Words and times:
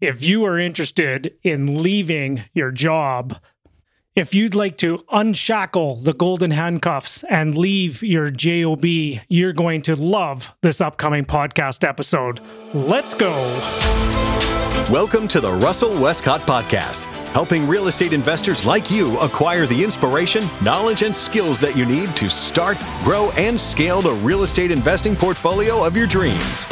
if 0.00 0.24
you 0.24 0.46
are 0.46 0.58
interested 0.58 1.34
in 1.42 1.82
leaving 1.82 2.44
your 2.54 2.70
job, 2.70 3.36
if 4.16 4.34
you'd 4.34 4.54
like 4.54 4.78
to 4.78 5.04
unshackle 5.12 5.96
the 5.96 6.14
golden 6.14 6.52
handcuffs 6.52 7.22
and 7.24 7.54
leave 7.54 8.02
your 8.02 8.30
JOB, 8.30 8.84
you're 9.28 9.52
going 9.52 9.82
to 9.82 9.94
love 9.94 10.54
this 10.62 10.80
upcoming 10.80 11.26
podcast 11.26 11.86
episode. 11.86 12.40
Let's 12.72 13.12
go. 13.12 13.32
Welcome 14.90 15.28
to 15.28 15.40
the 15.40 15.52
Russell 15.52 16.00
Westcott 16.00 16.40
Podcast, 16.40 17.00
helping 17.32 17.68
real 17.68 17.86
estate 17.86 18.14
investors 18.14 18.64
like 18.64 18.90
you 18.90 19.18
acquire 19.18 19.66
the 19.66 19.84
inspiration, 19.84 20.44
knowledge, 20.64 21.02
and 21.02 21.14
skills 21.14 21.60
that 21.60 21.76
you 21.76 21.84
need 21.84 22.08
to 22.16 22.30
start, 22.30 22.78
grow, 23.02 23.30
and 23.32 23.60
scale 23.60 24.00
the 24.00 24.14
real 24.14 24.44
estate 24.44 24.70
investing 24.70 25.14
portfolio 25.14 25.84
of 25.84 25.94
your 25.94 26.06
dreams. 26.06 26.66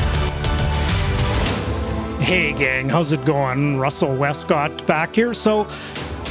Hey, 2.28 2.52
gang, 2.52 2.90
how's 2.90 3.12
it 3.12 3.24
going? 3.24 3.78
Russell 3.78 4.14
Westcott 4.14 4.86
back 4.86 5.14
here. 5.14 5.32
So, 5.32 5.66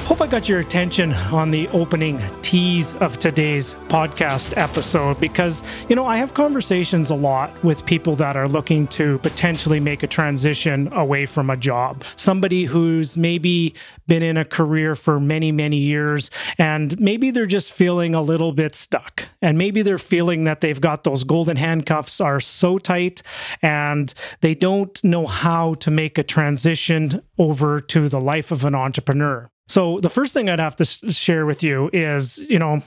Hope 0.07 0.21
I 0.21 0.27
got 0.27 0.47
your 0.47 0.61
attention 0.61 1.11
on 1.11 1.51
the 1.51 1.67
opening 1.67 2.21
tease 2.41 2.95
of 2.95 3.19
today's 3.19 3.75
podcast 3.89 4.55
episode 4.55 5.19
because, 5.19 5.65
you 5.89 5.97
know, 5.97 6.05
I 6.05 6.15
have 6.15 6.33
conversations 6.33 7.09
a 7.09 7.15
lot 7.15 7.61
with 7.61 7.85
people 7.85 8.15
that 8.15 8.37
are 8.37 8.47
looking 8.47 8.87
to 8.87 9.17
potentially 9.17 9.81
make 9.81 10.03
a 10.03 10.07
transition 10.07 10.91
away 10.93 11.25
from 11.25 11.49
a 11.49 11.57
job. 11.57 12.05
Somebody 12.15 12.63
who's 12.63 13.17
maybe 13.17 13.75
been 14.07 14.23
in 14.23 14.37
a 14.37 14.45
career 14.45 14.95
for 14.95 15.19
many, 15.19 15.51
many 15.51 15.75
years 15.75 16.31
and 16.57 16.97
maybe 17.01 17.29
they're 17.29 17.45
just 17.45 17.73
feeling 17.73 18.15
a 18.15 18.21
little 18.21 18.53
bit 18.53 18.75
stuck. 18.75 19.25
And 19.41 19.57
maybe 19.57 19.81
they're 19.81 19.97
feeling 19.97 20.45
that 20.45 20.61
they've 20.61 20.79
got 20.79 21.03
those 21.03 21.25
golden 21.25 21.57
handcuffs 21.57 22.21
are 22.21 22.39
so 22.39 22.77
tight 22.77 23.23
and 23.61 24.13
they 24.39 24.55
don't 24.55 25.03
know 25.03 25.25
how 25.25 25.73
to 25.73 25.91
make 25.91 26.17
a 26.17 26.23
transition 26.23 27.21
over 27.37 27.81
to 27.81 28.07
the 28.07 28.21
life 28.21 28.51
of 28.51 28.63
an 28.63 28.73
entrepreneur. 28.73 29.51
So 29.67 29.99
the 29.99 30.09
first 30.09 30.33
thing 30.33 30.49
I'd 30.49 30.59
have 30.59 30.75
to 30.77 30.85
share 30.85 31.45
with 31.45 31.63
you 31.63 31.89
is, 31.91 32.37
you 32.39 32.59
know, 32.59 32.81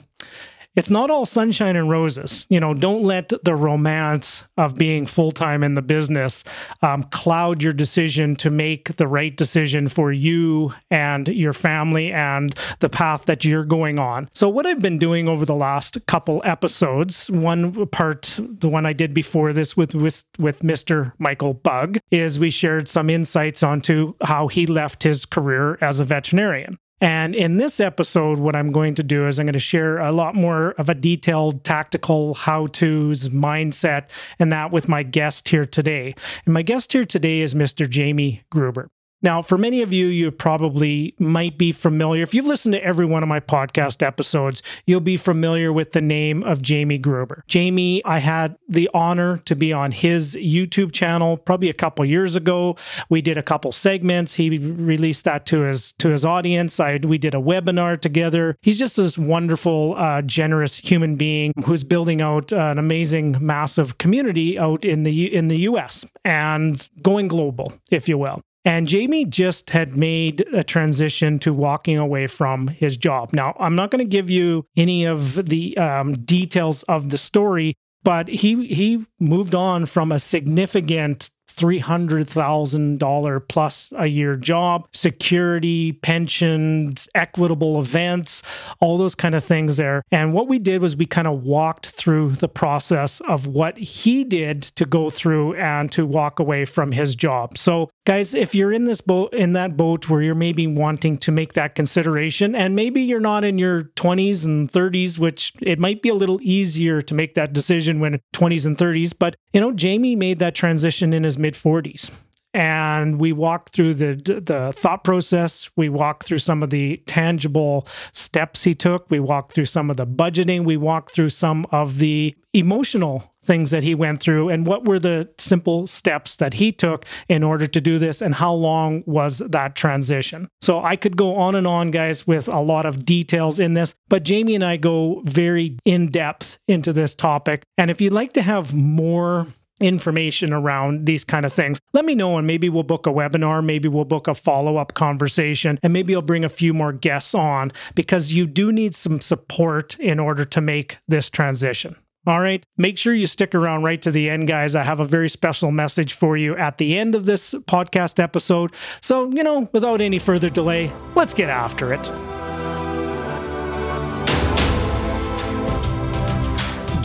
it's 0.75 0.89
not 0.89 1.09
all 1.09 1.25
sunshine 1.25 1.75
and 1.75 1.89
roses. 1.89 2.47
You 2.49 2.59
know, 2.59 2.73
don't 2.73 3.03
let 3.03 3.31
the 3.43 3.55
romance 3.55 4.45
of 4.57 4.75
being 4.75 5.05
full 5.05 5.31
time 5.31 5.63
in 5.63 5.73
the 5.73 5.81
business 5.81 6.43
um, 6.81 7.03
cloud 7.03 7.61
your 7.61 7.73
decision 7.73 8.35
to 8.37 8.49
make 8.49 8.95
the 8.95 9.07
right 9.07 9.35
decision 9.35 9.87
for 9.87 10.11
you 10.11 10.73
and 10.89 11.27
your 11.27 11.53
family 11.53 12.11
and 12.11 12.53
the 12.79 12.89
path 12.89 13.25
that 13.25 13.43
you're 13.43 13.65
going 13.65 13.99
on. 13.99 14.29
So, 14.33 14.47
what 14.47 14.65
I've 14.65 14.81
been 14.81 14.99
doing 14.99 15.27
over 15.27 15.45
the 15.45 15.55
last 15.55 16.05
couple 16.05 16.41
episodes, 16.45 17.29
one 17.29 17.87
part, 17.87 18.39
the 18.41 18.69
one 18.69 18.85
I 18.85 18.93
did 18.93 19.13
before 19.13 19.53
this 19.53 19.75
with 19.75 19.93
with, 19.93 20.23
with 20.39 20.61
Mr. 20.61 21.13
Michael 21.19 21.53
Bug, 21.53 21.97
is 22.11 22.39
we 22.39 22.49
shared 22.49 22.87
some 22.87 23.09
insights 23.09 23.63
onto 23.63 24.13
how 24.21 24.47
he 24.47 24.65
left 24.65 25.03
his 25.03 25.25
career 25.25 25.77
as 25.81 25.99
a 25.99 26.05
veterinarian. 26.05 26.77
And 27.01 27.33
in 27.33 27.57
this 27.57 27.79
episode, 27.79 28.37
what 28.37 28.55
I'm 28.55 28.71
going 28.71 28.93
to 28.95 29.03
do 29.03 29.27
is 29.27 29.39
I'm 29.39 29.47
going 29.47 29.53
to 29.53 29.59
share 29.59 29.97
a 29.97 30.11
lot 30.11 30.35
more 30.35 30.71
of 30.77 30.87
a 30.87 30.93
detailed 30.93 31.63
tactical 31.63 32.35
how 32.35 32.67
to's 32.67 33.29
mindset 33.29 34.09
and 34.37 34.51
that 34.51 34.71
with 34.71 34.87
my 34.87 35.01
guest 35.01 35.49
here 35.49 35.65
today. 35.65 36.13
And 36.45 36.53
my 36.53 36.61
guest 36.61 36.93
here 36.93 37.05
today 37.05 37.39
is 37.39 37.55
Mr. 37.55 37.89
Jamie 37.89 38.43
Gruber. 38.51 38.87
Now, 39.21 39.41
for 39.41 39.57
many 39.57 39.81
of 39.81 39.93
you, 39.93 40.07
you 40.07 40.31
probably 40.31 41.13
might 41.19 41.57
be 41.57 41.71
familiar. 41.71 42.23
If 42.23 42.33
you've 42.33 42.47
listened 42.47 42.73
to 42.73 42.83
every 42.83 43.05
one 43.05 43.23
of 43.23 43.29
my 43.29 43.39
podcast 43.39 44.01
episodes, 44.01 44.63
you'll 44.85 44.99
be 44.99 45.17
familiar 45.17 45.71
with 45.71 45.91
the 45.91 46.01
name 46.01 46.43
of 46.43 46.61
Jamie 46.61 46.97
Gruber. 46.97 47.43
Jamie, 47.47 48.03
I 48.03 48.19
had 48.19 48.57
the 48.67 48.89
honor 48.93 49.37
to 49.45 49.55
be 49.55 49.71
on 49.71 49.91
his 49.91 50.35
YouTube 50.35 50.91
channel 50.91 51.37
probably 51.37 51.69
a 51.69 51.73
couple 51.73 52.03
years 52.05 52.35
ago. 52.35 52.75
We 53.09 53.21
did 53.21 53.37
a 53.37 53.43
couple 53.43 53.71
segments. 53.71 54.35
He 54.35 54.57
released 54.57 55.25
that 55.25 55.45
to 55.47 55.61
his 55.61 55.93
to 55.99 56.09
his 56.09 56.25
audience. 56.25 56.79
I 56.79 56.99
we 57.03 57.17
did 57.17 57.33
a 57.33 57.39
webinar 57.39 57.99
together. 57.99 58.55
He's 58.61 58.79
just 58.79 58.97
this 58.97 59.17
wonderful, 59.17 59.95
uh, 59.97 60.21
generous 60.23 60.77
human 60.77 61.15
being 61.15 61.53
who's 61.65 61.83
building 61.83 62.21
out 62.21 62.51
an 62.51 62.77
amazing, 62.79 63.37
massive 63.39 63.97
community 63.97 64.57
out 64.57 64.85
in 64.85 65.03
the 65.03 65.33
in 65.33 65.47
the 65.47 65.57
U.S. 65.59 66.05
and 66.25 66.87
going 67.01 67.27
global, 67.27 67.73
if 67.91 68.09
you 68.09 68.17
will. 68.17 68.41
And 68.63 68.87
Jamie 68.87 69.25
just 69.25 69.71
had 69.71 69.97
made 69.97 70.45
a 70.53 70.63
transition 70.63 71.39
to 71.39 71.53
walking 71.53 71.97
away 71.97 72.27
from 72.27 72.67
his 72.67 72.95
job. 72.95 73.33
Now, 73.33 73.55
I'm 73.59 73.75
not 73.75 73.89
going 73.89 74.05
to 74.05 74.09
give 74.09 74.29
you 74.29 74.65
any 74.77 75.05
of 75.05 75.49
the 75.49 75.75
um, 75.77 76.13
details 76.13 76.83
of 76.83 77.09
the 77.09 77.17
story, 77.17 77.75
but 78.03 78.27
he 78.27 78.67
he 78.67 79.05
moved 79.19 79.55
on 79.55 79.85
from 79.87 80.11
a 80.11 80.19
significant 80.19 81.31
$300,000 81.51 83.47
plus 83.47 83.89
a 83.95 84.07
year 84.07 84.35
job, 84.35 84.87
security, 84.93 85.93
pensions, 85.93 87.07
equitable 87.15 87.79
events, 87.79 88.41
all 88.79 88.97
those 88.97 89.15
kind 89.15 89.35
of 89.35 89.43
things 89.43 89.77
there. 89.77 90.03
And 90.11 90.33
what 90.33 90.47
we 90.47 90.59
did 90.59 90.81
was 90.81 90.95
we 90.95 91.05
kind 91.05 91.27
of 91.27 91.43
walked 91.43 91.87
through 91.89 92.31
the 92.31 92.49
process 92.49 93.21
of 93.21 93.47
what 93.47 93.77
he 93.77 94.23
did 94.23 94.63
to 94.63 94.85
go 94.85 95.09
through 95.09 95.55
and 95.55 95.91
to 95.91 96.05
walk 96.05 96.39
away 96.39 96.65
from 96.65 96.91
his 96.91 97.15
job. 97.15 97.57
So, 97.57 97.89
guys, 98.05 98.33
if 98.33 98.55
you're 98.55 98.71
in 98.71 98.85
this 98.85 99.01
boat 99.01 99.33
in 99.33 99.53
that 99.53 99.77
boat 99.77 100.09
where 100.09 100.21
you're 100.21 100.35
maybe 100.35 100.67
wanting 100.67 101.17
to 101.19 101.31
make 101.31 101.53
that 101.53 101.75
consideration 101.75 102.55
and 102.55 102.75
maybe 102.75 103.01
you're 103.01 103.19
not 103.19 103.43
in 103.43 103.57
your 103.57 103.83
20s 103.95 104.45
and 104.45 104.71
30s, 104.71 105.17
which 105.17 105.53
it 105.61 105.79
might 105.79 106.01
be 106.01 106.09
a 106.09 106.13
little 106.13 106.39
easier 106.41 107.01
to 107.01 107.13
make 107.13 107.33
that 107.35 107.53
decision 107.53 107.99
when 107.99 108.19
20s 108.33 108.65
and 108.65 108.77
30s, 108.77 109.13
but 109.17 109.35
you 109.53 109.59
know, 109.59 109.71
Jamie 109.71 110.15
made 110.15 110.39
that 110.39 110.55
transition 110.55 111.13
in 111.13 111.23
his 111.23 111.37
mid 111.41 111.55
40s 111.55 112.11
and 112.53 113.19
we 113.19 113.31
walk 113.31 113.69
through 113.69 113.93
the 113.93 114.15
the 114.15 114.73
thought 114.73 115.03
process. 115.03 115.69
We 115.75 115.89
walk 115.89 116.25
through 116.25 116.39
some 116.39 116.63
of 116.63 116.69
the 116.69 116.97
tangible 117.05 117.87
steps 118.11 118.63
he 118.63 118.75
took. 118.75 119.09
We 119.09 119.19
walk 119.19 119.53
through 119.53 119.65
some 119.65 119.89
of 119.89 119.97
the 119.97 120.07
budgeting. 120.07 120.65
We 120.65 120.77
walk 120.77 121.11
through 121.11 121.29
some 121.29 121.65
of 121.71 121.99
the 121.99 122.35
emotional 122.53 123.33
things 123.43 123.71
that 123.71 123.81
he 123.81 123.95
went 123.95 124.19
through 124.19 124.49
and 124.49 124.67
what 124.67 124.85
were 124.85 124.99
the 124.99 125.27
simple 125.37 125.87
steps 125.87 126.35
that 126.35 126.55
he 126.55 126.71
took 126.71 127.05
in 127.29 127.43
order 127.43 127.65
to 127.65 127.79
do 127.79 127.97
this 127.97 128.21
and 128.21 128.35
how 128.35 128.53
long 128.53 129.03
was 129.07 129.39
that 129.39 129.73
transition. 129.75 130.47
So 130.61 130.83
i 130.83 130.95
could 130.95 131.15
go 131.15 131.35
on 131.35 131.55
and 131.55 131.65
on 131.65 131.91
guys 131.91 132.27
with 132.27 132.47
a 132.49 132.59
lot 132.59 132.85
of 132.85 133.05
details 133.05 133.59
in 133.59 133.73
this 133.73 133.95
but 134.09 134.23
jamie 134.23 134.53
and 134.53 134.63
i 134.63 134.77
go 134.77 135.21
very 135.23 135.77
in 135.85 136.11
depth 136.11 136.59
into 136.67 136.91
this 136.91 137.15
topic. 137.15 137.63
And 137.77 137.89
if 137.89 138.01
you'd 138.01 138.13
like 138.13 138.33
to 138.33 138.41
have 138.41 138.75
more 138.75 139.47
information 139.81 140.53
around 140.53 141.05
these 141.05 141.23
kind 141.23 141.45
of 141.45 141.53
things, 141.53 141.79
let 141.93 142.05
me 142.05 142.15
know 142.15 142.37
and 142.37 142.47
maybe 142.47 142.69
we'll 142.69 142.83
book 142.83 143.07
a 143.07 143.11
webinar, 143.11 143.63
maybe 143.63 143.87
we'll 143.87 144.05
book 144.05 144.27
a 144.27 144.33
follow 144.33 144.77
up 144.77 144.93
conversation, 144.93 145.79
and 145.83 145.91
maybe 145.91 146.15
I'll 146.15 146.21
bring 146.21 146.43
a 146.45 146.49
few 146.49 146.73
more 146.73 146.91
guests 146.91 147.33
on 147.35 147.71
because 147.95 148.33
you 148.33 148.45
do 148.45 148.71
need 148.71 148.95
some 148.95 149.19
support 149.19 149.99
in 149.99 150.19
order 150.19 150.45
to 150.45 150.61
make 150.61 150.97
this 151.07 151.29
transition. 151.29 151.95
All 152.27 152.39
right. 152.39 152.63
Make 152.77 152.99
sure 152.99 153.15
you 153.15 153.25
stick 153.25 153.55
around 153.55 153.83
right 153.83 154.01
to 154.03 154.11
the 154.11 154.29
end, 154.29 154.47
guys. 154.47 154.75
I 154.75 154.83
have 154.83 154.99
a 154.99 155.05
very 155.05 155.29
special 155.29 155.71
message 155.71 156.13
for 156.13 156.37
you 156.37 156.55
at 156.55 156.77
the 156.77 156.97
end 156.97 157.15
of 157.15 157.25
this 157.25 157.53
podcast 157.53 158.19
episode. 158.19 158.75
So, 159.01 159.31
you 159.31 159.43
know, 159.43 159.69
without 159.73 160.01
any 160.01 160.19
further 160.19 160.49
delay, 160.49 160.91
let's 161.15 161.33
get 161.33 161.49
after 161.49 161.93
it. 161.93 162.11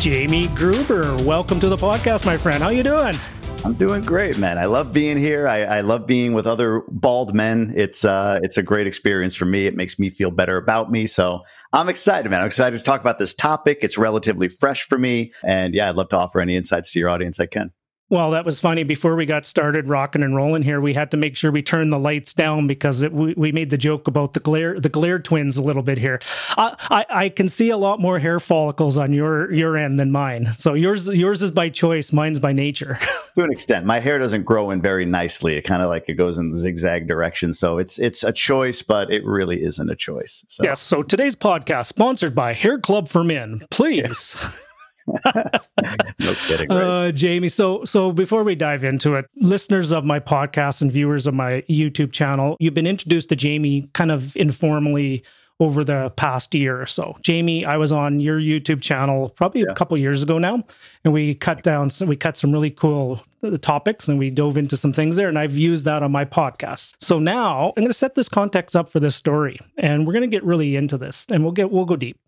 Jamie 0.06 0.46
Gruber, 0.54 1.16
welcome 1.24 1.58
to 1.58 1.68
the 1.68 1.76
podcast, 1.76 2.24
my 2.24 2.36
friend. 2.36 2.62
How 2.62 2.68
you 2.68 2.84
doing? 2.84 3.16
I'm 3.64 3.74
doing 3.74 4.02
great, 4.02 4.38
man. 4.38 4.56
I 4.56 4.66
love 4.66 4.92
being 4.92 5.18
here. 5.18 5.48
I, 5.48 5.64
I, 5.64 5.80
love 5.80 6.06
being 6.06 6.32
with 6.32 6.46
other 6.46 6.84
bald 6.86 7.34
men. 7.34 7.74
It's 7.76 8.04
uh, 8.04 8.38
it's 8.44 8.56
a 8.56 8.62
great 8.62 8.86
experience 8.86 9.34
for 9.34 9.46
me. 9.46 9.66
It 9.66 9.74
makes 9.74 9.98
me 9.98 10.08
feel 10.08 10.30
better 10.30 10.58
about 10.58 10.92
me. 10.92 11.08
So 11.08 11.40
I'm 11.72 11.88
excited, 11.88 12.30
man. 12.30 12.38
I'm 12.38 12.46
excited 12.46 12.78
to 12.78 12.84
talk 12.84 13.00
about 13.00 13.18
this 13.18 13.34
topic. 13.34 13.78
It's 13.82 13.98
relatively 13.98 14.46
fresh 14.46 14.86
for 14.86 14.96
me, 14.96 15.32
and 15.42 15.74
yeah, 15.74 15.88
I'd 15.88 15.96
love 15.96 16.10
to 16.10 16.18
offer 16.18 16.38
any 16.38 16.54
insights 16.54 16.92
to 16.92 17.00
your 17.00 17.08
audience 17.08 17.40
I 17.40 17.46
can. 17.46 17.72
Well, 18.08 18.30
that 18.30 18.44
was 18.44 18.60
funny. 18.60 18.84
Before 18.84 19.16
we 19.16 19.26
got 19.26 19.44
started 19.44 19.88
rocking 19.88 20.22
and 20.22 20.36
rolling 20.36 20.62
here, 20.62 20.80
we 20.80 20.94
had 20.94 21.10
to 21.10 21.16
make 21.16 21.36
sure 21.36 21.50
we 21.50 21.62
turned 21.62 21.92
the 21.92 21.98
lights 21.98 22.32
down 22.32 22.68
because 22.68 23.02
it, 23.02 23.12
we, 23.12 23.34
we 23.36 23.50
made 23.50 23.70
the 23.70 23.76
joke 23.76 24.06
about 24.06 24.32
the 24.32 24.38
glare 24.38 24.78
the 24.78 24.88
glare 24.88 25.18
twins 25.18 25.56
a 25.56 25.62
little 25.62 25.82
bit 25.82 25.98
here. 25.98 26.20
I, 26.56 26.76
I, 26.88 27.06
I 27.24 27.28
can 27.30 27.48
see 27.48 27.70
a 27.70 27.76
lot 27.76 27.98
more 28.00 28.20
hair 28.20 28.38
follicles 28.38 28.96
on 28.96 29.12
your 29.12 29.52
your 29.52 29.76
end 29.76 29.98
than 29.98 30.12
mine. 30.12 30.54
So 30.54 30.74
yours 30.74 31.08
yours 31.08 31.42
is 31.42 31.50
by 31.50 31.68
choice, 31.68 32.12
mine's 32.12 32.38
by 32.38 32.52
nature. 32.52 32.96
to 33.34 33.42
an 33.42 33.50
extent, 33.50 33.86
my 33.86 33.98
hair 33.98 34.20
doesn't 34.20 34.44
grow 34.44 34.70
in 34.70 34.80
very 34.80 35.04
nicely. 35.04 35.56
It 35.56 35.62
kind 35.62 35.82
of 35.82 35.88
like 35.88 36.04
it 36.06 36.14
goes 36.14 36.38
in 36.38 36.52
the 36.52 36.58
zigzag 36.58 37.08
direction. 37.08 37.52
So 37.52 37.78
it's 37.78 37.98
it's 37.98 38.22
a 38.22 38.32
choice, 38.32 38.82
but 38.82 39.10
it 39.10 39.24
really 39.24 39.64
isn't 39.64 39.90
a 39.90 39.96
choice. 39.96 40.44
So. 40.46 40.62
Yes. 40.62 40.80
So 40.80 41.02
today's 41.02 41.34
podcast 41.34 41.86
sponsored 41.86 42.36
by 42.36 42.52
Hair 42.52 42.78
Club 42.78 43.08
for 43.08 43.24
Men. 43.24 43.62
Please. 43.70 44.36
Yeah. 44.40 44.50
no 45.34 46.34
kidding. 46.34 46.68
Right? 46.68 47.06
Uh, 47.08 47.12
Jamie, 47.12 47.48
so 47.48 47.84
so 47.84 48.12
before 48.12 48.44
we 48.44 48.54
dive 48.54 48.84
into 48.84 49.14
it, 49.14 49.26
listeners 49.36 49.92
of 49.92 50.04
my 50.04 50.20
podcast 50.20 50.82
and 50.82 50.90
viewers 50.90 51.26
of 51.26 51.34
my 51.34 51.62
YouTube 51.68 52.12
channel, 52.12 52.56
you've 52.58 52.74
been 52.74 52.86
introduced 52.86 53.28
to 53.30 53.36
Jamie 53.36 53.88
kind 53.92 54.10
of 54.10 54.36
informally 54.36 55.24
over 55.58 55.84
the 55.84 56.10
past 56.16 56.54
year 56.54 56.80
or 56.80 56.86
so. 56.86 57.16
Jamie, 57.22 57.64
I 57.64 57.78
was 57.78 57.90
on 57.90 58.20
your 58.20 58.38
YouTube 58.38 58.82
channel 58.82 59.30
probably 59.30 59.62
yeah. 59.62 59.70
a 59.70 59.74
couple 59.74 59.96
years 59.96 60.22
ago 60.22 60.38
now, 60.38 60.64
and 61.04 61.14
we 61.14 61.34
cut 61.34 61.62
down 61.62 61.88
some, 61.88 62.08
we 62.08 62.16
cut 62.16 62.36
some 62.36 62.52
really 62.52 62.70
cool 62.70 63.22
uh, 63.42 63.56
topics 63.56 64.06
and 64.06 64.18
we 64.18 64.28
dove 64.30 64.58
into 64.58 64.76
some 64.76 64.92
things 64.92 65.16
there, 65.16 65.28
and 65.28 65.38
I've 65.38 65.56
used 65.56 65.86
that 65.86 66.02
on 66.02 66.12
my 66.12 66.24
podcast. 66.24 66.96
So 67.00 67.18
now 67.18 67.68
I'm 67.68 67.82
going 67.82 67.88
to 67.88 67.94
set 67.94 68.16
this 68.16 68.28
context 68.28 68.76
up 68.76 68.88
for 68.88 69.00
this 69.00 69.16
story, 69.16 69.58
and 69.78 70.06
we're 70.06 70.12
going 70.12 70.28
to 70.28 70.34
get 70.34 70.44
really 70.44 70.76
into 70.76 70.98
this, 70.98 71.24
and 71.30 71.42
we'll 71.42 71.52
get 71.52 71.70
we'll 71.70 71.86
go 71.86 71.96
deep. 71.96 72.18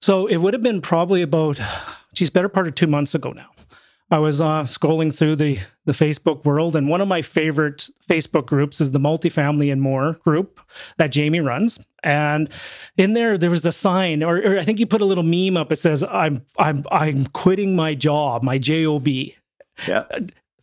So 0.00 0.26
it 0.26 0.36
would 0.36 0.54
have 0.54 0.62
been 0.62 0.80
probably 0.80 1.22
about, 1.22 1.58
geez, 2.14 2.30
better 2.30 2.48
part 2.48 2.66
of 2.66 2.74
two 2.74 2.86
months 2.86 3.14
ago 3.14 3.32
now. 3.32 3.50
I 4.10 4.18
was 4.18 4.40
uh, 4.40 4.62
scrolling 4.62 5.14
through 5.14 5.36
the 5.36 5.58
the 5.86 5.92
Facebook 5.92 6.44
world, 6.44 6.76
and 6.76 6.88
one 6.88 7.00
of 7.00 7.08
my 7.08 7.22
favorite 7.22 7.88
Facebook 8.08 8.46
groups 8.46 8.80
is 8.80 8.92
the 8.92 9.00
Multifamily 9.00 9.72
and 9.72 9.80
More 9.80 10.14
group 10.24 10.60
that 10.98 11.08
Jamie 11.08 11.40
runs. 11.40 11.78
And 12.02 12.50
in 12.98 13.14
there, 13.14 13.38
there 13.38 13.50
was 13.50 13.64
a 13.64 13.72
sign, 13.72 14.22
or, 14.22 14.36
or 14.36 14.58
I 14.58 14.64
think 14.64 14.78
you 14.78 14.86
put 14.86 15.00
a 15.00 15.06
little 15.06 15.24
meme 15.24 15.56
up. 15.56 15.72
It 15.72 15.76
says, 15.76 16.04
"I'm 16.04 16.44
I'm 16.58 16.84
I'm 16.90 17.26
quitting 17.26 17.74
my 17.74 17.94
job, 17.94 18.42
my 18.42 18.58
job." 18.58 19.08
Yeah. 19.08 20.04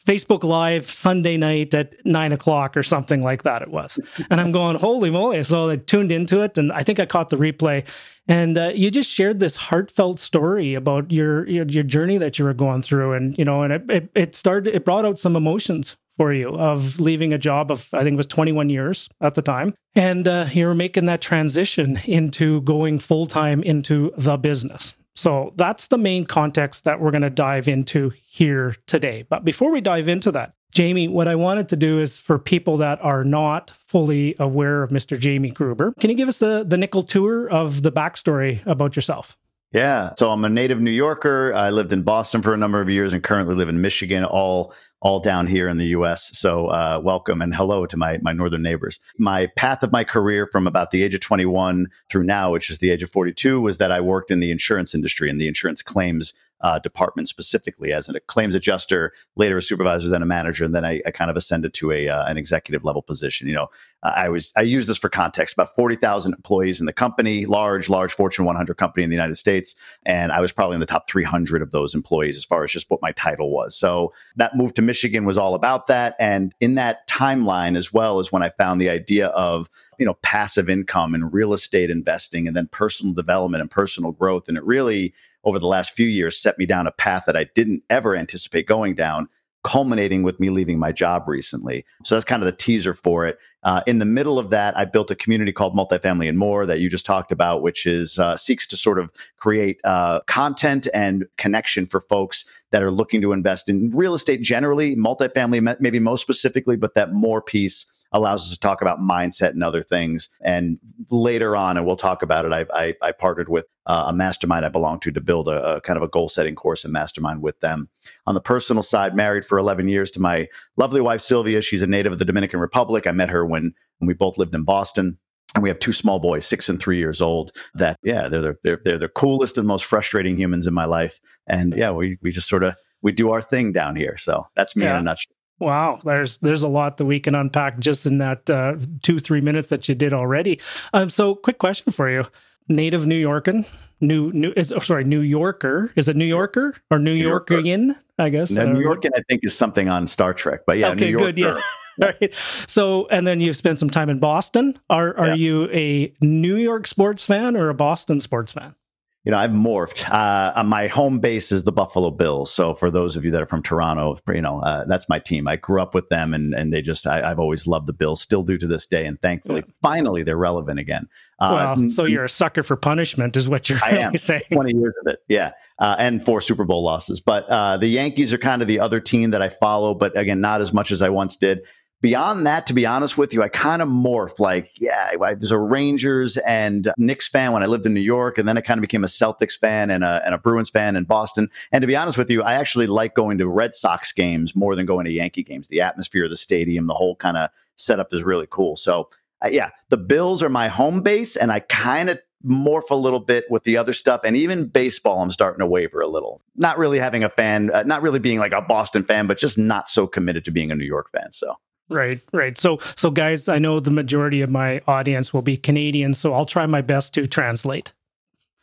Facebook 0.05 0.43
Live 0.43 0.91
Sunday 0.91 1.37
night 1.37 1.73
at 1.73 1.95
nine 2.05 2.31
o'clock 2.31 2.75
or 2.75 2.83
something 2.83 3.21
like 3.21 3.43
that. 3.43 3.61
It 3.61 3.69
was, 3.69 3.99
and 4.29 4.41
I'm 4.41 4.51
going, 4.51 4.77
holy 4.77 5.09
moly! 5.09 5.43
So 5.43 5.69
I 5.69 5.77
tuned 5.77 6.11
into 6.11 6.41
it, 6.41 6.57
and 6.57 6.71
I 6.71 6.83
think 6.83 6.99
I 6.99 7.05
caught 7.05 7.29
the 7.29 7.37
replay. 7.37 7.87
And 8.27 8.57
uh, 8.57 8.71
you 8.73 8.91
just 8.91 9.11
shared 9.11 9.39
this 9.39 9.55
heartfelt 9.55 10.19
story 10.19 10.73
about 10.75 11.11
your, 11.11 11.47
your, 11.49 11.65
your 11.65 11.83
journey 11.83 12.17
that 12.19 12.37
you 12.39 12.45
were 12.45 12.53
going 12.53 12.81
through, 12.81 13.13
and 13.13 13.37
you 13.37 13.45
know, 13.45 13.63
and 13.63 13.73
it, 13.73 13.83
it 13.89 14.11
it 14.15 14.35
started. 14.35 14.75
It 14.75 14.85
brought 14.85 15.05
out 15.05 15.19
some 15.19 15.35
emotions 15.35 15.97
for 16.17 16.33
you 16.33 16.49
of 16.49 16.99
leaving 16.99 17.33
a 17.33 17.37
job 17.37 17.71
of 17.71 17.89
I 17.93 18.03
think 18.03 18.13
it 18.13 18.17
was 18.17 18.27
21 18.27 18.69
years 18.69 19.09
at 19.21 19.35
the 19.35 19.41
time, 19.41 19.73
and 19.95 20.27
uh, 20.27 20.45
you 20.51 20.65
were 20.67 20.75
making 20.75 21.05
that 21.05 21.21
transition 21.21 21.99
into 22.05 22.61
going 22.61 22.99
full 22.99 23.25
time 23.25 23.63
into 23.63 24.11
the 24.17 24.37
business. 24.37 24.93
So 25.15 25.53
that's 25.55 25.87
the 25.87 25.97
main 25.97 26.25
context 26.25 26.83
that 26.85 26.99
we're 26.99 27.11
going 27.11 27.21
to 27.21 27.29
dive 27.29 27.67
into 27.67 28.11
here 28.23 28.75
today. 28.87 29.25
But 29.27 29.43
before 29.43 29.71
we 29.71 29.81
dive 29.81 30.07
into 30.07 30.31
that, 30.31 30.53
Jamie, 30.71 31.09
what 31.09 31.27
I 31.27 31.35
wanted 31.35 31.67
to 31.69 31.75
do 31.75 31.99
is 31.99 32.17
for 32.17 32.39
people 32.39 32.77
that 32.77 33.03
are 33.03 33.25
not 33.25 33.71
fully 33.71 34.35
aware 34.39 34.83
of 34.83 34.91
Mr. 34.91 35.19
Jamie 35.19 35.51
Gruber, 35.51 35.93
can 35.99 36.09
you 36.09 36.15
give 36.15 36.29
us 36.29 36.39
the, 36.39 36.63
the 36.65 36.77
nickel 36.77 37.03
tour 37.03 37.49
of 37.49 37.83
the 37.83 37.91
backstory 37.91 38.65
about 38.65 38.95
yourself? 38.95 39.37
Yeah. 39.71 40.11
So 40.17 40.29
I'm 40.29 40.43
a 40.43 40.49
native 40.49 40.81
New 40.81 40.91
Yorker. 40.91 41.53
I 41.53 41.69
lived 41.69 41.93
in 41.93 42.03
Boston 42.03 42.41
for 42.41 42.53
a 42.53 42.57
number 42.57 42.81
of 42.81 42.89
years 42.89 43.13
and 43.13 43.23
currently 43.23 43.55
live 43.55 43.69
in 43.69 43.79
Michigan, 43.79 44.25
all 44.25 44.73
all 44.99 45.19
down 45.19 45.47
here 45.47 45.67
in 45.69 45.77
the 45.77 45.87
US. 45.87 46.37
So 46.37 46.67
uh, 46.67 46.99
welcome 47.01 47.41
and 47.41 47.55
hello 47.55 47.85
to 47.85 47.95
my 47.95 48.17
my 48.21 48.33
northern 48.33 48.63
neighbors. 48.63 48.99
My 49.17 49.47
path 49.55 49.81
of 49.81 49.91
my 49.93 50.03
career 50.03 50.45
from 50.45 50.67
about 50.67 50.91
the 50.91 51.03
age 51.03 51.13
of 51.13 51.21
21 51.21 51.87
through 52.09 52.23
now, 52.23 52.51
which 52.51 52.69
is 52.69 52.79
the 52.79 52.91
age 52.91 53.01
of 53.01 53.09
42, 53.11 53.61
was 53.61 53.77
that 53.77 53.93
I 53.93 54.01
worked 54.01 54.29
in 54.29 54.41
the 54.41 54.51
insurance 54.51 54.93
industry 54.93 55.29
and 55.29 55.39
the 55.39 55.47
insurance 55.47 55.81
claims 55.81 56.33
uh, 56.61 56.79
department 56.79 57.27
specifically 57.27 57.91
as 57.91 58.07
a 58.07 58.19
claims 58.21 58.55
adjuster, 58.55 59.13
later 59.35 59.57
a 59.57 59.61
supervisor, 59.61 60.09
then 60.09 60.21
a 60.21 60.25
manager, 60.25 60.63
and 60.63 60.75
then 60.75 60.85
I, 60.85 61.01
I 61.05 61.11
kind 61.11 61.31
of 61.31 61.37
ascended 61.37 61.73
to 61.75 61.91
a 61.91 62.07
uh, 62.07 62.25
an 62.25 62.37
executive 62.37 62.83
level 62.83 63.01
position. 63.01 63.47
You 63.47 63.55
know, 63.55 63.67
I 64.03 64.29
was 64.29 64.53
I 64.55 64.61
use 64.61 64.87
this 64.87 64.97
for 64.97 65.09
context. 65.09 65.53
About 65.53 65.75
forty 65.75 65.95
thousand 65.95 66.33
employees 66.33 66.79
in 66.79 66.85
the 66.85 66.93
company, 66.93 67.45
large, 67.45 67.89
large 67.89 68.13
Fortune 68.13 68.45
100 68.45 68.75
company 68.75 69.03
in 69.03 69.09
the 69.09 69.15
United 69.15 69.35
States, 69.35 69.75
and 70.05 70.31
I 70.31 70.39
was 70.39 70.51
probably 70.51 70.75
in 70.75 70.79
the 70.79 70.85
top 70.85 71.09
300 71.09 71.61
of 71.61 71.71
those 71.71 71.95
employees 71.95 72.37
as 72.37 72.45
far 72.45 72.63
as 72.63 72.71
just 72.71 72.89
what 72.89 73.01
my 73.01 73.11
title 73.13 73.51
was. 73.51 73.75
So 73.75 74.13
that 74.35 74.55
move 74.55 74.73
to 74.75 74.81
Michigan 74.81 75.25
was 75.25 75.37
all 75.37 75.55
about 75.55 75.87
that, 75.87 76.15
and 76.19 76.53
in 76.59 76.75
that 76.75 77.07
timeline 77.07 77.75
as 77.75 77.91
well 77.91 78.19
is 78.19 78.31
when 78.31 78.43
I 78.43 78.49
found 78.49 78.79
the 78.79 78.89
idea 78.89 79.27
of 79.27 79.69
you 79.97 80.05
know 80.05 80.15
passive 80.21 80.69
income 80.69 81.15
and 81.15 81.33
real 81.33 81.53
estate 81.53 81.89
investing, 81.89 82.47
and 82.47 82.55
then 82.55 82.67
personal 82.67 83.13
development 83.13 83.61
and 83.61 83.71
personal 83.71 84.11
growth, 84.11 84.47
and 84.47 84.57
it 84.57 84.63
really 84.63 85.13
over 85.43 85.59
the 85.59 85.67
last 85.67 85.91
few 85.91 86.07
years 86.07 86.37
set 86.37 86.57
me 86.57 86.65
down 86.65 86.87
a 86.87 86.91
path 86.91 87.23
that 87.25 87.37
I 87.37 87.45
didn't 87.55 87.83
ever 87.89 88.15
anticipate 88.15 88.67
going 88.67 88.95
down, 88.95 89.27
culminating 89.63 90.23
with 90.23 90.39
me 90.39 90.49
leaving 90.49 90.79
my 90.79 90.91
job 90.91 91.27
recently. 91.27 91.85
So 92.03 92.15
that's 92.15 92.25
kind 92.25 92.41
of 92.41 92.47
the 92.47 92.55
teaser 92.57 92.93
for 92.93 93.25
it. 93.25 93.37
Uh, 93.63 93.81
in 93.85 93.99
the 93.99 94.05
middle 94.05 94.39
of 94.39 94.49
that, 94.49 94.75
I 94.75 94.85
built 94.85 95.11
a 95.11 95.15
community 95.15 95.51
called 95.51 95.75
Multifamily 95.75 96.27
and 96.27 96.37
More 96.37 96.65
that 96.65 96.79
you 96.79 96.89
just 96.89 97.05
talked 97.05 97.31
about, 97.31 97.61
which 97.61 97.85
is 97.85 98.17
uh, 98.17 98.35
seeks 98.37 98.65
to 98.67 98.77
sort 98.77 98.97
of 98.97 99.11
create 99.37 99.79
uh, 99.83 100.21
content 100.21 100.87
and 100.93 101.25
connection 101.37 101.85
for 101.85 102.01
folks 102.01 102.45
that 102.71 102.81
are 102.81 102.91
looking 102.91 103.21
to 103.21 103.33
invest 103.33 103.69
in 103.69 103.91
real 103.91 104.15
estate 104.15 104.41
generally, 104.41 104.95
multifamily 104.95 105.79
maybe 105.79 105.99
most 105.99 106.21
specifically, 106.21 106.75
but 106.75 106.95
that 106.95 107.13
more 107.13 107.41
piece 107.41 107.85
allows 108.11 108.43
us 108.43 108.51
to 108.51 108.59
talk 108.59 108.81
about 108.81 108.99
mindset 108.99 109.51
and 109.51 109.63
other 109.63 109.81
things. 109.81 110.29
And 110.41 110.79
later 111.09 111.55
on, 111.55 111.77
and 111.77 111.85
we'll 111.85 111.95
talk 111.95 112.21
about 112.21 112.45
it, 112.45 112.51
I, 112.51 112.65
I, 112.73 112.95
I 113.01 113.11
partnered 113.11 113.49
with 113.49 113.65
uh, 113.85 114.05
a 114.07 114.13
mastermind 114.13 114.65
I 114.65 114.69
belong 114.69 114.99
to 115.01 115.11
to 115.11 115.21
build 115.21 115.47
a, 115.47 115.75
a 115.75 115.81
kind 115.81 115.97
of 115.97 116.03
a 116.03 116.07
goal 116.07 116.29
setting 116.29 116.55
course 116.55 116.83
and 116.83 116.91
mastermind 116.91 117.41
with 117.41 117.59
them. 117.61 117.89
On 118.27 118.33
the 118.33 118.41
personal 118.41 118.83
side, 118.83 119.15
married 119.15 119.45
for 119.45 119.57
11 119.57 119.87
years 119.87 120.11
to 120.11 120.19
my 120.19 120.47
lovely 120.77 121.01
wife, 121.01 121.21
Sylvia. 121.21 121.61
She's 121.61 121.81
a 121.81 121.87
native 121.87 122.13
of 122.13 122.19
the 122.19 122.25
Dominican 122.25 122.59
Republic. 122.59 123.07
I 123.07 123.11
met 123.11 123.29
her 123.29 123.45
when, 123.45 123.73
when 123.99 124.07
we 124.07 124.13
both 124.13 124.37
lived 124.37 124.53
in 124.55 124.63
Boston 124.63 125.17
and 125.55 125.63
we 125.63 125.69
have 125.69 125.79
two 125.79 125.91
small 125.91 126.19
boys, 126.19 126.45
six 126.45 126.69
and 126.69 126.79
three 126.79 126.97
years 126.97 127.21
old. 127.21 127.51
That 127.73 127.97
yeah, 128.03 128.27
they're 128.29 128.41
the, 128.41 128.57
they're 128.63 128.81
they're 128.83 128.97
the 128.97 129.09
coolest 129.09 129.57
and 129.57 129.67
most 129.67 129.85
frustrating 129.85 130.37
humans 130.37 130.67
in 130.67 130.73
my 130.73 130.85
life. 130.85 131.19
And 131.47 131.75
yeah, 131.75 131.91
we 131.91 132.17
we 132.21 132.31
just 132.31 132.47
sort 132.47 132.63
of 132.63 132.75
we 133.01 133.11
do 133.11 133.31
our 133.31 133.41
thing 133.41 133.71
down 133.71 133.95
here. 133.95 134.17
So 134.17 134.47
that's 134.55 134.75
me 134.75 134.85
yeah. 134.85 134.95
in 134.95 135.01
a 135.01 135.03
nutshell. 135.03 135.35
Wow, 135.61 135.99
there's 136.03 136.39
there's 136.39 136.63
a 136.63 136.67
lot 136.67 136.97
that 136.97 137.05
we 137.05 137.19
can 137.19 137.35
unpack 137.35 137.77
just 137.77 138.07
in 138.07 138.17
that 138.17 138.49
uh, 138.49 138.77
two 139.03 139.19
three 139.19 139.41
minutes 139.41 139.69
that 139.69 139.87
you 139.87 139.93
did 139.93 140.11
already. 140.11 140.59
Um, 140.91 141.11
so 141.11 141.35
quick 141.35 141.59
question 141.59 141.93
for 141.93 142.09
you: 142.09 142.25
Native 142.67 143.05
New 143.05 143.15
Yorker, 143.15 143.63
new 144.01 144.31
new 144.31 144.53
is 144.57 144.71
oh, 144.71 144.79
sorry 144.79 145.03
New 145.03 145.19
Yorker 145.19 145.91
is 145.95 146.09
it 146.09 146.17
New 146.17 146.25
Yorker 146.25 146.73
or 146.89 146.97
New, 146.97 147.15
New 147.15 147.29
Yorkerian? 147.29 147.95
I 148.17 148.29
guess 148.29 148.49
no, 148.49 148.73
New 148.73 148.81
Yorker 148.81 149.09
I 149.15 149.21
think 149.29 149.45
is 149.45 149.55
something 149.55 149.87
on 149.87 150.07
Star 150.07 150.33
Trek, 150.33 150.61
but 150.65 150.79
yeah, 150.79 150.89
okay, 150.89 151.11
good, 151.11 151.37
yeah. 151.37 151.59
right. 151.99 152.33
So, 152.65 153.07
and 153.09 153.27
then 153.27 153.39
you've 153.39 153.55
spent 153.55 153.77
some 153.77 153.91
time 153.91 154.09
in 154.09 154.17
Boston. 154.17 154.79
Are 154.89 155.15
are 155.15 155.27
yeah. 155.27 155.35
you 155.35 155.69
a 155.69 156.11
New 156.21 156.55
York 156.55 156.87
sports 156.87 157.23
fan 157.23 157.55
or 157.55 157.69
a 157.69 157.75
Boston 157.75 158.19
sports 158.19 158.51
fan? 158.51 158.73
You 159.23 159.31
know, 159.31 159.37
I've 159.37 159.51
morphed. 159.51 160.09
Uh, 160.09 160.51
uh, 160.55 160.63
my 160.63 160.87
home 160.87 161.19
base 161.19 161.51
is 161.51 161.63
the 161.63 161.71
Buffalo 161.71 162.09
Bills. 162.09 162.51
So 162.51 162.73
for 162.73 162.89
those 162.89 163.15
of 163.15 163.23
you 163.23 163.29
that 163.31 163.41
are 163.41 163.45
from 163.45 163.61
Toronto, 163.61 164.17
you 164.27 164.41
know, 164.41 164.61
uh, 164.61 164.85
that's 164.85 165.07
my 165.07 165.19
team. 165.19 165.47
I 165.47 165.57
grew 165.57 165.79
up 165.79 165.93
with 165.93 166.09
them, 166.09 166.33
and 166.33 166.55
and 166.55 166.73
they 166.73 166.81
just 166.81 167.05
I, 167.05 167.27
have 167.27 167.39
always 167.39 167.67
loved 167.67 167.85
the 167.85 167.93
Bills, 167.93 168.19
still 168.19 168.41
do 168.41 168.57
to 168.57 168.65
this 168.65 168.87
day. 168.87 169.05
And 169.05 169.21
thankfully, 169.21 169.63
yeah. 169.65 169.73
finally, 169.81 170.23
they're 170.23 170.37
relevant 170.37 170.79
again. 170.79 171.07
Uh, 171.39 171.75
well, 171.77 171.89
so 171.89 172.05
you're 172.05 172.25
a 172.25 172.29
sucker 172.29 172.63
for 172.63 172.75
punishment, 172.75 173.37
is 173.37 173.47
what 173.47 173.69
you're 173.69 173.79
I 173.83 173.91
really 173.91 174.03
am. 174.03 174.17
saying. 174.17 174.41
Twenty 174.51 174.73
years 174.73 174.93
of 175.01 175.11
it, 175.11 175.19
yeah, 175.27 175.51
uh, 175.77 175.95
and 175.99 176.25
four 176.25 176.41
Super 176.41 176.63
Bowl 176.63 176.83
losses. 176.83 177.19
But 177.19 177.47
uh, 177.47 177.77
the 177.77 177.87
Yankees 177.87 178.33
are 178.33 178.39
kind 178.39 178.63
of 178.63 178.67
the 178.67 178.79
other 178.79 178.99
team 178.99 179.31
that 179.31 179.41
I 179.43 179.49
follow, 179.49 179.93
but 179.93 180.17
again, 180.17 180.41
not 180.41 180.61
as 180.61 180.73
much 180.73 180.91
as 180.91 181.03
I 181.03 181.09
once 181.09 181.37
did 181.37 181.59
beyond 182.01 182.45
that, 182.47 182.65
to 182.67 182.73
be 182.73 182.85
honest 182.85 183.17
with 183.17 183.33
you, 183.33 183.43
I 183.43 183.47
kind 183.47 183.81
of 183.81 183.87
morphed. 183.87 184.39
Like, 184.39 184.71
yeah, 184.79 185.11
I 185.11 185.33
was 185.33 185.51
a 185.51 185.57
Rangers 185.57 186.37
and 186.37 186.91
Knicks 186.97 187.27
fan 187.27 187.53
when 187.53 187.63
I 187.63 187.67
lived 187.67 187.85
in 187.85 187.93
New 187.93 188.01
York, 188.01 188.37
and 188.37 188.47
then 188.47 188.57
I 188.57 188.61
kind 188.61 188.79
of 188.79 188.81
became 188.81 189.03
a 189.03 189.07
Celtics 189.07 189.57
fan 189.57 189.89
and 189.89 190.03
a, 190.03 190.21
and 190.25 190.33
a 190.33 190.37
Bruins 190.37 190.69
fan 190.69 190.95
in 190.95 191.03
Boston. 191.05 191.49
And 191.71 191.81
to 191.81 191.87
be 191.87 191.95
honest 191.95 192.17
with 192.17 192.29
you, 192.29 192.41
I 192.43 192.55
actually 192.55 192.87
like 192.87 193.15
going 193.15 193.37
to 193.37 193.47
Red 193.47 193.73
Sox 193.73 194.11
games 194.11 194.55
more 194.55 194.75
than 194.75 194.85
going 194.85 195.05
to 195.05 195.11
Yankee 195.11 195.43
games. 195.43 195.67
The 195.67 195.81
atmosphere 195.81 196.25
of 196.25 196.31
the 196.31 196.37
stadium, 196.37 196.87
the 196.87 196.93
whole 196.93 197.15
kind 197.15 197.37
of 197.37 197.49
setup 197.75 198.13
is 198.13 198.23
really 198.23 198.47
cool. 198.49 198.75
So, 198.75 199.09
uh, 199.43 199.49
yeah, 199.49 199.69
the 199.89 199.97
Bills 199.97 200.43
are 200.43 200.49
my 200.49 200.67
home 200.67 201.01
base, 201.01 201.35
and 201.35 201.51
I 201.51 201.59
kind 201.61 202.09
of 202.09 202.19
morph 202.45 202.89
a 202.89 202.95
little 202.95 203.19
bit 203.19 203.45
with 203.51 203.63
the 203.65 203.77
other 203.77 203.93
stuff 203.93 204.21
and 204.23 204.35
even 204.35 204.65
baseball 204.65 205.21
i'm 205.21 205.29
starting 205.29 205.59
to 205.59 205.65
waver 205.67 206.01
a 206.01 206.07
little 206.07 206.41
not 206.55 206.75
really 206.75 206.97
having 206.97 207.23
a 207.23 207.29
fan 207.29 207.69
uh, 207.71 207.83
not 207.83 208.01
really 208.01 208.17
being 208.17 208.39
like 208.39 208.51
a 208.51 208.63
boston 208.63 209.03
fan 209.03 209.27
but 209.27 209.37
just 209.37 209.59
not 209.59 209.87
so 209.87 210.07
committed 210.07 210.43
to 210.43 210.49
being 210.49 210.71
a 210.71 210.75
new 210.75 210.83
york 210.83 211.07
fan 211.11 211.31
so 211.31 211.55
Right, 211.91 212.21
right. 212.31 212.57
So, 212.57 212.77
so 212.95 213.11
guys, 213.11 213.49
I 213.49 213.59
know 213.59 213.81
the 213.81 213.91
majority 213.91 214.41
of 214.41 214.49
my 214.49 214.81
audience 214.87 215.33
will 215.33 215.41
be 215.41 215.57
Canadian, 215.57 216.13
so 216.13 216.33
I'll 216.33 216.45
try 216.45 216.65
my 216.65 216.81
best 216.81 217.13
to 217.15 217.27
translate. 217.27 217.91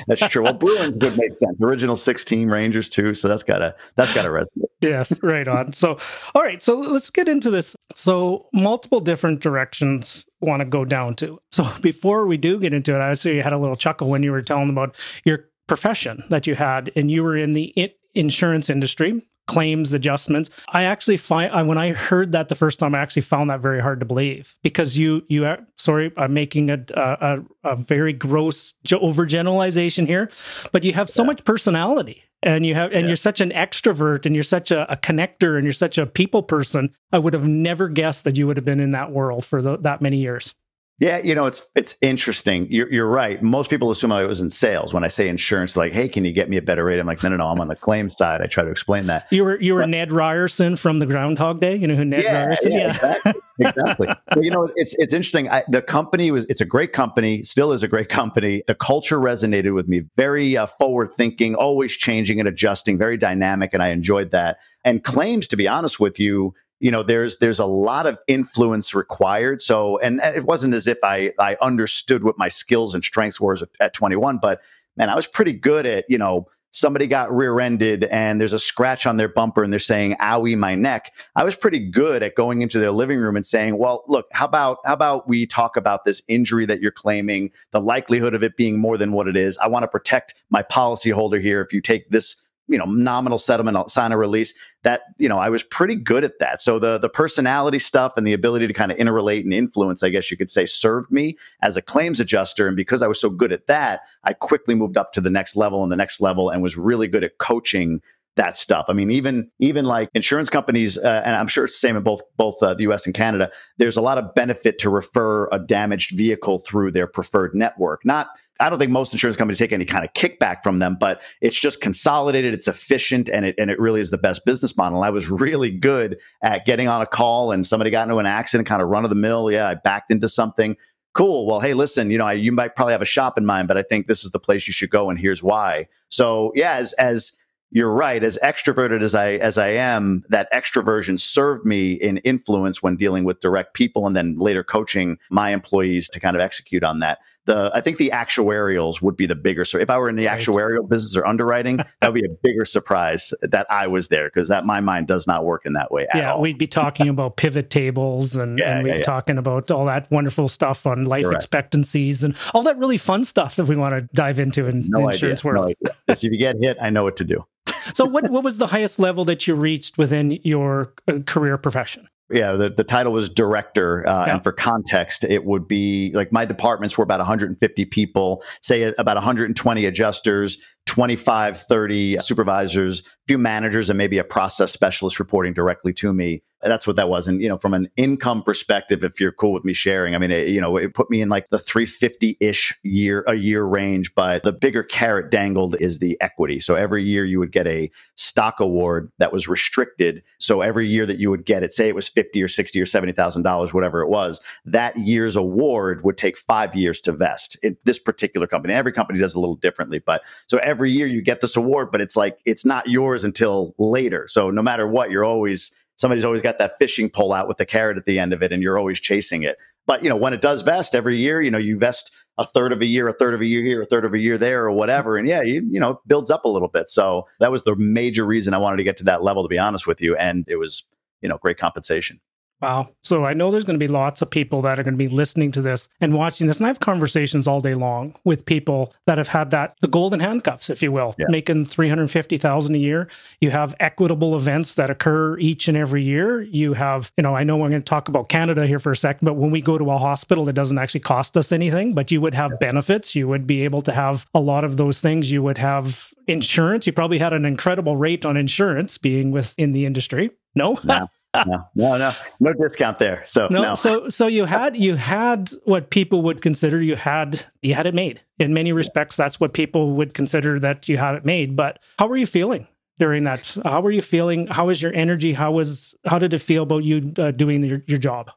that's 0.08 0.26
true. 0.30 0.44
Well, 0.44 0.54
Bruins 0.54 1.04
would 1.04 1.18
make 1.18 1.36
sense. 1.36 1.60
Original 1.62 1.98
six 1.98 2.24
team 2.24 2.52
Rangers 2.52 2.88
too, 2.88 3.14
so 3.14 3.28
that's 3.28 3.44
gotta 3.44 3.76
that's 3.96 4.14
gotta 4.14 4.30
resonate. 4.30 4.70
yes, 4.80 5.22
right 5.22 5.46
on. 5.50 5.74
So, 5.74 5.98
all 6.34 6.42
right, 6.42 6.64
so 6.64 6.80
let's 6.80 7.10
get 7.10 7.28
into 7.28 7.50
this. 7.50 7.76
So, 7.94 8.48
multiple 8.54 9.02
different 9.02 9.42
directions 9.42 10.26
want 10.40 10.62
to 10.62 10.66
go 10.66 10.86
down 10.86 11.16
to. 11.16 11.42
So, 11.52 11.68
before 11.82 12.26
we 12.26 12.38
do 12.38 12.58
get 12.58 12.74
into 12.74 12.96
it, 12.96 13.02
I 13.02 13.14
see 13.16 13.36
you 13.36 13.44
had 13.44 13.52
a 13.52 13.58
little 13.58 13.76
chuckle 13.76 14.10
when 14.10 14.24
you 14.24 14.32
were 14.32 14.42
telling 14.42 14.70
about 14.70 14.96
your 15.26 15.50
profession 15.68 16.24
that 16.30 16.48
you 16.48 16.56
had, 16.56 16.90
and 16.96 17.12
you 17.12 17.22
were 17.22 17.36
in 17.36 17.52
the 17.52 17.94
insurance 18.16 18.70
industry 18.70 19.22
claims 19.48 19.94
adjustments. 19.94 20.50
I 20.70 20.84
actually 20.84 21.18
find 21.18 21.52
I, 21.52 21.64
when 21.64 21.78
I 21.78 21.94
heard 21.94 22.32
that 22.32 22.50
the 22.50 22.56
first 22.56 22.80
time, 22.80 22.96
I 22.96 23.00
actually 23.00 23.24
found 23.24 23.50
that 23.50 23.60
very 23.60 23.82
hard 23.82 24.00
to 24.00 24.06
believe 24.06 24.56
because 24.64 24.98
you 24.98 25.24
you 25.28 25.46
are 25.46 25.60
sorry, 25.78 26.12
I'm 26.18 26.34
making 26.34 26.70
a 26.70 26.84
a, 26.94 27.40
a 27.64 27.76
very 27.76 28.14
gross 28.14 28.74
overgeneralization 28.86 30.08
here, 30.08 30.30
but 30.72 30.84
you 30.84 30.94
have 30.94 31.10
so 31.10 31.24
yeah. 31.24 31.28
much 31.28 31.44
personality 31.44 32.24
and 32.44 32.66
you 32.66 32.76
have 32.76 32.92
and 32.92 33.02
yeah. 33.02 33.08
you're 33.08 33.16
such 33.16 33.42
an 33.42 33.52
extrovert 33.52 34.26
and 34.26 34.36
you're 34.36 34.44
such 34.44 34.72
a, 34.72 34.92
a, 34.92 34.98
connector 34.98 35.56
and 35.56 35.64
you're 35.64 35.74
such 35.74 35.98
a 35.98 36.06
people 36.06 36.44
person. 36.44 36.94
I 37.12 37.20
would 37.20 37.34
have 37.34 37.48
never 37.48 37.88
guessed 37.88 38.24
that 38.24 38.38
you 38.38 38.48
would 38.48 38.58
have 38.58 38.66
been 38.66 38.80
in 38.80 38.92
that 38.92 39.12
world 39.12 39.46
for 39.46 39.62
the, 39.62 39.78
that 39.78 40.02
many 40.02 40.18
years. 40.18 40.54
Yeah, 41.00 41.18
you 41.18 41.34
know, 41.34 41.48
it's 41.48 41.64
it's 41.76 41.96
interesting. 42.02 42.68
You're, 42.70 42.92
you're 42.94 43.08
right. 43.08 43.42
Most 43.42 43.72
people 43.72 43.90
assume 43.90 44.12
I 44.12 44.24
was 44.26 44.40
in 44.40 44.52
sales. 44.52 44.94
When 44.94 45.04
I 45.04 45.08
say 45.08 45.28
insurance, 45.28 45.76
like, 45.76 45.94
hey, 45.94 46.08
can 46.08 46.24
you 46.26 46.32
get 46.32 46.48
me 46.48 46.58
a 46.58 46.62
better 46.62 46.86
rate? 46.86 47.00
I'm 47.00 47.08
like, 47.08 47.24
no, 47.24 47.30
no, 47.30 47.38
no. 47.38 47.48
I'm 47.48 47.60
on 47.60 47.70
the 47.70 47.76
claim 47.76 48.12
side. 48.12 48.40
I 48.40 48.46
try 48.46 48.64
to 48.64 48.70
explain 48.70 49.08
that. 49.08 49.26
You 49.32 49.44
were 49.44 49.60
you 49.60 49.74
were 49.74 49.82
but, 49.82 49.90
Ned 49.90 50.12
Ryerson 50.12 50.76
from 50.76 51.00
the 51.00 51.08
Groundhog 51.08 51.60
Day. 51.60 51.76
You 51.76 51.88
know 51.88 51.96
who 51.96 52.06
Ned 52.06 52.22
yeah, 52.22 52.46
Ryerson? 52.46 52.72
Yeah, 52.72 52.78
yeah. 52.78 52.90
exactly. 52.92 53.34
exactly. 53.60 54.08
You 54.42 54.52
know, 54.52 54.70
it's 54.76 54.96
it's 55.00 55.14
interesting. 55.14 55.50
I, 55.50 55.64
the 55.68 55.82
company 55.82 56.30
was 56.30 56.46
it's 56.46 56.62
a 56.62 56.66
great 56.66 56.94
company, 56.94 57.44
still 57.44 57.72
is 57.72 57.82
a 57.82 57.88
great 57.88 58.10
company. 58.10 58.64
The 58.68 58.76
culture 58.76 59.18
resonated 59.18 59.74
with 59.74 59.88
me. 59.88 60.04
Very 60.18 60.56
uh, 60.56 60.68
forward 60.68 61.14
thinking, 61.16 61.56
always 61.56 61.94
changing 61.94 62.40
and 62.40 62.48
adjusting, 62.48 63.00
very 63.00 63.18
dynamic, 63.18 63.74
and 63.74 63.82
I 63.82 63.90
enjoyed 63.90 64.32
that. 64.32 64.60
And 64.86 65.04
claims, 65.04 65.48
to 65.50 65.56
be 65.56 65.68
honest 65.68 66.00
with 66.00 66.20
you 66.20 66.54
you 66.82 66.92
know 66.92 67.04
there's 67.04 67.38
there's 67.38 67.60
a 67.60 67.66
lot 67.66 68.06
of 68.06 68.18
influence 68.28 68.94
required. 68.94 69.62
So 69.62 70.00
and 70.00 70.20
it 70.20 70.46
wasn't 70.46 70.74
as 70.74 70.88
if 70.88 70.98
i 71.04 71.32
i 71.40 71.56
understood 71.62 72.24
what 72.24 72.38
my 72.38 72.48
skills 72.48 72.94
and 72.94 73.04
strengths 73.04 73.40
were 73.40 73.58
at 73.80 73.94
21 73.94 74.40
but 74.40 74.62
man 74.98 75.10
i 75.10 75.16
was 75.16 75.28
pretty 75.28 75.54
good 75.54 75.86
at 75.86 76.06
you 76.10 76.18
know 76.18 76.48
somebody 76.72 77.06
got 77.06 77.32
rear-ended 77.36 78.06
and 78.06 78.40
there's 78.40 78.54
a 78.54 78.60
scratch 78.60 79.06
on 79.06 79.18
their 79.18 79.28
bumper 79.28 79.62
and 79.62 79.74
they're 79.74 79.80
saying 79.80 80.16
owie 80.22 80.58
my 80.58 80.74
neck. 80.74 81.14
I 81.36 81.44
was 81.44 81.54
pretty 81.54 81.80
good 81.80 82.24
at 82.24 82.36
going 82.36 82.62
into 82.62 82.80
their 82.80 82.92
living 82.92 83.20
room 83.20 83.36
and 83.36 83.46
saying 83.46 83.78
well 83.78 84.04
look 84.08 84.28
how 84.32 84.46
about 84.46 84.80
how 84.86 84.94
about 84.94 85.28
we 85.28 85.46
talk 85.46 85.78
about 85.78 86.06
this 86.06 86.22
injury 86.28 86.66
that 86.66 86.82
you're 86.82 86.92
claiming 86.92 87.52
the 87.72 87.82
likelihood 87.82 88.34
of 88.34 88.44
it 88.44 88.58
being 88.58 88.80
more 88.80 88.98
than 88.98 89.12
what 89.12 89.28
it 89.28 89.36
is? 89.36 89.58
I 89.58 89.68
want 89.68 89.84
to 89.84 89.88
protect 89.88 90.34
my 90.50 90.64
policyholder 90.64 91.42
here 91.42 91.62
if 91.62 91.74
you 91.74 91.82
take 91.82 92.10
this 92.10 92.38
you 92.72 92.78
know 92.78 92.86
nominal 92.86 93.38
settlement 93.38 93.90
sign 93.90 94.12
a 94.12 94.18
release 94.18 94.54
that 94.84 95.02
you 95.18 95.28
know 95.30 95.38
i 95.38 95.50
was 95.50 95.62
pretty 95.62 95.96
good 95.96 96.24
at 96.24 96.40
that 96.40 96.62
so 96.62 96.80
the 96.80 96.98
the 96.98 97.10
personality 97.10 97.78
stuff 97.78 98.14
and 98.16 98.26
the 98.26 98.34
ability 98.34 98.66
to 98.66 98.74
kind 98.74 98.92
of 98.92 98.98
interrelate 98.98 99.42
and 99.42 99.54
influence 99.54 100.02
i 100.02 100.10
guess 100.10 100.32
you 100.32 100.38
could 100.38 100.50
say 100.50 100.66
served 100.66 101.12
me 101.12 101.38
as 101.62 101.78
a 101.78 101.82
claims 101.82 102.20
adjuster 102.20 102.68
and 102.68 102.76
because 102.76 103.02
i 103.02 103.08
was 103.08 103.20
so 103.20 103.30
good 103.30 103.52
at 103.52 103.68
that 103.68 104.02
i 104.24 104.34
quickly 104.34 104.74
moved 104.74 104.98
up 104.98 105.12
to 105.12 105.22
the 105.22 105.30
next 105.30 105.56
level 105.56 105.84
and 105.84 105.92
the 105.92 105.98
next 105.98 106.22
level 106.22 106.50
and 106.50 106.64
was 106.64 106.78
really 106.78 107.08
good 107.08 107.24
at 107.24 107.38
coaching 107.38 108.02
that 108.38 108.56
stuff. 108.56 108.86
I 108.88 108.94
mean, 108.94 109.12
even 109.12 109.50
even 109.60 109.86
like 109.86 110.10
insurance 110.14 110.50
companies, 110.50 110.98
uh, 110.98 111.22
and 111.26 111.36
I'm 111.36 111.48
sure 111.48 111.66
it's 111.66 111.74
the 111.74 111.80
same 111.80 111.98
in 111.98 112.04
both 112.04 112.22
both 112.38 112.62
uh, 112.64 112.74
the 112.74 112.84
U.S. 112.84 113.06
and 113.06 113.14
Canada. 113.14 113.52
There's 113.78 113.98
a 113.98 114.02
lot 114.02 114.18
of 114.18 114.34
benefit 114.34 114.80
to 114.80 114.90
refer 114.90 115.50
a 115.52 115.60
damaged 115.60 116.16
vehicle 116.18 116.60
through 116.60 116.92
their 116.92 117.08
preferred 117.08 117.54
network. 117.54 118.06
Not 118.06 118.28
I 118.62 118.70
don't 118.70 118.80
think 118.80 118.92
most 118.92 119.12
insurance 119.12 119.36
companies 119.36 119.58
take 119.58 119.74
any 119.74 119.86
kind 119.86 120.06
of 120.06 120.14
kickback 120.14 120.64
from 120.64 120.80
them, 120.80 120.96
but 121.00 121.22
it's 121.42 121.60
just 121.60 121.82
consolidated, 121.82 122.54
it's 122.54 122.68
efficient, 122.68 123.28
and 123.28 123.46
it 123.46 123.56
and 123.58 123.72
it 123.72 123.80
really 123.80 124.00
is 124.02 124.12
the 124.12 124.18
best 124.18 124.46
business 124.46 124.78
model. 124.78 125.04
I 125.04 125.10
was 125.10 125.30
really 125.30 125.72
good 125.72 126.18
at 126.44 126.66
getting 126.66 126.88
on 126.88 127.02
a 127.02 127.08
call 127.08 127.52
and 127.52 127.66
somebody 127.66 127.90
got 127.90 128.04
into 128.04 128.18
an 128.18 128.26
accident, 128.26 128.68
kind 128.68 128.82
of 128.82 128.88
run 128.90 129.04
of 129.04 129.10
the 129.10 129.16
mill. 129.16 129.52
Yeah, 129.52 129.68
I 129.68 129.76
backed 129.76 130.12
into 130.12 130.30
something. 130.30 130.78
Cool. 131.14 131.46
Well, 131.46 131.60
hey, 131.60 131.74
listen, 131.74 132.10
you 132.10 132.18
know, 132.18 132.26
I, 132.26 132.34
you 132.34 132.54
might 132.54 132.76
probably 132.76 132.94
have 132.94 133.02
a 133.02 133.06
shop 133.06 133.38
in 133.38 133.46
mind, 133.46 133.68
but 133.68 133.78
I 133.78 133.82
think 133.82 134.08
this 134.08 134.24
is 134.24 134.32
the 134.32 134.40
place 134.40 134.68
you 134.68 134.74
should 134.74 134.92
go, 134.92 135.10
and 135.10 135.20
here's 135.20 135.44
why. 135.44 135.88
So, 136.08 136.54
yeah, 136.56 136.76
as 136.76 136.94
as 136.94 137.34
you're 137.72 137.92
right. 137.92 138.22
As 138.24 138.38
extroverted 138.44 139.02
as 139.02 139.16
I 139.16 139.34
as 139.34 139.58
I 139.58 139.70
am, 139.70 140.24
that 140.30 140.52
extroversion 140.52 141.20
served 141.20 141.66
me 141.66 141.94
in 141.94 142.18
influence 142.18 142.84
when 142.84 142.98
dealing 142.98 143.24
with 143.24 143.40
direct 143.40 143.74
people, 143.74 144.06
and 144.06 144.16
then 144.16 144.38
later 144.38 144.64
coaching 144.64 145.18
my 145.30 145.52
employees 145.52 146.10
to 146.10 146.20
kind 146.20 146.36
of 146.36 146.42
execute 146.42 146.84
on 146.84 147.00
that 147.00 147.20
the 147.46 147.72
I 147.74 147.82
think 147.82 147.98
the 147.98 148.12
actuarials 148.14 149.02
would 149.02 149.18
be 149.18 149.26
the 149.26 149.36
bigger. 149.36 149.66
So 149.66 149.78
if 149.78 149.90
I 149.90 149.98
were 149.98 150.10
in 150.10 150.16
the 150.16 150.28
right. 150.28 150.40
actuarial 150.40 150.88
business 150.88 151.16
or 151.16 151.26
underwriting, 151.26 151.78
that 152.02 152.14
would 152.14 152.22
be 152.22 152.26
a 152.26 152.30
bigger 152.30 152.66
surprise 152.66 153.34
that 153.42 153.66
I 153.70 153.88
was 153.88 154.10
there 154.10 154.30
because 154.30 154.48
that 154.50 154.66
my 154.66 154.80
mind 154.80 155.08
does 155.08 155.28
not 155.28 155.46
work 155.46 155.66
in 155.66 155.74
that 155.74 155.92
way. 155.92 156.08
yeah, 156.14 156.34
all. 156.34 156.42
we'd 156.42 156.58
be 156.58 156.68
talking 156.68 157.10
about 157.10 157.38
pivot 157.38 157.70
tables 157.70 158.36
and, 158.36 158.60
yeah, 158.60 158.76
and 158.76 158.84
we'd 158.84 158.90
yeah, 158.90 158.96
be 158.96 159.00
yeah. 159.00 159.04
talking 159.04 159.38
about 159.38 159.72
all 159.72 159.86
that 159.86 160.10
wonderful 160.12 160.50
stuff 160.50 160.86
on 160.86 161.06
life 161.06 161.26
expectancies 161.32 162.24
and 162.24 162.36
all 162.54 162.64
that 162.64 162.78
really 162.78 162.98
fun 162.98 163.26
stuff 163.26 163.56
that 163.56 163.66
we 163.66 163.76
want 163.76 163.96
to 163.96 164.16
dive 164.16 164.40
into 164.40 164.68
in 164.68 164.90
no 164.90 165.08
insurance 165.10 165.42
idea. 165.42 165.52
world. 165.52 165.74
No 165.82 165.92
if 166.08 166.24
you 166.24 166.38
get 166.38 166.58
hit, 166.58 166.78
I 166.82 166.90
know 166.90 167.04
what 167.04 167.18
to 167.18 167.24
do. 167.24 167.46
so 167.94 168.06
what 168.06 168.30
what 168.30 168.44
was 168.44 168.58
the 168.58 168.68
highest 168.68 169.00
level 169.00 169.26
that 169.26 169.48
you 169.48 169.56
reached 169.56 169.98
within 169.98 170.40
your 170.44 170.94
uh, 171.08 171.20
career 171.26 171.58
profession? 171.58 172.08
Yeah, 172.32 172.54
the, 172.54 172.70
the 172.70 172.84
title 172.84 173.14
was 173.14 173.30
director. 173.30 174.08
Uh, 174.08 174.26
yeah. 174.26 174.34
And 174.34 174.44
for 174.44 174.52
context, 174.52 175.24
it 175.24 175.46
would 175.46 175.68
be 175.68 176.12
like 176.14 176.32
my 176.32 176.46
departments 176.46 176.98
were 176.98 177.04
about 177.04 177.20
150 177.20 177.86
people, 177.86 178.44
say 178.62 178.94
about 178.98 179.16
120 179.16 179.86
adjusters, 179.86 180.58
25, 180.86 181.58
30 181.58 182.20
supervisors, 182.20 183.02
a 183.02 183.04
few 183.28 183.38
managers, 183.38 183.90
and 183.90 183.98
maybe 183.98 184.18
a 184.18 184.24
process 184.24 184.72
specialist 184.72 185.20
reporting 185.20 185.54
directly 185.54 185.94
to 185.94 186.12
me 186.14 186.44
that's 186.70 186.86
what 186.86 186.96
that 186.96 187.10
was. 187.10 187.28
And, 187.28 187.42
you 187.42 187.50
know, 187.50 187.58
from 187.58 187.74
an 187.74 187.90
income 187.98 188.44
perspective, 188.44 189.04
if 189.04 189.20
you're 189.20 189.32
cool 189.32 189.54
with 189.54 189.66
me 189.66 189.74
sharing, 189.74 190.14
I 190.14 190.20
mean, 190.20 190.32
it, 190.32 190.50
you 190.50 190.62
know, 190.62 190.78
it 190.78 190.94
put 190.94 191.10
me 191.10 191.22
in 191.22 191.30
like 191.30 191.50
the 191.50 191.58
350 191.58 192.38
ish 192.40 192.74
year, 192.84 193.24
a 193.28 193.34
year 193.34 193.64
range. 193.64 194.14
But 194.14 194.44
the 194.44 194.52
bigger 194.52 194.84
carrot 194.84 195.32
dangled 195.32 195.76
is 195.80 196.00
the 196.00 196.18
equity. 196.22 196.60
So 196.60 196.76
every 196.76 197.04
year 197.04 197.26
you 197.26 197.40
would 197.40 197.52
get 197.52 197.68
a 197.68 197.90
stock 198.16 198.60
award 198.60 199.12
that 199.18 199.34
was 199.34 199.48
restricted. 199.48 200.22
So 200.40 200.62
every 200.62 200.88
year 200.88 201.06
that 201.06 201.18
you 201.18 201.30
would 201.30 201.46
get 201.46 201.64
it, 201.64 201.74
say 201.74 201.88
it 201.88 201.96
was 201.96 202.10
50 202.10 202.42
or 202.44 202.48
60 202.48 202.80
or 202.80 202.86
$70,000, 202.86 203.74
whatever 203.74 204.02
it 204.02 204.10
was, 204.10 204.40
that 204.66 204.98
year's 204.98 205.36
award 205.36 206.04
would 206.04 206.18
take 206.18 206.38
five 206.38 206.76
years 206.76 207.02
to 207.02 207.12
vest 207.12 207.58
in 207.64 207.76
this 207.86 207.98
particular 207.98 208.46
company. 208.46 208.74
Every 208.74 208.92
company 208.92 209.20
does 209.20 209.36
a 209.36 209.40
little 209.40 209.56
differently. 209.56 210.00
But 210.00 210.22
so 210.48 210.60
every 210.60 210.71
year 210.80 211.08
you 211.08 211.22
get 211.22 211.42
this 211.42 211.56
award, 211.56 211.92
but 211.92 212.02
it's 212.02 212.16
like, 212.16 212.38
it's 212.46 212.66
not 212.66 212.88
yours 212.88 213.24
until 213.24 213.74
later. 213.78 214.28
So 214.28 214.50
no 214.50 214.62
matter 214.62 214.88
what, 214.88 215.12
you're 215.12 215.26
always, 215.26 215.72
somebody's 215.98 216.26
always 216.26 216.42
got 216.42 216.58
that 216.60 216.78
fishing 216.78 217.10
pole 217.10 217.34
out 217.34 217.48
with 217.48 217.58
the 217.58 217.66
carrot 217.66 217.98
at 217.98 218.06
the 218.06 218.20
end 218.20 218.34
of 218.34 218.42
it 218.42 218.52
and 218.52 218.62
you're 218.64 218.78
always 218.78 219.00
chasing 219.00 219.44
it. 219.44 219.58
But 219.88 220.04
you 220.04 220.10
know 220.10 220.16
when 220.16 220.34
it 220.34 220.42
does 220.42 220.62
vest 220.62 220.96
every 220.96 221.18
year 221.18 221.42
you 221.42 221.52
know 221.52 221.58
you 221.58 221.78
vest 221.78 222.12
a 222.38 222.46
third 222.46 222.72
of 222.72 222.82
a 222.82 222.86
year 222.86 223.08
a 223.08 223.14
third 223.14 223.34
of 223.34 223.42
a 223.42 223.46
year 223.46 223.64
here 223.64 223.82
a 223.82 223.86
third 223.86 224.06
of 224.06 224.14
a 224.14 224.20
year 224.20 224.38
there 224.38 224.64
or 224.64 224.72
whatever. 224.72 225.18
And 225.18 225.28
yeah 225.28 225.42
you, 225.42 225.66
you 225.70 225.80
know 225.80 225.92
it 225.92 225.98
builds 226.08 226.32
up 226.32 226.46
a 226.46 226.50
little 226.50 226.68
bit. 226.68 226.90
So 226.90 227.28
that 227.40 227.52
was 227.52 227.64
the 227.64 227.76
major 227.76 228.26
reason 228.26 228.54
i 228.54 228.58
wanted 228.58 228.78
to 228.78 228.84
get 228.84 228.98
to 228.98 229.04
that 229.06 229.24
level 229.24 229.44
to 229.44 229.50
be 229.50 229.58
honest 229.58 229.88
with 229.88 230.02
you. 230.02 230.16
And 230.16 230.46
it 230.48 230.58
was 230.58 230.84
you 231.22 231.30
know 231.30 231.38
great 231.38 231.58
compensation 231.58 232.20
Wow. 232.62 232.90
So 233.04 233.26
I 233.26 233.34
know 233.34 233.50
there's 233.50 233.66
going 233.66 233.80
to 233.80 233.84
be 233.84 233.92
lots 233.92 234.22
of 234.22 234.30
people 234.30 234.62
that 234.62 234.80
are 234.80 234.84
going 234.84 234.94
to 234.94 234.98
be 234.98 235.08
listening 235.08 235.52
to 235.54 235.62
this 235.62 235.90
and 236.00 236.14
watching 236.14 236.46
this. 236.46 236.60
And 236.60 236.66
I 236.66 236.70
have 236.70 236.80
conversations 236.80 237.48
all 237.48 237.60
day 237.60 237.74
long 237.74 238.14
with 238.24 238.46
people 238.46 238.94
that 239.08 239.18
have 239.18 239.30
had 239.30 239.50
that, 239.52 239.76
the 239.82 239.88
golden 239.88 240.20
handcuffs, 240.20 240.70
if 240.70 240.84
you 240.84 240.92
will, 240.92 241.16
yeah. 241.18 241.26
making 241.30 241.66
350,000 241.66 242.76
a 242.76 242.78
year. 242.78 243.10
You 243.40 243.50
have 243.50 243.76
equitable 243.80 244.36
events 244.36 244.76
that 244.76 244.92
occur 244.92 245.40
each 245.40 245.68
and 245.68 245.76
every 245.76 246.04
year. 246.04 246.42
You 246.42 246.74
have, 246.74 247.12
you 247.18 247.24
know, 247.24 247.36
I 247.36 247.44
know 247.44 247.58
we're 247.58 247.70
going 247.70 247.82
to 247.82 247.86
talk 247.86 248.08
about 248.08 248.30
Canada 248.30 248.68
here 248.68 248.80
for 248.80 248.92
a 248.92 248.98
second, 248.98 249.26
but 249.26 249.34
when 249.34 249.50
we 249.50 249.62
go 249.62 249.80
to 249.80 249.90
a 249.90 249.98
hospital, 249.98 250.48
it 250.48 250.54
doesn't 250.54 250.78
actually 250.78 251.00
cost 251.00 251.36
us 251.38 251.52
anything, 251.52 251.94
but 251.94 252.12
you 252.12 252.22
would 252.22 252.36
have 252.36 252.52
yeah. 252.52 252.58
benefits. 252.58 253.16
You 253.16 253.28
would 253.28 253.48
be 253.48 253.64
able 253.64 253.82
to 253.82 253.92
have 253.92 254.28
a 254.36 254.40
lot 254.40 254.64
of 254.64 254.78
those 254.78 255.02
things. 255.02 255.32
You 255.32 255.42
would 255.42 255.58
have 255.58 256.14
insurance. 256.28 256.86
You 256.86 256.94
probably 256.94 257.18
had 257.18 257.34
an 257.34 257.46
incredible 257.46 257.98
rate 257.98 258.24
on 258.24 258.38
insurance 258.38 259.00
being 259.00 259.32
within 259.32 259.72
the 259.72 259.86
industry. 259.86 260.30
No? 260.54 260.78
no. 260.84 261.08
No, 261.34 261.66
no, 261.76 261.98
no, 261.98 262.12
no 262.40 262.54
discount 262.54 263.00
there. 263.00 263.24
So 263.26 263.48
no, 263.50 263.62
no, 263.62 263.76
so 263.76 264.10
so 264.10 264.28
you 264.28 264.46
had 264.46 264.76
you 264.76 264.96
had 264.96 265.52
what 265.64 265.90
people 265.90 266.22
would 266.24 266.42
consider 266.42 266.82
you 266.82 266.96
had 266.96 267.46
you 267.62 267.74
had 267.74 267.88
it 267.88 267.94
made. 267.94 268.22
In 268.40 268.54
many 268.54 268.74
respects, 268.74 269.16
that's 269.16 269.40
what 269.40 269.54
people 269.54 269.94
would 269.94 270.14
consider 270.14 270.60
that 270.60 270.90
you 270.90 270.98
had 270.98 271.16
it 271.16 271.26
made. 271.26 271.56
But 271.56 271.80
how 272.00 272.08
were 272.08 272.18
you 272.18 272.26
feeling 272.26 272.68
during 273.00 273.24
that? 273.24 273.56
How 273.64 273.82
were 273.82 273.92
you 273.92 274.02
feeling? 274.02 274.48
How 274.48 274.68
was 274.68 274.82
your 274.82 274.94
energy? 274.94 275.34
How 275.34 275.52
was 275.52 275.96
how 276.06 276.20
did 276.20 276.34
it 276.34 276.40
feel 276.40 276.64
about 276.64 276.84
you 276.84 277.14
uh, 277.18 277.32
doing 277.32 277.64
your, 277.64 277.82
your 277.88 278.00
job? 278.00 278.32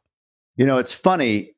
You 0.56 0.66
know, 0.66 0.78
it's 0.78 0.94
funny. 0.94 1.50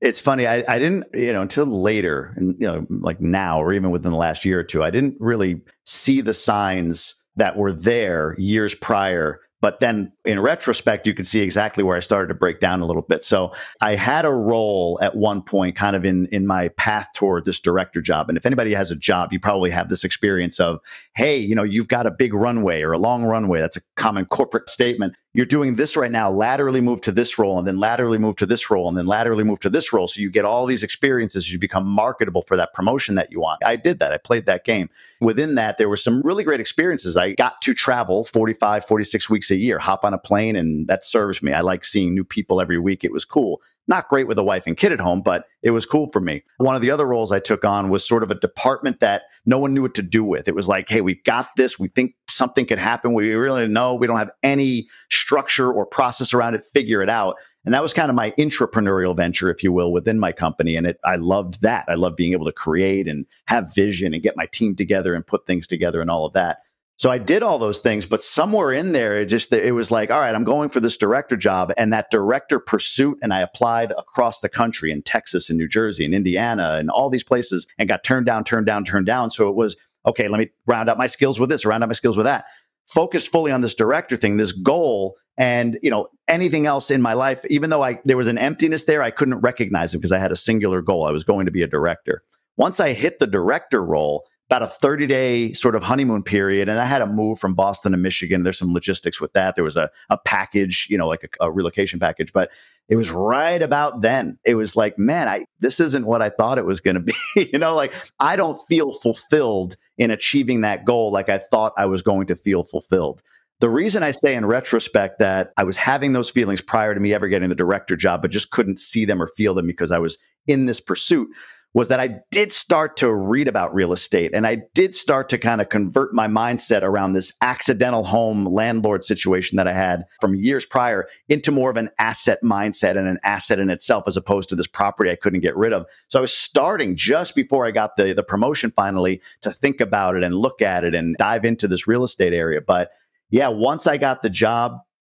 It's 0.00 0.20
funny. 0.20 0.46
I, 0.46 0.64
I 0.66 0.78
didn't, 0.78 1.06
you 1.14 1.32
know, 1.32 1.42
until 1.42 1.66
later, 1.66 2.34
and 2.36 2.56
you 2.60 2.66
know, 2.66 2.86
like 2.90 3.20
now, 3.20 3.62
or 3.62 3.72
even 3.72 3.90
within 3.90 4.10
the 4.10 4.18
last 4.18 4.44
year 4.44 4.58
or 4.58 4.64
two, 4.64 4.82
I 4.82 4.90
didn't 4.90 5.14
really 5.20 5.60
see 5.84 6.20
the 6.20 6.34
signs 6.34 7.14
that 7.36 7.56
were 7.56 7.72
there 7.72 8.34
years 8.38 8.74
prior 8.74 9.40
but 9.64 9.80
then 9.80 10.12
in 10.24 10.40
retrospect, 10.40 11.06
you 11.06 11.14
can 11.14 11.24
see 11.24 11.40
exactly 11.40 11.84
where 11.84 11.96
I 11.96 12.00
started 12.00 12.28
to 12.28 12.34
break 12.34 12.58
down 12.58 12.80
a 12.80 12.86
little 12.86 13.02
bit. 13.02 13.24
So 13.24 13.52
I 13.80 13.94
had 13.94 14.24
a 14.24 14.32
role 14.32 14.98
at 15.02 15.16
one 15.16 15.42
point 15.42 15.76
kind 15.76 15.94
of 15.94 16.04
in, 16.04 16.26
in 16.26 16.46
my 16.46 16.68
path 16.68 17.08
toward 17.14 17.44
this 17.44 17.60
director 17.60 18.00
job. 18.00 18.28
And 18.28 18.38
if 18.38 18.46
anybody 18.46 18.72
has 18.72 18.90
a 18.90 18.96
job, 18.96 19.32
you 19.32 19.40
probably 19.40 19.70
have 19.70 19.90
this 19.90 20.02
experience 20.02 20.58
of, 20.60 20.80
hey, 21.14 21.36
you 21.36 21.54
know, 21.54 21.62
you've 21.62 21.88
got 21.88 22.06
a 22.06 22.10
big 22.10 22.32
runway 22.32 22.82
or 22.82 22.92
a 22.92 22.98
long 22.98 23.24
runway. 23.24 23.60
That's 23.60 23.76
a 23.76 23.82
common 23.96 24.24
corporate 24.24 24.70
statement 24.70 25.14
you're 25.34 25.44
doing 25.44 25.74
this 25.74 25.96
right 25.96 26.12
now, 26.12 26.30
laterally 26.30 26.80
move 26.80 27.00
to 27.02 27.12
this 27.12 27.38
role, 27.40 27.58
and 27.58 27.66
then 27.66 27.76
laterally 27.76 28.18
move 28.18 28.36
to 28.36 28.46
this 28.46 28.70
role, 28.70 28.88
and 28.88 28.96
then 28.96 29.06
laterally 29.06 29.42
move 29.42 29.58
to 29.60 29.68
this 29.68 29.92
role. 29.92 30.06
So 30.06 30.20
you 30.20 30.30
get 30.30 30.44
all 30.44 30.64
these 30.64 30.84
experiences, 30.84 31.52
you 31.52 31.58
become 31.58 31.84
marketable 31.84 32.42
for 32.42 32.56
that 32.56 32.72
promotion 32.72 33.16
that 33.16 33.32
you 33.32 33.40
want. 33.40 33.62
I 33.64 33.74
did 33.74 33.98
that. 33.98 34.12
I 34.12 34.16
played 34.16 34.46
that 34.46 34.64
game. 34.64 34.88
Within 35.20 35.56
that, 35.56 35.76
there 35.76 35.88
were 35.88 35.96
some 35.96 36.22
really 36.22 36.44
great 36.44 36.60
experiences. 36.60 37.16
I 37.16 37.32
got 37.32 37.60
to 37.62 37.74
travel 37.74 38.22
45, 38.22 38.84
46 38.84 39.28
weeks 39.28 39.50
a 39.50 39.56
year, 39.56 39.80
hop 39.80 40.04
on 40.04 40.13
a 40.14 40.18
plane, 40.18 40.56
and 40.56 40.88
that 40.88 41.04
serves 41.04 41.42
me. 41.42 41.52
I 41.52 41.60
like 41.60 41.84
seeing 41.84 42.14
new 42.14 42.24
people 42.24 42.60
every 42.60 42.78
week. 42.78 43.04
It 43.04 43.12
was 43.12 43.24
cool. 43.24 43.60
Not 43.86 44.08
great 44.08 44.26
with 44.26 44.38
a 44.38 44.42
wife 44.42 44.66
and 44.66 44.76
kid 44.76 44.92
at 44.92 45.00
home, 45.00 45.20
but 45.20 45.44
it 45.62 45.70
was 45.70 45.84
cool 45.84 46.08
for 46.10 46.20
me. 46.20 46.42
One 46.56 46.74
of 46.74 46.80
the 46.80 46.90
other 46.90 47.06
roles 47.06 47.32
I 47.32 47.38
took 47.38 47.66
on 47.66 47.90
was 47.90 48.06
sort 48.06 48.22
of 48.22 48.30
a 48.30 48.34
department 48.34 49.00
that 49.00 49.22
no 49.44 49.58
one 49.58 49.74
knew 49.74 49.82
what 49.82 49.94
to 49.96 50.02
do 50.02 50.24
with. 50.24 50.48
It 50.48 50.54
was 50.54 50.68
like, 50.68 50.88
hey, 50.88 51.02
we've 51.02 51.22
got 51.24 51.50
this. 51.56 51.78
We 51.78 51.88
think 51.88 52.14
something 52.30 52.64
could 52.64 52.78
happen. 52.78 53.12
We 53.12 53.34
really 53.34 53.68
know. 53.68 53.94
We 53.94 54.06
don't 54.06 54.16
have 54.16 54.30
any 54.42 54.88
structure 55.10 55.70
or 55.70 55.84
process 55.84 56.32
around 56.32 56.54
it. 56.54 56.64
Figure 56.72 57.02
it 57.02 57.10
out. 57.10 57.36
And 57.66 57.74
that 57.74 57.82
was 57.82 57.92
kind 57.92 58.08
of 58.08 58.14
my 58.14 58.30
intrapreneurial 58.32 59.16
venture, 59.16 59.50
if 59.50 59.62
you 59.62 59.70
will, 59.70 59.92
within 59.92 60.18
my 60.18 60.32
company. 60.32 60.76
And 60.76 60.86
it, 60.86 60.98
I 61.04 61.16
loved 61.16 61.60
that. 61.60 61.84
I 61.86 61.94
loved 61.94 62.16
being 62.16 62.32
able 62.32 62.46
to 62.46 62.52
create 62.52 63.06
and 63.06 63.26
have 63.46 63.74
vision 63.74 64.14
and 64.14 64.22
get 64.22 64.36
my 64.36 64.46
team 64.46 64.76
together 64.76 65.14
and 65.14 65.26
put 65.26 65.46
things 65.46 65.66
together 65.66 66.00
and 66.00 66.10
all 66.10 66.24
of 66.24 66.32
that. 66.32 66.58
So 66.96 67.10
I 67.10 67.18
did 67.18 67.42
all 67.42 67.58
those 67.58 67.80
things, 67.80 68.06
but 68.06 68.22
somewhere 68.22 68.70
in 68.70 68.92
there, 68.92 69.20
it 69.20 69.26
just 69.26 69.52
it 69.52 69.74
was 69.74 69.90
like, 69.90 70.10
all 70.10 70.20
right, 70.20 70.34
I'm 70.34 70.44
going 70.44 70.68
for 70.68 70.78
this 70.78 70.96
director 70.96 71.36
job, 71.36 71.72
and 71.76 71.92
that 71.92 72.10
director 72.10 72.60
pursuit, 72.60 73.18
and 73.20 73.34
I 73.34 73.40
applied 73.40 73.92
across 73.98 74.40
the 74.40 74.48
country 74.48 74.92
in 74.92 75.02
Texas 75.02 75.50
and 75.50 75.58
New 75.58 75.66
Jersey 75.66 76.04
and 76.04 76.14
Indiana 76.14 76.76
and 76.78 76.90
all 76.90 77.10
these 77.10 77.24
places, 77.24 77.66
and 77.78 77.88
got 77.88 78.04
turned 78.04 78.26
down, 78.26 78.44
turned 78.44 78.66
down, 78.66 78.84
turned 78.84 79.06
down. 79.06 79.32
So 79.32 79.48
it 79.48 79.56
was 79.56 79.76
okay. 80.06 80.28
Let 80.28 80.38
me 80.38 80.50
round 80.66 80.88
out 80.88 80.96
my 80.96 81.08
skills 81.08 81.40
with 81.40 81.50
this, 81.50 81.64
round 81.64 81.82
out 81.82 81.88
my 81.88 81.94
skills 81.94 82.16
with 82.16 82.26
that. 82.26 82.44
Focused 82.86 83.32
fully 83.32 83.50
on 83.50 83.60
this 83.60 83.74
director 83.74 84.16
thing, 84.16 84.36
this 84.36 84.52
goal, 84.52 85.16
and 85.36 85.78
you 85.82 85.90
know 85.90 86.06
anything 86.28 86.66
else 86.66 86.92
in 86.92 87.02
my 87.02 87.14
life. 87.14 87.44
Even 87.50 87.70
though 87.70 87.82
I 87.82 87.98
there 88.04 88.16
was 88.16 88.28
an 88.28 88.38
emptiness 88.38 88.84
there, 88.84 89.02
I 89.02 89.10
couldn't 89.10 89.40
recognize 89.40 89.94
it 89.94 89.98
because 89.98 90.12
I 90.12 90.18
had 90.18 90.30
a 90.30 90.36
singular 90.36 90.80
goal. 90.80 91.06
I 91.06 91.10
was 91.10 91.24
going 91.24 91.46
to 91.46 91.52
be 91.52 91.62
a 91.62 91.66
director. 91.66 92.22
Once 92.56 92.78
I 92.78 92.92
hit 92.92 93.18
the 93.18 93.26
director 93.26 93.84
role 93.84 94.24
about 94.48 94.62
a 94.62 94.66
30 94.66 95.06
day 95.06 95.52
sort 95.52 95.74
of 95.74 95.82
honeymoon 95.82 96.22
period. 96.22 96.68
And 96.68 96.78
I 96.78 96.84
had 96.84 96.98
to 96.98 97.06
move 97.06 97.38
from 97.38 97.54
Boston 97.54 97.92
to 97.92 97.98
Michigan. 97.98 98.42
There's 98.42 98.58
some 98.58 98.74
logistics 98.74 99.20
with 99.20 99.32
that. 99.32 99.54
There 99.54 99.64
was 99.64 99.76
a, 99.76 99.90
a 100.10 100.18
package, 100.18 100.86
you 100.90 100.98
know, 100.98 101.08
like 101.08 101.24
a, 101.40 101.46
a 101.46 101.50
relocation 101.50 101.98
package, 101.98 102.32
but 102.32 102.50
it 102.88 102.96
was 102.96 103.10
right 103.10 103.62
about 103.62 104.02
then. 104.02 104.38
It 104.44 104.56
was 104.56 104.76
like, 104.76 104.98
man, 104.98 105.28
I 105.28 105.46
this 105.60 105.80
isn't 105.80 106.06
what 106.06 106.20
I 106.20 106.28
thought 106.28 106.58
it 106.58 106.66
was 106.66 106.80
going 106.80 106.96
to 106.96 107.00
be. 107.00 107.14
you 107.52 107.58
know, 107.58 107.74
like 107.74 107.94
I 108.20 108.36
don't 108.36 108.58
feel 108.68 108.92
fulfilled 108.92 109.76
in 109.96 110.10
achieving 110.10 110.60
that 110.62 110.84
goal 110.84 111.10
like 111.10 111.28
I 111.28 111.38
thought 111.38 111.72
I 111.78 111.86
was 111.86 112.02
going 112.02 112.26
to 112.26 112.36
feel 112.36 112.62
fulfilled. 112.62 113.22
The 113.60 113.70
reason 113.70 114.02
I 114.02 114.10
say 114.10 114.34
in 114.34 114.44
retrospect 114.44 115.20
that 115.20 115.52
I 115.56 115.64
was 115.64 115.76
having 115.76 116.12
those 116.12 116.28
feelings 116.28 116.60
prior 116.60 116.92
to 116.92 117.00
me 117.00 117.14
ever 117.14 117.28
getting 117.28 117.48
the 117.48 117.54
director 117.54 117.96
job, 117.96 118.20
but 118.20 118.30
just 118.30 118.50
couldn't 118.50 118.78
see 118.78 119.04
them 119.06 119.22
or 119.22 119.28
feel 119.28 119.54
them 119.54 119.66
because 119.66 119.90
I 119.90 119.98
was 119.98 120.18
in 120.46 120.66
this 120.66 120.80
pursuit 120.80 121.28
was 121.74 121.88
that 121.88 121.98
I 121.98 122.20
did 122.30 122.52
start 122.52 122.96
to 122.98 123.12
read 123.12 123.48
about 123.48 123.74
real 123.74 123.92
estate 123.92 124.30
and 124.32 124.46
I 124.46 124.62
did 124.74 124.94
start 124.94 125.28
to 125.30 125.38
kind 125.38 125.60
of 125.60 125.68
convert 125.68 126.14
my 126.14 126.28
mindset 126.28 126.82
around 126.82 127.12
this 127.12 127.34
accidental 127.40 128.04
home 128.04 128.46
landlord 128.46 129.02
situation 129.02 129.56
that 129.56 129.66
I 129.66 129.72
had 129.72 130.04
from 130.20 130.36
years 130.36 130.64
prior 130.64 131.08
into 131.28 131.50
more 131.50 131.70
of 131.70 131.76
an 131.76 131.90
asset 131.98 132.38
mindset 132.44 132.96
and 132.96 133.08
an 133.08 133.18
asset 133.24 133.58
in 133.58 133.70
itself 133.70 134.04
as 134.06 134.16
opposed 134.16 134.48
to 134.50 134.56
this 134.56 134.68
property 134.68 135.10
I 135.10 135.16
couldn't 135.16 135.40
get 135.40 135.56
rid 135.56 135.72
of. 135.72 135.84
So 136.08 136.20
I 136.20 136.22
was 136.22 136.32
starting 136.32 136.96
just 136.96 137.34
before 137.34 137.66
I 137.66 137.72
got 137.72 137.96
the, 137.96 138.14
the 138.14 138.22
promotion 138.22 138.72
finally 138.74 139.20
to 139.42 139.50
think 139.50 139.80
about 139.80 140.16
it 140.16 140.22
and 140.22 140.34
look 140.34 140.62
at 140.62 140.84
it 140.84 140.94
and 140.94 141.16
dive 141.16 141.44
into 141.44 141.66
this 141.66 141.88
real 141.88 142.04
estate 142.04 142.32
area. 142.32 142.60
But 142.64 142.90
yeah, 143.30 143.48
once 143.48 143.88
I 143.88 143.96
got 143.96 144.22
the 144.22 144.30
job, 144.30 144.78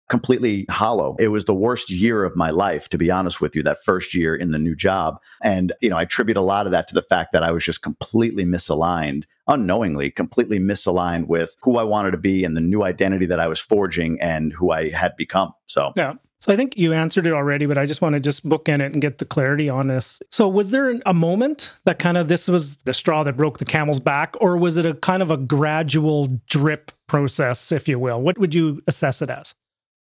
completely 0.09 0.65
hollow. 0.69 1.15
It 1.19 1.29
was 1.29 1.45
the 1.45 1.53
worst 1.53 1.89
year 1.89 2.23
of 2.23 2.35
my 2.35 2.51
life, 2.51 2.89
to 2.89 2.97
be 2.97 3.09
honest 3.09 3.41
with 3.41 3.55
you, 3.55 3.63
that 3.63 3.83
first 3.83 4.13
year 4.13 4.35
in 4.35 4.51
the 4.51 4.59
new 4.59 4.75
job. 4.75 5.19
And, 5.41 5.73
you 5.81 5.89
know, 5.89 5.97
I 5.97 6.03
attribute 6.03 6.37
a 6.37 6.41
lot 6.41 6.67
of 6.67 6.71
that 6.71 6.87
to 6.89 6.93
the 6.93 7.01
fact 7.01 7.31
that 7.33 7.43
I 7.43 7.51
was 7.51 7.63
just 7.63 7.81
completely 7.81 8.45
misaligned, 8.45 9.23
unknowingly, 9.47 10.11
completely 10.11 10.59
misaligned 10.59 11.27
with 11.27 11.55
who 11.61 11.77
I 11.77 11.83
wanted 11.83 12.11
to 12.11 12.17
be 12.17 12.43
and 12.43 12.55
the 12.55 12.61
new 12.61 12.83
identity 12.83 13.25
that 13.25 13.39
I 13.39 13.47
was 13.47 13.59
forging 13.59 14.21
and 14.21 14.53
who 14.53 14.71
I 14.71 14.89
had 14.89 15.15
become. 15.15 15.53
So, 15.65 15.93
yeah. 15.95 16.13
So 16.41 16.53
I 16.53 16.57
think 16.57 16.77
you 16.77 16.93
answered 16.93 17.25
it 17.25 17.33
already, 17.33 17.65
but 17.65 17.77
I 17.77 17.87
just 17.87 18.03
want 18.03 18.13
to 18.13 18.19
just 18.19 18.47
bookend 18.47 18.81
it 18.81 18.93
and 18.93 19.01
get 19.01 19.17
the 19.17 19.25
clarity 19.25 19.67
on 19.67 19.87
this. 19.87 20.21
So 20.29 20.47
was 20.47 20.69
there 20.69 21.01
a 21.03 21.13
moment 21.13 21.71
that 21.85 21.97
kind 21.97 22.17
of 22.17 22.27
this 22.27 22.47
was 22.47 22.77
the 22.77 22.93
straw 22.93 23.23
that 23.23 23.35
broke 23.35 23.57
the 23.57 23.65
camel's 23.65 23.99
back, 23.99 24.35
or 24.39 24.55
was 24.55 24.77
it 24.77 24.85
a 24.85 24.93
kind 24.93 25.23
of 25.23 25.31
a 25.31 25.37
gradual 25.37 26.39
drip 26.47 26.91
process, 27.07 27.71
if 27.71 27.87
you 27.87 27.97
will? 27.97 28.21
What 28.21 28.37
would 28.37 28.53
you 28.53 28.83
assess 28.85 29.23
it 29.23 29.31
as? 29.31 29.55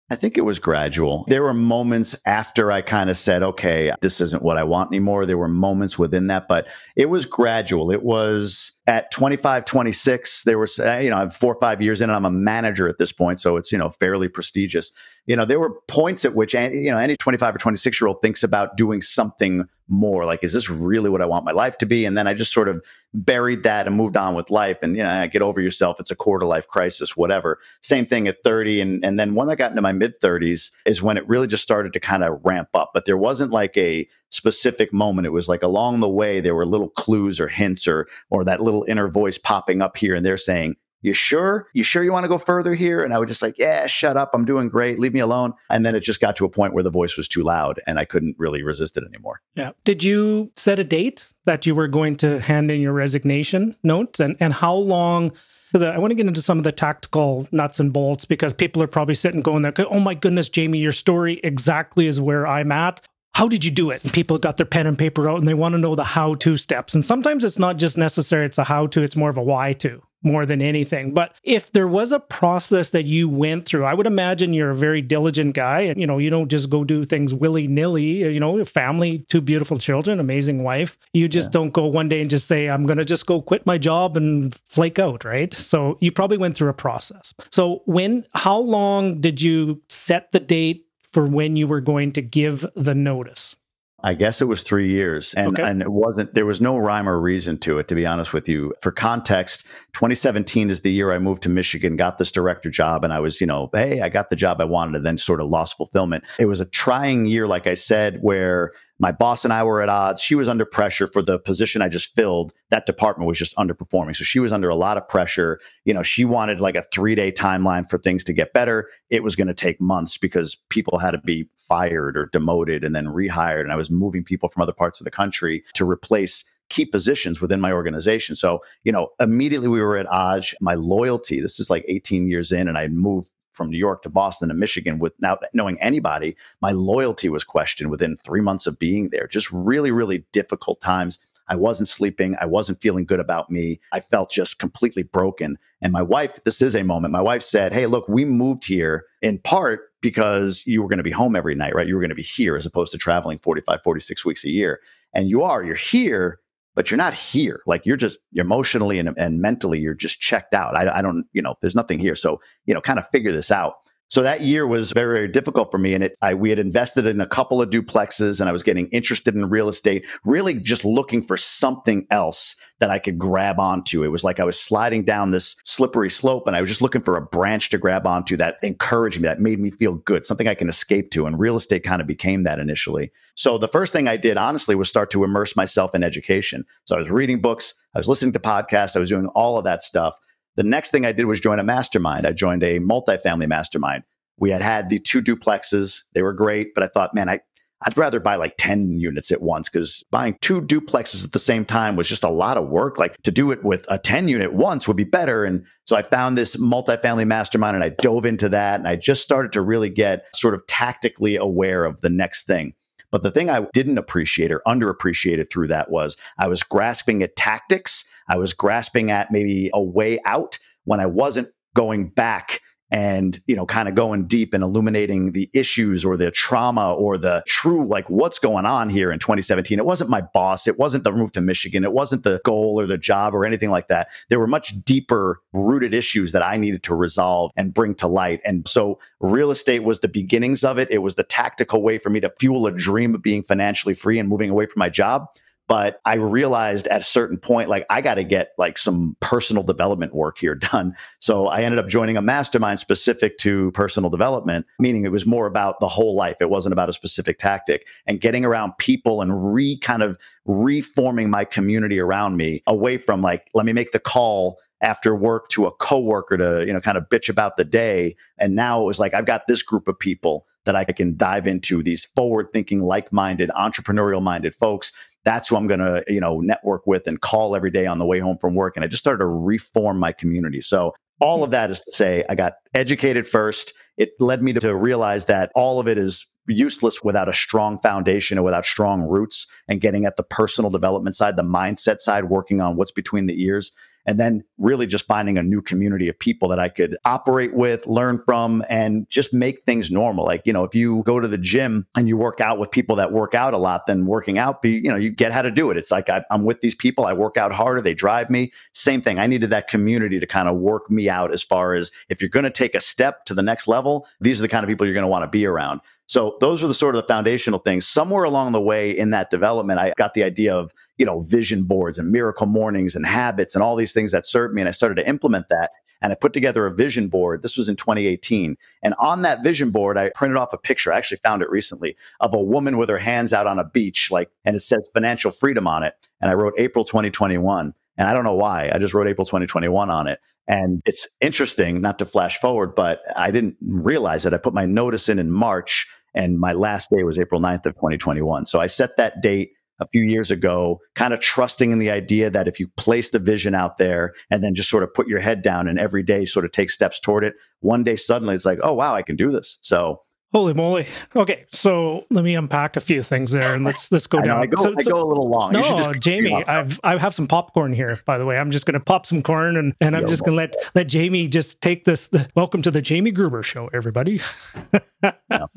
I 0.09 0.15
think 0.15 0.37
it 0.37 0.41
was 0.41 0.59
gradual. 0.59 1.25
There 1.27 1.43
were 1.43 1.53
moments 1.53 2.15
after 2.25 2.71
I 2.71 2.81
kind 2.81 3.09
of 3.09 3.17
said, 3.17 3.43
okay, 3.43 3.91
this 3.99 4.21
isn't 4.21 4.41
what 4.41 4.57
I 4.57 4.63
want 4.63 4.89
anymore. 4.89 5.25
There 5.25 5.37
were 5.37 5.49
moments 5.49 5.99
within 5.99 6.27
that, 6.27 6.47
but 6.47 6.67
it 6.95 7.07
was 7.07 7.25
gradual. 7.25 7.91
It 7.91 8.03
was 8.03 8.76
at 8.87 9.11
25, 9.11 9.65
26, 9.65 10.43
there 10.43 10.57
was, 10.57 10.79
uh, 10.79 10.99
you 11.03 11.09
know, 11.09 11.17
I'm 11.17 11.29
four 11.29 11.53
or 11.53 11.59
five 11.59 11.81
years 11.81 11.99
in 11.99 12.09
and 12.09 12.15
I'm 12.15 12.23
a 12.23 12.31
manager 12.31 12.87
at 12.87 12.97
this 12.97 13.11
point. 13.11 13.41
So 13.41 13.57
it's, 13.57 13.69
you 13.69 13.77
know, 13.77 13.89
fairly 13.89 14.29
prestigious. 14.29 14.93
You 15.25 15.35
know, 15.35 15.43
there 15.43 15.59
were 15.59 15.73
points 15.89 16.23
at 16.23 16.35
which, 16.35 16.53
you 16.53 16.89
know, 16.89 16.97
any 16.97 17.17
25 17.17 17.55
or 17.55 17.57
26 17.57 17.99
year 17.99 18.07
old 18.07 18.21
thinks 18.21 18.43
about 18.43 18.77
doing 18.77 19.01
something 19.01 19.65
more. 19.89 20.23
Like, 20.23 20.41
is 20.41 20.53
this 20.53 20.69
really 20.69 21.09
what 21.09 21.21
I 21.21 21.25
want 21.25 21.43
my 21.43 21.51
life 21.51 21.77
to 21.79 21.85
be? 21.85 22.05
And 22.05 22.17
then 22.17 22.27
I 22.27 22.33
just 22.33 22.53
sort 22.53 22.69
of 22.69 22.81
buried 23.13 23.63
that 23.63 23.87
and 23.87 23.95
moved 23.97 24.15
on 24.15 24.35
with 24.35 24.49
life. 24.49 24.77
And, 24.81 24.95
you 24.95 25.03
know, 25.03 25.27
get 25.27 25.41
over 25.41 25.59
yourself. 25.59 25.99
It's 25.99 26.11
a 26.11 26.15
quarter 26.15 26.45
life 26.45 26.69
crisis, 26.69 27.17
whatever. 27.17 27.59
Same 27.81 28.05
thing 28.05 28.25
at 28.29 28.41
30. 28.45 28.79
And, 28.79 29.03
and 29.03 29.19
then 29.19 29.35
when 29.35 29.49
I 29.49 29.55
got 29.55 29.71
into 29.71 29.81
my 29.81 29.91
mid 29.91 30.17
30s 30.21 30.71
is 30.85 31.03
when 31.03 31.17
it 31.17 31.27
really 31.27 31.47
just 31.47 31.63
started 31.63 31.91
to 31.91 31.99
kind 31.99 32.23
of 32.23 32.39
ramp 32.45 32.69
up. 32.73 32.91
But 32.93 33.03
there 33.03 33.17
wasn't 33.17 33.51
like 33.51 33.75
a 33.75 34.07
specific 34.29 34.91
moment. 34.93 35.27
It 35.27 35.31
was 35.31 35.47
like 35.47 35.63
along 35.63 35.99
the 35.99 36.09
way, 36.09 36.41
there 36.41 36.55
were 36.55 36.65
little 36.65 36.89
clues 36.89 37.39
or 37.39 37.47
hints 37.47 37.87
or, 37.87 38.07
or 38.29 38.43
that 38.45 38.61
little 38.61 38.85
inner 38.87 39.07
voice 39.07 39.37
popping 39.37 39.81
up 39.81 39.97
here 39.97 40.15
and 40.15 40.25
there 40.25 40.37
saying, 40.37 40.75
you 41.01 41.13
sure? 41.13 41.67
You 41.73 41.83
sure 41.83 42.03
you 42.03 42.11
want 42.11 42.23
to 42.23 42.29
go 42.29 42.37
further 42.37 42.73
here? 42.73 43.03
And 43.03 43.13
I 43.13 43.19
would 43.19 43.27
just 43.27 43.41
like, 43.41 43.57
yeah, 43.57 43.87
shut 43.87 44.17
up. 44.17 44.31
I'm 44.33 44.45
doing 44.45 44.67
great. 44.67 44.99
Leave 44.99 45.13
me 45.13 45.19
alone. 45.19 45.53
And 45.69 45.85
then 45.85 45.95
it 45.95 45.99
just 46.01 46.19
got 46.19 46.35
to 46.37 46.45
a 46.45 46.49
point 46.49 46.73
where 46.73 46.83
the 46.83 46.89
voice 46.89 47.17
was 47.17 47.27
too 47.27 47.43
loud 47.43 47.79
and 47.85 47.99
I 47.99 48.05
couldn't 48.05 48.35
really 48.39 48.63
resist 48.63 48.97
it 48.97 49.03
anymore. 49.03 49.41
Yeah. 49.55 49.71
Did 49.83 50.03
you 50.03 50.51
set 50.55 50.79
a 50.79 50.83
date 50.83 51.27
that 51.45 51.65
you 51.65 51.75
were 51.75 51.87
going 51.87 52.17
to 52.17 52.39
hand 52.39 52.71
in 52.71 52.81
your 52.81 52.93
resignation 52.93 53.75
note? 53.83 54.19
And, 54.19 54.35
and 54.39 54.53
how 54.53 54.73
long? 54.73 55.31
I 55.75 55.99
want 55.99 56.11
to 56.11 56.15
get 56.15 56.25
into 56.25 56.41
some 56.41 56.57
of 56.57 56.63
the 56.63 56.71
tactical 56.71 57.47
nuts 57.51 57.79
and 57.79 57.93
bolts 57.93 58.25
because 58.25 58.53
people 58.53 58.81
are 58.81 58.87
probably 58.87 59.13
sitting 59.13 59.41
going 59.41 59.61
there, 59.61 59.73
oh 59.91 59.99
my 59.99 60.15
goodness, 60.15 60.49
Jamie, 60.49 60.79
your 60.79 60.93
story 60.93 61.39
exactly 61.43 62.07
is 62.07 62.19
where 62.19 62.47
I'm 62.47 62.71
at 62.71 63.01
how 63.37 63.47
did 63.47 63.63
you 63.63 63.69
do 63.69 63.91
it? 63.91 64.03
And 64.03 64.11
people 64.11 64.39
got 64.39 64.57
their 64.57 64.65
pen 64.65 64.87
and 64.87 64.97
paper 64.97 65.29
out 65.29 65.37
and 65.37 65.47
they 65.47 65.53
want 65.53 65.73
to 65.73 65.77
know 65.77 65.93
the 65.93 66.03
how 66.03 66.33
to 66.33 66.57
steps. 66.57 66.95
And 66.95 67.05
sometimes 67.05 67.43
it's 67.43 67.59
not 67.59 67.77
just 67.77 67.95
necessary, 67.95 68.47
it's 68.47 68.57
a 68.57 68.63
how 68.63 68.87
to, 68.87 69.03
it's 69.03 69.15
more 69.15 69.29
of 69.29 69.37
a 69.37 69.43
why 69.43 69.73
to 69.73 70.01
more 70.23 70.43
than 70.47 70.59
anything. 70.59 71.13
But 71.13 71.35
if 71.43 71.71
there 71.71 71.87
was 71.87 72.11
a 72.11 72.19
process 72.19 72.89
that 72.89 73.03
you 73.03 73.29
went 73.29 73.65
through, 73.65 73.85
I 73.85 73.93
would 73.93 74.07
imagine 74.07 74.55
you're 74.55 74.71
a 74.71 74.75
very 74.75 75.03
diligent 75.03 75.53
guy 75.53 75.81
and 75.81 76.01
you 76.01 76.07
know, 76.07 76.17
you 76.17 76.31
don't 76.31 76.49
just 76.49 76.71
go 76.71 76.83
do 76.83 77.05
things 77.05 77.31
willy-nilly, 77.31 78.33
you 78.33 78.39
know, 78.39 78.65
family, 78.65 79.19
two 79.29 79.41
beautiful 79.41 79.77
children, 79.77 80.19
amazing 80.19 80.63
wife. 80.63 80.97
You 81.13 81.27
just 81.27 81.49
yeah. 81.49 81.59
don't 81.59 81.73
go 81.73 81.85
one 81.85 82.09
day 82.09 82.21
and 82.21 82.31
just 82.31 82.47
say 82.47 82.67
I'm 82.67 82.87
going 82.87 82.97
to 82.97 83.05
just 83.05 83.27
go 83.27 83.39
quit 83.39 83.67
my 83.67 83.77
job 83.77 84.17
and 84.17 84.55
flake 84.65 84.97
out, 84.97 85.23
right? 85.23 85.53
So 85.53 85.99
you 86.01 86.11
probably 86.11 86.37
went 86.37 86.57
through 86.57 86.69
a 86.69 86.73
process. 86.73 87.35
So 87.51 87.83
when 87.85 88.25
how 88.33 88.57
long 88.57 89.21
did 89.21 89.43
you 89.43 89.83
set 89.89 90.31
the 90.31 90.39
date 90.39 90.86
for 91.17 91.25
when 91.25 91.55
you 91.55 91.65
were 91.65 91.81
going 91.81 92.11
to 92.11 92.21
give 92.21 92.63
the 92.75 92.93
notice? 92.93 93.55
I 94.03 94.13
guess 94.13 94.39
it 94.39 94.45
was 94.45 94.61
three 94.61 94.91
years. 94.91 95.33
And, 95.33 95.57
okay. 95.57 95.67
and 95.67 95.81
it 95.81 95.91
wasn't, 95.91 96.35
there 96.35 96.45
was 96.45 96.61
no 96.61 96.77
rhyme 96.77 97.09
or 97.09 97.19
reason 97.19 97.57
to 97.61 97.79
it, 97.79 97.87
to 97.87 97.95
be 97.95 98.05
honest 98.05 98.33
with 98.33 98.47
you. 98.47 98.71
For 98.83 98.91
context, 98.91 99.63
2017 99.93 100.69
is 100.69 100.81
the 100.81 100.91
year 100.91 101.11
I 101.11 101.17
moved 101.17 101.41
to 101.41 101.49
Michigan, 101.49 101.95
got 101.95 102.19
this 102.19 102.31
director 102.31 102.69
job, 102.69 103.03
and 103.03 103.11
I 103.11 103.19
was, 103.19 103.41
you 103.41 103.47
know, 103.47 103.71
hey, 103.73 104.01
I 104.01 104.09
got 104.09 104.29
the 104.29 104.35
job 104.35 104.61
I 104.61 104.65
wanted, 104.65 104.97
and 104.97 105.05
then 105.07 105.17
sort 105.17 105.41
of 105.41 105.49
lost 105.49 105.77
fulfillment. 105.77 106.23
It 106.37 106.45
was 106.45 106.59
a 106.59 106.65
trying 106.65 107.25
year, 107.25 107.47
like 107.47 107.65
I 107.65 107.73
said, 107.73 108.19
where 108.21 108.73
my 108.99 109.11
boss 109.11 109.43
and 109.43 109.53
I 109.53 109.63
were 109.63 109.81
at 109.81 109.89
odds. 109.89 110.21
She 110.21 110.35
was 110.35 110.47
under 110.47 110.65
pressure 110.65 111.07
for 111.07 111.21
the 111.21 111.37
position 111.37 111.81
I 111.81 111.89
just 111.89 112.15
filled. 112.15 112.53
That 112.69 112.85
department 112.85 113.27
was 113.27 113.37
just 113.37 113.55
underperforming. 113.55 114.15
So 114.15 114.23
she 114.23 114.39
was 114.39 114.51
under 114.51 114.69
a 114.69 114.75
lot 114.75 114.97
of 114.97 115.07
pressure. 115.07 115.59
You 115.85 115.93
know, 115.93 116.03
she 116.03 116.25
wanted 116.25 116.59
like 116.59 116.75
a 116.75 116.85
three 116.91 117.15
day 117.15 117.31
timeline 117.31 117.89
for 117.89 117.97
things 117.97 118.23
to 118.25 118.33
get 118.33 118.53
better. 118.53 118.89
It 119.09 119.23
was 119.23 119.35
going 119.35 119.47
to 119.47 119.53
take 119.53 119.79
months 119.79 120.17
because 120.17 120.55
people 120.69 120.97
had 120.97 121.11
to 121.11 121.19
be 121.19 121.47
fired 121.57 122.17
or 122.17 122.27
demoted 122.27 122.83
and 122.83 122.95
then 122.95 123.07
rehired. 123.07 123.61
And 123.61 123.71
I 123.71 123.75
was 123.75 123.91
moving 123.91 124.23
people 124.23 124.49
from 124.49 124.63
other 124.63 124.73
parts 124.73 124.99
of 124.99 125.05
the 125.05 125.11
country 125.11 125.63
to 125.73 125.89
replace 125.89 126.45
key 126.69 126.85
positions 126.85 127.39
within 127.39 127.61
my 127.61 127.71
organization. 127.71 128.35
So, 128.35 128.61
you 128.83 128.91
know, 128.91 129.09
immediately 129.19 129.67
we 129.67 129.81
were 129.81 129.97
at 129.97 130.07
odds. 130.07 130.53
My 130.59 130.75
loyalty, 130.75 131.39
this 131.39 131.59
is 131.59 131.69
like 131.69 131.85
18 131.87 132.27
years 132.27 132.51
in, 132.51 132.67
and 132.67 132.77
I 132.77 132.87
moved 132.87 133.29
from 133.57 133.69
New 133.69 133.77
York 133.77 134.03
to 134.03 134.09
Boston 134.09 134.49
to 134.49 134.53
Michigan 134.53 134.99
without 134.99 135.43
knowing 135.53 135.81
anybody. 135.81 136.37
My 136.61 136.71
loyalty 136.71 137.27
was 137.27 137.43
questioned 137.43 137.91
within 137.91 138.17
three 138.17 138.41
months 138.41 138.67
of 138.67 138.79
being 138.79 139.09
there. 139.09 139.27
Just 139.27 139.51
really, 139.51 139.91
really 139.91 140.23
difficult 140.31 140.79
times. 140.79 141.19
I 141.49 141.55
wasn't 141.55 141.87
sleeping. 141.87 142.35
I 142.39 142.45
wasn't 142.45 142.81
feeling 142.81 143.05
good 143.05 143.19
about 143.19 143.49
me. 143.49 143.79
I 143.91 143.99
felt 143.99 144.31
just 144.31 144.59
completely 144.59 145.03
broken. 145.03 145.57
And 145.81 145.93
my 145.93 146.01
wife, 146.01 146.39
this 146.43 146.61
is 146.61 146.75
a 146.75 146.83
moment. 146.83 147.11
My 147.11 147.21
wife 147.21 147.41
said, 147.41 147.73
Hey, 147.73 147.85
look, 147.85 148.07
we 148.07 148.25
moved 148.25 148.65
here 148.65 149.05
in 149.21 149.39
part 149.39 149.91
because 150.01 150.63
you 150.65 150.81
were 150.81 150.89
going 150.89 150.97
to 150.97 151.03
be 151.03 151.11
home 151.11 151.35
every 151.35 151.55
night, 151.55 151.73
right? 151.73 151.87
You 151.87 151.95
were 151.95 152.01
going 152.01 152.09
to 152.09 152.15
be 152.15 152.23
here 152.23 152.55
as 152.55 152.65
opposed 152.65 152.91
to 152.91 152.97
traveling 152.97 153.37
45, 153.37 153.81
46 153.83 154.25
weeks 154.25 154.43
a 154.45 154.49
year. 154.49 154.79
And 155.13 155.29
you 155.29 155.43
are, 155.43 155.63
you're 155.63 155.75
here 155.75 156.39
but 156.77 156.91
you're 156.91 156.97
not 156.99 157.15
here. 157.15 157.63
Like 157.65 157.87
you're 157.87 157.97
just 157.97 158.19
emotionally 158.35 158.99
and, 158.99 159.09
and 159.17 159.41
mentally, 159.41 159.79
you're 159.79 159.95
just 159.95 160.19
checked 160.19 160.53
out. 160.53 160.75
I, 160.75 160.99
I 160.99 161.01
don't, 161.01 161.25
you 161.33 161.41
know, 161.41 161.55
there's 161.59 161.73
nothing 161.73 161.97
here. 161.97 162.13
So, 162.13 162.39
you 162.67 162.75
know, 162.75 162.81
kind 162.81 162.99
of 162.99 163.09
figure 163.09 163.31
this 163.31 163.49
out. 163.49 163.77
So 164.09 164.21
that 164.21 164.41
year 164.41 164.65
was 164.65 164.93
very, 164.93 165.17
very 165.17 165.27
difficult 165.27 165.69
for 165.69 165.77
me. 165.77 165.93
And 165.93 166.03
it, 166.05 166.17
I, 166.21 166.33
we 166.33 166.49
had 166.49 166.59
invested 166.59 167.05
in 167.05 167.19
a 167.19 167.27
couple 167.27 167.61
of 167.61 167.69
duplexes 167.69 168.39
and 168.39 168.49
I 168.49 168.53
was 168.53 168.63
getting 168.63 168.87
interested 168.89 169.35
in 169.35 169.49
real 169.49 169.67
estate, 169.67 170.05
really 170.23 170.53
just 170.53 170.85
looking 170.85 171.21
for 171.21 171.35
something 171.35 172.07
else 172.09 172.55
that 172.79 172.89
I 172.89 172.99
could 172.99 173.17
grab 173.17 173.59
onto. 173.59 174.03
It 174.03 174.09
was 174.09 174.23
like 174.23 174.39
I 174.39 174.45
was 174.45 174.59
sliding 174.59 175.03
down 175.03 175.31
this 175.31 175.57
slippery 175.65 176.09
slope 176.09 176.47
and 176.47 176.55
I 176.55 176.61
was 176.61 176.69
just 176.69 176.81
looking 176.81 177.01
for 177.01 177.17
a 177.17 177.21
branch 177.21 177.69
to 177.71 177.77
grab 177.77 178.07
onto 178.07 178.37
that 178.37 178.57
encouraged 178.61 179.19
me, 179.19 179.27
that 179.27 179.41
made 179.41 179.59
me 179.59 179.71
feel 179.71 179.95
good, 179.95 180.25
something 180.25 180.47
I 180.47 180.55
can 180.55 180.69
escape 180.69 181.11
to. 181.11 181.25
And 181.25 181.37
real 181.37 181.55
estate 181.55 181.83
kind 181.83 182.01
of 182.01 182.07
became 182.07 182.43
that 182.43 182.59
initially. 182.59 183.11
So 183.35 183.57
the 183.57 183.67
first 183.67 183.91
thing 183.91 184.07
I 184.07 184.17
did, 184.17 184.37
honestly, 184.37 184.75
was 184.75 184.87
start 184.87 185.11
to 185.11 185.23
immerse 185.23 185.55
myself 185.55 185.93
in 185.93 186.03
education. 186.03 186.65
So 186.85 186.95
I 186.95 186.99
was 186.99 187.09
reading 187.09 187.41
books, 187.41 187.73
I 187.93 187.99
was 187.99 188.07
listening 188.07 188.33
to 188.33 188.39
podcasts, 188.39 188.95
I 188.95 188.99
was 188.99 189.09
doing 189.09 189.27
all 189.27 189.57
of 189.57 189.65
that 189.65 189.81
stuff. 189.81 190.17
The 190.57 190.63
next 190.63 190.89
thing 190.89 191.05
I 191.05 191.11
did 191.11 191.25
was 191.25 191.39
join 191.39 191.59
a 191.59 191.63
mastermind. 191.63 192.25
I 192.25 192.33
joined 192.33 192.63
a 192.63 192.79
multifamily 192.79 193.47
mastermind. 193.47 194.03
We 194.39 194.49
had 194.49 194.61
had 194.61 194.89
the 194.89 194.99
two 194.99 195.21
duplexes. 195.21 196.03
They 196.13 196.23
were 196.23 196.33
great, 196.33 196.73
but 196.73 196.83
I 196.83 196.87
thought, 196.87 197.13
man, 197.13 197.29
I, 197.29 197.39
I'd 197.83 197.95
rather 197.95 198.19
buy 198.19 198.35
like 198.35 198.55
10 198.57 198.99
units 198.99 199.31
at 199.31 199.41
once 199.41 199.69
because 199.69 200.03
buying 200.09 200.35
two 200.41 200.61
duplexes 200.61 201.23
at 201.23 201.31
the 201.31 201.39
same 201.39 201.63
time 201.63 201.95
was 201.95 202.09
just 202.09 202.23
a 202.23 202.29
lot 202.29 202.57
of 202.57 202.69
work. 202.69 202.97
Like 202.97 203.15
to 203.21 203.31
do 203.31 203.51
it 203.51 203.63
with 203.63 203.85
a 203.87 203.99
10 203.99 204.27
unit 204.27 204.53
once 204.53 204.87
would 204.87 204.97
be 204.97 205.03
better. 205.03 205.45
And 205.45 205.63
so 205.85 205.95
I 205.95 206.01
found 206.01 206.37
this 206.37 206.55
multifamily 206.55 207.27
mastermind 207.27 207.75
and 207.75 207.83
I 207.83 207.89
dove 207.89 208.25
into 208.25 208.49
that. 208.49 208.79
And 208.79 208.87
I 208.87 208.95
just 208.95 209.21
started 209.21 209.51
to 209.53 209.61
really 209.61 209.89
get 209.89 210.25
sort 210.35 210.55
of 210.55 210.65
tactically 210.65 211.35
aware 211.35 211.85
of 211.85 212.01
the 212.01 212.09
next 212.09 212.47
thing. 212.47 212.73
But 213.11 213.23
the 213.23 213.31
thing 213.31 213.49
I 213.49 213.65
didn't 213.73 213.97
appreciate 213.97 214.51
or 214.51 214.61
underappreciated 214.67 215.49
through 215.49 215.67
that 215.67 215.89
was 215.89 216.17
I 216.39 216.47
was 216.47 216.63
grasping 216.63 217.23
at 217.23 217.35
tactics. 217.35 218.05
I 218.27 218.37
was 218.37 218.53
grasping 218.53 219.11
at 219.11 219.31
maybe 219.31 219.69
a 219.73 219.81
way 219.81 220.19
out 220.25 220.59
when 220.85 220.99
I 220.99 221.05
wasn't 221.05 221.49
going 221.75 222.09
back 222.09 222.61
and 222.89 223.41
you 223.47 223.55
know 223.55 223.65
kind 223.65 223.89
of 223.89 223.95
going 223.95 224.27
deep 224.27 224.53
and 224.53 224.63
illuminating 224.63 225.33
the 225.33 225.49
issues 225.53 226.05
or 226.05 226.15
the 226.15 226.31
trauma 226.31 226.93
or 226.93 227.17
the 227.17 227.43
true 227.45 227.85
like 227.85 228.09
what's 228.09 228.39
going 228.39 228.65
on 228.65 228.89
here 228.89 229.11
in 229.11 229.19
2017 229.19 229.77
it 229.77 229.85
wasn't 229.85 230.09
my 230.09 230.21
boss. 230.21 230.67
It 230.67 230.79
wasn't 230.79 231.03
the 231.03 231.11
move 231.11 231.31
to 231.33 231.41
michigan. 231.41 231.83
It 231.83 231.91
wasn't 231.91 232.23
the 232.23 232.39
goal 232.45 232.79
or 232.79 232.85
the 232.85 232.97
job 232.97 233.35
or 233.35 233.45
anything 233.45 233.69
like 233.69 233.89
that. 233.89 234.07
There 234.29 234.39
were 234.39 234.47
much 234.47 234.73
deeper 234.83 235.41
rooted 235.53 235.93
issues 235.93 236.31
that 236.31 236.43
i 236.43 236.55
needed 236.57 236.83
to 236.83 236.95
resolve 236.95 237.51
and 237.57 237.73
bring 237.73 237.95
to 237.95 238.07
light. 238.07 238.39
And 238.45 238.67
so 238.67 238.99
real 239.19 239.51
estate 239.51 239.83
was 239.83 239.99
the 239.99 240.07
beginnings 240.07 240.63
of 240.63 240.77
it. 240.77 240.89
It 240.91 240.99
was 240.99 241.15
the 241.15 241.23
tactical 241.23 241.81
way 241.81 241.97
for 241.97 242.09
me 242.09 242.19
to 242.21 242.31
fuel 242.39 242.67
a 242.67 242.71
dream 242.71 243.15
of 243.15 243.21
being 243.21 243.43
financially 243.43 243.93
free 243.93 244.19
and 244.19 244.29
moving 244.29 244.49
away 244.49 244.65
from 244.65 244.79
my 244.79 244.89
job 244.89 245.27
but 245.67 245.99
I 246.05 246.15
realized 246.15 246.87
at 246.87 247.01
a 247.01 247.03
certain 247.03 247.37
point, 247.37 247.69
like 247.69 247.85
I 247.89 248.01
got 248.01 248.15
to 248.15 248.23
get 248.23 248.53
like 248.57 248.77
some 248.77 249.17
personal 249.19 249.63
development 249.63 250.15
work 250.15 250.37
here 250.37 250.55
done. 250.71 250.95
So 251.19 251.47
I 251.47 251.61
ended 251.61 251.79
up 251.79 251.87
joining 251.87 252.17
a 252.17 252.21
mastermind 252.21 252.79
specific 252.79 253.37
to 253.39 253.71
personal 253.71 254.09
development, 254.09 254.65
meaning 254.79 255.05
it 255.05 255.11
was 255.11 255.25
more 255.25 255.45
about 255.45 255.79
the 255.79 255.87
whole 255.87 256.15
life. 256.15 256.37
It 256.39 256.49
wasn't 256.49 256.73
about 256.73 256.89
a 256.89 256.93
specific 256.93 257.37
tactic 257.37 257.87
and 258.05 258.21
getting 258.21 258.45
around 258.45 258.77
people 258.77 259.21
and 259.21 259.53
re 259.53 259.77
kind 259.79 260.03
of 260.03 260.17
reforming 260.45 261.29
my 261.29 261.43
community 261.43 261.99
around 261.99 262.37
me 262.37 262.63
away 262.67 262.97
from 262.97 263.21
like, 263.21 263.49
let 263.53 263.65
me 263.65 263.73
make 263.73 263.91
the 263.91 263.99
call 263.99 264.59
after 264.81 265.15
work 265.15 265.49
to 265.49 265.65
a 265.65 265.71
coworker 265.71 266.37
to, 266.37 266.65
you 266.65 266.71
know, 266.71 266.79
kind 266.79 266.97
of 266.97 267.09
bitch 267.09 267.29
about 267.29 267.57
the 267.57 267.65
day. 267.65 268.15
And 268.37 268.55
now 268.55 268.81
it 268.81 268.85
was 268.85 268.99
like, 268.99 269.13
I've 269.13 269.25
got 269.25 269.47
this 269.47 269.63
group 269.63 269.87
of 269.87 269.97
people 269.97 270.45
that 270.65 270.75
I 270.75 270.83
can 270.83 271.15
dive 271.17 271.47
into 271.47 271.81
these 271.81 272.05
forward 272.05 272.49
thinking, 272.53 272.81
like 272.81 273.11
minded, 273.11 273.49
entrepreneurial 273.57 274.21
minded 274.21 274.53
folks 274.53 274.91
that's 275.27 275.49
who 275.49 275.57
I'm 275.57 275.67
going 275.67 275.81
to, 275.81 276.05
you 276.07 276.21
know, 276.21 276.39
network 276.39 276.87
with 276.87 277.05
and 277.05 277.19
call 277.19 277.53
every 277.53 277.69
day 277.69 277.85
on 277.85 277.99
the 277.99 278.05
way 278.05 278.19
home 278.19 278.37
from 278.37 278.55
work. 278.55 278.77
And 278.77 278.85
I 278.85 278.87
just 278.87 279.03
started 279.03 279.19
to 279.19 279.25
reform 279.25 279.99
my 279.99 280.13
community. 280.13 280.61
So 280.61 280.93
all 281.19 281.39
hmm. 281.39 281.43
of 281.43 281.51
that 281.51 281.69
is 281.69 281.81
to 281.81 281.91
say, 281.91 282.23
I 282.29 282.35
got 282.35 282.53
educated 282.73 283.27
first. 283.27 283.73
It 283.97 284.11
led 284.19 284.41
me 284.41 284.53
to, 284.53 284.59
to 284.61 284.73
realize 284.73 285.25
that 285.25 285.51
all 285.53 285.81
of 285.81 285.87
it 285.89 285.97
is 285.97 286.25
useless 286.47 287.03
without 287.03 287.29
a 287.29 287.33
strong 287.33 287.79
foundation 287.79 288.37
and 288.37 288.45
without 288.45 288.65
strong 288.65 289.03
roots 289.03 289.47
and 289.67 289.81
getting 289.81 290.05
at 290.05 290.17
the 290.17 290.23
personal 290.23 290.69
development 290.69 291.15
side, 291.15 291.35
the 291.35 291.43
mindset 291.43 291.99
side, 291.99 292.25
working 292.25 292.61
on 292.61 292.75
what's 292.75 292.91
between 292.91 293.27
the 293.27 293.41
ears 293.43 293.73
and 294.07 294.17
then 294.17 294.43
really 294.57 294.87
just 294.87 295.05
finding 295.05 295.37
a 295.37 295.43
new 295.43 295.61
community 295.61 296.07
of 296.07 296.17
people 296.17 296.47
that 296.47 296.59
I 296.59 296.69
could 296.69 296.97
operate 297.03 297.53
with, 297.53 297.85
learn 297.85 298.23
from, 298.25 298.63
and 298.69 299.07
just 299.09 299.33
make 299.33 299.65
things 299.65 299.91
normal. 299.91 300.25
Like, 300.25 300.43
you 300.45 300.53
know, 300.53 300.63
if 300.63 300.73
you 300.73 301.03
go 301.03 301.19
to 301.19 301.27
the 301.27 301.37
gym 301.37 301.85
and 301.95 302.07
you 302.07 302.15
work 302.15 302.39
out 302.39 302.57
with 302.57 302.71
people 302.71 302.95
that 302.95 303.11
work 303.11 303.35
out 303.35 303.53
a 303.53 303.57
lot, 303.57 303.85
then 303.85 304.05
working 304.05 304.37
out, 304.37 304.61
be, 304.61 304.71
you 304.71 304.89
know, 304.89 304.95
you 304.95 305.09
get 305.09 305.33
how 305.33 305.41
to 305.41 305.51
do 305.51 305.69
it. 305.69 305.77
It's 305.77 305.91
like 305.91 306.09
I, 306.09 306.23
I'm 306.31 306.45
with 306.45 306.61
these 306.61 306.73
people, 306.73 307.05
I 307.05 307.11
work 307.11 307.35
out 307.35 307.51
harder, 307.51 307.81
they 307.81 307.93
drive 307.93 308.29
me. 308.29 308.53
Same 308.71 309.01
thing. 309.01 309.19
I 309.19 309.27
needed 309.27 309.49
that 309.49 309.67
community 309.67 310.19
to 310.21 310.25
kind 310.25 310.47
of 310.47 310.55
work 310.55 310.89
me 310.89 311.09
out 311.09 311.33
as 311.33 311.43
far 311.43 311.75
as 311.75 311.91
if 312.07 312.21
you're 312.21 312.29
going 312.29 312.45
to 312.45 312.49
take 312.49 312.75
a 312.75 312.81
step 312.81 313.25
to 313.25 313.33
the 313.33 313.43
next 313.43 313.67
level, 313.67 314.07
these 314.21 314.39
are 314.39 314.43
the 314.43 314.47
kind 314.47 314.63
of 314.63 314.69
people 314.69 314.85
you're 314.85 314.93
going 314.93 315.03
to 315.03 315.09
want 315.09 315.23
to 315.23 315.29
be 315.29 315.45
around. 315.45 315.81
So 316.07 316.37
those 316.39 316.63
are 316.63 316.67
the 316.67 316.73
sort 316.73 316.95
of 316.95 317.01
the 317.01 317.07
foundational 317.07 317.59
things. 317.59 317.85
Somewhere 317.85 318.23
along 318.23 318.53
the 318.53 318.61
way 318.61 318.91
in 318.97 319.11
that 319.11 319.29
development, 319.29 319.79
I 319.79 319.93
got 319.97 320.13
the 320.13 320.23
idea 320.23 320.55
of, 320.55 320.73
you 320.97 321.05
know, 321.05 321.19
vision 321.21 321.63
boards 321.63 321.99
and 321.99 322.11
miracle 322.11 322.47
mornings 322.47 322.95
and 322.95 323.05
habits 323.05 323.55
and 323.55 323.63
all 323.63 323.75
these 323.75 323.93
things 323.93 324.13
that 324.13 324.25
served 324.25 324.53
me. 324.55 324.61
And 324.61 324.69
I 324.69 324.71
started 324.71 324.95
to 324.95 325.07
implement 325.07 325.49
that. 325.49 325.71
And 326.01 326.11
I 326.11 326.15
put 326.15 326.31
together 326.31 326.65
a 326.65 326.73
vision 326.73 327.07
board. 327.09 327.41
This 327.41 327.57
was 327.57 327.67
in 327.67 327.75
2018. 327.75 328.55
And 328.83 328.93
on 328.99 329.23
that 329.23 329.43
vision 329.43 329.71
board, 329.71 329.97
I 329.97 330.11
printed 330.15 330.37
off 330.37 330.53
a 330.53 330.57
picture. 330.57 330.93
I 330.93 330.97
actually 330.97 331.17
found 331.17 331.41
it 331.41 331.49
recently 331.49 331.97
of 332.19 332.33
a 332.33 332.41
woman 332.41 332.77
with 332.77 332.87
her 332.89 332.99
hands 332.99 333.33
out 333.33 333.47
on 333.47 333.59
a 333.59 333.65
beach, 333.65 334.09
like, 334.11 334.29
and 334.45 334.55
it 334.55 334.61
says 334.61 334.87
financial 334.93 335.31
freedom 335.31 335.67
on 335.67 335.83
it. 335.83 335.93
And 336.21 336.31
I 336.31 336.35
wrote 336.35 336.53
April 336.57 336.85
2021. 336.85 337.73
And 337.97 338.07
I 338.07 338.13
don't 338.13 338.23
know 338.23 338.35
why. 338.35 338.69
I 338.71 338.77
just 338.77 338.93
wrote 338.93 339.07
April 339.07 339.25
2021 339.25 339.89
on 339.89 340.07
it. 340.07 340.19
And 340.47 340.81
it's 340.85 341.07
interesting, 341.19 341.81
not 341.81 341.99
to 341.99 342.05
flash 342.05 342.39
forward, 342.39 342.73
but 342.73 343.01
I 343.15 343.31
didn't 343.31 343.57
realize 343.61 344.25
it. 344.25 344.33
I 344.33 344.37
put 344.37 344.53
my 344.53 344.65
notice 344.65 345.09
in 345.09 345.19
in 345.19 345.29
March 345.29 345.87
and 346.17 346.39
my 346.39 346.53
last 346.53 346.89
day 346.89 347.03
was 347.03 347.19
April 347.19 347.39
9th 347.39 347.67
of 347.67 347.75
2021. 347.75 348.45
So 348.45 348.59
I 348.59 348.65
set 348.65 348.97
that 348.97 349.21
date 349.21 349.51
a 349.79 349.87
few 349.93 350.01
years 350.01 350.31
ago, 350.31 350.79
kind 350.95 351.13
of 351.13 351.19
trusting 351.19 351.71
in 351.71 351.77
the 351.77 351.91
idea 351.91 352.31
that 352.31 352.47
if 352.47 352.59
you 352.59 352.67
place 352.77 353.11
the 353.11 353.19
vision 353.19 353.53
out 353.53 353.77
there 353.77 354.13
and 354.31 354.43
then 354.43 354.55
just 354.55 354.69
sort 354.69 354.81
of 354.83 354.93
put 354.93 355.07
your 355.07 355.19
head 355.19 355.43
down 355.43 355.67
and 355.67 355.79
every 355.79 356.01
day 356.01 356.25
sort 356.25 356.45
of 356.45 356.51
take 356.51 356.71
steps 356.71 356.99
toward 356.99 357.23
it, 357.23 357.35
one 357.59 357.83
day 357.83 357.95
suddenly 357.95 358.33
it's 358.33 358.45
like, 358.45 358.57
oh, 358.63 358.73
wow, 358.73 358.95
I 358.95 359.03
can 359.03 359.15
do 359.15 359.29
this. 359.29 359.59
So 359.61 360.01
Holy 360.33 360.53
moly! 360.53 360.87
Okay, 361.15 361.45
so 361.49 362.05
let 362.09 362.25
me 362.25 362.35
unpack 362.35 362.75
a 362.75 362.81
few 362.81 363.01
things 363.01 363.31
there, 363.31 363.53
and 363.53 363.63
let's 363.63 363.89
let's 363.93 364.07
go 364.07 364.19
down. 364.19 364.41
I, 364.41 364.45
go, 364.45 364.61
so, 364.61 364.75
I 364.77 364.81
so, 364.81 364.91
go 364.91 365.01
a 365.01 365.07
little 365.07 365.29
long. 365.29 365.53
No, 365.53 365.93
Jamie, 365.93 366.33
I've 366.33 366.79
I 366.83 366.97
have 366.97 367.15
some 367.15 367.27
popcorn 367.27 367.71
here. 367.71 367.99
By 368.05 368.17
the 368.17 368.25
way, 368.25 368.37
I'm 368.37 368.51
just 368.51 368.65
going 368.65 368.73
to 368.73 368.81
pop 368.81 369.05
some 369.05 369.23
corn, 369.23 369.55
and, 369.55 369.73
and 369.79 369.95
I'm 369.95 370.03
Yo, 370.03 370.09
just 370.09 370.25
going 370.25 370.33
to 370.33 370.37
let 370.37 370.55
let 370.75 370.87
Jamie 370.87 371.29
just 371.29 371.61
take 371.61 371.85
this. 371.85 372.09
The, 372.09 372.27
welcome 372.35 372.61
to 372.63 372.71
the 372.71 372.81
Jamie 372.81 373.11
Gruber 373.11 373.41
Show, 373.41 373.69
everybody. 373.73 374.19
no, 375.31 375.47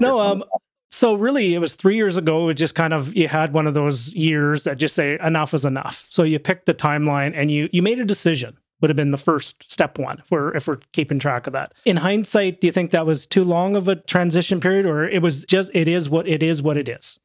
no, 0.00 0.20
um, 0.20 0.44
so 0.92 1.14
really 1.14 1.54
it 1.54 1.58
was 1.58 1.74
three 1.74 1.96
years 1.96 2.16
ago 2.16 2.48
it 2.48 2.54
just 2.54 2.74
kind 2.74 2.92
of 2.92 3.16
you 3.16 3.26
had 3.26 3.52
one 3.52 3.66
of 3.66 3.74
those 3.74 4.12
years 4.12 4.64
that 4.64 4.76
just 4.76 4.94
say 4.94 5.18
enough 5.24 5.54
is 5.54 5.64
enough 5.64 6.06
so 6.10 6.22
you 6.22 6.38
picked 6.38 6.66
the 6.66 6.74
timeline 6.74 7.32
and 7.34 7.50
you 7.50 7.68
you 7.72 7.82
made 7.82 7.98
a 7.98 8.04
decision 8.04 8.56
would 8.82 8.90
have 8.90 8.96
been 8.96 9.12
the 9.12 9.16
first 9.16 9.70
step 9.70 9.98
one 9.98 10.18
if 10.18 10.30
we're 10.30 10.54
if 10.54 10.66
we're 10.66 10.80
keeping 10.92 11.18
track 11.18 11.46
of 11.46 11.52
that. 11.54 11.72
In 11.84 11.96
hindsight, 11.96 12.60
do 12.60 12.66
you 12.66 12.72
think 12.72 12.90
that 12.90 13.06
was 13.06 13.26
too 13.26 13.44
long 13.44 13.76
of 13.76 13.88
a 13.88 13.96
transition 13.96 14.60
period, 14.60 14.84
or 14.84 15.08
it 15.08 15.22
was 15.22 15.44
just 15.44 15.70
it 15.72 15.88
is 15.88 16.10
what 16.10 16.28
it 16.28 16.42
is 16.42 16.62
what 16.62 16.76
it 16.76 16.88
is? 16.88 17.18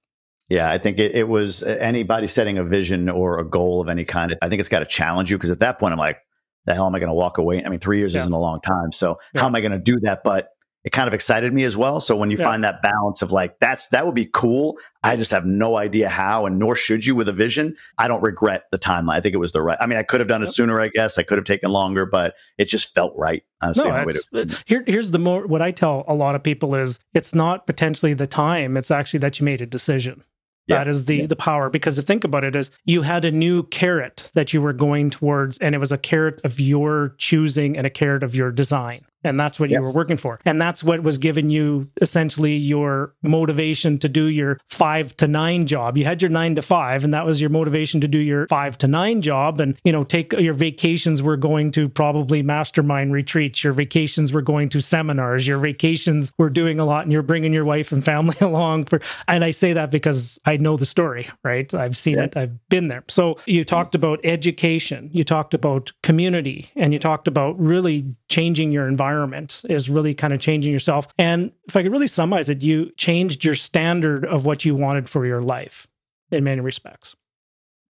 Yeah, 0.50 0.72
I 0.72 0.78
think 0.78 0.98
it, 0.98 1.14
it 1.14 1.28
was 1.28 1.62
uh, 1.64 1.78
anybody 1.82 2.28
setting 2.28 2.58
a 2.58 2.64
vision 2.64 3.10
or 3.10 3.40
a 3.40 3.44
goal 3.44 3.82
of 3.82 3.90
any 3.90 4.06
kind. 4.06 4.38
I 4.42 4.48
think 4.48 4.62
it's 4.62 4.70
got 4.70 4.80
to 4.80 4.86
challenge 4.86 5.30
you 5.30 5.38
because 5.38 5.52
at 5.52 5.60
that 5.60 5.78
point, 5.78 5.92
I'm 5.92 6.00
like, 6.00 6.20
the 6.66 6.74
hell 6.74 6.86
am 6.86 6.96
I 6.96 7.00
going 7.00 7.10
to 7.10 7.14
walk 7.16 7.38
away? 7.38 7.64
I 7.66 7.70
mean, 7.70 7.80
three 7.80 7.98
years 7.98 8.14
yeah. 8.14 8.22
isn't 8.22 8.32
a 8.32 8.40
long 8.40 8.62
time. 8.62 8.94
So 8.94 9.20
yeah. 9.34 9.42
how 9.42 9.48
am 9.48 9.56
I 9.56 9.62
going 9.62 9.74
to 9.74 9.78
do 9.78 10.00
that? 10.02 10.24
But 10.24 10.50
it 10.88 10.94
kind 10.94 11.10
of 11.10 11.14
excited 11.14 11.52
me 11.52 11.66
as 11.66 11.76
well. 11.76 12.00
So 12.00 12.16
when 12.16 12.32
you 12.32 12.38
yeah. 12.38 12.46
find 12.46 12.64
that 12.64 12.82
balance 12.82 13.22
of 13.22 13.30
like, 13.30 13.60
that's, 13.60 13.88
that 13.88 14.06
would 14.06 14.16
be 14.16 14.24
cool. 14.24 14.78
I 15.04 15.18
just 15.18 15.32
have 15.32 15.46
no 15.46 15.76
idea 15.76 16.08
how, 16.08 16.46
and 16.46 16.58
nor 16.58 16.78
should 16.78 17.06
you 17.06 17.14
with 17.14 17.28
a 17.28 17.34
vision. 17.34 17.76
I 17.98 18.08
don't 18.08 18.22
regret 18.22 18.68
the 18.72 18.80
timeline. 18.80 19.16
I 19.16 19.20
think 19.20 19.34
it 19.34 19.38
was 19.38 19.52
the 19.52 19.62
right. 19.62 19.78
I 19.82 19.86
mean, 19.86 19.98
I 19.98 20.04
could 20.04 20.22
have 20.22 20.30
done 20.30 20.44
it 20.44 20.48
sooner, 20.48 20.80
I 20.80 20.88
guess. 20.88 21.18
I 21.18 21.24
could 21.24 21.38
have 21.38 21.44
taken 21.44 21.72
longer, 21.72 22.06
but 22.06 22.36
it 22.58 22.70
just 22.70 22.96
felt 22.96 23.12
right. 23.18 23.44
No, 23.62 23.74
to- 23.84 24.64
here, 24.66 24.86
here's 24.88 25.12
the 25.12 25.20
more, 25.20 25.46
what 25.46 25.62
I 25.62 25.72
tell 25.72 26.06
a 26.08 26.16
lot 26.16 26.36
of 26.36 26.44
people 26.44 26.74
is 26.74 27.02
it's 27.14 27.36
not 27.36 27.68
potentially 27.68 28.14
the 28.14 28.26
time. 28.26 28.78
It's 28.78 28.90
actually 28.90 29.20
that 29.20 29.42
you 29.42 29.46
made 29.46 29.60
a 29.60 29.66
decision. 29.66 30.24
Yeah. 30.68 30.80
That 30.80 30.90
is 30.90 31.06
the 31.06 31.16
yeah. 31.16 31.28
the 31.28 31.36
power 31.38 31.70
because 31.70 31.96
to 31.96 32.02
think 32.02 32.26
about 32.26 32.44
it 32.44 32.54
is 32.54 32.72
you 32.84 33.02
had 33.04 33.24
a 33.24 33.32
new 33.32 33.64
carrot 33.64 34.30
that 34.34 34.54
you 34.54 34.62
were 34.62 34.74
going 34.74 35.10
towards 35.10 35.58
and 35.60 35.74
it 35.74 35.78
was 35.78 35.94
a 35.94 35.98
carrot 35.98 36.42
of 36.44 36.60
your 36.60 37.16
choosing 37.18 37.78
and 37.78 37.88
a 37.88 37.90
carrot 37.90 38.22
of 38.22 38.36
your 38.36 38.52
design 38.52 39.06
and 39.24 39.40
that's 39.40 39.60
what 39.60 39.70
yep. 39.70 39.80
you 39.80 39.84
were 39.84 39.92
working 39.92 40.18
for. 40.18 40.40
And 40.46 40.62
that's 40.62 40.84
what 40.84 41.04
was 41.04 41.18
giving 41.18 41.50
you 41.50 41.90
essentially 42.02 42.56
your 42.56 43.14
motivation 43.24 43.98
to 44.00 44.10
do 44.10 44.26
your 44.26 44.60
5 44.70 45.18
to 45.18 45.28
9 45.28 45.68
job. 45.68 45.98
You 45.98 46.06
had 46.06 46.22
your 46.22 46.30
9 46.30 46.56
to 46.56 46.62
5 46.62 47.04
and 47.04 47.14
that 47.14 47.26
was 47.26 47.42
your 47.42 47.50
motivation 47.50 48.02
to 48.02 48.08
do 48.08 48.20
your 48.20 48.48
5 48.48 48.78
to 48.80 48.88
9 48.88 49.22
job. 49.22 49.60
And 49.60 49.78
you 49.84 49.92
know 49.92 50.04
take 50.04 50.34
your 50.34 50.54
vacations 50.54 51.22
were 51.22 51.38
going 51.38 51.72
to 51.72 51.90
probably 51.90 52.42
mastermind 52.42 53.14
retreats. 53.14 53.64
Your 53.64 53.74
vacations 53.74 54.32
were 54.32 54.42
going 54.42 54.70
to 54.70 54.82
seminars. 54.82 55.48
Your 55.48 55.60
vacations 55.60 56.32
were 56.38 56.50
doing 56.50 56.80
a 56.80 56.86
lot 56.86 57.04
and 57.04 57.12
you're 57.12 57.24
bringing 57.24 57.54
your 57.54 57.66
wife 57.66 57.92
and 57.92 58.04
family 58.04 58.38
along 58.42 58.86
for 58.86 59.02
and 59.28 59.44
I 59.44 59.52
say 59.52 59.74
that 59.74 59.92
because 59.92 60.40
I 60.46 60.58
know 60.58 60.78
the 60.78 60.86
story 60.86 61.28
right? 61.44 61.74
I've 61.74 61.98
seen 61.98 62.20
it. 62.20 62.38
I've 62.38 62.70
been 62.70 62.88
there. 62.88 63.04
So 63.08 63.38
you 63.46 63.62
mm-hmm. 63.62 63.68
talked 63.68 63.96
about 63.96 64.20
education. 64.24 65.10
You 65.12 65.24
talked 65.24 65.54
about 65.54 65.92
community 66.04 66.70
and 66.76 66.94
you 66.94 67.00
talked 67.00 67.28
about 67.28 67.60
really 67.60 68.16
changing 68.30 68.72
your 68.72 68.88
environment 68.88 69.07
environment 69.08 69.62
is 69.70 69.90
really 69.90 70.14
kind 70.14 70.34
of 70.34 70.40
changing 70.40 70.72
yourself. 70.72 71.08
And 71.18 71.52
if 71.68 71.76
I 71.76 71.84
could 71.84 71.92
really 71.92 72.08
summarize 72.08 72.50
it, 72.50 72.62
you 72.62 72.92
changed 72.98 73.44
your 73.44 73.56
standard 73.56 74.26
of 74.26 74.46
what 74.46 74.66
you 74.66 74.76
wanted 74.76 75.10
for 75.10 75.26
your 75.26 75.42
life 75.42 75.88
in 76.32 76.44
many 76.44 76.62
respects. 76.62 77.16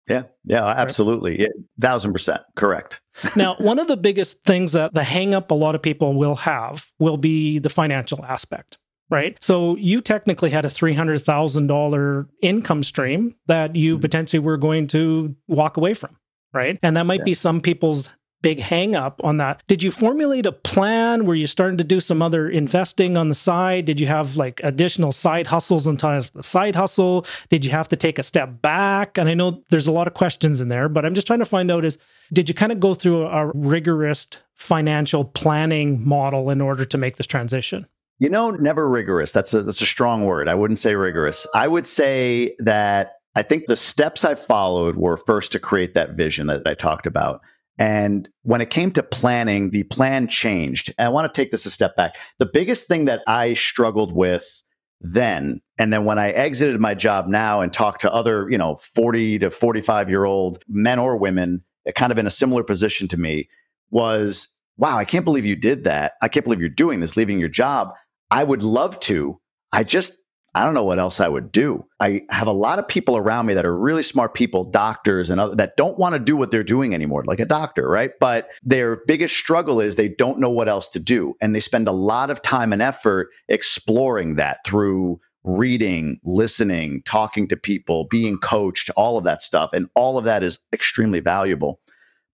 Yeah, 0.07 0.23
yeah, 0.43 0.63
absolutely. 0.65 1.41
Yeah, 1.41 1.47
thousand 1.79 2.13
percent 2.13 2.43
correct. 2.55 3.01
now, 3.35 3.55
one 3.57 3.79
of 3.79 3.87
the 3.87 3.97
biggest 3.97 4.43
things 4.43 4.73
that 4.73 4.93
the 4.93 5.03
hang 5.03 5.33
up 5.33 5.49
a 5.49 5.55
lot 5.55 5.73
of 5.73 5.81
people 5.81 6.13
will 6.13 6.35
have 6.35 6.91
will 6.99 7.17
be 7.17 7.57
the 7.59 7.69
financial 7.69 8.23
aspect 8.25 8.77
right? 9.11 9.37
So 9.39 9.75
you 9.75 10.01
technically 10.01 10.49
had 10.49 10.65
a 10.65 10.67
$300,000 10.67 12.27
income 12.41 12.81
stream 12.81 13.35
that 13.45 13.75
you 13.75 13.93
mm-hmm. 13.93 14.01
potentially 14.01 14.39
were 14.39 14.57
going 14.57 14.87
to 14.87 15.35
walk 15.47 15.77
away 15.77 15.93
from, 15.93 16.17
right? 16.53 16.79
And 16.81 16.97
that 16.97 17.05
might 17.05 17.19
yeah. 17.19 17.25
be 17.25 17.35
some 17.35 17.61
people's 17.61 18.09
big 18.45 18.59
hang 18.59 18.95
up 18.95 19.19
on 19.23 19.37
that. 19.37 19.63
Did 19.65 19.81
you 19.81 19.89
formulate 19.89 20.45
a 20.45 20.51
plan? 20.51 21.25
Were 21.25 21.33
you 21.33 21.47
starting 21.47 21.79
to 21.79 21.83
do 21.83 21.99
some 21.99 22.21
other 22.21 22.47
investing 22.47 23.17
on 23.17 23.27
the 23.27 23.33
side? 23.33 23.85
Did 23.85 23.99
you 23.99 24.05
have 24.05 24.35
like 24.35 24.61
additional 24.63 25.11
side 25.11 25.47
hustles 25.47 25.87
on 25.87 25.97
top 25.97 26.29
of 26.35 26.45
side 26.45 26.75
hustle? 26.75 27.25
Did 27.49 27.65
you 27.65 27.71
have 27.71 27.87
to 27.87 27.95
take 27.95 28.19
a 28.19 28.23
step 28.23 28.61
back? 28.61 29.17
And 29.17 29.27
I 29.27 29.33
know 29.33 29.63
there's 29.71 29.87
a 29.87 29.91
lot 29.91 30.05
of 30.05 30.13
questions 30.13 30.61
in 30.61 30.69
there, 30.69 30.87
but 30.87 31.07
I'm 31.07 31.15
just 31.15 31.25
trying 31.25 31.39
to 31.39 31.45
find 31.45 31.71
out 31.71 31.83
is 31.83 31.97
did 32.31 32.47
you 32.47 32.53
kind 32.53 32.71
of 32.71 32.79
go 32.79 32.93
through 32.93 33.25
a 33.25 33.51
rigorous 33.55 34.27
financial 34.53 35.25
planning 35.25 36.07
model 36.07 36.51
in 36.51 36.61
order 36.61 36.85
to 36.85 36.99
make 36.99 37.15
this 37.15 37.25
transition? 37.25 37.87
You 38.19 38.29
know, 38.29 38.51
never 38.51 38.87
rigorous. 38.87 39.31
That's 39.31 39.55
a 39.55 39.63
that's 39.63 39.81
a 39.81 39.87
strong 39.87 40.25
word. 40.25 40.47
I 40.47 40.53
wouldn't 40.53 40.77
say 40.77 40.93
rigorous. 40.93 41.47
I 41.55 41.67
would 41.67 41.87
say 41.87 42.55
that 42.59 43.13
I 43.35 43.41
think 43.41 43.65
the 43.65 43.75
steps 43.75 44.23
I 44.23 44.35
followed 44.35 44.97
were 44.97 45.17
first 45.17 45.51
to 45.53 45.59
create 45.59 45.95
that 45.95 46.11
vision 46.11 46.45
that 46.45 46.61
I 46.67 46.75
talked 46.75 47.07
about. 47.07 47.41
And 47.77 48.29
when 48.43 48.61
it 48.61 48.69
came 48.69 48.91
to 48.91 49.03
planning, 49.03 49.71
the 49.71 49.83
plan 49.83 50.27
changed. 50.27 50.93
And 50.97 51.07
I 51.07 51.09
want 51.09 51.31
to 51.31 51.41
take 51.41 51.51
this 51.51 51.65
a 51.65 51.69
step 51.69 51.95
back. 51.95 52.15
The 52.39 52.45
biggest 52.45 52.87
thing 52.87 53.05
that 53.05 53.21
I 53.27 53.53
struggled 53.53 54.13
with 54.13 54.63
then, 55.01 55.61
and 55.77 55.91
then 55.91 56.05
when 56.05 56.17
I 56.17 56.31
exited 56.31 56.79
my 56.79 56.93
job 56.93 57.27
now 57.27 57.61
and 57.61 57.73
talked 57.73 58.01
to 58.01 58.13
other, 58.13 58.49
you 58.49 58.57
know, 58.57 58.75
40 58.75 59.39
to 59.39 59.51
45 59.51 60.09
year 60.09 60.23
old 60.23 60.63
men 60.67 60.99
or 60.99 61.17
women, 61.17 61.63
uh, 61.87 61.91
kind 61.91 62.11
of 62.11 62.17
in 62.17 62.27
a 62.27 62.31
similar 62.31 62.63
position 62.63 63.07
to 63.09 63.17
me, 63.17 63.49
was 63.91 64.47
wow, 64.77 64.97
I 64.97 65.05
can't 65.05 65.25
believe 65.25 65.45
you 65.45 65.55
did 65.55 65.83
that. 65.85 66.13
I 66.21 66.27
can't 66.27 66.43
believe 66.43 66.59
you're 66.59 66.69
doing 66.69 66.99
this, 66.99 67.15
leaving 67.15 67.39
your 67.39 67.49
job. 67.49 67.89
I 68.31 68.43
would 68.43 68.63
love 68.63 68.99
to. 69.01 69.39
I 69.71 69.83
just, 69.83 70.13
I 70.55 70.63
don't 70.63 70.73
know 70.73 70.85
what 70.85 70.99
else 70.99 71.19
I 71.19 71.27
would 71.27 71.51
do. 71.51 71.85
I 71.99 72.21
have 72.29 72.47
a 72.47 72.53
lot 72.53 72.79
of 72.79 72.87
people 72.87 73.17
around 73.17 73.45
me 73.45 73.53
that 73.55 73.65
are 73.65 73.77
really 73.77 74.01
smart 74.01 74.33
people, 74.33 74.63
doctors 74.63 75.29
and 75.29 75.41
other, 75.41 75.53
that 75.55 75.75
don't 75.75 75.99
want 75.99 76.13
to 76.13 76.19
do 76.19 76.37
what 76.37 76.49
they're 76.49 76.63
doing 76.63 76.93
anymore, 76.93 77.25
like 77.25 77.41
a 77.41 77.45
doctor, 77.45 77.89
right? 77.89 78.11
But 78.21 78.49
their 78.63 79.01
biggest 79.05 79.35
struggle 79.35 79.81
is 79.81 79.97
they 79.97 80.07
don't 80.07 80.39
know 80.39 80.49
what 80.49 80.69
else 80.69 80.87
to 80.91 80.99
do. 80.99 81.35
And 81.41 81.53
they 81.53 81.59
spend 81.59 81.89
a 81.89 81.91
lot 81.91 82.29
of 82.29 82.41
time 82.41 82.71
and 82.71 82.81
effort 82.81 83.31
exploring 83.49 84.35
that 84.35 84.59
through 84.65 85.19
reading, 85.43 86.21
listening, 86.23 87.01
talking 87.05 87.49
to 87.49 87.57
people, 87.57 88.07
being 88.09 88.37
coached, 88.37 88.89
all 88.95 89.17
of 89.17 89.25
that 89.25 89.41
stuff. 89.41 89.71
And 89.73 89.89
all 89.93 90.17
of 90.17 90.23
that 90.23 90.41
is 90.41 90.59
extremely 90.71 91.19
valuable. 91.19 91.81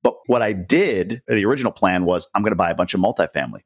But 0.03 0.13
what 0.27 0.43
I 0.43 0.53
did, 0.53 1.23
the 1.27 1.43
original 1.45 1.71
plan 1.71 2.05
was 2.05 2.29
I'm 2.35 2.43
going 2.43 2.51
to 2.51 2.55
buy 2.55 2.69
a 2.69 2.75
bunch 2.75 2.93
of 2.93 2.99
multifamily 2.99 3.61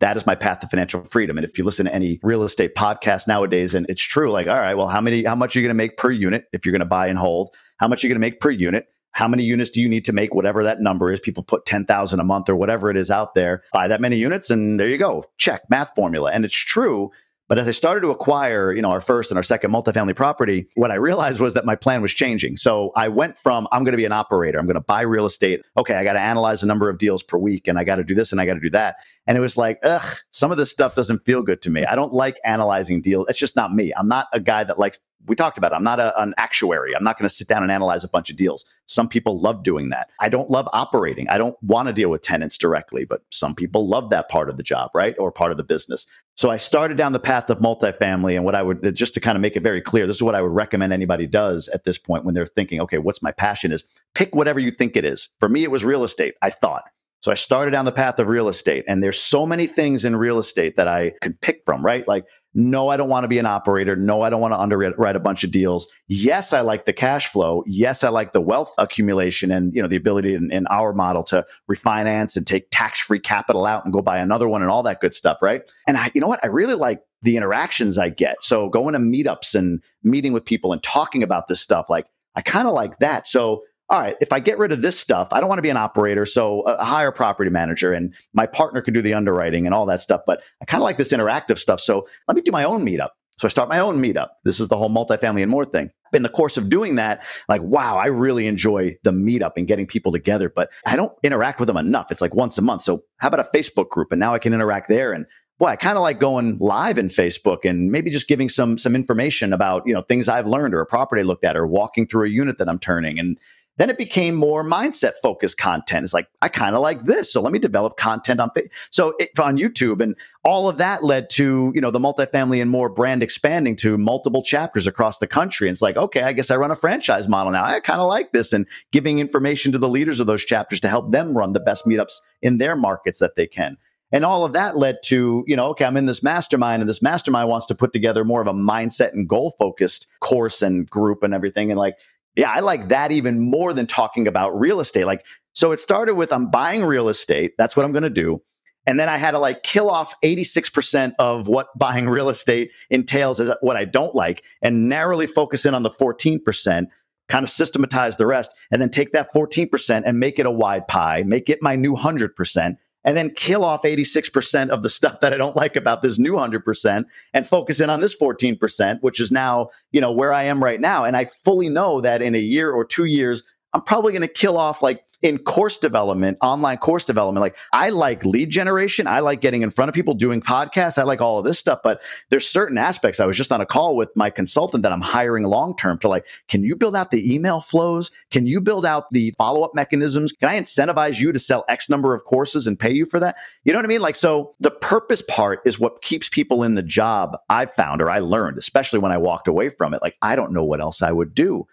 that 0.00 0.16
is 0.16 0.26
my 0.26 0.34
path 0.34 0.60
to 0.60 0.68
financial 0.68 1.04
freedom. 1.04 1.38
And 1.38 1.44
if 1.44 1.56
you 1.56 1.64
listen 1.64 1.86
to 1.86 1.94
any 1.94 2.18
real 2.22 2.42
estate 2.42 2.74
podcast 2.74 3.26
nowadays, 3.26 3.74
and 3.74 3.86
it's 3.88 4.02
true, 4.02 4.30
like, 4.30 4.46
all 4.46 4.58
right, 4.58 4.74
well, 4.74 4.88
how 4.88 5.00
many, 5.00 5.24
how 5.24 5.34
much 5.34 5.54
are 5.54 5.60
you 5.60 5.66
going 5.66 5.76
to 5.76 5.82
make 5.82 5.96
per 5.96 6.10
unit 6.10 6.44
if 6.52 6.64
you're 6.64 6.72
going 6.72 6.80
to 6.80 6.86
buy 6.86 7.06
and 7.06 7.18
hold? 7.18 7.54
How 7.78 7.88
much 7.88 8.02
are 8.02 8.06
you 8.06 8.10
going 8.12 8.20
to 8.20 8.26
make 8.26 8.40
per 8.40 8.50
unit? 8.50 8.86
How 9.12 9.28
many 9.28 9.44
units 9.44 9.70
do 9.70 9.80
you 9.80 9.88
need 9.88 10.04
to 10.06 10.12
make 10.12 10.34
whatever 10.34 10.64
that 10.64 10.80
number 10.80 11.12
is? 11.12 11.20
People 11.20 11.44
put 11.44 11.66
10,000 11.66 12.18
a 12.18 12.24
month 12.24 12.48
or 12.48 12.56
whatever 12.56 12.90
it 12.90 12.96
is 12.96 13.10
out 13.10 13.34
there. 13.34 13.62
Buy 13.72 13.86
that 13.86 14.00
many 14.00 14.16
units 14.16 14.50
and 14.50 14.80
there 14.80 14.88
you 14.88 14.98
go. 14.98 15.24
Check 15.38 15.62
math 15.70 15.94
formula. 15.94 16.32
And 16.32 16.44
it's 16.44 16.54
true 16.54 17.12
but 17.48 17.58
as 17.58 17.68
I 17.68 17.72
started 17.72 18.00
to 18.00 18.10
acquire, 18.10 18.72
you 18.72 18.80
know, 18.80 18.90
our 18.90 19.02
first 19.02 19.30
and 19.30 19.36
our 19.36 19.42
second 19.42 19.70
multifamily 19.70 20.16
property, 20.16 20.66
what 20.76 20.90
I 20.90 20.94
realized 20.94 21.40
was 21.40 21.52
that 21.54 21.66
my 21.66 21.76
plan 21.76 22.00
was 22.00 22.14
changing. 22.14 22.56
So 22.56 22.90
I 22.96 23.08
went 23.08 23.36
from 23.36 23.68
I'm 23.70 23.84
going 23.84 23.92
to 23.92 23.98
be 23.98 24.06
an 24.06 24.12
operator, 24.12 24.58
I'm 24.58 24.66
going 24.66 24.74
to 24.74 24.80
buy 24.80 25.02
real 25.02 25.26
estate. 25.26 25.60
Okay, 25.76 25.94
I 25.94 26.04
got 26.04 26.14
to 26.14 26.20
analyze 26.20 26.62
a 26.62 26.66
number 26.66 26.88
of 26.88 26.98
deals 26.98 27.22
per 27.22 27.36
week 27.36 27.68
and 27.68 27.78
I 27.78 27.84
got 27.84 27.96
to 27.96 28.04
do 28.04 28.14
this 28.14 28.32
and 28.32 28.40
I 28.40 28.46
got 28.46 28.54
to 28.54 28.60
do 28.60 28.70
that. 28.70 28.96
And 29.26 29.38
it 29.38 29.40
was 29.40 29.56
like, 29.56 29.78
ugh, 29.82 30.16
some 30.30 30.50
of 30.50 30.58
this 30.58 30.70
stuff 30.70 30.94
doesn't 30.94 31.24
feel 31.24 31.42
good 31.42 31.62
to 31.62 31.70
me. 31.70 31.84
I 31.84 31.94
don't 31.94 32.12
like 32.12 32.38
analyzing 32.44 33.00
deals. 33.00 33.26
It's 33.28 33.38
just 33.38 33.56
not 33.56 33.72
me. 33.72 33.92
I'm 33.96 34.08
not 34.08 34.26
a 34.32 34.40
guy 34.40 34.64
that 34.64 34.78
likes 34.78 34.98
we 35.26 35.36
talked 35.36 35.58
about 35.58 35.72
it. 35.72 35.76
I'm 35.76 35.84
not 35.84 36.00
a, 36.00 36.20
an 36.20 36.34
actuary. 36.36 36.94
I'm 36.94 37.04
not 37.04 37.18
going 37.18 37.28
to 37.28 37.34
sit 37.34 37.48
down 37.48 37.62
and 37.62 37.72
analyze 37.72 38.04
a 38.04 38.08
bunch 38.08 38.30
of 38.30 38.36
deals. 38.36 38.64
Some 38.86 39.08
people 39.08 39.40
love 39.40 39.62
doing 39.62 39.88
that. 39.90 40.10
I 40.20 40.28
don't 40.28 40.50
love 40.50 40.68
operating. 40.72 41.28
I 41.28 41.38
don't 41.38 41.56
want 41.62 41.88
to 41.88 41.94
deal 41.94 42.10
with 42.10 42.22
tenants 42.22 42.58
directly, 42.58 43.04
but 43.04 43.22
some 43.30 43.54
people 43.54 43.88
love 43.88 44.10
that 44.10 44.28
part 44.28 44.50
of 44.50 44.56
the 44.56 44.62
job, 44.62 44.90
right? 44.94 45.14
Or 45.18 45.32
part 45.32 45.50
of 45.50 45.56
the 45.56 45.64
business. 45.64 46.06
So 46.36 46.50
I 46.50 46.56
started 46.56 46.96
down 46.96 47.12
the 47.12 47.18
path 47.18 47.48
of 47.48 47.58
multifamily. 47.58 48.36
And 48.36 48.44
what 48.44 48.54
I 48.54 48.62
would, 48.62 48.94
just 48.94 49.14
to 49.14 49.20
kind 49.20 49.36
of 49.36 49.42
make 49.42 49.56
it 49.56 49.62
very 49.62 49.80
clear, 49.80 50.06
this 50.06 50.16
is 50.16 50.22
what 50.22 50.34
I 50.34 50.42
would 50.42 50.52
recommend 50.52 50.92
anybody 50.92 51.26
does 51.26 51.68
at 51.68 51.84
this 51.84 51.98
point 51.98 52.24
when 52.24 52.34
they're 52.34 52.46
thinking, 52.46 52.80
okay, 52.82 52.98
what's 52.98 53.22
my 53.22 53.32
passion 53.32 53.72
is 53.72 53.84
pick 54.14 54.34
whatever 54.34 54.60
you 54.60 54.70
think 54.70 54.96
it 54.96 55.04
is. 55.04 55.30
For 55.40 55.48
me, 55.48 55.62
it 55.62 55.70
was 55.70 55.84
real 55.84 56.04
estate. 56.04 56.34
I 56.42 56.50
thought. 56.50 56.84
So 57.24 57.32
I 57.32 57.36
started 57.36 57.70
down 57.70 57.86
the 57.86 57.90
path 57.90 58.18
of 58.18 58.28
real 58.28 58.48
estate. 58.48 58.84
And 58.86 59.02
there's 59.02 59.18
so 59.18 59.46
many 59.46 59.66
things 59.66 60.04
in 60.04 60.14
real 60.14 60.38
estate 60.38 60.76
that 60.76 60.86
I 60.86 61.12
could 61.22 61.40
pick 61.40 61.62
from, 61.64 61.82
right? 61.82 62.06
Like 62.06 62.26
no, 62.52 62.90
I 62.90 62.98
don't 62.98 63.08
want 63.08 63.24
to 63.24 63.28
be 63.28 63.38
an 63.38 63.46
operator. 63.46 63.96
No, 63.96 64.20
I 64.20 64.28
don't 64.28 64.42
want 64.42 64.52
to 64.52 64.60
underwrite 64.60 65.16
a 65.16 65.20
bunch 65.20 65.42
of 65.42 65.50
deals. 65.50 65.88
Yes, 66.06 66.52
I 66.52 66.60
like 66.60 66.84
the 66.84 66.92
cash 66.92 67.26
flow. 67.26 67.64
Yes, 67.66 68.04
I 68.04 68.10
like 68.10 68.34
the 68.34 68.42
wealth 68.42 68.74
accumulation 68.76 69.50
and 69.50 69.74
you 69.74 69.80
know 69.80 69.88
the 69.88 69.96
ability 69.96 70.34
in, 70.34 70.52
in 70.52 70.66
our 70.68 70.92
model 70.92 71.24
to 71.24 71.46
refinance 71.68 72.36
and 72.36 72.46
take 72.46 72.68
tax-free 72.70 73.20
capital 73.20 73.64
out 73.64 73.84
and 73.84 73.92
go 73.92 74.02
buy 74.02 74.18
another 74.18 74.46
one 74.46 74.60
and 74.60 74.70
all 74.70 74.82
that 74.82 75.00
good 75.00 75.14
stuff, 75.14 75.42
right? 75.42 75.62
And 75.88 75.96
I, 75.96 76.10
you 76.14 76.20
know 76.20 76.28
what? 76.28 76.44
I 76.44 76.48
really 76.48 76.74
like 76.74 77.00
the 77.22 77.38
interactions 77.38 77.96
I 77.96 78.10
get. 78.10 78.36
So 78.42 78.68
going 78.68 78.92
to 78.92 79.00
meetups 79.00 79.54
and 79.54 79.82
meeting 80.02 80.34
with 80.34 80.44
people 80.44 80.74
and 80.74 80.82
talking 80.82 81.22
about 81.22 81.48
this 81.48 81.60
stuff, 81.60 81.86
like 81.88 82.06
I 82.36 82.42
kind 82.42 82.68
of 82.68 82.74
like 82.74 82.98
that. 82.98 83.26
So 83.26 83.62
all 83.90 84.00
right, 84.00 84.16
if 84.20 84.32
I 84.32 84.40
get 84.40 84.58
rid 84.58 84.72
of 84.72 84.82
this 84.82 84.98
stuff, 84.98 85.28
I 85.32 85.40
don't 85.40 85.48
want 85.48 85.58
to 85.58 85.62
be 85.62 85.70
an 85.70 85.76
operator. 85.76 86.24
So 86.26 86.62
uh 86.62 86.76
hire 86.76 86.82
a 86.82 86.84
higher 86.84 87.12
property 87.12 87.50
manager 87.50 87.92
and 87.92 88.14
my 88.32 88.46
partner 88.46 88.80
can 88.80 88.94
do 88.94 89.02
the 89.02 89.14
underwriting 89.14 89.66
and 89.66 89.74
all 89.74 89.86
that 89.86 90.00
stuff. 90.00 90.22
But 90.26 90.42
I 90.62 90.64
kind 90.64 90.80
of 90.80 90.84
like 90.84 90.98
this 90.98 91.12
interactive 91.12 91.58
stuff. 91.58 91.80
So 91.80 92.06
let 92.28 92.36
me 92.36 92.42
do 92.42 92.52
my 92.52 92.64
own 92.64 92.84
meetup. 92.84 93.10
So 93.38 93.46
I 93.46 93.48
start 93.48 93.68
my 93.68 93.80
own 93.80 94.00
meetup. 94.00 94.28
This 94.44 94.60
is 94.60 94.68
the 94.68 94.76
whole 94.76 94.90
multifamily 94.90 95.42
and 95.42 95.50
more 95.50 95.64
thing. 95.64 95.90
In 96.12 96.22
the 96.22 96.28
course 96.28 96.56
of 96.56 96.70
doing 96.70 96.94
that, 96.94 97.26
like, 97.48 97.62
wow, 97.62 97.96
I 97.96 98.06
really 98.06 98.46
enjoy 98.46 98.96
the 99.02 99.10
meetup 99.10 99.52
and 99.56 99.66
getting 99.66 99.86
people 99.86 100.12
together, 100.12 100.48
but 100.48 100.70
I 100.86 100.94
don't 100.94 101.12
interact 101.24 101.58
with 101.58 101.66
them 101.66 101.76
enough. 101.76 102.12
It's 102.12 102.20
like 102.20 102.34
once 102.34 102.56
a 102.58 102.62
month. 102.62 102.82
So 102.82 103.02
how 103.18 103.28
about 103.28 103.40
a 103.40 103.56
Facebook 103.56 103.88
group? 103.88 104.12
And 104.12 104.20
now 104.20 104.34
I 104.34 104.38
can 104.38 104.54
interact 104.54 104.88
there. 104.88 105.12
And 105.12 105.26
boy, 105.58 105.66
I 105.66 105.76
kind 105.76 105.96
of 105.96 106.02
like 106.02 106.20
going 106.20 106.58
live 106.60 106.98
in 106.98 107.08
Facebook 107.08 107.64
and 107.64 107.90
maybe 107.90 108.10
just 108.10 108.28
giving 108.28 108.48
some 108.48 108.78
some 108.78 108.94
information 108.94 109.52
about 109.52 109.82
you 109.86 109.94
know 109.94 110.02
things 110.02 110.28
I've 110.28 110.46
learned 110.46 110.74
or 110.74 110.80
a 110.80 110.86
property 110.86 111.22
I 111.22 111.24
looked 111.24 111.44
at 111.44 111.56
or 111.56 111.66
walking 111.66 112.06
through 112.06 112.26
a 112.26 112.30
unit 112.30 112.58
that 112.58 112.68
I'm 112.68 112.78
turning 112.78 113.18
and 113.18 113.36
then 113.76 113.90
it 113.90 113.98
became 113.98 114.34
more 114.34 114.62
mindset 114.62 115.14
focused 115.22 115.58
content. 115.58 116.04
It's 116.04 116.14
like, 116.14 116.28
I 116.40 116.48
kind 116.48 116.76
of 116.76 116.82
like 116.82 117.04
this. 117.04 117.32
So 117.32 117.40
let 117.40 117.52
me 117.52 117.58
develop 117.58 117.96
content 117.96 118.40
on, 118.40 118.50
so 118.90 119.14
it, 119.18 119.36
on 119.38 119.58
YouTube. 119.58 120.00
And 120.00 120.14
all 120.44 120.68
of 120.68 120.78
that 120.78 121.02
led 121.02 121.28
to, 121.30 121.72
you 121.74 121.80
know, 121.80 121.90
the 121.90 121.98
multifamily 121.98 122.62
and 122.62 122.70
more 122.70 122.88
brand 122.88 123.22
expanding 123.22 123.74
to 123.76 123.98
multiple 123.98 124.42
chapters 124.42 124.86
across 124.86 125.18
the 125.18 125.26
country. 125.26 125.68
And 125.68 125.74
it's 125.74 125.82
like, 125.82 125.96
okay, 125.96 126.22
I 126.22 126.32
guess 126.32 126.50
I 126.50 126.56
run 126.56 126.70
a 126.70 126.76
franchise 126.76 127.28
model 127.28 127.52
now. 127.52 127.64
I 127.64 127.80
kind 127.80 128.00
of 128.00 128.08
like 128.08 128.32
this 128.32 128.52
and 128.52 128.66
giving 128.92 129.18
information 129.18 129.72
to 129.72 129.78
the 129.78 129.88
leaders 129.88 130.20
of 130.20 130.26
those 130.26 130.44
chapters 130.44 130.80
to 130.80 130.88
help 130.88 131.10
them 131.10 131.36
run 131.36 131.52
the 131.52 131.60
best 131.60 131.84
meetups 131.84 132.20
in 132.42 132.58
their 132.58 132.76
markets 132.76 133.18
that 133.18 133.36
they 133.36 133.46
can. 133.46 133.76
And 134.12 134.24
all 134.24 134.44
of 134.44 134.52
that 134.52 134.76
led 134.76 134.98
to, 135.06 135.42
you 135.48 135.56
know, 135.56 135.70
okay, 135.70 135.84
I'm 135.84 135.96
in 135.96 136.06
this 136.06 136.22
mastermind 136.22 136.80
and 136.80 136.88
this 136.88 137.02
mastermind 137.02 137.48
wants 137.48 137.66
to 137.66 137.74
put 137.74 137.92
together 137.92 138.24
more 138.24 138.40
of 138.40 138.46
a 138.46 138.52
mindset 138.52 139.12
and 139.12 139.28
goal 139.28 139.56
focused 139.58 140.06
course 140.20 140.62
and 140.62 140.88
group 140.88 141.24
and 141.24 141.34
everything. 141.34 141.72
And 141.72 141.80
like, 141.80 141.96
yeah, 142.36 142.50
I 142.50 142.60
like 142.60 142.88
that 142.88 143.12
even 143.12 143.40
more 143.40 143.72
than 143.72 143.86
talking 143.86 144.26
about 144.26 144.58
real 144.58 144.80
estate. 144.80 145.04
Like, 145.04 145.24
so 145.52 145.72
it 145.72 145.78
started 145.78 146.14
with 146.14 146.32
I'm 146.32 146.50
buying 146.50 146.84
real 146.84 147.08
estate. 147.08 147.52
That's 147.56 147.76
what 147.76 147.84
I'm 147.84 147.92
going 147.92 148.02
to 148.02 148.10
do. 148.10 148.42
And 148.86 149.00
then 149.00 149.08
I 149.08 149.16
had 149.16 149.30
to 149.30 149.38
like 149.38 149.62
kill 149.62 149.90
off 149.90 150.14
86% 150.22 151.12
of 151.18 151.48
what 151.48 151.68
buying 151.78 152.08
real 152.08 152.28
estate 152.28 152.70
entails 152.90 153.40
as 153.40 153.52
what 153.60 153.76
I 153.76 153.84
don't 153.84 154.14
like 154.14 154.42
and 154.62 154.88
narrowly 154.88 155.26
focus 155.26 155.64
in 155.64 155.74
on 155.74 155.82
the 155.82 155.90
14%, 155.90 156.86
kind 157.28 157.42
of 157.42 157.50
systematize 157.50 158.16
the 158.16 158.26
rest, 158.26 158.52
and 158.70 158.82
then 158.82 158.90
take 158.90 159.12
that 159.12 159.32
14% 159.32 160.02
and 160.04 160.18
make 160.18 160.38
it 160.38 160.46
a 160.46 160.50
wide 160.50 160.86
pie, 160.88 161.22
make 161.22 161.48
it 161.48 161.60
my 161.62 161.76
new 161.76 161.94
100% 161.94 162.76
and 163.04 163.16
then 163.16 163.30
kill 163.30 163.64
off 163.64 163.82
86% 163.82 164.70
of 164.70 164.82
the 164.82 164.88
stuff 164.88 165.20
that 165.20 165.32
I 165.32 165.36
don't 165.36 165.56
like 165.56 165.76
about 165.76 166.02
this 166.02 166.18
new 166.18 166.32
100% 166.32 167.04
and 167.32 167.46
focus 167.46 167.80
in 167.80 167.90
on 167.90 168.00
this 168.00 168.16
14%, 168.16 169.00
which 169.02 169.20
is 169.20 169.30
now, 169.30 169.70
you 169.92 170.00
know, 170.00 170.12
where 170.12 170.32
I 170.32 170.44
am 170.44 170.62
right 170.62 170.80
now. 170.80 171.04
And 171.04 171.16
I 171.16 171.26
fully 171.26 171.68
know 171.68 172.00
that 172.00 172.22
in 172.22 172.34
a 172.34 172.38
year 172.38 172.72
or 172.72 172.84
two 172.84 173.04
years, 173.04 173.42
I'm 173.74 173.82
probably 173.82 174.12
going 174.12 174.22
to 174.22 174.28
kill 174.28 174.56
off 174.56 174.82
like 174.82 175.04
in 175.24 175.38
course 175.38 175.78
development, 175.78 176.36
online 176.42 176.76
course 176.76 177.06
development, 177.06 177.40
like 177.40 177.56
I 177.72 177.88
like 177.88 178.26
lead 178.26 178.50
generation. 178.50 179.06
I 179.06 179.20
like 179.20 179.40
getting 179.40 179.62
in 179.62 179.70
front 179.70 179.88
of 179.88 179.94
people 179.94 180.12
doing 180.12 180.42
podcasts. 180.42 180.98
I 180.98 181.02
like 181.04 181.22
all 181.22 181.38
of 181.38 181.46
this 181.46 181.58
stuff, 181.58 181.80
but 181.82 182.02
there's 182.28 182.46
certain 182.46 182.76
aspects. 182.76 183.20
I 183.20 183.24
was 183.24 183.34
just 183.34 183.50
on 183.50 183.62
a 183.62 183.66
call 183.66 183.96
with 183.96 184.14
my 184.14 184.28
consultant 184.28 184.82
that 184.82 184.92
I'm 184.92 185.00
hiring 185.00 185.44
long 185.44 185.74
term 185.76 185.98
to 186.00 186.08
like, 186.08 186.26
can 186.48 186.62
you 186.62 186.76
build 186.76 186.94
out 186.94 187.10
the 187.10 187.34
email 187.34 187.60
flows? 187.60 188.10
Can 188.30 188.46
you 188.46 188.60
build 188.60 188.84
out 188.84 189.10
the 189.12 189.34
follow 189.38 189.62
up 189.62 189.74
mechanisms? 189.74 190.30
Can 190.30 190.50
I 190.50 190.60
incentivize 190.60 191.18
you 191.18 191.32
to 191.32 191.38
sell 191.38 191.64
X 191.70 191.88
number 191.88 192.12
of 192.12 192.24
courses 192.24 192.66
and 192.66 192.78
pay 192.78 192.92
you 192.92 193.06
for 193.06 193.18
that? 193.18 193.36
You 193.64 193.72
know 193.72 193.78
what 193.78 193.86
I 193.86 193.88
mean? 193.88 194.02
Like, 194.02 194.16
so 194.16 194.54
the 194.60 194.70
purpose 194.70 195.22
part 195.22 195.60
is 195.64 195.80
what 195.80 196.02
keeps 196.02 196.28
people 196.28 196.62
in 196.62 196.74
the 196.74 196.82
job 196.82 197.38
I've 197.48 197.72
found 197.72 198.02
or 198.02 198.10
I 198.10 198.18
learned, 198.18 198.58
especially 198.58 198.98
when 198.98 199.10
I 199.10 199.16
walked 199.16 199.48
away 199.48 199.70
from 199.70 199.94
it. 199.94 200.02
Like, 200.02 200.16
I 200.20 200.36
don't 200.36 200.52
know 200.52 200.64
what 200.64 200.82
else 200.82 201.00
I 201.00 201.12
would 201.12 201.34
do. 201.34 201.66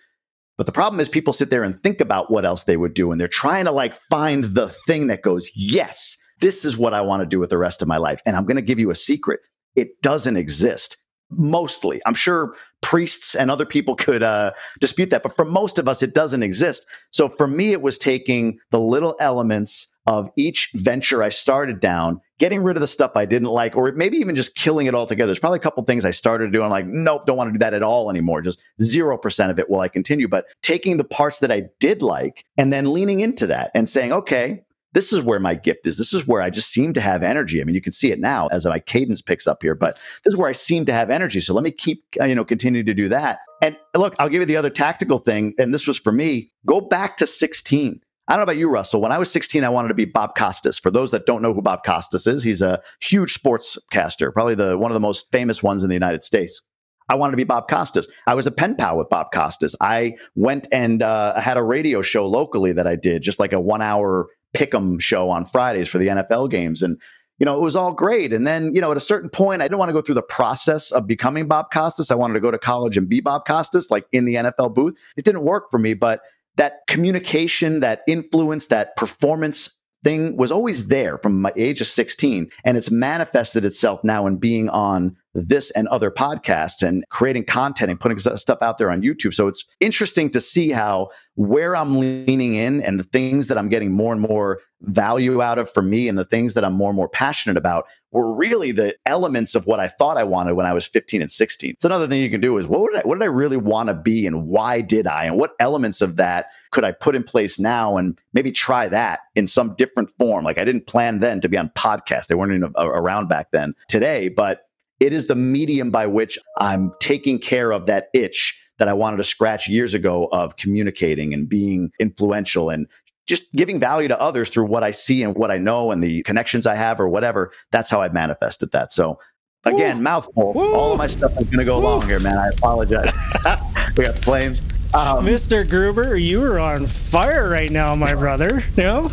But 0.62 0.68
the 0.68 0.74
problem 0.74 1.00
is 1.00 1.10
people 1.10 1.34
sit 1.34 1.50
there 1.50 1.64
and 1.64 1.82
think 1.82 2.00
about 2.00 2.30
what 2.30 2.46
else 2.46 2.66
they 2.66 2.78
would 2.78 2.94
do. 2.94 3.12
And 3.12 3.20
they're 3.20 3.28
trying 3.28 3.66
to 3.66 3.72
like 3.72 3.96
find 3.96 4.44
the 4.44 4.70
thing 4.86 5.08
that 5.08 5.24
goes, 5.24 5.50
yes, 5.56 6.16
this 6.40 6.66
is 6.66 6.78
what 6.78 6.94
I 6.94 7.02
want 7.02 7.22
to 7.22 7.26
do 7.26 7.40
with 7.40 7.50
the 7.50 7.58
rest 7.58 7.82
of 7.82 7.88
my 7.88 7.98
life. 7.98 8.22
And 8.28 8.36
I'm 8.36 8.46
going 8.46 8.58
to 8.58 8.62
give 8.62 8.78
you 8.78 8.92
a 8.92 8.96
secret. 8.96 9.40
It 9.74 10.00
doesn't 10.04 10.38
exist 10.38 10.98
mostly. 11.32 12.00
I'm 12.06 12.14
sure 12.14 12.54
priests 12.82 13.34
and 13.34 13.50
other 13.50 13.66
people 13.66 13.96
could 13.96 14.22
uh, 14.22 14.52
dispute 14.80 15.10
that, 15.10 15.24
but 15.24 15.36
for 15.36 15.46
most 15.46 15.80
of 15.80 15.88
us, 15.88 16.04
it 16.04 16.14
doesn't 16.14 16.44
exist. 16.44 16.86
So 17.10 17.28
for 17.28 17.48
me, 17.48 17.72
it 17.72 17.82
was 17.82 17.98
taking 17.98 18.60
the 18.70 18.80
little 18.80 19.16
elements 19.20 19.88
of 20.08 20.30
each 20.36 20.72
venture 20.74 21.22
I 21.22 21.30
started 21.30 21.80
down, 21.80 22.20
getting 22.40 22.64
rid 22.64 22.76
of 22.76 22.82
the 22.82 22.88
stuff 22.88 23.12
I 23.16 23.26
didn't 23.26 23.50
like, 23.50 23.76
or 23.76 23.92
maybe 23.92 24.18
even 24.18 24.36
just 24.36 24.56
killing 24.56 24.88
it 24.88 24.96
altogether. 24.96 25.28
There's 25.28 25.40
probably 25.40 25.58
a 25.58 25.62
couple 25.62 25.84
things 25.84 26.06
I 26.06 26.12
started 26.12 26.46
to 26.46 26.52
do. 26.52 26.64
I'm 26.64 26.72
like, 26.72 26.88
nope, 26.88 27.26
don't 27.26 27.38
want 27.38 27.50
to 27.50 27.54
do 27.54 27.60
that 27.60 27.74
at 27.74 27.84
all 27.84 28.10
anymore. 28.10 28.42
Just 28.42 28.60
0% 28.82 29.50
of 29.50 29.60
it 29.60 29.70
will 29.70 29.80
I 29.80 29.88
continue. 29.88 30.28
But 30.28 30.46
taking 30.64 30.98
the 30.98 31.04
parts 31.04 31.40
that 31.40 31.52
I 31.52 31.64
did 31.80 32.02
like 32.02 32.44
and 32.58 32.74
then 32.74 32.94
leaning 32.94 33.20
into 33.20 33.48
that 33.48 33.72
and 33.76 33.88
saying, 33.88 34.12
okay, 34.12 34.64
this 34.94 35.14
is 35.14 35.22
where 35.22 35.40
my 35.40 35.56
gift 35.56 35.88
is. 35.88 35.98
This 35.98 36.14
is 36.14 36.28
where 36.28 36.42
I 36.42 36.50
just 36.50 36.72
seem 36.72 36.94
to 36.94 37.02
have 37.02 37.24
energy. 37.24 37.62
I 37.62 37.64
mean, 37.64 37.76
you 37.76 37.82
can 37.82 37.94
see 37.94 38.12
it 38.12 38.20
now 38.20 38.48
as 38.48 38.66
my 38.66 38.80
cadence 38.80 39.22
picks 39.22 39.48
up 39.48 39.62
here, 39.62 39.76
but 39.76 39.98
this 40.24 40.34
is 40.34 40.38
where 40.38 40.50
I 40.50 40.54
seem 40.54 40.86
to 40.86 40.94
have 40.94 41.10
energy. 41.10 41.40
So 41.40 41.54
let 41.54 41.64
me 41.64 41.72
keep, 41.72 42.04
uh, 42.20 42.26
you 42.26 42.36
know, 42.36 42.44
continue 42.44 42.84
to 42.84 42.94
do 42.94 43.08
that. 43.10 43.40
And 43.62 43.78
look, 43.96 44.16
I'll 44.20 44.30
give 44.30 44.42
you 44.42 44.46
the 44.46 44.58
other 44.58 44.70
tactical 44.70 45.20
thing. 45.20 45.54
And 45.58 45.74
this 45.74 45.88
was 45.88 45.98
for 45.98 46.12
me 46.12 46.52
go 46.66 46.82
back 46.82 47.18
to 47.18 47.28
16. 47.28 48.02
I 48.32 48.36
don't 48.36 48.40
know 48.40 48.44
about 48.44 48.60
you, 48.60 48.70
Russell. 48.70 49.02
When 49.02 49.12
I 49.12 49.18
was 49.18 49.30
16, 49.30 49.66
I 49.66 49.68
wanted 49.68 49.90
to 49.90 49.94
be 49.94 50.06
Bob 50.06 50.38
Costas. 50.38 50.80
For 50.80 50.90
those 50.90 51.12
that 51.12 51.26
don't 51.26 51.42
know 51.42 51.54
who 51.54 51.62
Bob 51.62 51.84
Costas 51.84 52.28
is, 52.28 52.44
he's 52.46 52.62
a 52.62 52.82
huge 53.02 53.38
sportscaster, 53.38 54.32
probably 54.32 54.56
the 54.56 54.78
one 54.78 54.90
of 54.90 54.94
the 54.94 55.02
most 55.02 55.30
famous 55.34 55.62
ones 55.62 55.84
in 55.84 55.90
the 55.90 55.96
United 55.96 56.24
States. 56.24 56.62
I 57.10 57.16
wanted 57.16 57.32
to 57.32 57.38
be 57.38 57.44
Bob 57.44 57.68
Costas. 57.68 58.08
I 58.28 58.36
was 58.36 58.48
a 58.48 58.52
pen 58.52 58.78
pal 58.78 58.98
with 58.98 59.10
Bob 59.10 59.34
Costas. 59.34 59.76
I 59.82 60.16
went 60.34 60.66
and 60.72 61.04
uh, 61.04 61.42
had 61.42 61.58
a 61.58 61.64
radio 61.64 62.02
show 62.02 62.26
locally 62.26 62.72
that 62.72 62.88
I 62.88 62.96
did, 62.96 63.22
just 63.22 63.38
like 63.38 63.52
a 63.52 63.60
one 63.60 63.82
hour 63.82 64.28
pick'em 64.56 65.02
show 65.02 65.30
on 65.30 65.44
Fridays 65.44 65.90
for 65.90 65.98
the 65.98 66.08
NFL 66.08 66.50
games. 66.52 66.82
And, 66.82 67.02
you 67.38 67.46
know, 67.46 67.58
it 67.58 67.62
was 67.62 67.76
all 67.76 67.92
great. 67.92 68.32
And 68.32 68.48
then, 68.48 68.74
you 68.74 68.80
know, 68.80 68.92
at 68.92 68.98
a 68.98 69.02
certain 69.02 69.30
point, 69.30 69.62
I 69.62 69.66
didn't 69.66 69.80
want 69.80 69.90
to 69.90 69.94
go 69.94 70.02
through 70.02 70.16
the 70.16 70.22
process 70.22 70.92
of 70.92 71.06
becoming 71.06 71.50
Bob 71.50 71.66
Costas. 71.74 72.12
I 72.12 72.16
wanted 72.16 72.36
to 72.36 72.40
go 72.40 72.52
to 72.52 72.58
college 72.58 72.96
and 72.96 73.10
be 73.10 73.20
Bob 73.20 73.46
Costas, 73.46 73.92
like 73.92 74.06
in 74.14 74.24
the 74.24 74.36
NFL 74.36 74.74
booth. 74.74 74.98
It 75.18 75.26
didn't 75.26 75.44
work 75.44 75.70
for 75.70 75.80
me, 75.80 75.94
but 75.94 76.22
that 76.58 76.80
communication, 76.88 77.80
that 77.80 78.02
influence, 78.08 78.68
that 78.68 78.96
performance 78.96 79.78
thing 80.04 80.36
was 80.36 80.52
always 80.52 80.82
mm-hmm. 80.82 80.90
there 80.90 81.18
from 81.20 81.42
my 81.42 81.52
age 81.56 81.82
of 81.82 81.88
16 81.88 82.50
and 82.64 82.78
it's 82.78 82.92
manifested 82.92 83.66
itself 83.66 84.04
now 84.04 84.26
in 84.26 84.38
being 84.38 84.70
on 84.70 85.16
this 85.34 85.72
and 85.72 85.88
other 85.88 86.12
podcasts 86.12 86.86
and 86.86 87.06
creating 87.10 87.46
content 87.46 87.90
and 87.90 88.00
putting 88.00 88.20
stuff 88.20 88.62
out 88.62 88.78
there 88.78 88.92
on 88.92 89.02
YouTube. 89.02 89.34
So 89.34 89.48
it's 89.48 89.66
interesting 89.80 90.30
to 90.32 90.42
see 90.42 90.72
how 90.72 91.10
where 91.36 91.76
I'm 91.76 92.00
leaning 92.00 92.56
in 92.56 92.82
and 92.82 93.00
the 93.00 93.06
things 93.06 93.48
that 93.48 93.58
I'm 93.58 93.70
getting 93.70 93.92
more 93.92 94.12
and 94.12 94.22
more 94.22 94.60
value 94.82 95.42
out 95.42 95.58
of 95.58 95.72
for 95.72 95.82
me 95.82 96.10
and 96.10 96.18
the 96.18 96.26
things 96.26 96.54
that 96.56 96.66
I'm 96.66 96.74
more 96.74 96.90
and 96.90 96.98
more 96.98 97.10
passionate 97.10 97.58
about 97.58 97.86
were 98.12 98.34
really 98.34 98.72
the 98.72 98.96
elements 99.06 99.56
of 99.56 99.66
what 99.66 99.80
I 99.80 99.88
thought 99.88 100.18
I 100.18 100.24
wanted 100.24 100.54
when 100.54 100.66
I 100.66 100.74
was 100.74 100.86
15 100.86 101.22
and 101.22 101.32
16. 101.32 101.76
So 101.80 101.88
another 101.88 102.08
thing 102.08 102.22
you 102.22 102.30
can 102.30 102.42
do 102.42 102.58
is 102.58 102.68
what, 102.68 102.96
I, 102.96 103.02
what 103.02 103.16
did 103.16 103.24
I 103.24 103.28
really 103.28 103.58
want 103.58 103.88
to 103.88 103.94
be 103.94 104.28
and 104.28 104.48
why 104.48 104.82
did 104.82 105.08
I? 105.08 105.26
And 105.26 105.38
what 105.38 105.56
elements 105.60 106.02
of 106.02 106.18
that 106.18 106.48
could 106.72 106.84
I 106.84 106.92
put 106.92 107.16
in 107.16 107.24
place 107.24 107.60
now 107.60 107.98
and 107.98 108.20
maybe 108.34 108.52
try 108.52 108.88
that 108.90 109.22
in 109.36 109.48
some 109.48 109.76
different 109.76 110.10
form? 110.18 110.44
Like 110.44 110.58
I 110.58 110.66
didn't 110.66 110.88
plan 110.88 111.20
then 111.20 111.42
to 111.42 111.50
be 111.50 111.58
on 111.58 111.70
podcast. 111.70 112.28
They 112.28 112.36
weren't 112.36 112.54
even 112.54 112.74
around 112.78 113.30
back 113.30 113.52
then 113.52 113.74
today, 113.88 114.28
but 114.28 114.68
it 115.00 115.14
is 115.14 115.28
the 115.28 115.36
medium 115.36 115.90
by 115.90 116.06
which 116.06 116.38
I'm 116.58 116.94
taking 117.00 117.40
care 117.40 117.72
of 117.72 117.88
that 117.88 118.10
itch 118.14 118.58
that 118.78 118.88
I 118.88 118.94
wanted 118.94 119.18
to 119.18 119.24
scratch 119.24 119.68
years 119.68 119.94
ago 119.94 120.28
of 120.32 120.58
communicating 120.58 121.34
and 121.34 121.48
being 121.48 121.92
influential 122.00 122.70
and 122.70 122.88
just 123.28 123.52
giving 123.54 123.80
value 123.80 124.08
to 124.08 124.20
others 124.20 124.50
through 124.50 124.66
what 124.66 124.84
I 124.84 124.92
see 124.92 125.24
and 125.24 125.36
what 125.36 125.52
I 125.52 125.58
know 125.58 125.92
and 125.92 126.04
the 126.04 126.24
connections 126.24 126.66
I 126.66 126.76
have 126.76 127.00
or 127.00 127.08
whatever. 127.08 127.52
That's 127.72 127.90
how 127.90 128.02
I've 128.02 128.14
manifested 128.14 128.72
that. 128.72 128.92
So 128.92 129.20
again, 129.66 129.98
Ooh. 129.98 130.02
mouthful. 130.02 130.54
Ooh. 130.56 130.76
All 130.76 130.92
of 130.92 130.98
my 130.98 131.08
stuff 131.08 131.32
is 131.40 131.50
going 131.50 131.60
to 131.60 131.66
go 131.66 131.80
Ooh. 131.80 131.84
long 131.84 132.08
here, 132.08 132.20
man. 132.20 132.38
I 132.38 132.50
apologize. 132.50 133.14
we 133.98 134.06
got 134.06 134.18
flames. 134.20 134.62
Um, 134.94 135.26
Mr. 135.26 135.68
Gruber, 135.68 136.18
you 136.18 136.44
are 136.44 136.60
on 136.60 136.86
fire 136.86 137.50
right 137.50 137.72
now, 137.72 137.96
my 137.96 138.14
brother. 138.14 138.64
You 138.76 138.84
know? 138.84 139.12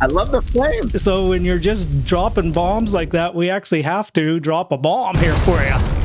I 0.00 0.06
love 0.06 0.30
the 0.30 0.42
flame. 0.42 0.90
So 0.90 1.28
when 1.28 1.44
you're 1.44 1.58
just 1.58 2.04
dropping 2.04 2.52
bombs 2.52 2.92
like 2.92 3.10
that, 3.10 3.34
we 3.34 3.48
actually 3.48 3.82
have 3.82 4.12
to 4.12 4.38
drop 4.40 4.72
a 4.72 4.76
bomb 4.76 5.16
here 5.16 5.36
for 5.36 5.62
you. 5.62 6.00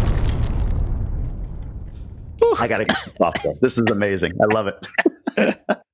I 2.57 2.67
gotta 2.67 2.85
get 2.85 2.97
this 3.03 3.19
off 3.19 3.33
though. 3.43 3.57
This 3.61 3.77
is 3.77 3.83
amazing. 3.91 4.33
I 4.41 4.45
love 4.45 4.67
it. 4.67 5.67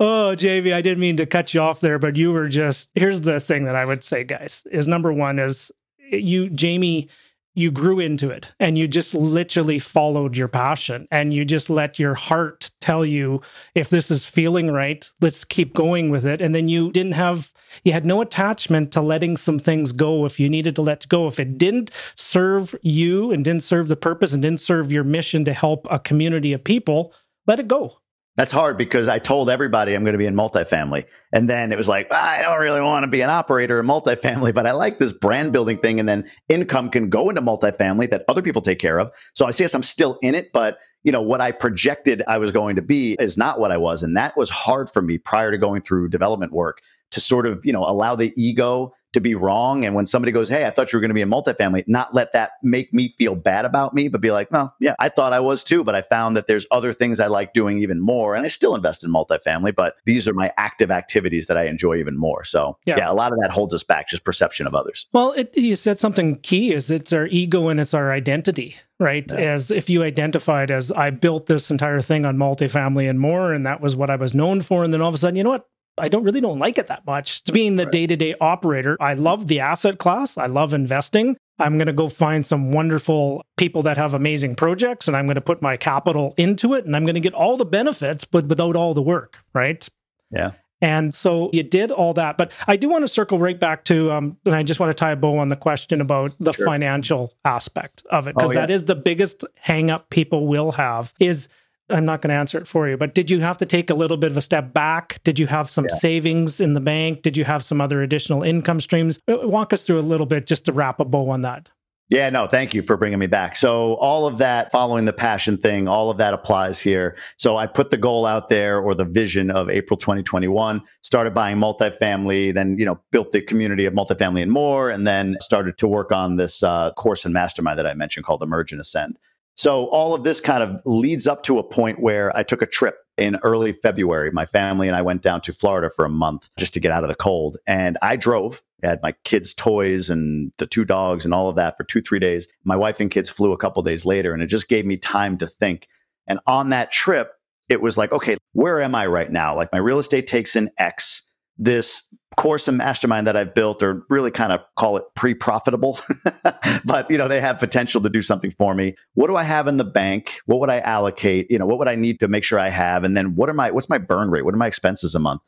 oh, 0.00 0.34
JV, 0.36 0.72
I 0.72 0.82
didn't 0.82 1.00
mean 1.00 1.16
to 1.18 1.26
cut 1.26 1.54
you 1.54 1.60
off 1.60 1.80
there, 1.80 1.98
but 1.98 2.16
you 2.16 2.32
were 2.32 2.48
just 2.48 2.90
here's 2.94 3.22
the 3.22 3.40
thing 3.40 3.64
that 3.64 3.76
I 3.76 3.84
would 3.84 4.02
say, 4.02 4.24
guys, 4.24 4.64
is 4.70 4.88
number 4.88 5.12
one 5.12 5.38
is 5.38 5.70
you, 6.10 6.48
Jamie, 6.50 7.08
you 7.56 7.70
grew 7.70 7.98
into 7.98 8.28
it 8.28 8.52
and 8.60 8.76
you 8.76 8.86
just 8.86 9.14
literally 9.14 9.78
followed 9.78 10.36
your 10.36 10.46
passion 10.46 11.08
and 11.10 11.32
you 11.32 11.42
just 11.42 11.70
let 11.70 11.98
your 11.98 12.14
heart 12.14 12.70
tell 12.82 13.04
you 13.04 13.40
if 13.74 13.88
this 13.88 14.10
is 14.10 14.26
feeling 14.26 14.70
right 14.70 15.10
let's 15.22 15.42
keep 15.42 15.72
going 15.72 16.10
with 16.10 16.26
it. 16.26 16.42
And 16.42 16.54
then 16.54 16.68
you 16.68 16.92
didn't 16.92 17.12
have 17.12 17.52
you 17.82 17.92
had 17.92 18.04
no 18.04 18.20
attachment 18.20 18.92
to 18.92 19.00
letting 19.00 19.38
some 19.38 19.58
things 19.58 19.92
go 19.92 20.26
if 20.26 20.38
you 20.38 20.50
needed 20.50 20.76
to 20.76 20.82
let 20.82 21.08
go. 21.08 21.26
If 21.26 21.40
it 21.40 21.56
didn't 21.56 21.90
serve 22.14 22.74
you 22.82 23.32
and 23.32 23.42
didn't 23.42 23.62
serve 23.62 23.88
the 23.88 23.96
purpose 23.96 24.34
and 24.34 24.42
didn't 24.42 24.60
serve 24.60 24.92
your 24.92 25.04
mission 25.04 25.44
to 25.46 25.54
help 25.54 25.86
a 25.90 25.98
community 25.98 26.52
of 26.52 26.62
people 26.62 27.14
let 27.46 27.58
it 27.58 27.68
go 27.68 27.98
that's 28.36 28.52
hard 28.52 28.76
because 28.76 29.08
I 29.08 29.18
told 29.18 29.48
everybody 29.48 29.94
I'm 29.94 30.04
going 30.04 30.12
to 30.12 30.18
be 30.18 30.26
in 30.26 30.34
multifamily. 30.34 31.06
And 31.32 31.48
then 31.48 31.72
it 31.72 31.78
was 31.78 31.88
like, 31.88 32.12
I 32.12 32.42
don't 32.42 32.60
really 32.60 32.82
want 32.82 33.04
to 33.04 33.08
be 33.08 33.22
an 33.22 33.30
operator 33.30 33.80
in 33.80 33.86
multifamily, 33.86 34.54
but 34.54 34.66
I 34.66 34.72
like 34.72 34.98
this 34.98 35.12
brand 35.12 35.52
building 35.52 35.78
thing. 35.78 35.98
And 35.98 36.08
then 36.08 36.30
income 36.48 36.90
can 36.90 37.08
go 37.08 37.28
into 37.30 37.40
multifamily 37.40 38.10
that 38.10 38.24
other 38.28 38.42
people 38.42 38.62
take 38.62 38.78
care 38.78 39.00
of. 39.00 39.10
So 39.34 39.46
I 39.46 39.50
see 39.50 39.66
I'm 39.72 39.82
still 39.82 40.18
in 40.22 40.34
it, 40.34 40.52
but 40.52 40.78
you 41.02 41.12
know, 41.12 41.22
what 41.22 41.40
I 41.40 41.52
projected 41.52 42.22
I 42.26 42.38
was 42.38 42.50
going 42.50 42.76
to 42.76 42.82
be 42.82 43.16
is 43.18 43.38
not 43.38 43.58
what 43.58 43.72
I 43.72 43.76
was. 43.76 44.02
And 44.02 44.16
that 44.16 44.36
was 44.36 44.50
hard 44.50 44.90
for 44.90 45.00
me 45.00 45.18
prior 45.18 45.50
to 45.50 45.58
going 45.58 45.82
through 45.82 46.08
development 46.08 46.52
work 46.52 46.80
to 47.12 47.20
sort 47.20 47.46
of, 47.46 47.64
you 47.64 47.72
know, 47.72 47.84
allow 47.84 48.16
the 48.16 48.32
ego 48.36 48.92
to 49.16 49.20
be 49.20 49.34
wrong. 49.34 49.84
And 49.84 49.94
when 49.94 50.06
somebody 50.06 50.30
goes, 50.30 50.48
Hey, 50.48 50.66
I 50.66 50.70
thought 50.70 50.92
you 50.92 50.98
were 50.98 51.00
going 51.00 51.10
to 51.10 51.14
be 51.14 51.22
a 51.22 51.26
multifamily, 51.26 51.84
not 51.88 52.14
let 52.14 52.32
that 52.34 52.52
make 52.62 52.92
me 52.92 53.14
feel 53.18 53.34
bad 53.34 53.64
about 53.64 53.94
me, 53.94 54.08
but 54.08 54.20
be 54.20 54.30
like, 54.30 54.50
Well, 54.50 54.74
yeah, 54.78 54.94
I 54.98 55.08
thought 55.08 55.32
I 55.32 55.40
was 55.40 55.64
too, 55.64 55.82
but 55.82 55.94
I 55.94 56.02
found 56.02 56.36
that 56.36 56.46
there's 56.46 56.66
other 56.70 56.92
things 56.92 57.18
I 57.18 57.26
like 57.26 57.54
doing 57.54 57.80
even 57.80 57.98
more. 57.98 58.34
And 58.34 58.44
I 58.44 58.48
still 58.48 58.74
invest 58.74 59.02
in 59.02 59.10
multifamily, 59.10 59.74
but 59.74 59.96
these 60.04 60.28
are 60.28 60.34
my 60.34 60.52
active 60.58 60.90
activities 60.90 61.46
that 61.46 61.56
I 61.56 61.66
enjoy 61.66 61.96
even 61.96 62.16
more. 62.16 62.44
So 62.44 62.78
yeah, 62.84 62.96
yeah 62.98 63.10
a 63.10 63.14
lot 63.14 63.32
of 63.32 63.38
that 63.40 63.50
holds 63.50 63.74
us 63.74 63.82
back, 63.82 64.08
just 64.08 64.24
perception 64.24 64.66
of 64.66 64.74
others. 64.74 65.06
Well, 65.12 65.32
it, 65.32 65.56
you 65.56 65.76
said 65.76 65.98
something 65.98 66.38
key 66.40 66.72
is 66.72 66.90
it's 66.90 67.12
our 67.12 67.26
ego 67.26 67.68
and 67.68 67.80
it's 67.80 67.94
our 67.94 68.12
identity 68.12 68.76
right? 68.98 69.30
Yeah. 69.30 69.52
As 69.52 69.70
if 69.70 69.90
you 69.90 70.02
identified 70.02 70.70
as 70.70 70.90
I 70.90 71.10
built 71.10 71.44
this 71.46 71.70
entire 71.70 72.00
thing 72.00 72.24
on 72.24 72.38
multifamily 72.38 73.10
and 73.10 73.20
more, 73.20 73.52
and 73.52 73.66
that 73.66 73.82
was 73.82 73.94
what 73.94 74.08
I 74.08 74.16
was 74.16 74.34
known 74.34 74.62
for. 74.62 74.84
And 74.84 74.92
then 74.92 75.02
all 75.02 75.10
of 75.10 75.14
a 75.14 75.18
sudden, 75.18 75.36
you 75.36 75.44
know 75.44 75.50
what? 75.50 75.68
I 75.98 76.08
don't 76.08 76.24
really 76.24 76.40
don't 76.40 76.58
like 76.58 76.78
it 76.78 76.88
that 76.88 77.06
much. 77.06 77.44
Being 77.44 77.76
the 77.76 77.86
day 77.86 78.06
to 78.06 78.16
day 78.16 78.34
operator, 78.40 78.96
I 79.00 79.14
love 79.14 79.46
the 79.46 79.60
asset 79.60 79.98
class. 79.98 80.36
I 80.36 80.46
love 80.46 80.74
investing. 80.74 81.36
I'm 81.58 81.78
going 81.78 81.86
to 81.86 81.92
go 81.92 82.08
find 82.08 82.44
some 82.44 82.70
wonderful 82.70 83.42
people 83.56 83.82
that 83.82 83.96
have 83.96 84.12
amazing 84.12 84.56
projects 84.56 85.08
and 85.08 85.16
I'm 85.16 85.24
going 85.26 85.36
to 85.36 85.40
put 85.40 85.62
my 85.62 85.76
capital 85.76 86.34
into 86.36 86.74
it 86.74 86.84
and 86.84 86.94
I'm 86.94 87.04
going 87.04 87.14
to 87.14 87.20
get 87.20 87.32
all 87.32 87.56
the 87.56 87.64
benefits, 87.64 88.24
but 88.24 88.46
without 88.46 88.76
all 88.76 88.92
the 88.92 89.02
work, 89.02 89.38
right? 89.54 89.88
Yeah. 90.30 90.52
And 90.82 91.14
so 91.14 91.48
you 91.54 91.62
did 91.62 91.90
all 91.90 92.12
that. 92.14 92.36
But 92.36 92.52
I 92.66 92.76
do 92.76 92.88
want 92.88 93.02
to 93.02 93.08
circle 93.08 93.38
right 93.38 93.58
back 93.58 93.84
to, 93.86 94.12
um, 94.12 94.36
and 94.44 94.54
I 94.54 94.62
just 94.62 94.78
want 94.78 94.90
to 94.90 94.94
tie 94.94 95.12
a 95.12 95.16
bow 95.16 95.38
on 95.38 95.48
the 95.48 95.56
question 95.56 96.02
about 96.02 96.34
the 96.38 96.52
sure. 96.52 96.66
financial 96.66 97.32
aspect 97.46 98.04
of 98.10 98.28
it, 98.28 98.34
because 98.34 98.50
oh, 98.50 98.54
yeah. 98.54 98.60
that 98.60 98.70
is 98.70 98.84
the 98.84 98.94
biggest 98.94 99.42
hangup 99.64 100.10
people 100.10 100.46
will 100.46 100.72
have 100.72 101.14
is 101.18 101.48
I'm 101.88 102.04
not 102.04 102.20
going 102.20 102.30
to 102.30 102.34
answer 102.34 102.58
it 102.58 102.66
for 102.66 102.88
you, 102.88 102.96
but 102.96 103.14
did 103.14 103.30
you 103.30 103.40
have 103.40 103.58
to 103.58 103.66
take 103.66 103.90
a 103.90 103.94
little 103.94 104.16
bit 104.16 104.30
of 104.30 104.36
a 104.36 104.42
step 104.42 104.72
back? 104.72 105.20
Did 105.22 105.38
you 105.38 105.46
have 105.46 105.70
some 105.70 105.86
yeah. 105.88 105.94
savings 105.94 106.60
in 106.60 106.74
the 106.74 106.80
bank? 106.80 107.22
Did 107.22 107.36
you 107.36 107.44
have 107.44 107.64
some 107.64 107.80
other 107.80 108.02
additional 108.02 108.42
income 108.42 108.80
streams? 108.80 109.20
Uh, 109.28 109.38
walk 109.42 109.72
us 109.72 109.84
through 109.84 110.00
a 110.00 110.02
little 110.02 110.26
bit 110.26 110.46
just 110.46 110.64
to 110.64 110.72
wrap 110.72 110.98
a 110.98 111.04
bow 111.04 111.30
on 111.30 111.42
that. 111.42 111.70
Yeah, 112.08 112.30
no, 112.30 112.46
thank 112.46 112.72
you 112.72 112.82
for 112.82 112.96
bringing 112.96 113.18
me 113.18 113.26
back. 113.26 113.56
So, 113.56 113.94
all 113.94 114.28
of 114.28 114.38
that, 114.38 114.70
following 114.70 115.06
the 115.06 115.12
passion 115.12 115.58
thing, 115.58 115.88
all 115.88 116.08
of 116.08 116.18
that 116.18 116.34
applies 116.34 116.80
here. 116.80 117.16
So, 117.36 117.56
I 117.56 117.66
put 117.66 117.90
the 117.90 117.96
goal 117.96 118.26
out 118.26 118.48
there 118.48 118.78
or 118.78 118.94
the 118.94 119.04
vision 119.04 119.50
of 119.50 119.68
April 119.68 119.96
2021, 119.96 120.80
started 121.02 121.34
buying 121.34 121.56
multifamily, 121.56 122.54
then, 122.54 122.78
you 122.78 122.84
know, 122.84 123.00
built 123.10 123.32
the 123.32 123.40
community 123.40 123.86
of 123.86 123.94
multifamily 123.94 124.40
and 124.40 124.52
more, 124.52 124.88
and 124.90 125.04
then 125.04 125.36
started 125.40 125.78
to 125.78 125.88
work 125.88 126.12
on 126.12 126.36
this 126.36 126.62
uh, 126.62 126.92
course 126.92 127.24
and 127.24 127.34
mastermind 127.34 127.76
that 127.76 127.88
I 127.88 127.94
mentioned 127.94 128.24
called 128.24 128.40
Emerge 128.40 128.70
and 128.70 128.80
Ascend. 128.80 129.18
So, 129.56 129.86
all 129.86 130.14
of 130.14 130.22
this 130.22 130.40
kind 130.40 130.62
of 130.62 130.80
leads 130.84 131.26
up 131.26 131.42
to 131.44 131.58
a 131.58 131.62
point 131.62 132.00
where 132.00 132.36
I 132.36 132.42
took 132.42 132.62
a 132.62 132.66
trip 132.66 132.98
in 133.16 133.36
early 133.42 133.72
February. 133.72 134.30
My 134.30 134.46
family 134.46 134.86
and 134.86 134.96
I 134.96 135.02
went 135.02 135.22
down 135.22 135.40
to 135.42 135.52
Florida 135.52 135.90
for 135.90 136.04
a 136.04 136.10
month 136.10 136.48
just 136.58 136.74
to 136.74 136.80
get 136.80 136.92
out 136.92 137.02
of 137.02 137.08
the 137.08 137.14
cold. 137.14 137.56
And 137.66 137.96
I 138.02 138.16
drove 138.16 138.62
I 138.82 138.88
had 138.88 139.02
my 139.02 139.12
kids' 139.24 139.54
toys 139.54 140.10
and 140.10 140.52
the 140.58 140.66
two 140.66 140.84
dogs 140.84 141.24
and 141.24 141.32
all 141.32 141.48
of 141.48 141.56
that 141.56 141.76
for 141.76 141.84
two, 141.84 142.02
three 142.02 142.18
days. 142.18 142.46
My 142.64 142.76
wife 142.76 143.00
and 143.00 143.10
kids 143.10 143.30
flew 143.30 143.52
a 143.52 143.56
couple 143.56 143.82
days 143.82 144.04
later, 144.04 144.32
and 144.32 144.42
it 144.42 144.48
just 144.48 144.68
gave 144.68 144.84
me 144.84 144.96
time 144.96 145.38
to 145.38 145.46
think. 145.46 145.88
And 146.26 146.40
on 146.46 146.70
that 146.70 146.92
trip, 146.92 147.32
it 147.68 147.80
was 147.80 147.96
like, 147.96 148.12
okay, 148.12 148.36
where 148.52 148.80
am 148.80 148.94
I 148.94 149.06
right 149.06 149.30
now? 149.30 149.56
Like 149.56 149.72
my 149.72 149.78
real 149.78 149.98
estate 149.98 150.26
takes 150.26 150.56
in 150.56 150.70
X. 150.78 151.22
This 151.58 152.02
course 152.36 152.68
and 152.68 152.76
mastermind 152.76 153.26
that 153.26 153.36
I've 153.36 153.54
built 153.54 153.82
or 153.82 154.04
really 154.08 154.30
kind 154.30 154.52
of 154.52 154.60
call 154.76 154.96
it 154.96 155.04
pre-profitable, 155.14 155.98
but 156.84 157.10
you 157.10 157.18
know, 157.18 157.28
they 157.28 157.40
have 157.40 157.58
potential 157.58 158.00
to 158.02 158.08
do 158.08 158.22
something 158.22 158.52
for 158.58 158.74
me. 158.74 158.94
What 159.14 159.28
do 159.28 159.36
I 159.36 159.42
have 159.42 159.68
in 159.68 159.78
the 159.78 159.84
bank? 159.84 160.40
What 160.46 160.60
would 160.60 160.70
I 160.70 160.80
allocate? 160.80 161.50
You 161.50 161.58
know, 161.58 161.66
what 161.66 161.78
would 161.78 161.88
I 161.88 161.94
need 161.94 162.20
to 162.20 162.28
make 162.28 162.44
sure 162.44 162.58
I 162.58 162.68
have? 162.68 163.04
And 163.04 163.16
then 163.16 163.34
what 163.36 163.48
are 163.48 163.54
my 163.54 163.70
what's 163.70 163.88
my 163.88 163.98
burn 163.98 164.30
rate? 164.30 164.44
What 164.44 164.54
are 164.54 164.58
my 164.58 164.66
expenses 164.66 165.14
a 165.14 165.18
month? 165.18 165.42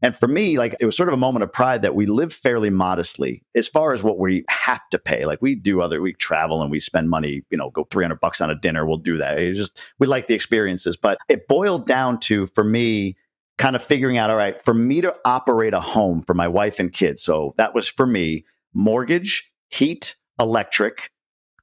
And 0.00 0.16
for 0.16 0.28
me, 0.28 0.58
like 0.58 0.76
it 0.80 0.86
was 0.86 0.96
sort 0.96 1.08
of 1.08 1.12
a 1.12 1.18
moment 1.18 1.42
of 1.42 1.52
pride 1.52 1.82
that 1.82 1.94
we 1.94 2.06
live 2.06 2.32
fairly 2.32 2.70
modestly 2.70 3.42
as 3.56 3.66
far 3.66 3.92
as 3.92 4.02
what 4.02 4.18
we 4.18 4.44
have 4.48 4.80
to 4.90 4.98
pay. 4.98 5.26
Like 5.26 5.42
we 5.42 5.56
do 5.56 5.80
other, 5.80 6.00
we 6.00 6.12
travel 6.14 6.62
and 6.62 6.70
we 6.70 6.78
spend 6.78 7.10
money, 7.10 7.42
you 7.50 7.58
know, 7.58 7.70
go 7.70 7.86
300 7.90 8.20
bucks 8.20 8.40
on 8.40 8.50
a 8.50 8.54
dinner. 8.54 8.86
We'll 8.86 8.98
do 8.98 9.18
that. 9.18 9.36
Just, 9.54 9.82
we 9.98 10.06
like 10.06 10.28
the 10.28 10.34
experiences. 10.34 10.96
But 10.96 11.18
it 11.28 11.48
boiled 11.48 11.86
down 11.86 12.20
to, 12.20 12.46
for 12.46 12.62
me, 12.62 13.16
kind 13.58 13.76
of 13.76 13.82
figuring 13.82 14.16
out, 14.16 14.30
all 14.30 14.36
right, 14.36 14.64
for 14.64 14.72
me 14.72 15.00
to 15.00 15.14
operate 15.24 15.74
a 15.74 15.80
home 15.80 16.22
for 16.22 16.34
my 16.34 16.48
wife 16.48 16.78
and 16.78 16.92
kids. 16.92 17.22
So 17.22 17.54
that 17.58 17.74
was 17.74 17.88
for 17.88 18.06
me 18.06 18.44
mortgage, 18.72 19.50
heat, 19.68 20.14
electric, 20.38 21.10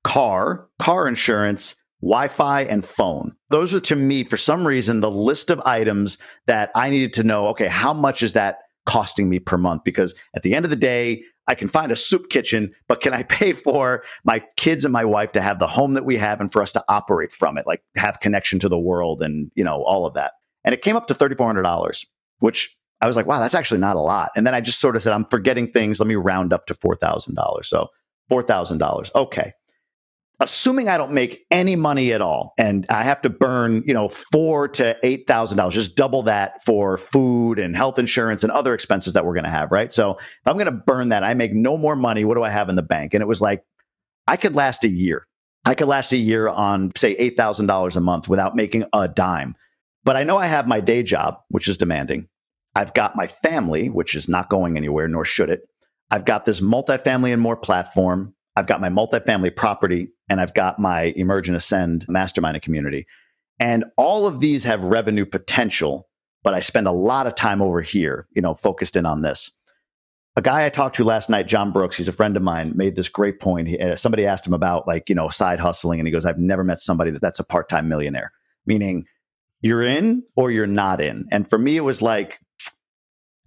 car, 0.03 0.67
car 0.79 1.07
insurance, 1.07 1.75
Wi 2.01 2.27
Fi, 2.27 2.61
and 2.61 2.83
phone. 2.85 3.35
Those 3.49 3.73
are 3.73 3.79
to 3.81 3.95
me, 3.95 4.25
for 4.25 4.37
some 4.37 4.67
reason, 4.67 4.99
the 4.99 5.09
list 5.09 5.49
of 5.49 5.59
items 5.61 6.17
that 6.45 6.69
I 6.75 6.89
needed 6.89 7.13
to 7.13 7.23
know 7.23 7.47
okay, 7.47 7.67
how 7.67 7.93
much 7.93 8.21
is 8.21 8.33
that 8.33 8.59
costing 8.85 9.29
me 9.29 9.39
per 9.39 9.57
month? 9.57 9.83
Because 9.83 10.13
at 10.35 10.43
the 10.43 10.53
end 10.53 10.65
of 10.65 10.69
the 10.69 10.75
day, 10.75 11.23
I 11.47 11.55
can 11.55 11.67
find 11.67 11.91
a 11.91 11.95
soup 11.95 12.29
kitchen, 12.29 12.73
but 12.87 13.01
can 13.01 13.13
I 13.13 13.23
pay 13.23 13.53
for 13.53 14.03
my 14.23 14.43
kids 14.57 14.83
and 14.83 14.91
my 14.91 15.05
wife 15.05 15.31
to 15.33 15.41
have 15.41 15.59
the 15.59 15.67
home 15.67 15.93
that 15.93 16.05
we 16.05 16.17
have 16.17 16.41
and 16.41 16.51
for 16.51 16.61
us 16.61 16.71
to 16.73 16.83
operate 16.89 17.31
from 17.31 17.57
it, 17.57 17.65
like 17.65 17.81
have 17.95 18.19
connection 18.19 18.59
to 18.59 18.69
the 18.69 18.79
world 18.79 19.21
and, 19.23 19.51
you 19.55 19.63
know, 19.63 19.83
all 19.83 20.05
of 20.05 20.15
that. 20.15 20.33
And 20.65 20.73
it 20.73 20.81
came 20.81 20.97
up 20.97 21.07
to 21.07 21.13
$3,400, 21.13 22.05
which 22.39 22.75
I 22.99 23.07
was 23.07 23.15
like, 23.15 23.25
wow, 23.25 23.39
that's 23.39 23.55
actually 23.55 23.79
not 23.79 23.95
a 23.95 24.01
lot. 24.01 24.31
And 24.35 24.45
then 24.45 24.53
I 24.53 24.59
just 24.59 24.79
sort 24.79 24.97
of 24.97 25.03
said, 25.03 25.13
I'm 25.13 25.25
forgetting 25.25 25.71
things. 25.71 26.01
Let 26.01 26.07
me 26.07 26.15
round 26.15 26.51
up 26.51 26.65
to 26.65 26.73
$4,000. 26.73 27.65
So 27.65 27.87
$4,000. 28.29 29.15
Okay 29.15 29.53
assuming 30.39 30.89
I 30.89 30.97
don't 30.97 31.11
make 31.11 31.45
any 31.49 31.75
money 31.75 32.11
at 32.11 32.21
all 32.21 32.53
and 32.57 32.85
I 32.89 33.03
have 33.03 33.21
to 33.21 33.29
burn, 33.29 33.83
you 33.85 33.93
know, 33.93 34.09
four 34.09 34.67
to 34.69 34.97
eight 35.03 35.27
thousand 35.27 35.57
dollars, 35.57 35.73
just 35.73 35.95
double 35.95 36.23
that 36.23 36.63
for 36.63 36.97
food 36.97 37.59
and 37.59 37.75
health 37.75 37.99
insurance 37.99 38.43
and 38.43 38.51
other 38.51 38.73
expenses 38.73 39.13
that 39.13 39.25
we're 39.25 39.35
gonna 39.35 39.49
have, 39.49 39.71
right? 39.71 39.91
So 39.91 40.15
if 40.15 40.47
I'm 40.47 40.57
gonna 40.57 40.71
burn 40.71 41.09
that, 41.09 41.23
I 41.23 41.33
make 41.33 41.53
no 41.53 41.77
more 41.77 41.95
money. 41.95 42.25
What 42.25 42.35
do 42.35 42.43
I 42.43 42.49
have 42.49 42.69
in 42.69 42.75
the 42.75 42.81
bank? 42.81 43.13
And 43.13 43.21
it 43.21 43.27
was 43.27 43.41
like, 43.41 43.63
I 44.27 44.37
could 44.37 44.55
last 44.55 44.83
a 44.83 44.89
year. 44.89 45.25
I 45.65 45.73
could 45.73 45.87
last 45.87 46.11
a 46.11 46.17
year 46.17 46.47
on 46.47 46.91
say 46.95 47.13
eight 47.13 47.37
thousand 47.37 47.67
dollars 47.67 47.95
a 47.95 48.01
month 48.01 48.27
without 48.27 48.55
making 48.55 48.85
a 48.93 49.07
dime. 49.07 49.55
But 50.05 50.15
I 50.15 50.23
know 50.23 50.37
I 50.37 50.45
have 50.47 50.67
my 50.67 50.79
day 50.79 51.03
job, 51.03 51.39
which 51.49 51.67
is 51.67 51.77
demanding. 51.77 52.29
I've 52.75 52.93
got 52.93 53.15
my 53.15 53.27
family, 53.27 53.89
which 53.89 54.15
is 54.15 54.29
not 54.29 54.49
going 54.49 54.77
anywhere, 54.77 55.07
nor 55.07 55.25
should 55.25 55.49
it. 55.49 55.61
I've 56.11 56.25
got 56.25 56.45
this 56.45 56.61
multifamily 56.61 57.33
and 57.33 57.41
more 57.41 57.57
platform 57.57 58.35
I've 58.55 58.67
got 58.67 58.81
my 58.81 58.89
multifamily 58.89 59.55
property 59.55 60.09
and 60.29 60.39
I've 60.39 60.53
got 60.53 60.79
my 60.79 61.13
Emerge 61.15 61.47
and 61.47 61.57
Ascend 61.57 62.05
mastermind 62.07 62.61
community. 62.61 63.05
And 63.59 63.85
all 63.97 64.27
of 64.27 64.39
these 64.39 64.63
have 64.63 64.83
revenue 64.83 65.25
potential, 65.25 66.07
but 66.43 66.53
I 66.53 66.59
spend 66.61 66.87
a 66.87 66.91
lot 66.91 67.27
of 67.27 67.35
time 67.35 67.61
over 67.61 67.81
here, 67.81 68.27
you 68.35 68.41
know, 68.41 68.53
focused 68.53 68.95
in 68.95 69.05
on 69.05 69.21
this. 69.21 69.51
A 70.37 70.41
guy 70.41 70.65
I 70.65 70.69
talked 70.69 70.95
to 70.97 71.05
last 71.05 71.29
night, 71.29 71.47
John 71.47 71.71
Brooks, 71.71 71.95
he's 71.95 72.09
a 72.09 72.13
friend 72.13 72.35
of 72.35 72.43
mine, 72.43 72.73
made 72.75 72.95
this 72.95 73.07
great 73.07 73.39
point. 73.39 73.69
He, 73.69 73.79
uh, 73.79 73.95
somebody 73.95 74.25
asked 74.25 74.45
him 74.45 74.53
about 74.53 74.87
like, 74.87 75.07
you 75.07 75.15
know, 75.15 75.29
side 75.29 75.59
hustling. 75.59 75.99
And 75.99 76.07
he 76.07 76.11
goes, 76.11 76.25
I've 76.25 76.37
never 76.37 76.63
met 76.63 76.81
somebody 76.81 77.11
that 77.11 77.21
that's 77.21 77.39
a 77.39 77.45
part 77.45 77.69
time 77.69 77.87
millionaire, 77.87 78.33
meaning 78.65 79.05
you're 79.65 79.81
in 79.81 80.21
or 80.35 80.51
you're 80.51 80.67
not 80.67 81.01
in. 81.01 81.27
And 81.31 81.49
for 81.49 81.57
me, 81.57 81.75
it 81.75 81.81
was 81.81 81.99
like, 81.99 82.39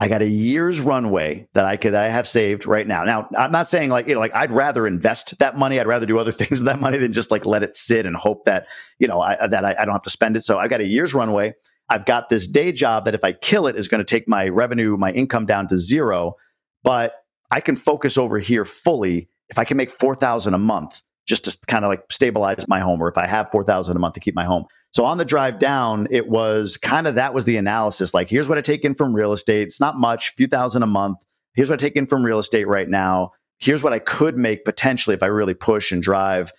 I 0.00 0.08
got 0.08 0.20
a 0.20 0.28
year's 0.28 0.80
runway 0.80 1.46
that 1.54 1.64
I 1.64 1.76
could 1.76 1.94
I 1.94 2.08
have 2.08 2.26
saved 2.26 2.66
right 2.66 2.86
now. 2.86 3.04
Now, 3.04 3.28
I'm 3.38 3.52
not 3.52 3.68
saying 3.68 3.90
like 3.90 4.08
you 4.08 4.14
know, 4.14 4.20
like 4.20 4.34
I'd 4.34 4.50
rather 4.50 4.84
invest 4.84 5.38
that 5.38 5.56
money. 5.56 5.78
I'd 5.78 5.86
rather 5.86 6.06
do 6.06 6.18
other 6.18 6.32
things 6.40 6.58
with 6.58 6.64
that 6.64 6.80
money 6.80 6.98
than 6.98 7.12
just 7.12 7.30
like 7.30 7.46
let 7.46 7.62
it 7.62 7.76
sit 7.76 8.04
and 8.04 8.16
hope 8.16 8.46
that 8.46 8.66
you 8.98 9.06
know 9.06 9.20
I, 9.20 9.46
that 9.46 9.64
I, 9.64 9.76
I 9.78 9.84
don't 9.84 9.94
have 9.94 10.02
to 10.02 10.10
spend 10.10 10.36
it. 10.36 10.42
So 10.42 10.58
I've 10.58 10.70
got 10.70 10.80
a 10.80 10.86
year's 10.86 11.14
runway. 11.14 11.54
I've 11.88 12.04
got 12.04 12.30
this 12.30 12.48
day 12.48 12.72
job 12.72 13.04
that 13.04 13.14
if 13.14 13.22
I 13.22 13.32
kill 13.32 13.68
it 13.68 13.76
is 13.76 13.86
going 13.86 14.00
to 14.00 14.04
take 14.04 14.28
my 14.28 14.48
revenue, 14.48 14.96
my 14.96 15.12
income 15.12 15.46
down 15.46 15.68
to 15.68 15.78
zero. 15.78 16.34
But 16.82 17.14
I 17.50 17.60
can 17.60 17.76
focus 17.76 18.18
over 18.18 18.38
here 18.40 18.64
fully 18.64 19.28
if 19.48 19.58
I 19.58 19.64
can 19.64 19.76
make 19.76 19.90
four 19.90 20.16
thousand 20.16 20.54
a 20.54 20.58
month 20.58 21.00
just 21.26 21.44
to 21.44 21.56
kind 21.66 21.84
of 21.84 21.90
like 21.90 22.02
stabilize 22.10 22.66
my 22.66 22.80
home, 22.80 23.00
or 23.00 23.08
if 23.08 23.18
I 23.18 23.26
have 23.26 23.50
four 23.52 23.62
thousand 23.62 23.96
a 23.96 24.00
month 24.00 24.14
to 24.14 24.20
keep 24.20 24.34
my 24.34 24.44
home. 24.44 24.66
So 24.92 25.04
on 25.04 25.18
the 25.18 25.24
drive 25.24 25.58
down, 25.58 26.08
it 26.10 26.28
was 26.28 26.76
kind 26.76 27.06
of 27.06 27.14
that 27.16 27.34
was 27.34 27.44
the 27.44 27.56
analysis. 27.56 28.14
Like, 28.14 28.30
here's 28.30 28.48
what 28.48 28.58
I 28.58 28.62
take 28.62 28.84
in 28.84 28.94
from 28.94 29.14
real 29.14 29.32
estate. 29.32 29.66
It's 29.66 29.80
not 29.80 29.96
much, 29.96 30.30
a 30.30 30.32
few 30.32 30.46
thousand 30.46 30.82
a 30.82 30.86
month. 30.86 31.18
Here's 31.54 31.68
what 31.68 31.80
I 31.80 31.84
take 31.84 31.96
in 31.96 32.06
from 32.06 32.24
real 32.24 32.38
estate 32.38 32.66
right 32.66 32.88
now. 32.88 33.32
Here's 33.58 33.82
what 33.82 33.92
I 33.92 33.98
could 33.98 34.36
make 34.36 34.64
potentially 34.64 35.14
if 35.14 35.22
I 35.22 35.26
really 35.26 35.54
push 35.54 35.92
and 35.92 36.02
drive. 36.02 36.52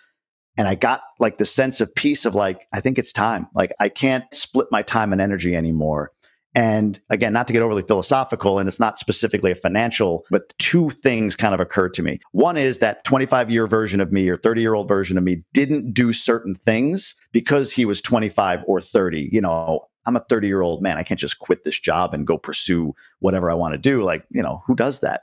And 0.57 0.67
I 0.67 0.75
got 0.75 1.01
like 1.19 1.37
the 1.37 1.45
sense 1.45 1.79
of 1.81 1.93
peace 1.95 2.25
of 2.25 2.35
like, 2.35 2.67
I 2.73 2.81
think 2.81 2.99
it's 2.99 3.13
time. 3.13 3.47
Like, 3.55 3.71
I 3.79 3.89
can't 3.89 4.25
split 4.33 4.67
my 4.71 4.81
time 4.81 5.11
and 5.11 5.21
energy 5.21 5.55
anymore. 5.55 6.11
And 6.55 6.99
again, 7.09 7.31
not 7.31 7.47
to 7.47 7.53
get 7.53 7.61
overly 7.61 7.83
philosophical, 7.83 8.57
and 8.57 8.67
it's 8.67 8.79
not 8.79 8.97
specifically 8.97 9.51
a 9.51 9.55
financial, 9.55 10.25
but 10.31 10.53
two 10.57 10.89
things 10.89 11.35
kind 11.35 11.53
of 11.53 11.59
occurred 11.59 11.93
to 11.95 12.03
me. 12.03 12.19
One 12.31 12.57
is 12.57 12.79
that 12.79 13.03
25 13.03 13.51
year 13.51 13.67
version 13.67 14.01
of 14.01 14.11
me 14.11 14.27
or 14.27 14.35
30 14.35 14.61
year 14.61 14.73
old 14.73 14.87
version 14.87 15.17
of 15.17 15.23
me 15.23 15.43
didn't 15.53 15.93
do 15.93 16.11
certain 16.11 16.55
things 16.55 17.15
because 17.31 17.71
he 17.71 17.85
was 17.85 18.01
25 18.01 18.61
or 18.65 18.81
30. 18.81 19.29
You 19.31 19.41
know, 19.41 19.81
I'm 20.05 20.15
a 20.15 20.25
30 20.27 20.47
year 20.47 20.61
old 20.61 20.81
man. 20.81 20.97
I 20.97 21.03
can't 21.03 21.19
just 21.19 21.39
quit 21.39 21.63
this 21.63 21.79
job 21.79 22.13
and 22.13 22.25
go 22.25 22.37
pursue 22.37 22.95
whatever 23.19 23.51
I 23.51 23.55
want 23.55 23.73
to 23.73 23.77
do. 23.77 24.03
Like, 24.03 24.25
you 24.31 24.41
know, 24.41 24.63
who 24.65 24.75
does 24.75 25.01
that? 25.01 25.21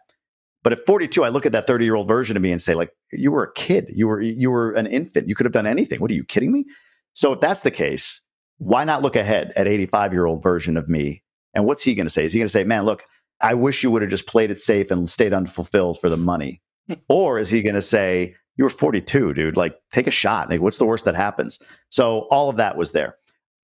But 0.62 0.72
at 0.72 0.86
42, 0.86 1.24
I 1.24 1.28
look 1.28 1.46
at 1.46 1.52
that 1.52 1.66
30 1.66 1.84
year 1.84 1.94
old 1.96 2.08
version 2.08 2.36
of 2.36 2.42
me 2.42 2.52
and 2.52 2.62
say, 2.62 2.74
like, 2.74 2.90
you 3.12 3.30
were 3.30 3.44
a 3.44 3.52
kid. 3.54 3.90
You 3.92 4.06
were 4.08 4.20
you 4.20 4.50
were 4.50 4.72
an 4.72 4.86
infant. 4.86 5.28
You 5.28 5.34
could 5.34 5.46
have 5.46 5.52
done 5.52 5.66
anything. 5.66 6.00
What 6.00 6.10
are 6.10 6.14
you 6.14 6.24
kidding 6.24 6.52
me? 6.52 6.66
So 7.12 7.32
if 7.32 7.40
that's 7.40 7.62
the 7.62 7.70
case, 7.70 8.20
why 8.58 8.84
not 8.84 9.02
look 9.02 9.16
ahead 9.16 9.52
at 9.56 9.66
85 9.66 10.12
year 10.12 10.26
old 10.26 10.42
version 10.42 10.76
of 10.76 10.88
me? 10.88 11.22
And 11.54 11.64
what's 11.64 11.82
he 11.82 11.94
going 11.94 12.06
to 12.06 12.12
say? 12.12 12.24
Is 12.24 12.32
he 12.32 12.38
going 12.38 12.46
to 12.46 12.52
say, 12.52 12.64
man, 12.64 12.84
look, 12.84 13.04
I 13.40 13.54
wish 13.54 13.82
you 13.82 13.90
would 13.90 14.02
have 14.02 14.10
just 14.10 14.26
played 14.26 14.50
it 14.50 14.60
safe 14.60 14.90
and 14.90 15.08
stayed 15.08 15.32
unfulfilled 15.32 16.00
for 16.00 16.08
the 16.08 16.16
money? 16.16 16.60
Hmm. 16.86 16.94
or 17.08 17.40
is 17.40 17.50
he 17.50 17.62
going 17.62 17.74
to 17.74 17.82
say, 17.82 18.36
you 18.56 18.64
were 18.64 18.70
42, 18.70 19.34
dude, 19.34 19.56
like 19.56 19.76
take 19.90 20.06
a 20.06 20.10
shot. 20.12 20.48
Like, 20.48 20.60
what's 20.60 20.78
the 20.78 20.86
worst 20.86 21.04
that 21.04 21.14
happens? 21.14 21.58
So 21.88 22.26
all 22.30 22.48
of 22.48 22.56
that 22.56 22.76
was 22.76 22.92
there. 22.92 23.16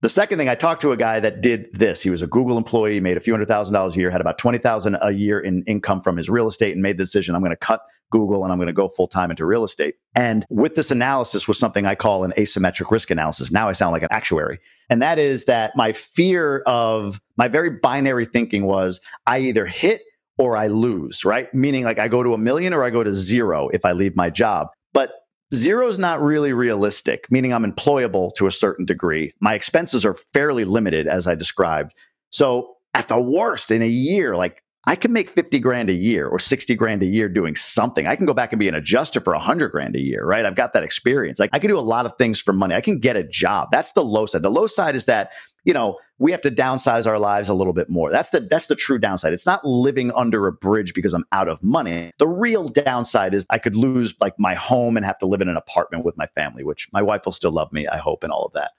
The 0.03 0.09
second 0.09 0.39
thing, 0.39 0.49
I 0.49 0.57
talked 0.57 0.83
to 0.83 0.91
a 0.91 0.97
guy 0.97 1.21
that 1.21 1.41
did 1.41 1.69
this. 1.73 2.03
He 2.03 2.11
was 2.11 2.23
a 2.23 2.27
Google 2.27 2.59
employee, 2.59 2.99
made 2.99 3.17
a 3.17 3.21
few 3.21 3.33
hundred 3.33 3.47
thousand 3.47 3.75
dollars 3.75 3.97
a 3.97 4.01
year, 4.01 4.11
had 4.11 4.21
about 4.21 4.37
20,000 4.37 4.99
a 5.01 5.13
year 5.13 5.39
in 5.39 5.63
income 5.69 6.01
from 6.01 6.17
his 6.17 6.29
real 6.29 6.49
estate 6.49 6.73
and 6.73 6.83
made 6.83 6.99
the 6.99 7.05
decision, 7.05 7.37
I'm 7.37 7.41
going 7.41 7.51
to 7.51 7.57
cut 7.57 7.83
Google 8.11 8.43
and 8.43 8.53
I'm 8.53 8.59
going 8.59 8.67
to 8.67 8.73
go 8.73 8.89
full 8.89 9.07
time 9.07 9.31
into 9.31 9.47
real 9.47 9.63
estate. 9.63 9.95
And 10.17 10.45
with 10.51 10.75
this 10.75 10.91
analysis 10.91 11.47
was 11.47 11.59
something 11.59 11.87
I 11.87 11.95
call 11.95 12.25
an 12.25 12.33
asymmetric 12.37 12.91
risk 12.91 13.11
analysis. 13.11 13.53
Now 13.53 13.69
I 13.69 13.73
sound 13.73 13.93
like 13.93 14.03
an 14.03 14.09
actuary. 14.11 14.59
And 14.93 15.01
that 15.01 15.19
is 15.19 15.47
that 15.47 15.75
my 15.75 15.95
fear 15.95 16.59
of 16.67 17.19
my 17.39 17.49
very 17.49 17.71
binary 17.71 18.27
thinking 18.27 18.67
was 18.67 19.01
I 19.27 19.39
either 19.39 19.65
hit 19.65 20.03
or 20.37 20.55
I 20.55 20.67
lose, 20.67 21.25
right? 21.25 21.53
Meaning 21.55 21.85
like 21.85 21.99
I 21.99 22.09
go 22.09 22.23
to 22.23 22.35
a 22.35 22.39
million 22.39 22.75
or 22.75 22.85
I 22.85 22.91
go 22.91 23.03
to 23.03 23.15
zero 23.15 23.71
if 23.73 23.87
I 23.87 23.93
leave 23.93 24.15
my 24.17 24.29
job. 24.29 24.69
But 24.93 25.13
zero 25.55 25.89
is 25.89 25.99
not 25.99 26.21
really 26.21 26.53
realistic, 26.53 27.27
meaning 27.31 27.55
I'm 27.55 27.65
employable 27.65 28.35
to 28.35 28.47
a 28.47 28.51
certain 28.51 28.85
degree. 28.85 29.33
My 29.41 29.55
expenses 29.55 30.05
are 30.05 30.13
fairly 30.35 30.67
limited, 30.67 31.09
as 31.09 31.27
I 31.27 31.37
described. 31.37 31.95
So 32.29 32.75
at 32.93 33.09
the 33.09 33.19
worst, 33.19 33.71
in 33.71 33.81
a 33.81 33.89
year, 33.89 34.37
like 34.37 34.62
I 34.85 34.97
can 34.97 35.13
make 35.13 35.31
50 35.31 35.61
grand 35.61 35.91
a 35.91 35.95
year 35.95 36.27
or 36.27 36.41
60 36.41 36.75
grand 36.75 37.03
a 37.03 37.07
year 37.07 37.29
doing 37.29 37.55
something. 37.55 38.07
I 38.07 38.17
can 38.17 38.27
go 38.27 38.35
back 38.35 38.53
and 38.53 38.59
be 38.59 38.67
an 38.67 38.75
adjuster 38.75 39.21
for 39.21 39.33
100 39.33 39.69
grand 39.71 39.95
a 39.95 40.01
year, 40.01 40.25
right? 40.25 40.45
I've 40.45 40.57
got 40.57 40.73
that 40.73 40.83
experience. 40.83 41.39
Like 41.39 41.51
I 41.53 41.61
can 41.61 41.69
do 41.69 41.79
a 41.79 41.81
lot 41.81 42.05
of 42.05 42.17
things 42.19 42.41
for 42.41 42.53
money. 42.53 42.75
I 42.75 42.81
can 42.81 42.99
get 42.99 43.17
a 43.17 43.23
job. 43.23 43.69
That's 43.71 43.93
the 43.93 44.03
low 44.03 44.27
side. 44.27 44.43
The 44.43 44.51
low 44.51 44.67
side 44.67 44.97
is 44.97 45.05
that 45.05 45.33
you 45.65 45.73
know, 45.73 45.99
we 46.19 46.33
have 46.33 46.41
to 46.43 46.51
downsize 46.51 47.07
our 47.07 47.19
lives 47.19 47.49
a 47.49 47.55
little 47.55 47.73
bit 47.73 47.89
more. 47.89 48.11
That's 48.11 48.31
the 48.31 48.41
that's 48.41 48.67
the 48.67 48.75
true 48.75 48.99
downside. 48.99 49.33
It's 49.33 49.47
not 49.47 49.65
living 49.65 50.13
under 50.13 50.47
a 50.47 50.53
bridge 50.53 50.95
because 50.95 51.15
I'm 51.15 51.25
out 51.33 51.49
of 51.49 51.63
money. 51.63 52.13
The 52.19 52.29
real 52.29 52.69
downside 52.69 53.35
is 53.35 53.47
I 53.51 53.59
could 53.59 53.77
lose 53.77 54.15
like 54.21 54.39
my 54.39 54.55
home 54.55 54.97
and 54.97 55.07
have 55.07 55.19
to 55.19 55.27
live 55.27 55.41
in 55.41 55.49
an 55.49 55.57
apartment 55.57 56.05
with 56.05 56.17
my 56.17 56.27
family, 56.35 56.65
which 56.65 56.89
my 56.93 57.03
wife 57.03 57.23
will 57.25 57.33
still 57.33 57.53
love 57.53 57.73
me, 57.73 57.87
I 57.87 57.99
hope, 57.99 58.25
and 58.25 58.33
all 58.33 58.45
of 58.45 58.53
that. 58.55 58.73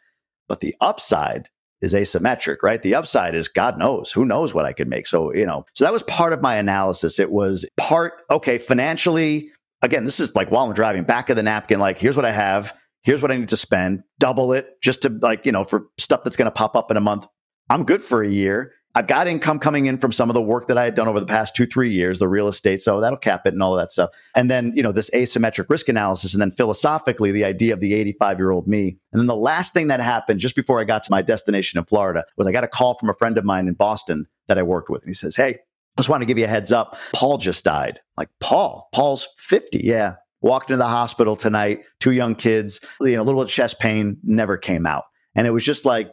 But 0.48 0.60
the 0.60 0.76
upside 0.82 1.50
is 1.84 1.94
asymmetric, 1.94 2.64
right? 2.64 2.82
The 2.82 2.96
upside 2.96 3.36
is 3.36 3.48
God 3.48 3.78
knows, 3.78 4.12
who 4.12 4.26
knows 4.26 4.54
what 4.54 4.66
I 4.66 4.74
could 4.74 4.88
make. 4.88 5.06
So, 5.06 5.34
you 5.34 5.46
know, 5.46 5.66
so 5.74 5.86
that 5.86 5.94
was 5.94 6.04
part 6.04 6.34
of 6.34 6.42
my 6.42 6.56
analysis. 6.56 7.20
It 7.20 7.32
was 7.32 7.66
part, 7.78 8.14
okay, 8.32 8.58
financially, 8.58 9.52
again, 9.82 10.06
this 10.06 10.20
is 10.20 10.34
like 10.36 10.50
while 10.50 10.66
I'm 10.66 10.74
driving, 10.74 11.04
back 11.04 11.30
of 11.30 11.36
the 11.36 11.44
napkin, 11.44 11.80
like, 11.80 12.00
here's 12.00 12.16
what 12.16 12.26
I 12.26 12.32
have 12.32 12.74
here's 13.04 13.22
what 13.22 13.32
I 13.32 13.38
need 13.38 13.50
to 13.50 13.58
spend, 13.58 14.04
double 14.20 14.54
it 14.54 14.82
just 14.82 15.04
to 15.04 15.10
like, 15.10 15.46
you 15.46 15.52
know, 15.52 15.64
for 15.64 15.88
stuff 16.00 16.22
that's 16.24 16.36
going 16.36 16.48
to 16.48 16.52
pop 16.52 16.76
up 16.76 16.90
in 16.90 16.98
a 16.98 17.02
month. 17.02 17.28
I'm 17.70 17.84
good 17.84 18.02
for 18.02 18.24
a 18.24 18.30
year. 18.30 18.74
I've 18.96 19.08
got 19.08 19.28
income 19.28 19.58
coming 19.58 19.88
in 19.88 19.98
from 19.98 20.12
some 20.12 20.30
of 20.30 20.36
the 20.36 20.42
work 20.42 20.68
that 20.68 20.78
I 20.78 20.84
had 20.84 20.94
done 20.94 21.08
over 21.08 21.20
the 21.20 21.26
past 21.26 21.56
two, 21.56 21.66
three 21.66 21.92
years, 21.92 22.20
the 22.20 22.28
real 22.28 22.48
estate. 22.48 22.80
So 22.80 23.02
that'll 23.02 23.18
cap 23.18 23.48
it 23.48 23.54
and 23.54 23.64
all 23.64 23.78
of 23.78 23.82
that 23.82 23.92
stuff. 23.92 24.12
And 24.36 24.52
then, 24.52 24.72
you 24.76 24.84
know, 24.84 24.92
this 24.92 25.10
asymmetric 25.12 25.70
risk 25.70 25.90
analysis. 25.90 26.34
And 26.34 26.42
then 26.42 26.52
philosophically, 26.52 27.32
the 27.32 27.44
idea 27.44 27.74
of 27.74 27.80
the 27.80 27.96
85 27.96 28.38
year 28.38 28.52
old 28.52 28.68
me. 28.68 28.98
And 29.12 29.20
then 29.20 29.28
the 29.28 29.36
last 29.36 29.74
thing 29.74 29.88
that 29.88 30.00
happened 30.00 30.40
just 30.40 30.56
before 30.56 30.80
I 30.80 30.84
got 30.84 31.04
to 31.06 31.12
my 31.12 31.24
destination 31.24 31.80
in 31.80 31.86
Florida 31.86 32.24
was 32.38 32.48
I 32.48 32.52
got 32.52 32.64
a 32.64 32.68
call 32.68 32.98
from 33.00 33.10
a 33.10 33.16
friend 33.16 33.38
of 33.38 33.46
mine 33.46 33.68
in 33.68 33.74
Boston 33.74 34.28
that 34.48 34.60
I 34.60 34.64
worked 34.64 34.92
with. 34.92 35.02
And 35.02 35.10
he 35.10 35.14
says, 35.14 35.36
Hey, 35.36 35.60
just 35.98 36.10
want 36.10 36.22
to 36.22 36.28
give 36.28 36.38
you 36.38 36.46
a 36.46 36.50
heads 36.50 36.72
up. 36.72 36.98
Paul 37.14 37.38
just 37.38 37.64
died. 37.64 37.98
I'm 37.98 38.22
like, 38.22 38.30
Paul, 38.40 38.90
Paul's 38.94 39.28
50. 39.38 39.82
Yeah 39.84 40.16
walked 40.44 40.70
into 40.70 40.78
the 40.78 40.88
hospital 40.88 41.38
tonight, 41.38 41.84
two 42.02 42.12
young 42.12 42.36
kids, 42.36 42.82
you 43.00 43.16
know, 43.16 43.22
a 43.22 43.24
little 43.24 43.46
chest 43.46 43.80
pain, 43.80 44.18
never 44.24 44.58
came 44.58 44.86
out. 44.86 45.06
And 45.36 45.48
it 45.48 45.52
was 45.52 45.64
just 45.64 45.86
like 45.86 46.12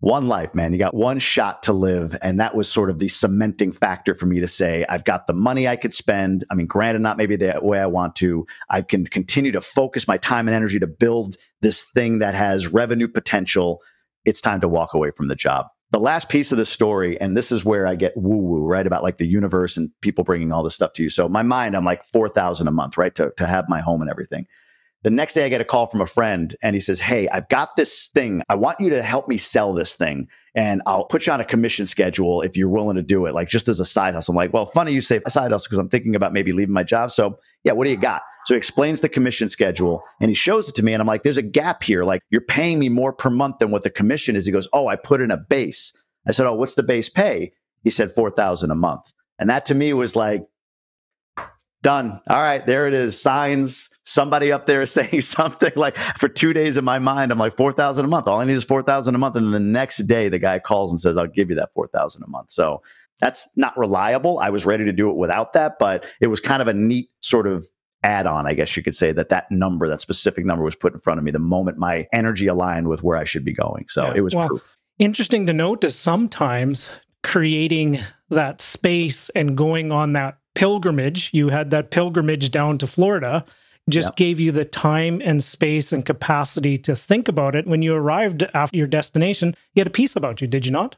one 0.00 0.28
life, 0.28 0.54
man. 0.54 0.72
You 0.72 0.78
got 0.78 0.94
one 0.94 1.18
shot 1.18 1.62
to 1.64 1.72
live. 1.72 2.16
And 2.22 2.38
that 2.40 2.54
was 2.54 2.70
sort 2.70 2.90
of 2.90 2.98
the 2.98 3.08
cementing 3.08 3.72
factor 3.72 4.14
for 4.14 4.26
me 4.26 4.40
to 4.40 4.46
say, 4.46 4.84
I've 4.88 5.04
got 5.04 5.26
the 5.26 5.32
money 5.32 5.66
I 5.66 5.76
could 5.76 5.92
spend. 5.92 6.44
I 6.50 6.54
mean, 6.54 6.66
granted, 6.66 7.02
not 7.02 7.16
maybe 7.16 7.36
the 7.36 7.58
way 7.60 7.80
I 7.80 7.86
want 7.86 8.14
to. 8.16 8.46
I 8.70 8.82
can 8.82 9.06
continue 9.06 9.52
to 9.52 9.60
focus 9.60 10.06
my 10.06 10.16
time 10.16 10.46
and 10.46 10.54
energy 10.54 10.78
to 10.78 10.86
build 10.86 11.36
this 11.62 11.84
thing 11.94 12.20
that 12.20 12.34
has 12.34 12.68
revenue 12.68 13.08
potential. 13.08 13.80
It's 14.24 14.40
time 14.40 14.60
to 14.60 14.68
walk 14.68 14.94
away 14.94 15.10
from 15.10 15.28
the 15.28 15.34
job 15.34 15.66
the 15.90 16.00
last 16.00 16.28
piece 16.28 16.52
of 16.52 16.58
the 16.58 16.66
story, 16.66 17.18
and 17.20 17.36
this 17.36 17.50
is 17.50 17.64
where 17.64 17.86
I 17.86 17.94
get 17.94 18.16
woo 18.16 18.36
woo, 18.36 18.66
right? 18.66 18.86
About 18.86 19.02
like 19.02 19.18
the 19.18 19.26
universe 19.26 19.76
and 19.76 19.90
people 20.02 20.22
bringing 20.22 20.52
all 20.52 20.62
this 20.62 20.74
stuff 20.74 20.92
to 20.94 21.02
you. 21.02 21.08
So 21.08 21.28
my 21.28 21.42
mind, 21.42 21.74
I'm 21.74 21.84
like 21.84 22.04
4,000 22.04 22.68
a 22.68 22.70
month, 22.70 22.98
right? 22.98 23.14
To, 23.14 23.32
to 23.36 23.46
have 23.46 23.68
my 23.68 23.80
home 23.80 24.02
and 24.02 24.10
everything. 24.10 24.46
The 25.04 25.10
next 25.10 25.34
day 25.34 25.44
I 25.44 25.48
get 25.48 25.60
a 25.60 25.64
call 25.64 25.86
from 25.86 26.00
a 26.00 26.06
friend 26.06 26.56
and 26.60 26.74
he 26.74 26.80
says, 26.80 26.98
Hey, 26.98 27.28
I've 27.28 27.48
got 27.48 27.76
this 27.76 28.08
thing. 28.08 28.42
I 28.48 28.56
want 28.56 28.80
you 28.80 28.90
to 28.90 29.02
help 29.02 29.28
me 29.28 29.36
sell 29.36 29.72
this 29.72 29.94
thing 29.94 30.26
and 30.56 30.82
I'll 30.86 31.04
put 31.04 31.26
you 31.26 31.32
on 31.32 31.40
a 31.40 31.44
commission 31.44 31.86
schedule 31.86 32.42
if 32.42 32.56
you're 32.56 32.68
willing 32.68 32.96
to 32.96 33.02
do 33.02 33.26
it, 33.26 33.34
like 33.34 33.48
just 33.48 33.68
as 33.68 33.78
a 33.78 33.84
side 33.84 34.14
hustle. 34.14 34.32
I'm 34.32 34.36
like, 34.36 34.52
well, 34.52 34.66
funny 34.66 34.92
you 34.92 35.00
say 35.00 35.20
a 35.24 35.30
side 35.30 35.52
hustle 35.52 35.68
because 35.68 35.78
I'm 35.78 35.88
thinking 35.88 36.16
about 36.16 36.32
maybe 36.32 36.50
leaving 36.50 36.74
my 36.74 36.82
job. 36.82 37.12
So 37.12 37.38
yeah, 37.62 37.72
what 37.72 37.84
do 37.84 37.90
you 37.90 37.96
got? 37.96 38.22
So 38.46 38.54
he 38.54 38.58
explains 38.58 39.00
the 39.00 39.08
commission 39.08 39.48
schedule 39.48 40.02
and 40.20 40.30
he 40.30 40.34
shows 40.34 40.68
it 40.68 40.74
to 40.74 40.82
me. 40.82 40.94
And 40.94 41.00
I'm 41.00 41.06
like, 41.06 41.22
there's 41.22 41.36
a 41.36 41.42
gap 41.42 41.84
here. 41.84 42.02
Like 42.02 42.22
you're 42.30 42.40
paying 42.40 42.80
me 42.80 42.88
more 42.88 43.12
per 43.12 43.30
month 43.30 43.58
than 43.60 43.70
what 43.70 43.84
the 43.84 43.90
commission 43.90 44.34
is. 44.34 44.46
He 44.46 44.52
goes, 44.52 44.68
Oh, 44.72 44.88
I 44.88 44.96
put 44.96 45.20
in 45.20 45.30
a 45.30 45.36
base. 45.36 45.92
I 46.26 46.32
said, 46.32 46.46
Oh, 46.46 46.54
what's 46.54 46.74
the 46.74 46.82
base 46.82 47.08
pay? 47.08 47.52
He 47.84 47.90
said, 47.90 48.10
4000 48.10 48.70
a 48.70 48.74
month. 48.74 49.12
And 49.38 49.48
that 49.50 49.64
to 49.66 49.74
me 49.74 49.92
was 49.92 50.16
like, 50.16 50.44
done. 51.82 52.20
All 52.28 52.42
right, 52.42 52.64
there 52.66 52.88
it 52.88 52.94
is. 52.94 53.20
Signs. 53.20 53.90
Somebody 54.04 54.50
up 54.52 54.66
there 54.66 54.82
is 54.82 54.90
saying 54.92 55.20
something 55.20 55.72
like 55.76 55.96
for 55.96 56.28
two 56.28 56.52
days 56.52 56.76
in 56.76 56.84
my 56.84 56.98
mind, 56.98 57.32
I'm 57.32 57.38
like 57.38 57.56
four 57.56 57.72
thousand 57.72 58.04
a 58.04 58.08
month. 58.08 58.26
All 58.26 58.40
I 58.40 58.44
need 58.44 58.54
is 58.54 58.64
four 58.64 58.82
thousand 58.82 59.14
a 59.14 59.18
month, 59.18 59.36
and 59.36 59.46
then 59.46 59.52
the 59.52 59.60
next 59.60 59.98
day 60.06 60.28
the 60.28 60.38
guy 60.38 60.58
calls 60.58 60.92
and 60.92 61.00
says, 61.00 61.16
"I'll 61.16 61.26
give 61.26 61.50
you 61.50 61.56
that 61.56 61.72
four 61.72 61.88
thousand 61.88 62.22
a 62.22 62.28
month." 62.28 62.52
So 62.52 62.82
that's 63.20 63.48
not 63.56 63.76
reliable. 63.76 64.38
I 64.38 64.50
was 64.50 64.64
ready 64.64 64.84
to 64.84 64.92
do 64.92 65.10
it 65.10 65.16
without 65.16 65.52
that, 65.54 65.78
but 65.78 66.06
it 66.20 66.28
was 66.28 66.40
kind 66.40 66.62
of 66.62 66.68
a 66.68 66.72
neat 66.72 67.10
sort 67.20 67.46
of 67.46 67.66
add-on, 68.04 68.46
I 68.46 68.54
guess 68.54 68.76
you 68.76 68.82
could 68.82 68.94
say 68.94 69.12
that 69.12 69.28
that 69.30 69.50
number, 69.50 69.88
that 69.88 70.00
specific 70.00 70.44
number, 70.44 70.64
was 70.64 70.76
put 70.76 70.92
in 70.92 70.98
front 70.98 71.18
of 71.18 71.24
me 71.24 71.30
the 71.30 71.38
moment 71.38 71.78
my 71.78 72.06
energy 72.12 72.46
aligned 72.46 72.88
with 72.88 73.02
where 73.02 73.16
I 73.16 73.24
should 73.24 73.44
be 73.44 73.52
going. 73.52 73.86
So 73.88 74.06
yeah. 74.06 74.14
it 74.16 74.20
was 74.20 74.34
well, 74.34 74.48
proof. 74.48 74.76
Interesting 74.98 75.46
to 75.46 75.52
note 75.52 75.84
is 75.84 75.96
sometimes 75.96 76.88
creating 77.22 77.98
that 78.30 78.60
space 78.60 79.30
and 79.30 79.56
going 79.56 79.90
on 79.90 80.12
that 80.12 80.38
pilgrimage, 80.58 81.30
you 81.32 81.50
had 81.50 81.70
that 81.70 81.92
pilgrimage 81.92 82.50
down 82.50 82.78
to 82.78 82.86
Florida, 82.88 83.44
just 83.88 84.08
yep. 84.08 84.16
gave 84.16 84.40
you 84.40 84.50
the 84.50 84.64
time 84.64 85.22
and 85.24 85.42
space 85.42 85.92
and 85.92 86.04
capacity 86.04 86.76
to 86.76 86.96
think 86.96 87.28
about 87.28 87.54
it. 87.54 87.68
When 87.68 87.80
you 87.80 87.94
arrived 87.94 88.42
after 88.54 88.76
your 88.76 88.88
destination, 88.88 89.54
you 89.74 89.80
had 89.80 89.86
a 89.86 89.90
peace 89.90 90.16
about 90.16 90.40
you, 90.40 90.48
did 90.48 90.66
you 90.66 90.72
not? 90.72 90.96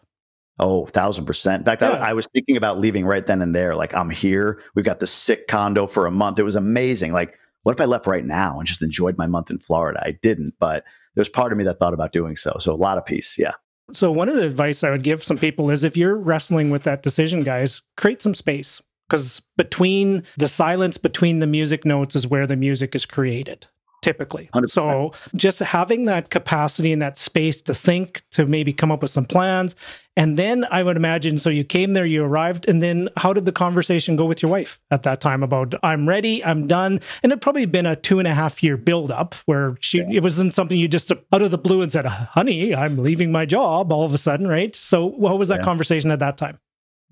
Oh, 0.59 0.87
thousand 0.87 1.27
percent. 1.27 1.61
In 1.61 1.65
fact, 1.67 1.83
yeah. 1.83 1.91
I, 1.91 2.11
I, 2.11 2.13
was 2.15 2.27
thinking 2.33 2.57
about 2.57 2.79
leaving 2.79 3.05
right 3.05 3.25
then 3.25 3.43
and 3.43 3.55
there. 3.55 3.75
Like, 3.75 3.93
I'm 3.93 4.09
here. 4.09 4.63
We've 4.75 4.85
got 4.85 4.99
the 4.99 5.07
sick 5.07 5.47
condo 5.47 5.87
for 5.87 6.07
a 6.07 6.11
month. 6.11 6.39
It 6.39 6.43
was 6.43 6.57
amazing. 6.57 7.13
Like, 7.13 7.39
what 7.63 7.73
if 7.73 7.81
I 7.83 7.85
left 7.85 8.07
right 8.07 8.25
now 8.25 8.59
and 8.59 8.67
just 8.67 8.81
enjoyed 8.81 9.19
my 9.19 9.27
month 9.27 9.51
in 9.51 9.59
Florida? 9.59 10.01
I 10.03 10.13
didn't, 10.23 10.55
but 10.59 10.85
there's 11.17 11.29
part 11.29 11.53
of 11.53 11.59
me 11.59 11.65
that 11.65 11.79
thought 11.79 11.93
about 11.93 12.13
doing 12.13 12.35
so. 12.35 12.57
So, 12.61 12.73
a 12.73 12.77
lot 12.77 12.97
of 12.97 13.05
peace. 13.05 13.37
Yeah. 13.39 13.53
So, 13.93 14.11
one 14.11 14.31
of 14.31 14.37
the 14.37 14.47
advice 14.47 14.83
I 14.83 14.91
would 14.91 15.03
give 15.03 15.23
some 15.23 15.39
people 15.39 15.69
is 15.69 15.85
if 15.85 15.99
you're 15.99 16.17
wrestling 16.17 16.71
with 16.71 16.85
that 16.85 17.03
decision, 17.03 17.41
guys, 17.41 17.83
create 17.99 18.23
some 18.23 18.35
space 18.35 18.81
because 19.11 19.43
between 19.57 20.23
the 20.37 20.49
silence 20.49 20.97
between 20.97 21.41
the 21.41 21.47
music 21.47 21.85
notes 21.85 22.15
is 22.15 22.27
where 22.27 22.47
the 22.47 22.57
music 22.57 22.95
is 22.95 23.05
created 23.05 23.67
typically 24.03 24.49
100%. 24.55 24.69
so 24.71 25.13
just 25.35 25.59
having 25.59 26.07
that 26.07 26.31
capacity 26.31 26.93
and 26.93 27.03
that 27.03 27.19
space 27.19 27.61
to 27.61 27.75
think 27.75 28.23
to 28.31 28.47
maybe 28.47 28.73
come 28.73 28.91
up 28.91 29.03
with 29.03 29.11
some 29.11 29.27
plans 29.27 29.77
and 30.17 30.39
then 30.39 30.65
i 30.71 30.83
would 30.83 30.97
imagine 30.97 31.39
so 31.39 31.51
you 31.51 31.65
came 31.65 31.93
there 31.93 32.07
you 32.07 32.25
arrived 32.25 32.67
and 32.69 32.83
then 32.83 33.09
how 33.19 33.33
did 33.33 33.45
the 33.45 33.53
conversation 33.53 34.17
go 34.17 34.25
with 34.25 34.43
your 34.43 34.51
wife 34.51 34.81
at 34.91 35.03
that 35.03 35.21
time 35.21 35.43
about 35.43 35.75
i'm 35.83 36.09
ready 36.09 36.43
i'm 36.45 36.67
done 36.67 36.99
and 37.23 37.31
it 37.31 37.41
probably 37.43 37.67
been 37.67 37.87
a 37.87 37.95
two 37.95 38.19
and 38.19 38.27
a 38.27 38.35
half 38.35 38.63
year 38.63 38.77
build 38.77 39.11
up 39.11 39.35
where 39.45 39.77
she 39.81 39.99
yeah. 39.99 40.07
it 40.13 40.23
wasn't 40.23 40.55
something 40.55 40.79
you 40.79 40.89
just 40.89 41.13
out 41.13 41.43
of 41.43 41.51
the 41.51 41.59
blue 41.59 41.83
and 41.83 41.93
said 41.93 42.07
honey 42.07 42.75
i'm 42.75 42.97
leaving 42.97 43.31
my 43.31 43.45
job 43.45 43.93
all 43.93 44.05
of 44.05 44.15
a 44.15 44.19
sudden 44.19 44.47
right 44.47 44.75
so 44.75 45.05
what 45.05 45.39
was 45.39 45.49
that 45.49 45.59
yeah. 45.59 45.65
conversation 45.65 46.11
at 46.11 46.21
that 46.21 46.39
time 46.39 46.59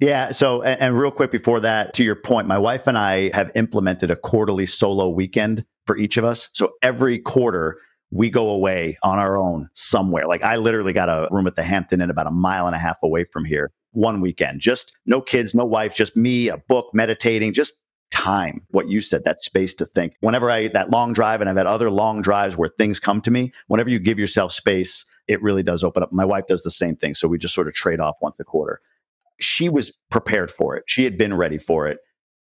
yeah. 0.01 0.31
So, 0.31 0.63
and, 0.63 0.81
and, 0.81 0.99
real 0.99 1.11
quick 1.11 1.31
before 1.31 1.61
that, 1.61 1.95
to 1.95 2.05
your 2.05 2.15
point, 2.15 2.47
my 2.47 2.59
wife 2.59 2.87
and 2.87 2.97
I 2.97 3.31
have 3.35 3.51
implemented 3.55 4.11
a 4.11 4.17
quarterly 4.17 4.67
solo 4.67 5.09
weekend 5.09 5.65
for 5.87 5.97
each 5.97 6.17
of 6.17 6.25
us. 6.25 6.49
So 6.53 6.73
every 6.83 7.19
quarter, 7.19 7.79
we 8.11 8.31
go 8.31 8.49
away 8.49 8.97
on 9.03 9.19
our 9.19 9.37
own 9.37 9.69
somewhere. 9.75 10.27
Like 10.27 10.43
I 10.43 10.57
literally 10.57 10.93
got 10.93 11.09
a 11.09 11.29
room 11.31 11.47
at 11.47 11.57
the 11.57 11.63
Hampton 11.63 12.01
Inn 12.01 12.11
about 12.11 12.27
a 12.27 12.31
mile 12.31 12.67
and 12.67 12.75
a 12.75 12.79
half 12.79 12.97
away 13.03 13.25
from 13.25 13.45
here 13.45 13.71
one 13.93 14.21
weekend. 14.21 14.61
Just 14.61 14.97
no 15.07 15.21
kids, 15.21 15.55
no 15.55 15.65
wife, 15.65 15.95
just 15.95 16.17
me, 16.17 16.49
a 16.49 16.57
book, 16.57 16.87
meditating, 16.95 17.53
just 17.53 17.75
time. 18.11 18.63
What 18.71 18.89
you 18.89 19.01
said, 19.01 19.25
that 19.25 19.43
space 19.43 19.75
to 19.75 19.87
think. 19.87 20.15
Whenever 20.21 20.51
I 20.51 20.69
that 20.69 20.91
long 20.91 21.13
drive, 21.13 21.41
and 21.41 21.51
I've 21.51 21.57
had 21.57 21.67
other 21.67 21.91
long 21.91 22.23
drives 22.23 22.57
where 22.57 22.71
things 22.79 22.99
come 22.99 23.21
to 23.23 23.31
me, 23.31 23.53
whenever 23.67 23.91
you 23.91 23.99
give 23.99 24.19
yourself 24.19 24.53
space, 24.53 25.05
it 25.27 25.43
really 25.43 25.63
does 25.63 25.85
open 25.85 26.03
up. 26.03 26.13
My 26.13 26.25
wife 26.25 26.47
does 26.47 26.63
the 26.63 26.71
same 26.71 26.97
thing. 26.97 27.15
So 27.15 27.29
we 27.29 27.37
just 27.37 27.55
sort 27.55 27.69
of 27.69 27.75
trade 27.75 28.01
off 28.01 28.17
once 28.23 28.41
a 28.41 28.45
quarter 28.45 28.81
she 29.41 29.68
was 29.68 29.93
prepared 30.11 30.51
for 30.51 30.76
it. 30.76 30.84
She 30.86 31.05
had 31.05 31.16
been 31.16 31.34
ready 31.34 31.59
for 31.59 31.89
it. 31.89 31.99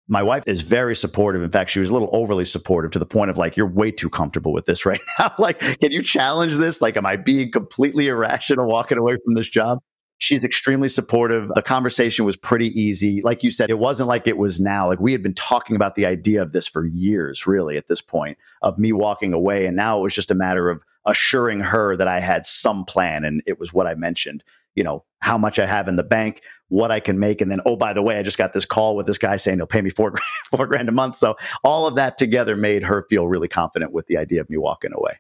My 0.09 0.23
wife 0.23 0.45
is 0.47 0.63
very 0.63 0.95
supportive. 0.95 1.43
In 1.43 1.51
fact, 1.51 1.71
she 1.71 1.81
was 1.81 1.91
a 1.91 1.93
little 1.93 2.11
overly 2.13 2.45
supportive 2.45 2.93
to 2.93 2.99
the 2.99 3.07
point 3.07 3.31
of 3.31 3.37
like, 3.37 3.57
you're 3.57 3.67
way 3.67 3.91
too 3.91 4.09
comfortable 4.09 4.53
with 4.53 4.67
this 4.67 4.87
right 4.87 5.01
now. 5.19 5.33
like, 5.39 5.59
can 5.59 5.93
you 5.93 6.03
challenge 6.03 6.57
this? 6.57 6.81
Like, 6.81 6.97
am 6.97 7.07
I 7.07 7.17
being 7.17 7.51
completely 7.51 8.09
irrational 8.09 8.67
walking 8.67 8.99
away 8.99 9.17
from 9.25 9.35
this 9.35 9.49
job? 9.49 9.81
She's 10.19 10.45
extremely 10.45 10.89
supportive. 10.89 11.51
The 11.55 11.61
conversation 11.61 12.25
was 12.25 12.37
pretty 12.37 12.69
easy. 12.69 13.21
Like 13.21 13.43
you 13.43 13.51
said, 13.51 13.69
it 13.69 13.79
wasn't 13.79 14.09
like 14.09 14.27
it 14.27 14.39
was 14.39 14.59
now. 14.59 14.87
Like 14.87 14.99
we 14.99 15.13
had 15.13 15.23
been 15.23 15.35
talking 15.35 15.77
about 15.77 15.95
the 15.95 16.07
idea 16.07 16.41
of 16.41 16.53
this 16.53 16.67
for 16.67 16.87
years, 16.87 17.47
really, 17.47 17.77
at 17.77 17.89
this 17.89 18.01
point, 18.01 18.39
of 18.63 18.79
me 18.79 18.93
walking 18.93 19.35
away. 19.35 19.67
And 19.67 19.77
now 19.77 19.99
it 19.99 20.03
was 20.03 20.15
just 20.15 20.31
a 20.31 20.35
matter 20.35 20.71
of 20.71 20.83
assuring 21.05 21.61
her 21.61 21.97
that 21.97 22.09
I 22.09 22.21
had 22.21 22.47
some 22.47 22.87
plan. 22.87 23.27
And 23.27 23.43
it 23.47 23.61
was 23.61 23.75
what 23.75 23.87
I 23.87 23.95
mentioned 23.95 24.43
you 24.77 24.85
know, 24.85 25.05
how 25.21 25.37
much 25.37 25.59
I 25.59 25.67
have 25.67 25.89
in 25.89 25.97
the 25.97 26.05
bank, 26.05 26.43
what 26.69 26.93
I 26.93 27.01
can 27.01 27.19
make. 27.19 27.41
And 27.41 27.51
then, 27.51 27.61
oh, 27.67 27.75
by 27.75 27.93
the 27.93 28.03
way, 28.03 28.19
I 28.19 28.23
just 28.23 28.39
got 28.39 28.53
this 28.53 28.65
call 28.65 28.95
with 28.95 29.07
this 29.07 29.19
guy 29.19 29.37
saying 29.37 29.59
he'll 29.59 29.67
pay 29.67 29.83
me 29.83 29.91
four, 29.91 30.15
four 30.51 30.67
grand 30.67 30.89
a 30.89 30.93
month. 30.93 31.17
So 31.17 31.37
all 31.65 31.87
of 31.87 31.97
that 31.97 32.19
together 32.19 32.57
made 32.57 32.85
her 32.85 33.05
feel 33.09 33.27
really 33.27 33.49
confident 33.49 33.93
with 33.93 34.07
the 34.07 34.19
idea 34.19 34.41
of 34.41 34.49
me 34.49 34.57
walking 34.57 34.93
away. 34.95 35.19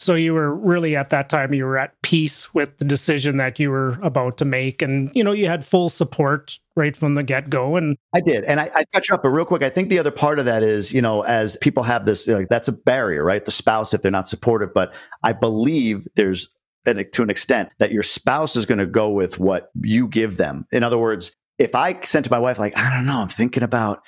So 0.00 0.14
you 0.14 0.32
were 0.32 0.54
really 0.54 0.96
at 0.96 1.10
that 1.10 1.28
time 1.28 1.52
you 1.52 1.66
were 1.66 1.76
at 1.76 2.00
peace 2.00 2.54
with 2.54 2.78
the 2.78 2.86
decision 2.86 3.36
that 3.36 3.58
you 3.58 3.70
were 3.70 3.98
about 4.02 4.38
to 4.38 4.46
make, 4.46 4.80
and 4.80 5.10
you 5.14 5.22
know 5.22 5.32
you 5.32 5.46
had 5.46 5.62
full 5.62 5.90
support 5.90 6.58
right 6.74 6.96
from 6.96 7.16
the 7.16 7.22
get 7.22 7.50
go. 7.50 7.76
And 7.76 7.98
I 8.14 8.22
did, 8.22 8.44
and 8.44 8.60
I, 8.60 8.70
I 8.74 8.84
touch 8.94 9.10
up, 9.10 9.22
but 9.22 9.28
real 9.28 9.44
quick, 9.44 9.60
I 9.60 9.68
think 9.68 9.90
the 9.90 9.98
other 9.98 10.10
part 10.10 10.38
of 10.38 10.46
that 10.46 10.62
is 10.62 10.90
you 10.90 11.02
know 11.02 11.20
as 11.20 11.58
people 11.58 11.82
have 11.82 12.06
this, 12.06 12.26
like, 12.26 12.48
that's 12.48 12.66
a 12.66 12.72
barrier, 12.72 13.22
right? 13.22 13.44
The 13.44 13.50
spouse 13.50 13.92
if 13.92 14.00
they're 14.00 14.10
not 14.10 14.26
supportive, 14.26 14.72
but 14.72 14.94
I 15.22 15.34
believe 15.34 16.08
there's 16.16 16.48
to 16.84 17.22
an 17.22 17.30
extent 17.30 17.70
that 17.78 17.92
your 17.92 18.02
spouse 18.02 18.56
is 18.56 18.66
going 18.66 18.78
to 18.78 18.86
go 18.86 19.10
with 19.10 19.38
what 19.38 19.70
you 19.82 20.08
give 20.08 20.36
them. 20.36 20.66
In 20.72 20.82
other 20.82 20.98
words, 20.98 21.36
if 21.58 21.74
I 21.74 22.00
sent 22.02 22.24
to 22.24 22.30
my 22.30 22.38
wife, 22.38 22.58
like, 22.58 22.76
I 22.76 22.94
don't 22.94 23.06
know, 23.06 23.18
I'm 23.18 23.28
thinking 23.28 23.62
about 23.62 24.02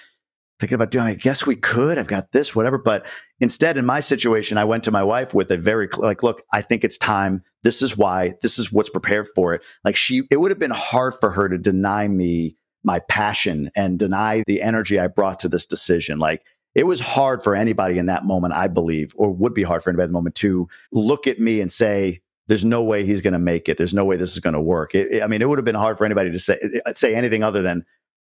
thinking 0.62 0.76
about 0.76 0.92
doing, 0.92 1.06
I 1.06 1.14
guess 1.14 1.44
we 1.44 1.56
could. 1.56 1.98
I've 1.98 2.06
got 2.06 2.30
this, 2.30 2.54
whatever. 2.54 2.78
But 2.78 3.04
instead, 3.40 3.76
in 3.76 3.84
my 3.84 3.98
situation, 3.98 4.58
I 4.58 4.64
went 4.64 4.84
to 4.84 4.92
my 4.92 5.02
wife 5.02 5.34
with 5.34 5.50
a 5.50 5.56
very 5.56 5.88
like, 5.96 6.22
look, 6.22 6.40
I 6.52 6.62
think 6.62 6.84
it's 6.84 6.96
time. 6.96 7.42
This 7.64 7.82
is 7.82 7.96
why. 7.96 8.34
This 8.42 8.60
is 8.60 8.72
what's 8.72 8.88
prepared 8.88 9.26
for 9.34 9.54
it. 9.54 9.62
Like 9.84 9.96
she, 9.96 10.22
it 10.30 10.36
would 10.36 10.52
have 10.52 10.60
been 10.60 10.70
hard 10.70 11.14
for 11.18 11.30
her 11.30 11.48
to 11.48 11.58
deny 11.58 12.06
me 12.06 12.54
my 12.84 13.00
passion 13.08 13.72
and 13.74 13.98
deny 13.98 14.44
the 14.46 14.62
energy 14.62 15.00
I 15.00 15.08
brought 15.08 15.40
to 15.40 15.48
this 15.48 15.66
decision. 15.66 16.20
Like 16.20 16.42
it 16.76 16.84
was 16.84 17.00
hard 17.00 17.42
for 17.42 17.56
anybody 17.56 17.98
in 17.98 18.06
that 18.06 18.24
moment, 18.24 18.54
I 18.54 18.68
believe, 18.68 19.14
or 19.16 19.32
would 19.32 19.54
be 19.54 19.64
hard 19.64 19.82
for 19.82 19.90
anybody 19.90 20.04
in 20.04 20.10
the 20.10 20.18
moment 20.18 20.36
to 20.36 20.68
look 20.92 21.26
at 21.26 21.40
me 21.40 21.60
and 21.60 21.72
say, 21.72 22.20
there's 22.52 22.66
no 22.66 22.82
way 22.82 23.06
he's 23.06 23.22
going 23.22 23.32
to 23.32 23.38
make 23.38 23.66
it. 23.66 23.78
There's 23.78 23.94
no 23.94 24.04
way 24.04 24.18
this 24.18 24.32
is 24.32 24.38
going 24.38 24.52
to 24.52 24.60
work. 24.60 24.94
It, 24.94 25.10
it, 25.10 25.22
I 25.22 25.26
mean, 25.26 25.40
it 25.40 25.48
would 25.48 25.56
have 25.56 25.64
been 25.64 25.74
hard 25.74 25.96
for 25.96 26.04
anybody 26.04 26.30
to 26.30 26.38
say 26.38 26.58
say 26.92 27.14
anything 27.14 27.42
other 27.42 27.62
than, 27.62 27.82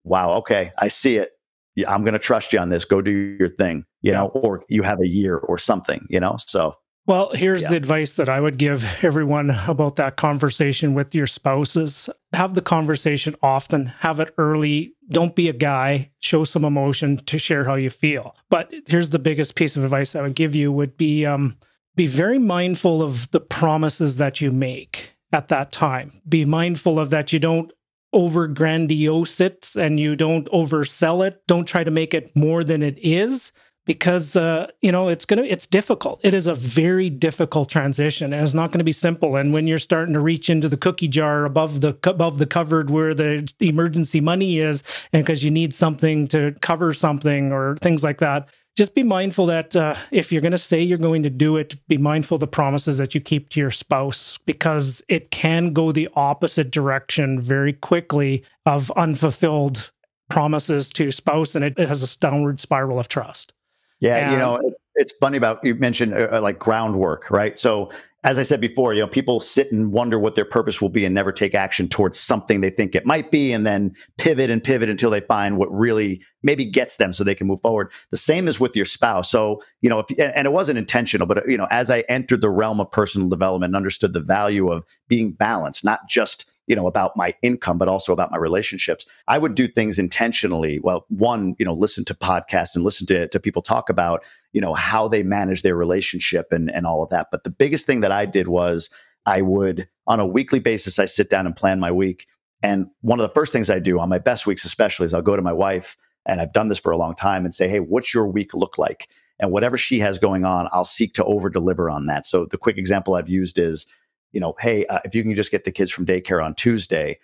"Wow, 0.04 0.34
okay, 0.34 0.72
I 0.78 0.90
see 0.90 1.18
it. 1.18 1.32
Yeah, 1.76 1.92
I'm 1.92 2.04
going 2.04 2.14
to 2.14 2.20
trust 2.20 2.54
you 2.54 2.60
on 2.60 2.70
this. 2.70 2.86
Go 2.86 3.02
do 3.02 3.10
your 3.10 3.50
thing." 3.50 3.86
You 4.04 4.12
yeah. 4.12 4.20
know, 4.20 4.28
or 4.28 4.66
you 4.70 4.84
have 4.84 5.00
a 5.02 5.08
year 5.08 5.38
or 5.38 5.58
something. 5.58 6.06
You 6.12 6.20
know, 6.20 6.36
so. 6.38 6.76
Well, 7.08 7.32
here's 7.34 7.64
yeah. 7.64 7.70
the 7.72 7.76
advice 7.78 8.16
that 8.18 8.30
I 8.30 8.40
would 8.40 8.60
give 8.60 8.86
everyone 9.04 9.50
about 9.68 9.96
that 9.96 10.16
conversation 10.16 10.94
with 10.94 11.16
your 11.16 11.26
spouses. 11.26 12.08
Have 12.34 12.54
the 12.54 12.62
conversation 12.62 13.36
often, 13.42 13.88
have 13.88 14.20
it 14.20 14.32
early. 14.38 14.94
Don't 15.10 15.36
be 15.36 15.50
a 15.50 15.54
guy, 15.54 16.12
show 16.20 16.44
some 16.44 16.64
emotion 16.64 17.18
to 17.18 17.40
share 17.40 17.64
how 17.64 17.74
you 17.74 17.90
feel. 17.90 18.36
But 18.52 18.72
here's 18.86 19.10
the 19.10 19.18
biggest 19.18 19.56
piece 19.56 19.76
of 19.76 19.84
advice 19.84 20.16
I 20.16 20.22
would 20.22 20.36
give 20.36 20.54
you 20.54 20.72
would 20.72 20.98
be 20.98 21.26
um, 21.26 21.58
be 21.96 22.08
very 22.08 22.40
mindful 22.40 23.02
of 23.02 23.30
the 23.32 23.40
promises 23.40 24.18
that 24.18 24.42
you 24.42 24.52
make 24.52 25.14
at 25.32 25.48
that 25.50 25.72
time. 25.72 26.22
Be 26.28 26.46
mindful 26.46 27.00
of 27.00 27.10
that 27.12 27.34
you 27.34 27.40
don't 27.40 27.72
over 28.12 28.48
grandiose 28.48 29.40
it 29.42 29.76
and 29.76 30.00
you 30.00 30.16
don't 30.16 30.48
oversell 30.50 31.26
it. 31.26 31.42
Don't 31.48 31.66
try 31.66 31.84
to 31.84 31.92
make 31.92 32.14
it 32.14 32.36
more 32.36 32.64
than 32.64 32.84
it 32.84 32.98
is 33.00 33.52
because 33.86 34.38
uh, 34.38 34.68
you 34.82 34.92
know 34.92 35.10
it's 35.10 35.26
gonna 35.26 35.44
it's 35.44 35.68
difficult. 35.68 36.20
It 36.24 36.34
is 36.34 36.48
a 36.48 36.56
very 36.56 37.10
difficult 37.10 37.70
transition, 37.70 38.34
and 38.34 38.44
it's 38.44 38.54
not 38.54 38.72
going 38.72 38.80
to 38.80 38.86
be 38.86 38.92
simple. 38.92 39.36
And 39.36 39.54
when 39.54 39.68
you're 39.68 39.80
starting 39.80 40.14
to 40.14 40.20
reach 40.20 40.50
into 40.50 40.70
the 40.70 40.78
cookie 40.78 41.08
jar 41.08 41.46
above 41.46 41.82
the 41.82 41.98
above 42.04 42.38
the 42.38 42.46
cupboard 42.46 42.90
where 42.90 43.14
the 43.14 43.52
emergency 43.60 44.22
money 44.22 44.60
is, 44.60 44.84
and 45.12 45.26
because 45.26 45.44
you 45.44 45.52
need 45.52 45.74
something 45.74 46.28
to 46.30 46.56
cover 46.62 46.94
something 46.94 47.52
or 47.52 47.76
things 47.78 48.04
like 48.04 48.20
that, 48.20 48.48
just 48.76 48.96
be 48.96 49.04
mindful 49.04 49.46
that 49.48 49.76
uh, 49.76 49.96
if 50.12 50.32
you're 50.32 50.42
going 50.42 50.52
to 50.52 50.58
say 50.58 50.82
you're 50.82 50.98
going 50.98 51.24
to 51.24 51.30
do 51.30 51.58
it, 51.58 51.76
be 51.88 51.98
mindful 51.98 52.36
of 52.36 52.40
the 52.40 52.48
promises 52.48 52.98
that 52.98 53.14
you 53.14 53.22
keep 53.22 53.50
to 53.50 53.60
your 53.60 53.72
spouse 53.72 54.40
because 54.46 55.02
it 55.08 55.32
can 55.32 55.74
go 55.74 55.92
the 55.92 56.10
opposite 56.16 56.72
direction 56.72 57.40
very 57.40 57.74
quickly 57.74 58.44
of 58.66 58.92
unfulfilled 58.92 59.92
promises 60.30 60.90
to 60.90 61.12
spouse, 61.12 61.54
and 61.56 61.64
it, 61.64 61.78
it 61.78 61.88
has 61.88 62.02
a 62.02 62.20
downward 62.20 62.60
spiral 62.60 63.00
of 63.00 63.08
trust. 63.08 63.54
Yeah, 64.00 64.18
and, 64.18 64.32
you 64.32 64.38
know, 64.38 64.74
it's 64.96 65.14
funny 65.20 65.38
about 65.38 65.64
you 65.64 65.76
mentioned 65.76 66.14
uh, 66.14 66.28
uh, 66.32 66.42
like 66.42 66.58
groundwork, 66.58 67.30
right? 67.30 67.58
So 67.58 67.92
as 68.24 68.38
I 68.38 68.44
said 68.44 68.62
before, 68.62 68.94
you 68.94 69.02
know, 69.02 69.08
people 69.08 69.42
sit 69.42 69.72
and 69.72 69.92
wonder 69.92 70.18
what 70.18 70.36
their 70.36 70.46
purpose 70.46 70.82
will 70.82 70.90
be 70.90 71.04
and 71.04 71.14
never 71.14 71.32
take 71.32 71.54
action 71.54 71.90
towards 71.90 72.18
something 72.18 72.62
they 72.62 72.70
think 72.70 72.96
it 72.96 73.06
might 73.06 73.32
be 73.32 73.52
and 73.52 73.66
then 73.66 73.94
pivot 74.18 74.50
and 74.50 74.64
pivot 74.64 74.90
until 74.90 75.10
they 75.10 75.20
find 75.20 75.58
what 75.58 75.74
really 75.74 76.22
maybe 76.42 76.64
gets 76.64 76.96
them 76.96 77.12
so 77.12 77.24
they 77.24 77.36
can 77.36 77.48
move 77.48 77.62
forward. 77.62 77.92
The 78.12 78.18
same 78.18 78.48
is 78.48 78.60
with 78.60 78.76
your 78.76 78.86
spouse. 78.86 79.30
So, 79.30 79.62
you 79.82 79.90
know, 79.90 80.00
if 80.00 80.20
and 80.20 80.46
it 80.46 80.54
wasn't 80.54 80.80
intentional, 80.80 81.28
but 81.28 81.48
you 81.48 81.58
know, 81.58 81.68
as 81.70 81.90
I 81.90 82.02
entered 82.08 82.42
the 82.42 82.50
realm 82.50 82.80
of 82.80 82.92
personal 82.92 83.28
development 83.28 83.72
and 83.72 83.76
understood 83.76 84.14
the 84.14 84.22
value 84.22 84.72
of 84.72 84.86
being 85.10 85.34
balanced, 85.34 85.84
not 85.84 86.08
just 86.08 86.50
you 86.68 86.76
know 86.76 86.88
about 86.88 87.16
my 87.16 87.34
income 87.42 87.78
but 87.78 87.88
also 87.88 88.14
about 88.14 88.32
my 88.32 88.38
relationships 88.38 89.06
i 89.28 89.38
would 89.38 89.56
do 89.56 89.68
things 89.68 90.00
intentionally. 90.00 90.80
Well 90.82 91.06
one 91.10 91.56
you 91.60 91.66
know 91.66 91.74
listen 91.74 92.06
to 92.06 92.14
podcasts 92.14 92.76
and 92.76 92.84
listen 92.84 93.08
to, 93.08 93.28
to 93.28 93.40
people 93.40 93.62
talk 93.62 93.90
about 93.90 94.24
you 94.52 94.62
know 94.62 94.74
how 94.74 95.08
they 95.08 95.24
manage 95.24 95.62
their 95.62 95.76
relationship 95.76 96.48
and 96.52 96.70
and 96.72 96.86
all 96.86 97.04
of 97.04 97.10
that. 97.10 97.28
But 97.32 97.44
the 97.44 97.50
biggest 97.50 97.86
thing 97.86 98.02
that 98.02 98.12
i 98.12 98.26
did 98.26 98.48
was 98.48 98.90
i 99.26 99.42
would 99.42 99.88
on 100.08 100.20
a 100.20 100.28
weekly 100.28 100.60
basis 100.60 101.00
i 101.00 101.06
sit 101.06 101.30
down 101.30 101.46
and 101.46 101.56
plan 101.56 101.80
my 101.80 101.92
week. 101.92 102.28
And 102.62 102.88
one 103.02 103.20
of 103.20 103.28
the 103.28 103.34
first 103.34 103.52
things 103.52 103.70
i 103.70 103.80
do 103.80 104.00
on 104.00 104.10
my 104.10 104.20
best 104.20 104.48
weeks 104.48 104.66
especially 104.66 105.06
is 105.06 105.14
i'll 105.14 105.22
go 105.22 105.36
to 105.36 105.42
my 105.42 105.54
wife 105.54 105.98
and 106.26 106.40
i've 106.40 106.54
done 106.54 106.68
this 106.70 106.80
for 106.80 106.92
a 106.92 106.98
long 106.98 107.16
time 107.16 107.46
and 107.46 107.54
say 107.54 107.68
hey 107.68 107.80
what's 107.80 108.14
your 108.14 108.28
week 108.28 108.54
look 108.54 108.78
like? 108.78 109.10
And 109.40 109.52
whatever 109.52 109.78
she 109.78 110.00
has 110.00 110.20
going 110.20 110.46
on 110.46 110.70
i'll 110.72 110.86
seek 110.86 111.14
to 111.16 111.26
over 111.26 111.50
deliver 111.50 111.90
on 111.90 112.06
that. 112.06 112.26
So 112.26 112.46
the 112.46 112.58
quick 112.58 112.78
example 112.78 113.16
i've 113.16 113.30
used 113.30 113.60
is 113.60 113.88
you 114.34 114.40
know, 114.40 114.56
hey, 114.60 114.86
uh, 114.88 115.00
if 115.06 115.16
you 115.16 115.24
can 115.24 115.36
just 115.36 115.52
get 115.52 115.64
the 115.64 115.72
kids 115.72 115.92
from 115.92 116.06
daycare 116.06 116.44
on 116.44 116.54
Tuesday, 116.56 117.20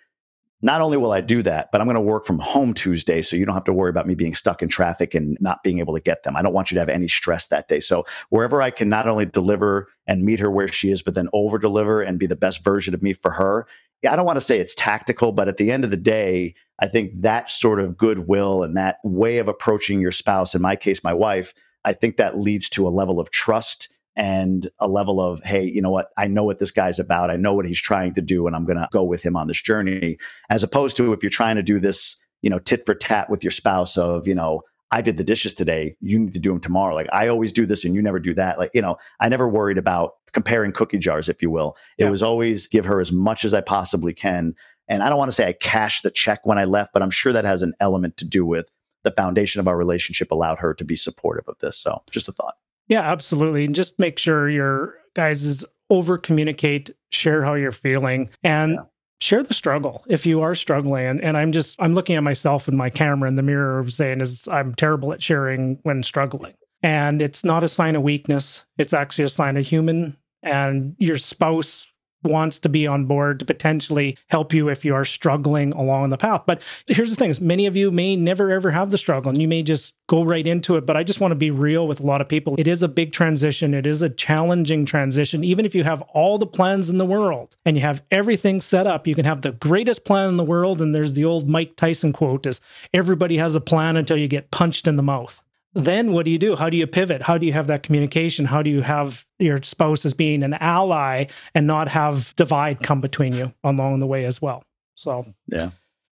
not 0.62 0.80
only 0.80 0.96
will 0.96 1.12
I 1.12 1.20
do 1.20 1.42
that, 1.42 1.70
but 1.72 1.80
I'm 1.80 1.86
going 1.86 1.94
to 1.94 2.00
work 2.00 2.26
from 2.26 2.38
home 2.38 2.74
Tuesday. 2.74 3.22
So 3.22 3.36
you 3.36 3.46
don't 3.46 3.54
have 3.54 3.64
to 3.64 3.72
worry 3.72 3.88
about 3.88 4.06
me 4.06 4.14
being 4.14 4.34
stuck 4.34 4.62
in 4.62 4.68
traffic 4.68 5.14
and 5.14 5.38
not 5.40 5.62
being 5.62 5.78
able 5.78 5.94
to 5.94 6.00
get 6.00 6.22
them. 6.22 6.36
I 6.36 6.42
don't 6.42 6.52
want 6.52 6.70
you 6.70 6.74
to 6.74 6.80
have 6.80 6.88
any 6.88 7.08
stress 7.08 7.46
that 7.46 7.68
day. 7.68 7.80
So 7.80 8.04
wherever 8.28 8.60
I 8.60 8.70
can 8.70 8.88
not 8.88 9.08
only 9.08 9.24
deliver 9.24 9.88
and 10.06 10.24
meet 10.24 10.40
her 10.40 10.50
where 10.50 10.68
she 10.68 10.90
is, 10.90 11.02
but 11.02 11.14
then 11.14 11.28
over 11.32 11.58
deliver 11.58 12.02
and 12.02 12.18
be 12.18 12.26
the 12.26 12.36
best 12.36 12.62
version 12.62 12.92
of 12.92 13.02
me 13.02 13.14
for 13.14 13.30
her. 13.30 13.66
I 14.08 14.16
don't 14.16 14.26
want 14.26 14.36
to 14.36 14.42
say 14.42 14.58
it's 14.58 14.74
tactical, 14.74 15.32
but 15.32 15.48
at 15.48 15.56
the 15.56 15.70
end 15.70 15.84
of 15.84 15.90
the 15.90 15.96
day, 15.96 16.54
I 16.78 16.88
think 16.88 17.12
that 17.20 17.50
sort 17.50 17.80
of 17.80 17.96
goodwill 17.96 18.62
and 18.62 18.76
that 18.76 18.98
way 19.02 19.38
of 19.38 19.48
approaching 19.48 20.00
your 20.00 20.12
spouse, 20.12 20.54
in 20.54 20.62
my 20.62 20.76
case, 20.76 21.04
my 21.04 21.12
wife, 21.12 21.54
I 21.84 21.92
think 21.92 22.16
that 22.16 22.38
leads 22.38 22.68
to 22.70 22.86
a 22.86 22.90
level 22.90 23.20
of 23.20 23.30
trust 23.30 23.88
and 24.16 24.68
a 24.78 24.88
level 24.88 25.20
of, 25.20 25.42
hey, 25.42 25.64
you 25.64 25.80
know 25.80 25.90
what? 25.90 26.10
I 26.16 26.26
know 26.26 26.44
what 26.44 26.58
this 26.58 26.70
guy's 26.70 26.98
about. 26.98 27.30
I 27.30 27.36
know 27.36 27.54
what 27.54 27.66
he's 27.66 27.80
trying 27.80 28.14
to 28.14 28.20
do, 28.20 28.46
and 28.46 28.56
I'm 28.56 28.64
going 28.64 28.78
to 28.78 28.88
go 28.92 29.02
with 29.02 29.22
him 29.22 29.36
on 29.36 29.46
this 29.46 29.62
journey. 29.62 30.18
As 30.50 30.62
opposed 30.62 30.96
to 30.98 31.12
if 31.12 31.22
you're 31.22 31.30
trying 31.30 31.56
to 31.56 31.62
do 31.62 31.78
this, 31.78 32.16
you 32.42 32.50
know, 32.50 32.58
tit 32.58 32.84
for 32.86 32.94
tat 32.94 33.30
with 33.30 33.44
your 33.44 33.50
spouse 33.50 33.96
of, 33.96 34.26
you 34.26 34.34
know, 34.34 34.62
I 34.92 35.00
did 35.02 35.16
the 35.16 35.24
dishes 35.24 35.54
today. 35.54 35.96
You 36.00 36.18
need 36.18 36.32
to 36.32 36.38
do 36.38 36.50
them 36.50 36.60
tomorrow. 36.60 36.94
Like 36.94 37.08
I 37.12 37.28
always 37.28 37.52
do 37.52 37.64
this 37.64 37.84
and 37.84 37.94
you 37.94 38.02
never 38.02 38.18
do 38.18 38.34
that. 38.34 38.58
Like, 38.58 38.72
you 38.74 38.82
know, 38.82 38.96
I 39.20 39.28
never 39.28 39.48
worried 39.48 39.78
about 39.78 40.14
comparing 40.32 40.72
cookie 40.72 40.98
jars, 40.98 41.28
if 41.28 41.42
you 41.42 41.50
will. 41.50 41.76
It 41.98 42.04
yeah. 42.04 42.10
was 42.10 42.22
always 42.22 42.66
give 42.66 42.84
her 42.86 43.00
as 43.00 43.12
much 43.12 43.44
as 43.44 43.54
I 43.54 43.60
possibly 43.60 44.12
can. 44.12 44.54
And 44.88 45.02
I 45.02 45.08
don't 45.08 45.18
want 45.18 45.28
to 45.28 45.34
say 45.34 45.46
I 45.46 45.52
cashed 45.52 46.02
the 46.02 46.10
check 46.10 46.44
when 46.44 46.58
I 46.58 46.64
left, 46.64 46.92
but 46.92 47.02
I'm 47.02 47.10
sure 47.10 47.32
that 47.32 47.44
has 47.44 47.62
an 47.62 47.74
element 47.78 48.16
to 48.16 48.24
do 48.24 48.44
with 48.44 48.70
the 49.04 49.12
foundation 49.12 49.60
of 49.60 49.68
our 49.68 49.76
relationship 49.76 50.32
allowed 50.32 50.58
her 50.58 50.74
to 50.74 50.84
be 50.84 50.96
supportive 50.96 51.48
of 51.48 51.56
this. 51.60 51.78
So 51.78 52.02
just 52.10 52.28
a 52.28 52.32
thought. 52.32 52.56
Yeah, 52.90 53.02
absolutely. 53.02 53.64
And 53.64 53.74
just 53.74 53.98
make 54.00 54.18
sure 54.18 54.50
your 54.50 54.96
guys 55.14 55.44
is 55.44 55.64
over 55.90 56.18
communicate, 56.18 56.90
share 57.12 57.44
how 57.44 57.54
you're 57.54 57.70
feeling, 57.70 58.30
and 58.42 58.74
yeah. 58.74 58.80
share 59.20 59.44
the 59.44 59.54
struggle 59.54 60.04
if 60.08 60.26
you 60.26 60.42
are 60.42 60.56
struggling. 60.56 61.06
And, 61.06 61.22
and 61.22 61.36
I'm 61.36 61.52
just 61.52 61.80
I'm 61.80 61.94
looking 61.94 62.16
at 62.16 62.24
myself 62.24 62.66
in 62.68 62.76
my 62.76 62.90
camera 62.90 63.28
in 63.28 63.36
the 63.36 63.42
mirror 63.42 63.78
of 63.78 63.92
saying 63.92 64.20
is 64.20 64.48
I'm 64.48 64.74
terrible 64.74 65.12
at 65.12 65.22
sharing 65.22 65.78
when 65.84 66.02
struggling. 66.02 66.54
And 66.82 67.22
it's 67.22 67.44
not 67.44 67.62
a 67.62 67.68
sign 67.68 67.94
of 67.94 68.02
weakness. 68.02 68.64
It's 68.76 68.92
actually 68.92 69.24
a 69.26 69.28
sign 69.28 69.56
of 69.56 69.66
human. 69.66 70.16
And 70.42 70.96
your 70.98 71.18
spouse 71.18 71.86
wants 72.22 72.58
to 72.60 72.68
be 72.68 72.86
on 72.86 73.06
board 73.06 73.38
to 73.38 73.44
potentially 73.44 74.16
help 74.28 74.52
you 74.52 74.68
if 74.68 74.84
you 74.84 74.94
are 74.94 75.04
struggling 75.04 75.72
along 75.72 76.10
the 76.10 76.16
path. 76.16 76.42
But 76.46 76.62
here's 76.86 77.10
the 77.10 77.16
thing 77.16 77.30
is 77.30 77.40
many 77.40 77.66
of 77.66 77.76
you 77.76 77.90
may 77.90 78.16
never 78.16 78.50
ever 78.50 78.70
have 78.70 78.90
the 78.90 78.98
struggle 78.98 79.30
and 79.30 79.40
you 79.40 79.48
may 79.48 79.62
just 79.62 79.96
go 80.06 80.22
right 80.22 80.46
into 80.46 80.76
it. 80.76 80.86
But 80.86 80.96
I 80.96 81.04
just 81.04 81.20
want 81.20 81.32
to 81.32 81.36
be 81.36 81.50
real 81.50 81.86
with 81.86 82.00
a 82.00 82.06
lot 82.06 82.20
of 82.20 82.28
people. 82.28 82.54
It 82.58 82.66
is 82.66 82.82
a 82.82 82.88
big 82.88 83.12
transition. 83.12 83.74
It 83.74 83.86
is 83.86 84.02
a 84.02 84.10
challenging 84.10 84.84
transition. 84.84 85.44
Even 85.44 85.64
if 85.64 85.74
you 85.74 85.84
have 85.84 86.02
all 86.12 86.38
the 86.38 86.46
plans 86.46 86.90
in 86.90 86.98
the 86.98 87.06
world 87.06 87.56
and 87.64 87.76
you 87.76 87.82
have 87.82 88.02
everything 88.10 88.60
set 88.60 88.86
up, 88.86 89.06
you 89.06 89.14
can 89.14 89.24
have 89.24 89.42
the 89.42 89.52
greatest 89.52 90.04
plan 90.04 90.28
in 90.28 90.36
the 90.36 90.44
world. 90.44 90.82
And 90.82 90.94
there's 90.94 91.14
the 91.14 91.24
old 91.24 91.48
Mike 91.48 91.76
Tyson 91.76 92.12
quote 92.12 92.46
is 92.46 92.60
everybody 92.92 93.38
has 93.38 93.54
a 93.54 93.60
plan 93.60 93.96
until 93.96 94.16
you 94.16 94.28
get 94.28 94.50
punched 94.50 94.86
in 94.86 94.96
the 94.96 95.02
mouth 95.02 95.42
then 95.74 96.12
what 96.12 96.24
do 96.24 96.30
you 96.30 96.38
do? 96.38 96.56
How 96.56 96.70
do 96.70 96.76
you 96.76 96.86
pivot? 96.86 97.22
How 97.22 97.38
do 97.38 97.46
you 97.46 97.52
have 97.52 97.68
that 97.68 97.82
communication? 97.82 98.46
How 98.46 98.62
do 98.62 98.70
you 98.70 98.82
have 98.82 99.24
your 99.38 99.62
spouse 99.62 100.04
as 100.04 100.14
being 100.14 100.42
an 100.42 100.54
ally 100.54 101.26
and 101.54 101.66
not 101.66 101.88
have 101.88 102.34
divide 102.36 102.80
come 102.80 103.00
between 103.00 103.32
you 103.32 103.52
along 103.62 104.00
the 104.00 104.06
way 104.06 104.24
as 104.24 104.42
well? 104.42 104.62
So, 104.94 105.26
yeah. 105.46 105.70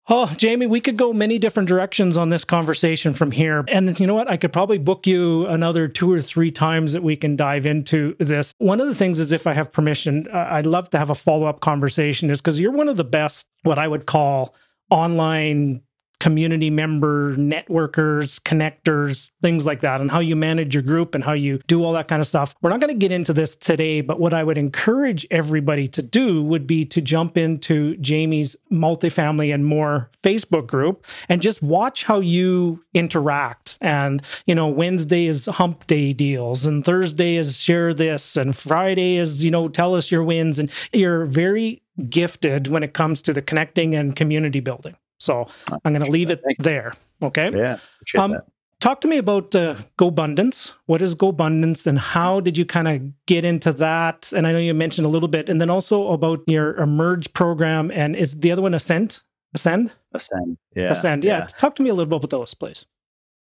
Oh, 0.09 0.33
Jamie, 0.37 0.67
we 0.67 0.79
could 0.79 0.95
go 0.95 1.11
many 1.11 1.37
different 1.37 1.67
directions 1.67 2.15
on 2.15 2.29
this 2.29 2.45
conversation 2.45 3.13
from 3.13 3.31
here. 3.31 3.65
And 3.67 3.99
you 3.99 4.07
know 4.07 4.15
what? 4.15 4.29
I 4.29 4.37
could 4.37 4.53
probably 4.53 4.77
book 4.77 5.05
you 5.05 5.45
another 5.47 5.89
two 5.89 6.09
or 6.09 6.21
three 6.21 6.49
times 6.49 6.93
that 6.93 7.03
we 7.03 7.17
can 7.17 7.35
dive 7.35 7.65
into 7.65 8.15
this. 8.17 8.53
One 8.59 8.79
of 8.79 8.87
the 8.87 8.95
things 8.95 9.19
is, 9.19 9.33
if 9.33 9.45
I 9.45 9.51
have 9.51 9.69
permission, 9.69 10.27
uh, 10.33 10.47
I'd 10.51 10.65
love 10.65 10.89
to 10.91 10.97
have 10.97 11.09
a 11.09 11.15
follow 11.15 11.45
up 11.45 11.59
conversation, 11.59 12.29
is 12.29 12.39
because 12.39 12.57
you're 12.57 12.71
one 12.71 12.87
of 12.87 12.95
the 12.95 13.03
best, 13.03 13.47
what 13.63 13.77
I 13.77 13.87
would 13.89 14.05
call 14.05 14.55
online 14.89 15.81
community 16.19 16.69
member 16.69 17.35
networkers, 17.35 18.41
connectors, 18.41 19.31
things 19.41 19.65
like 19.65 19.81
that, 19.81 20.01
and 20.01 20.11
how 20.11 20.19
you 20.19 20.35
manage 20.35 20.73
your 20.73 20.83
group 20.83 21.13
and 21.13 21.23
how 21.23 21.33
you 21.33 21.59
do 21.67 21.83
all 21.83 21.93
that 21.93 22.07
kind 22.07 22.21
of 22.21 22.27
stuff. 22.27 22.55
We're 22.61 22.71
not 22.71 22.79
going 22.79 22.93
to 22.93 22.99
get 22.99 23.11
into 23.11 23.33
this 23.33 23.55
today, 23.55 24.01
but 24.01 24.19
what 24.19 24.33
I 24.33 24.43
would 24.43 24.57
encourage 24.57 25.27
everybody 25.29 25.87
to 25.89 26.01
do 26.01 26.43
would 26.43 26.65
be 26.65 26.85
to 26.85 27.01
jump 27.01 27.37
into 27.37 27.95
Jamie's 27.97 28.55
multifamily 28.71 29.53
and 29.53 29.65
more 29.65 30.09
Facebook 30.23 30.67
group 30.67 31.05
and 31.29 31.41
just 31.41 31.61
watch 31.61 32.05
how 32.05 32.19
you 32.19 32.83
interact. 32.93 33.77
And, 33.79 34.21
you 34.45 34.55
know, 34.55 34.67
Wednesday 34.67 35.27
is 35.27 35.45
hump 35.45 35.87
day 35.87 36.13
deals, 36.13 36.65
and 36.65 36.83
Thursday 36.83 37.35
is 37.35 37.57
share 37.57 37.93
this, 37.93 38.35
and 38.35 38.55
Friday 38.55 39.17
is, 39.17 39.45
you 39.45 39.51
know, 39.51 39.67
tell 39.67 39.95
us 39.95 40.11
your 40.11 40.23
wins. 40.23 40.57
And 40.59 40.71
you're 40.91 41.25
very 41.25 41.83
gifted 42.09 42.67
when 42.67 42.83
it 42.83 42.93
comes 42.93 43.21
to 43.23 43.33
the 43.33 43.41
connecting 43.41 43.95
and 43.95 44.15
community 44.15 44.59
building. 44.59 44.95
So 45.17 45.47
I'm 45.83 45.93
going 45.93 46.05
to 46.05 46.11
leave 46.11 46.29
it 46.29 46.43
there. 46.59 46.93
Okay. 47.21 47.51
Yeah. 47.53 47.79
Um, 48.17 48.37
talk 48.79 49.01
to 49.01 49.07
me 49.07 49.17
about 49.17 49.55
uh, 49.55 49.75
GoBundance. 49.97 50.73
What 50.85 51.01
is 51.01 51.15
GoBundance 51.15 51.87
and 51.87 51.97
how 51.99 52.39
did 52.39 52.57
you 52.57 52.65
kind 52.65 52.87
of 52.87 53.25
get 53.25 53.43
into 53.43 53.73
that? 53.73 54.31
And 54.33 54.45
I 54.45 54.51
know 54.51 54.59
you 54.59 54.73
mentioned 54.73 55.05
a 55.05 55.09
little 55.09 55.27
bit, 55.27 55.49
and 55.49 55.59
then 55.59 55.69
also 55.69 56.09
about 56.09 56.41
your 56.47 56.75
Emerge 56.77 57.33
program. 57.33 57.91
And 57.91 58.15
is 58.15 58.39
the 58.39 58.51
other 58.51 58.61
one 58.61 58.73
Ascend? 58.73 59.21
Ascend? 59.53 59.93
Ascend. 60.13 60.57
Yeah. 60.75 60.91
Ascend. 60.91 61.23
Yeah. 61.23 61.39
yeah. 61.39 61.45
Talk 61.45 61.75
to 61.75 61.83
me 61.83 61.89
a 61.89 61.93
little 61.93 62.05
bit 62.05 62.17
about 62.17 62.29
those, 62.29 62.53
please. 62.53 62.85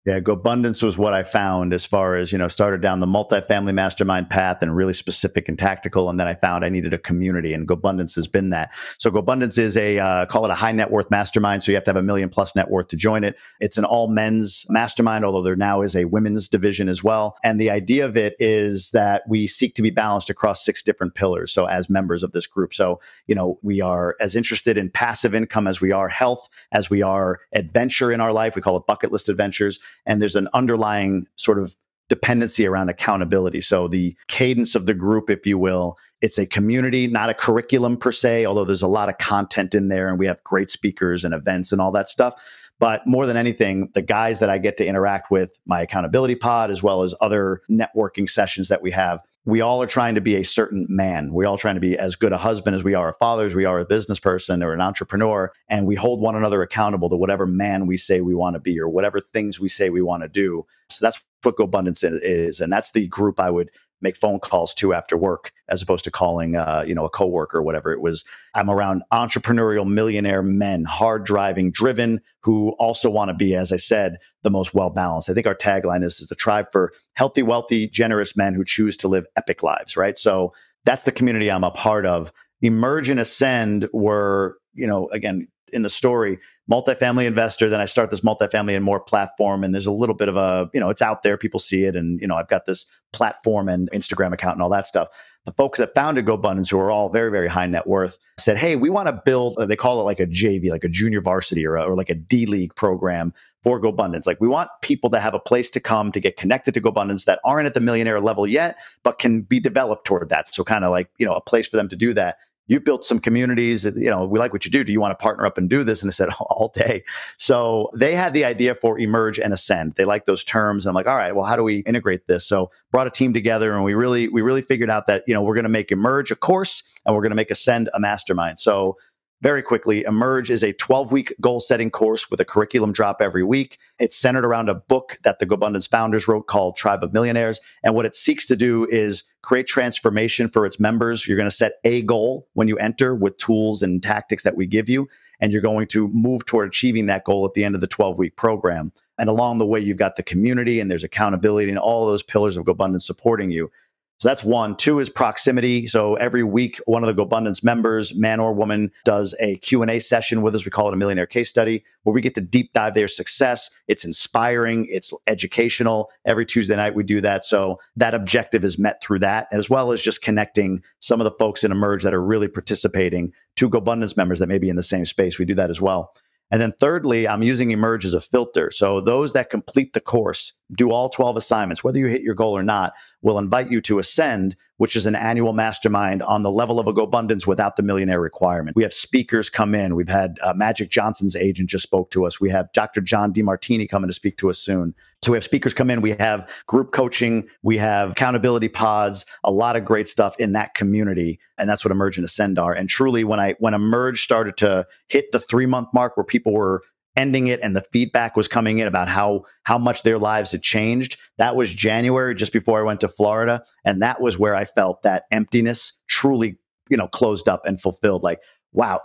Yeah, 0.06 0.20
GoBundance 0.20 0.84
was 0.84 0.96
what 0.96 1.14
I 1.14 1.24
found 1.24 1.74
as 1.74 1.84
far 1.84 2.14
as, 2.14 2.30
you 2.30 2.38
know, 2.38 2.46
started 2.46 2.80
down 2.80 3.00
the 3.00 3.06
multifamily 3.06 3.74
mastermind 3.74 4.30
path 4.30 4.58
and 4.62 4.76
really 4.76 4.92
specific 4.92 5.48
and 5.48 5.58
tactical. 5.58 6.08
And 6.08 6.20
then 6.20 6.28
I 6.28 6.36
found 6.36 6.64
I 6.64 6.68
needed 6.68 6.94
a 6.94 6.98
community 6.98 7.52
and 7.52 7.66
GoBundance 7.66 8.14
has 8.14 8.28
been 8.28 8.50
that. 8.50 8.72
So 8.98 9.10
GoBundance 9.10 9.58
is 9.58 9.76
a, 9.76 9.98
uh, 9.98 10.26
call 10.26 10.44
it 10.44 10.52
a 10.52 10.54
high 10.54 10.70
net 10.70 10.92
worth 10.92 11.10
mastermind. 11.10 11.64
So 11.64 11.72
you 11.72 11.76
have 11.76 11.82
to 11.84 11.88
have 11.88 11.96
a 11.96 12.02
million 12.02 12.28
plus 12.28 12.54
net 12.54 12.70
worth 12.70 12.86
to 12.88 12.96
join 12.96 13.24
it. 13.24 13.34
It's 13.58 13.78
an 13.78 13.84
all 13.84 14.06
men's 14.06 14.64
mastermind, 14.68 15.24
although 15.24 15.42
there 15.42 15.56
now 15.56 15.82
is 15.82 15.96
a 15.96 16.04
women's 16.04 16.48
division 16.48 16.88
as 16.88 17.02
well. 17.02 17.36
And 17.42 17.60
the 17.60 17.70
idea 17.70 18.06
of 18.06 18.16
it 18.16 18.36
is 18.38 18.90
that 18.92 19.24
we 19.28 19.48
seek 19.48 19.74
to 19.74 19.82
be 19.82 19.90
balanced 19.90 20.30
across 20.30 20.64
six 20.64 20.84
different 20.84 21.16
pillars. 21.16 21.50
So 21.50 21.66
as 21.66 21.90
members 21.90 22.22
of 22.22 22.30
this 22.30 22.46
group. 22.46 22.72
So, 22.74 23.00
you 23.26 23.34
know, 23.34 23.58
we 23.62 23.80
are 23.80 24.14
as 24.20 24.36
interested 24.36 24.78
in 24.78 24.88
passive 24.88 25.34
income 25.34 25.66
as 25.66 25.80
we 25.80 25.90
are 25.90 26.06
health, 26.06 26.48
as 26.70 26.88
we 26.88 27.02
are 27.02 27.40
adventure 27.52 28.12
in 28.12 28.20
our 28.20 28.30
life. 28.30 28.54
We 28.54 28.62
call 28.62 28.76
it 28.76 28.86
bucket 28.86 29.10
list 29.10 29.28
adventures 29.28 29.80
and 30.06 30.22
there's 30.22 30.36
an 30.36 30.48
underlying 30.54 31.26
sort 31.36 31.58
of 31.58 31.76
dependency 32.08 32.66
around 32.66 32.88
accountability. 32.88 33.60
So 33.60 33.88
the 33.88 34.16
cadence 34.28 34.74
of 34.74 34.86
the 34.86 34.94
group, 34.94 35.28
if 35.28 35.46
you 35.46 35.58
will, 35.58 35.98
it's 36.20 36.38
a 36.38 36.46
community, 36.46 37.08
not 37.08 37.28
a 37.28 37.34
curriculum 37.34 37.96
per 37.96 38.12
se, 38.12 38.46
although 38.46 38.64
there's 38.64 38.82
a 38.82 38.88
lot 38.88 39.08
of 39.08 39.18
content 39.18 39.74
in 39.74 39.88
there 39.88 40.08
and 40.08 40.18
we 40.18 40.26
have 40.26 40.42
great 40.44 40.70
speakers 40.70 41.24
and 41.24 41.34
events 41.34 41.72
and 41.72 41.80
all 41.80 41.92
that 41.92 42.08
stuff. 42.08 42.34
But 42.78 43.06
more 43.06 43.26
than 43.26 43.36
anything, 43.36 43.90
the 43.94 44.02
guys 44.02 44.38
that 44.38 44.50
I 44.50 44.58
get 44.58 44.76
to 44.76 44.86
interact 44.86 45.30
with, 45.30 45.50
my 45.66 45.80
accountability 45.82 46.36
pod, 46.36 46.70
as 46.70 46.82
well 46.82 47.02
as 47.02 47.14
other 47.20 47.62
networking 47.70 48.28
sessions 48.28 48.68
that 48.68 48.82
we 48.82 48.90
have, 48.92 49.20
we 49.46 49.60
all 49.60 49.80
are 49.80 49.86
trying 49.86 50.16
to 50.16 50.20
be 50.20 50.34
a 50.34 50.42
certain 50.42 50.86
man. 50.88 51.32
We 51.32 51.46
all 51.46 51.56
trying 51.56 51.76
to 51.76 51.80
be 51.80 51.96
as 51.96 52.16
good 52.16 52.32
a 52.32 52.38
husband 52.38 52.74
as 52.74 52.82
we 52.82 52.94
are 52.94 53.08
a 53.08 53.14
father, 53.14 53.44
as 53.44 53.54
we 53.54 53.64
are 53.64 53.78
a 53.78 53.84
business 53.84 54.18
person 54.18 54.62
or 54.62 54.72
an 54.72 54.80
entrepreneur. 54.80 55.52
And 55.68 55.86
we 55.86 55.94
hold 55.94 56.20
one 56.20 56.34
another 56.34 56.62
accountable 56.62 57.08
to 57.10 57.16
whatever 57.16 57.46
man 57.46 57.86
we 57.86 57.96
say 57.96 58.20
we 58.20 58.34
want 58.34 58.54
to 58.54 58.60
be 58.60 58.78
or 58.78 58.88
whatever 58.88 59.20
things 59.20 59.60
we 59.60 59.68
say 59.68 59.88
we 59.88 60.02
want 60.02 60.24
to 60.24 60.28
do. 60.28 60.66
So 60.90 61.04
that's 61.04 61.22
what 61.42 61.56
GoBundance 61.56 62.02
is. 62.22 62.60
And 62.60 62.72
that's 62.72 62.90
the 62.90 63.06
group 63.06 63.38
I 63.38 63.50
would 63.50 63.70
make 64.00 64.16
phone 64.16 64.38
calls 64.38 64.74
to 64.74 64.92
after 64.92 65.16
work 65.16 65.52
as 65.68 65.82
opposed 65.82 66.04
to 66.04 66.10
calling 66.10 66.56
uh, 66.56 66.84
you 66.86 66.94
know 66.94 67.04
a 67.04 67.10
coworker 67.10 67.58
or 67.58 67.62
whatever 67.62 67.92
it 67.92 68.00
was. 68.00 68.24
I'm 68.54 68.70
around 68.70 69.02
entrepreneurial 69.12 69.86
millionaire 69.86 70.42
men 70.42 70.84
hard 70.84 71.24
driving 71.24 71.70
driven 71.70 72.20
who 72.40 72.70
also 72.78 73.10
want 73.10 73.28
to 73.28 73.34
be 73.34 73.54
as 73.54 73.72
i 73.72 73.76
said 73.76 74.18
the 74.42 74.50
most 74.50 74.72
well 74.72 74.90
balanced 74.90 75.28
i 75.28 75.34
think 75.34 75.46
our 75.46 75.54
tagline 75.54 76.04
is, 76.04 76.20
is 76.20 76.28
the 76.28 76.34
tribe 76.34 76.66
for 76.70 76.92
healthy 77.14 77.42
wealthy 77.42 77.88
generous 77.88 78.36
men 78.36 78.54
who 78.54 78.64
choose 78.64 78.96
to 78.96 79.08
live 79.08 79.26
epic 79.36 79.62
lives 79.62 79.96
right? 79.96 80.16
So 80.18 80.52
that's 80.84 81.04
the 81.04 81.12
community 81.12 81.50
i'm 81.50 81.64
a 81.64 81.70
part 81.70 82.06
of. 82.06 82.32
Emerge 82.62 83.08
and 83.08 83.20
ascend 83.20 83.88
were 83.92 84.58
you 84.74 84.86
know 84.86 85.08
again 85.08 85.48
in 85.72 85.82
the 85.82 85.90
story 85.90 86.38
multifamily 86.70 87.26
investor 87.26 87.68
then 87.68 87.80
i 87.80 87.84
start 87.84 88.10
this 88.10 88.20
multifamily 88.20 88.74
and 88.74 88.84
more 88.84 89.00
platform 89.00 89.62
and 89.62 89.72
there's 89.72 89.86
a 89.86 89.92
little 89.92 90.14
bit 90.14 90.28
of 90.28 90.36
a 90.36 90.68
you 90.74 90.80
know 90.80 90.90
it's 90.90 91.02
out 91.02 91.22
there 91.22 91.36
people 91.36 91.60
see 91.60 91.84
it 91.84 91.94
and 91.94 92.20
you 92.20 92.26
know 92.26 92.34
i've 92.34 92.48
got 92.48 92.66
this 92.66 92.86
platform 93.12 93.68
and 93.68 93.90
instagram 93.92 94.32
account 94.32 94.56
and 94.56 94.62
all 94.62 94.70
that 94.70 94.86
stuff 94.86 95.08
the 95.46 95.52
folks 95.52 95.78
that 95.78 95.94
founded 95.94 96.26
GoBundance, 96.26 96.70
who 96.70 96.78
are 96.78 96.90
all 96.90 97.08
very, 97.08 97.30
very 97.30 97.46
high 97.46 97.66
net 97.66 97.86
worth, 97.86 98.18
said, 98.36 98.58
Hey, 98.58 98.74
we 98.74 98.90
want 98.90 99.06
to 99.06 99.22
build, 99.24 99.56
uh, 99.58 99.64
they 99.64 99.76
call 99.76 100.00
it 100.00 100.02
like 100.02 100.18
a 100.18 100.26
JV, 100.26 100.70
like 100.70 100.82
a 100.82 100.88
junior 100.88 101.20
varsity 101.20 101.64
or, 101.64 101.76
a, 101.76 101.84
or 101.84 101.94
like 101.94 102.10
a 102.10 102.14
D 102.14 102.46
League 102.46 102.74
program 102.74 103.32
for 103.62 103.80
GoBundance. 103.80 104.26
Like 104.26 104.40
we 104.40 104.48
want 104.48 104.70
people 104.82 105.08
to 105.10 105.20
have 105.20 105.34
a 105.34 105.38
place 105.38 105.70
to 105.70 105.80
come 105.80 106.10
to 106.12 106.20
get 106.20 106.36
connected 106.36 106.74
to 106.74 106.80
GoBundance 106.80 107.24
that 107.26 107.38
aren't 107.44 107.66
at 107.66 107.74
the 107.74 107.80
millionaire 107.80 108.20
level 108.20 108.46
yet, 108.46 108.76
but 109.04 109.20
can 109.20 109.42
be 109.42 109.60
developed 109.60 110.04
toward 110.04 110.28
that. 110.30 110.52
So 110.52 110.64
kind 110.64 110.84
of 110.84 110.90
like, 110.90 111.08
you 111.16 111.24
know, 111.24 111.34
a 111.34 111.40
place 111.40 111.68
for 111.68 111.76
them 111.76 111.88
to 111.90 111.96
do 111.96 112.12
that 112.14 112.38
you've 112.66 112.84
built 112.84 113.04
some 113.04 113.18
communities 113.18 113.82
that, 113.84 113.96
you 113.96 114.10
know, 114.10 114.26
we 114.26 114.38
like 114.38 114.52
what 114.52 114.64
you 114.64 114.70
do. 114.70 114.84
Do 114.84 114.92
you 114.92 115.00
want 115.00 115.16
to 115.16 115.22
partner 115.22 115.46
up 115.46 115.58
and 115.58 115.70
do 115.70 115.84
this? 115.84 116.02
And 116.02 116.10
I 116.10 116.12
said, 116.12 116.28
all 116.40 116.72
day. 116.74 117.04
So 117.36 117.90
they 117.94 118.14
had 118.14 118.34
the 118.34 118.44
idea 118.44 118.74
for 118.74 118.98
emerge 118.98 119.38
and 119.38 119.52
ascend. 119.52 119.94
They 119.94 120.04
like 120.04 120.26
those 120.26 120.44
terms. 120.44 120.86
I'm 120.86 120.94
like, 120.94 121.06
all 121.06 121.16
right, 121.16 121.34
well, 121.34 121.44
how 121.44 121.56
do 121.56 121.62
we 121.62 121.78
integrate 121.80 122.26
this? 122.26 122.46
So 122.46 122.70
brought 122.90 123.06
a 123.06 123.10
team 123.10 123.32
together 123.32 123.72
and 123.72 123.84
we 123.84 123.94
really, 123.94 124.28
we 124.28 124.42
really 124.42 124.62
figured 124.62 124.90
out 124.90 125.06
that, 125.06 125.24
you 125.26 125.34
know, 125.34 125.42
we're 125.42 125.54
going 125.54 125.64
to 125.64 125.70
make 125.70 125.92
emerge 125.92 126.30
a 126.30 126.36
course 126.36 126.82
and 127.04 127.14
we're 127.14 127.22
going 127.22 127.30
to 127.30 127.36
make 127.36 127.50
ascend 127.50 127.88
a 127.94 128.00
mastermind. 128.00 128.58
So 128.58 128.96
very 129.42 129.62
quickly, 129.62 130.02
Emerge 130.02 130.50
is 130.50 130.64
a 130.64 130.72
12 130.72 131.12
week 131.12 131.34
goal 131.40 131.60
setting 131.60 131.90
course 131.90 132.30
with 132.30 132.40
a 132.40 132.44
curriculum 132.44 132.92
drop 132.92 133.20
every 133.20 133.44
week. 133.44 133.78
It's 133.98 134.16
centered 134.16 134.46
around 134.46 134.70
a 134.70 134.74
book 134.74 135.18
that 135.24 135.38
the 135.38 135.46
GoBundance 135.46 135.90
founders 135.90 136.26
wrote 136.26 136.46
called 136.46 136.76
Tribe 136.76 137.04
of 137.04 137.12
Millionaires. 137.12 137.60
And 137.82 137.94
what 137.94 138.06
it 138.06 138.16
seeks 138.16 138.46
to 138.46 138.56
do 138.56 138.86
is 138.90 139.24
create 139.42 139.66
transformation 139.66 140.48
for 140.48 140.64
its 140.64 140.80
members. 140.80 141.28
You're 141.28 141.36
going 141.36 141.50
to 141.50 141.54
set 141.54 141.74
a 141.84 142.02
goal 142.02 142.48
when 142.54 142.66
you 142.66 142.78
enter 142.78 143.14
with 143.14 143.36
tools 143.36 143.82
and 143.82 144.02
tactics 144.02 144.42
that 144.42 144.56
we 144.56 144.66
give 144.66 144.88
you. 144.88 145.06
And 145.38 145.52
you're 145.52 145.60
going 145.60 145.86
to 145.88 146.08
move 146.08 146.46
toward 146.46 146.68
achieving 146.68 147.06
that 147.06 147.24
goal 147.24 147.44
at 147.44 147.52
the 147.52 147.62
end 147.62 147.74
of 147.74 147.82
the 147.82 147.86
12 147.86 148.18
week 148.18 148.36
program. 148.36 148.90
And 149.18 149.28
along 149.28 149.58
the 149.58 149.66
way, 149.66 149.80
you've 149.80 149.98
got 149.98 150.16
the 150.16 150.22
community 150.22 150.80
and 150.80 150.90
there's 150.90 151.04
accountability 151.04 151.68
and 151.68 151.78
all 151.78 152.06
those 152.06 152.22
pillars 152.22 152.56
of 152.56 152.64
GoBundance 152.64 153.02
supporting 153.02 153.50
you. 153.50 153.70
So 154.18 154.28
that's 154.28 154.42
one. 154.42 154.76
Two 154.76 154.98
is 154.98 155.10
proximity. 155.10 155.86
So 155.86 156.14
every 156.14 156.42
week, 156.42 156.80
one 156.86 157.04
of 157.04 157.14
the 157.14 157.22
GoBundance 157.22 157.62
members, 157.62 158.14
man 158.14 158.40
or 158.40 158.54
woman, 158.54 158.90
does 159.04 159.34
a 159.40 159.56
Q&A 159.58 159.98
session 159.98 160.40
with 160.40 160.54
us. 160.54 160.64
We 160.64 160.70
call 160.70 160.88
it 160.88 160.94
a 160.94 160.96
millionaire 160.96 161.26
case 161.26 161.50
study 161.50 161.84
where 162.04 162.14
we 162.14 162.22
get 162.22 162.34
to 162.36 162.40
deep 162.40 162.72
dive 162.72 162.94
their 162.94 163.08
success. 163.08 163.70
It's 163.88 164.06
inspiring. 164.06 164.86
It's 164.88 165.12
educational. 165.26 166.10
Every 166.24 166.46
Tuesday 166.46 166.76
night, 166.76 166.94
we 166.94 167.02
do 167.02 167.20
that. 167.20 167.44
So 167.44 167.78
that 167.96 168.14
objective 168.14 168.64
is 168.64 168.78
met 168.78 169.02
through 169.02 169.18
that, 169.18 169.48
as 169.52 169.68
well 169.68 169.92
as 169.92 170.00
just 170.00 170.22
connecting 170.22 170.82
some 171.00 171.20
of 171.20 171.26
the 171.26 171.36
folks 171.38 171.62
in 171.62 171.70
Emerge 171.70 172.02
that 172.02 172.14
are 172.14 172.24
really 172.24 172.48
participating 172.48 173.32
to 173.56 173.68
GoBundance 173.68 174.16
members 174.16 174.38
that 174.38 174.46
may 174.46 174.58
be 174.58 174.70
in 174.70 174.76
the 174.76 174.82
same 174.82 175.04
space. 175.04 175.38
We 175.38 175.44
do 175.44 175.54
that 175.56 175.68
as 175.68 175.80
well. 175.80 176.14
And 176.50 176.60
then 176.60 176.74
thirdly, 176.78 177.26
I'm 177.26 177.42
using 177.42 177.70
Emerge 177.70 178.04
as 178.04 178.14
a 178.14 178.20
filter. 178.20 178.70
So 178.70 179.00
those 179.00 179.32
that 179.32 179.50
complete 179.50 179.94
the 179.94 180.00
course, 180.00 180.52
do 180.74 180.90
all 180.90 181.08
12 181.08 181.36
assignments, 181.36 181.84
whether 181.84 181.98
you 181.98 182.06
hit 182.06 182.22
your 182.22 182.34
goal 182.34 182.56
or 182.56 182.62
not, 182.62 182.94
will 183.22 183.38
invite 183.38 183.70
you 183.70 183.80
to 183.82 183.98
Ascend, 183.98 184.56
which 184.78 184.96
is 184.96 185.06
an 185.06 185.14
annual 185.14 185.52
mastermind 185.52 186.22
on 186.22 186.42
the 186.42 186.50
level 186.50 186.80
of 186.80 186.86
a 186.86 186.92
GoBundance 186.92 187.46
without 187.46 187.76
the 187.76 187.82
millionaire 187.82 188.20
requirement. 188.20 188.76
We 188.76 188.82
have 188.82 188.92
speakers 188.92 189.48
come 189.48 189.74
in. 189.74 189.94
We've 189.94 190.08
had 190.08 190.38
uh, 190.42 190.54
Magic 190.54 190.90
Johnson's 190.90 191.36
agent 191.36 191.70
just 191.70 191.84
spoke 191.84 192.10
to 192.10 192.26
us. 192.26 192.40
We 192.40 192.50
have 192.50 192.72
Dr. 192.72 193.00
John 193.00 193.32
Demartini 193.32 193.88
coming 193.88 194.08
to 194.08 194.14
speak 194.14 194.36
to 194.38 194.50
us 194.50 194.58
soon. 194.58 194.94
So 195.22 195.32
we 195.32 195.36
have 195.36 195.44
speakers 195.44 195.72
come 195.72 195.88
in. 195.88 196.02
We 196.02 196.12
have 196.12 196.48
group 196.66 196.92
coaching. 196.92 197.48
We 197.62 197.78
have 197.78 198.12
accountability 198.12 198.68
pods. 198.68 199.24
A 199.44 199.50
lot 199.50 199.76
of 199.76 199.84
great 199.84 200.08
stuff 200.08 200.36
in 200.38 200.52
that 200.52 200.74
community, 200.74 201.40
and 201.58 201.70
that's 201.70 201.84
what 201.84 201.90
Emerge 201.90 202.18
and 202.18 202.24
Ascend 202.24 202.58
are. 202.58 202.72
And 202.72 202.88
truly, 202.88 203.24
when 203.24 203.40
I 203.40 203.54
when 203.58 203.72
Emerge 203.72 204.22
started 204.22 204.56
to 204.58 204.86
hit 205.08 205.32
the 205.32 205.40
three 205.40 205.66
month 205.66 205.88
mark, 205.94 206.16
where 206.16 206.24
people 206.24 206.52
were 206.52 206.82
ending 207.16 207.46
it 207.48 207.60
and 207.62 207.74
the 207.74 207.84
feedback 207.92 208.36
was 208.36 208.46
coming 208.46 208.78
in 208.78 208.86
about 208.86 209.08
how 209.08 209.42
how 209.64 209.78
much 209.78 210.02
their 210.02 210.18
lives 210.18 210.52
had 210.52 210.62
changed 210.62 211.18
that 211.38 211.56
was 211.56 211.72
january 211.72 212.34
just 212.34 212.52
before 212.52 212.78
i 212.78 212.82
went 212.82 213.00
to 213.00 213.08
florida 213.08 213.62
and 213.84 214.02
that 214.02 214.20
was 214.20 214.38
where 214.38 214.54
i 214.54 214.64
felt 214.64 215.02
that 215.02 215.24
emptiness 215.30 215.94
truly 216.08 216.58
you 216.88 216.96
know 216.96 217.08
closed 217.08 217.48
up 217.48 217.62
and 217.64 217.80
fulfilled 217.80 218.22
like 218.22 218.40
wow 218.72 219.00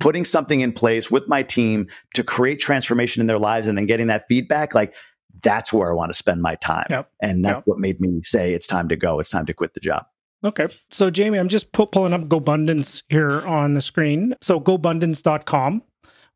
putting 0.00 0.24
something 0.24 0.60
in 0.60 0.72
place 0.72 1.10
with 1.10 1.28
my 1.28 1.42
team 1.42 1.86
to 2.14 2.24
create 2.24 2.60
transformation 2.60 3.20
in 3.20 3.26
their 3.26 3.38
lives 3.38 3.66
and 3.66 3.76
then 3.76 3.86
getting 3.86 4.06
that 4.06 4.24
feedback 4.28 4.74
like 4.74 4.94
that's 5.42 5.72
where 5.72 5.90
i 5.90 5.94
want 5.94 6.10
to 6.10 6.16
spend 6.16 6.40
my 6.40 6.54
time 6.56 6.86
yep. 6.90 7.10
and 7.22 7.44
that's 7.44 7.56
yep. 7.56 7.66
what 7.66 7.78
made 7.78 8.00
me 8.00 8.20
say 8.22 8.54
it's 8.54 8.66
time 8.66 8.88
to 8.88 8.96
go 8.96 9.20
it's 9.20 9.30
time 9.30 9.46
to 9.46 9.54
quit 9.54 9.74
the 9.74 9.80
job 9.80 10.04
Okay. 10.44 10.68
So, 10.92 11.10
Jamie, 11.10 11.38
I'm 11.38 11.48
just 11.48 11.72
pu- 11.72 11.86
pulling 11.86 12.12
up 12.12 12.28
GoBundance 12.28 13.02
here 13.08 13.44
on 13.44 13.74
the 13.74 13.80
screen. 13.80 14.36
So, 14.40 14.60
gobundance.com 14.60 15.82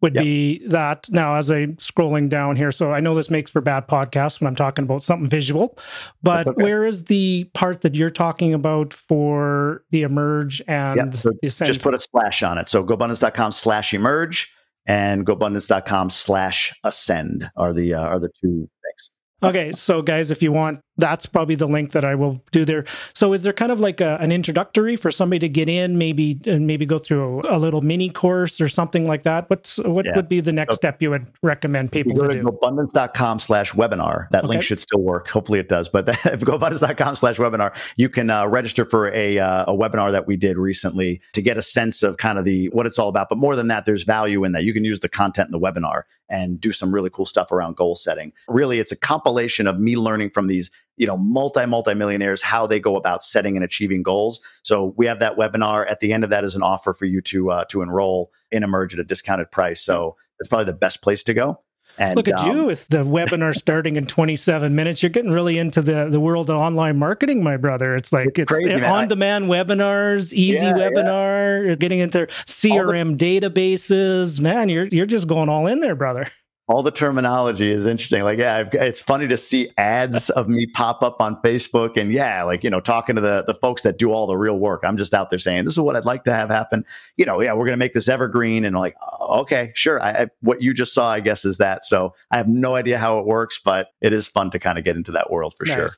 would 0.03 0.15
yep. 0.15 0.25
be 0.25 0.67
that 0.67 1.09
now 1.11 1.37
as 1.37 1.51
I'm 1.51 1.77
scrolling 1.77 2.29
down 2.29 2.57
here. 2.57 2.73
So 2.73 2.93
I 2.93 3.01
know 3.01 3.15
this 3.15 3.31
makes 3.31 3.51
for 3.51 3.61
bad 3.61 3.89
podcasts 3.89 4.41
when 4.41 4.49
I'm 4.49 4.57
talking 4.57 4.85
about 4.85 5.05
something 5.05 5.29
visual, 5.29 5.79
but 6.23 6.47
okay. 6.47 6.63
where 6.63 6.85
is 6.85 7.05
the 7.05 7.45
part 7.55 7.81
that 7.83 7.95
you're 7.95 8.11
talking 8.11 8.53
about 8.53 8.93
for 8.93 9.85
the 9.91 10.03
emerge 10.03 10.61
and 10.67 10.97
yep. 10.97 11.15
so 11.15 11.33
Just 11.43 11.83
put 11.83 11.95
a 11.95 12.01
slash 12.01 12.43
on 12.43 12.59
it. 12.59 12.69
So 12.69 12.85
gobundance.com 12.85 13.53
slash 13.53 13.95
emerge 13.95 14.53
and 14.87 15.25
gobundance.com 15.25 16.11
slash 16.11 16.73
ascend 16.85 17.49
are 17.57 17.73
the 17.73 17.95
uh, 17.95 18.01
are 18.01 18.19
the 18.19 18.31
two 18.41 18.69
things. 18.83 19.11
Okay, 19.45 19.73
so 19.73 20.03
guys, 20.03 20.31
if 20.31 20.43
you 20.43 20.53
want 20.53 20.81
that's 20.97 21.27
probably 21.27 21.55
the 21.55 21.67
link 21.67 21.93
that 21.93 22.05
I 22.05 22.15
will 22.15 22.43
do 22.53 22.65
there. 22.65 22.85
So 23.15 23.33
is 23.33 23.43
there 23.43 23.53
kind 23.53 23.73
of 23.73 23.81
like 23.81 24.01
a, 24.01 24.19
an 24.21 24.31
introductory 24.31 24.97
for 24.97 25.11
somebody 25.11 25.39
to 25.41 25.49
get 25.49 25.69
in, 25.69 25.97
maybe 25.97 26.39
and 26.47 26.67
maybe 26.67 26.85
go 26.85 26.99
through 26.99 27.43
a, 27.43 27.57
a, 27.57 27.59
little 27.59 27.81
mini 27.81 28.11
course 28.11 28.61
or 28.61 28.69
something 28.69 29.07
like 29.07 29.23
that? 29.23 29.49
What's 29.49 29.79
what 29.79 30.05
yeah. 30.05 30.13
would 30.17 30.29
be 30.29 30.41
the 30.41 30.53
next 30.53 30.75
so, 30.75 30.77
step 30.77 31.01
you 31.01 31.11
would 31.11 31.27
recommend 31.43 31.93
people 31.93 32.15
go 32.15 32.29
to, 32.29 32.35
to 32.35 32.43
do? 32.43 32.47
GoBundance.com 32.47 33.41
slash 33.41 33.73
webinar. 33.73 34.29
That 34.31 34.45
okay. 34.45 34.49
link 34.51 34.63
should 34.63 34.81
still 34.81 35.01
work. 35.01 35.29
Hopefully 35.29 35.59
it 35.59 35.69
does. 35.69 35.89
But 35.89 36.09
if 36.09 36.41
GoBundance.com 36.41 37.17
slash 37.17 37.39
webinar, 37.39 37.75
you 37.97 38.09
can 38.09 38.29
uh, 38.29 38.47
register 38.47 38.85
for 38.85 39.09
a, 39.13 39.39
uh, 39.39 39.65
a 39.73 39.77
webinar 39.77 40.13
that 40.13 40.27
we 40.27 40.37
did 40.37 40.59
recently 40.59 41.21
to 41.33 41.41
get 41.41 41.57
a 41.57 41.63
sense 41.63 42.03
of 42.03 42.19
kind 42.19 42.39
of 42.39 42.45
the 42.45 42.69
what 42.69 42.87
it's 42.87 42.99
all 42.99 43.09
about. 43.09 43.29
But 43.29 43.39
more 43.39 43.57
than 43.57 43.69
that, 43.69 43.87
there's 43.87 44.05
value 44.05 44.45
in 44.45 44.53
that. 44.53 44.65
You 44.65 44.75
can 44.75 44.85
use 44.85 45.01
the 45.01 45.09
content 45.09 45.49
in 45.49 45.53
the 45.53 45.61
webinar 45.61 46.03
and 46.33 46.61
do 46.61 46.73
some 46.73 46.93
really 46.93 47.11
cool 47.11 47.27
stuff 47.27 47.53
around 47.53 47.77
goal 47.77 47.95
setting. 47.95 48.33
Really, 48.49 48.81
it's 48.81 48.91
a 48.91 48.97
compilation 48.97 49.67
of 49.67 49.79
me 49.79 49.97
learning 49.97 50.31
from 50.31 50.49
these, 50.49 50.71
you 50.97 51.07
know, 51.07 51.17
multi 51.17 51.67
multi 51.67 51.95
millionaires 51.95 52.43
how 52.43 52.67
they 52.67 52.79
go 52.79 52.97
about 52.97 53.23
setting 53.23 53.57
and 53.57 53.65
achieving 53.65 54.03
goals. 54.03 54.41
So 54.63 54.95
we 54.97 55.07
have 55.07 55.21
that 55.21 55.37
webinar. 55.37 55.91
At 55.91 56.01
the 56.01 56.13
end 56.13 56.25
of 56.25 56.31
that 56.31 56.45
is 56.45 56.55
an 56.55 56.63
offer 56.63 56.93
for 56.93 57.07
you 57.07 57.21
to 57.23 57.51
uh, 57.51 57.65
to 57.67 57.83
enroll 57.83 58.31
in 58.51 58.63
Emerge 58.63 58.95
at 58.95 59.01
a 59.01 59.05
discounted 59.05 59.51
price. 59.51 59.81
So 59.81 60.17
it's 60.39 60.49
probably 60.49 60.67
the 60.67 60.75
best 60.75 61.03
place 61.03 61.23
to 61.25 61.35
go. 61.35 61.61
And, 61.99 62.17
Look 62.17 62.29
at 62.29 62.41
um, 62.41 62.51
you 62.51 62.65
with 62.65 62.89
the 62.89 63.05
webinar 63.05 63.55
starting 63.55 63.97
in 63.97 64.07
27 64.07 64.75
minutes. 64.75 65.03
You're 65.03 65.11
getting 65.11 65.31
really 65.31 65.59
into 65.59 65.83
the, 65.83 66.09
the 66.09 66.21
world 66.21 66.49
of 66.49 66.57
online 66.57 66.99
marketing, 66.99 67.43
my 67.43 67.59
brother. 67.59 67.95
It's 67.95 68.15
like 68.15 68.39
it's, 68.39 68.53
it's 68.55 68.85
on 68.85 69.09
demand 69.09 69.47
webinars, 69.47 70.33
easy 70.33 70.65
yeah, 70.65 70.73
webinar. 70.73 71.61
Yeah. 71.61 71.67
You're 71.67 71.77
getting 71.77 71.99
into 71.99 72.27
CRM 72.47 73.19
the- 73.19 73.41
databases. 73.41 74.41
Man, 74.41 74.71
you're 74.71 74.87
you're 74.87 75.07
just 75.07 75.29
going 75.29 75.49
all 75.51 75.67
in 75.67 75.81
there, 75.81 75.95
brother 75.95 76.29
all 76.73 76.83
the 76.83 76.91
terminology 76.91 77.71
is 77.71 77.85
interesting. 77.85 78.23
Like, 78.23 78.39
yeah, 78.39 78.57
I've, 78.57 78.73
it's 78.73 79.01
funny 79.01 79.29
to 79.29 79.37
see 79.37 79.71
ads 79.77 80.31
of 80.31 80.49
me 80.49 80.67
pop 80.67 81.03
up 81.03 81.21
on 81.21 81.37
Facebook, 81.43 81.97
and 81.97 82.11
yeah, 82.11 82.43
like 82.45 82.65
you 82.65 82.71
know, 82.71 82.81
talking 82.81 83.15
to 83.17 83.21
the 83.21 83.45
the 83.47 83.55
folks 83.55 83.83
that 83.83 83.99
do 83.99 84.11
all 84.11 84.27
the 84.27 84.37
real 84.37 84.59
work. 84.59 84.81
I'm 84.83 84.97
just 84.97 85.13
out 85.13 85.29
there 85.29 85.39
saying, 85.39 85.65
"This 85.65 85.75
is 85.75 85.81
what 85.81 85.97
I'd 85.97 86.07
like 86.07 86.25
to 86.25 86.33
have 86.33 86.49
happen." 86.49 86.85
You 87.17 87.27
know, 87.27 87.43
yeah, 87.43 87.53
we're 87.53 87.67
going 87.67 87.75
to 87.75 87.77
make 87.77 87.93
this 87.93 88.09
evergreen, 88.09 88.65
and 88.65 88.75
like, 88.75 88.97
oh, 89.21 89.41
okay, 89.41 89.73
sure. 89.75 90.03
I, 90.03 90.11
I, 90.11 90.27
what 90.41 90.63
you 90.63 90.73
just 90.73 90.95
saw, 90.95 91.11
I 91.11 91.21
guess, 91.21 91.45
is 91.45 91.59
that. 91.59 91.85
So 91.85 92.15
I 92.31 92.39
have 92.39 92.49
no 92.49 92.75
idea 92.75 92.99
how 92.99 93.19
it 93.19 93.27
works, 93.27 93.61
but 93.63 93.89
it 94.01 94.15
is 94.15 94.27
fun 94.27 94.51
to 94.53 94.59
kind 94.59 94.79
of 94.79 94.85
get 94.85 94.97
into 94.97 95.13
that 95.13 95.31
world 95.31 95.55
for 95.55 95.67
nice. 95.67 95.75
sure. 95.75 95.89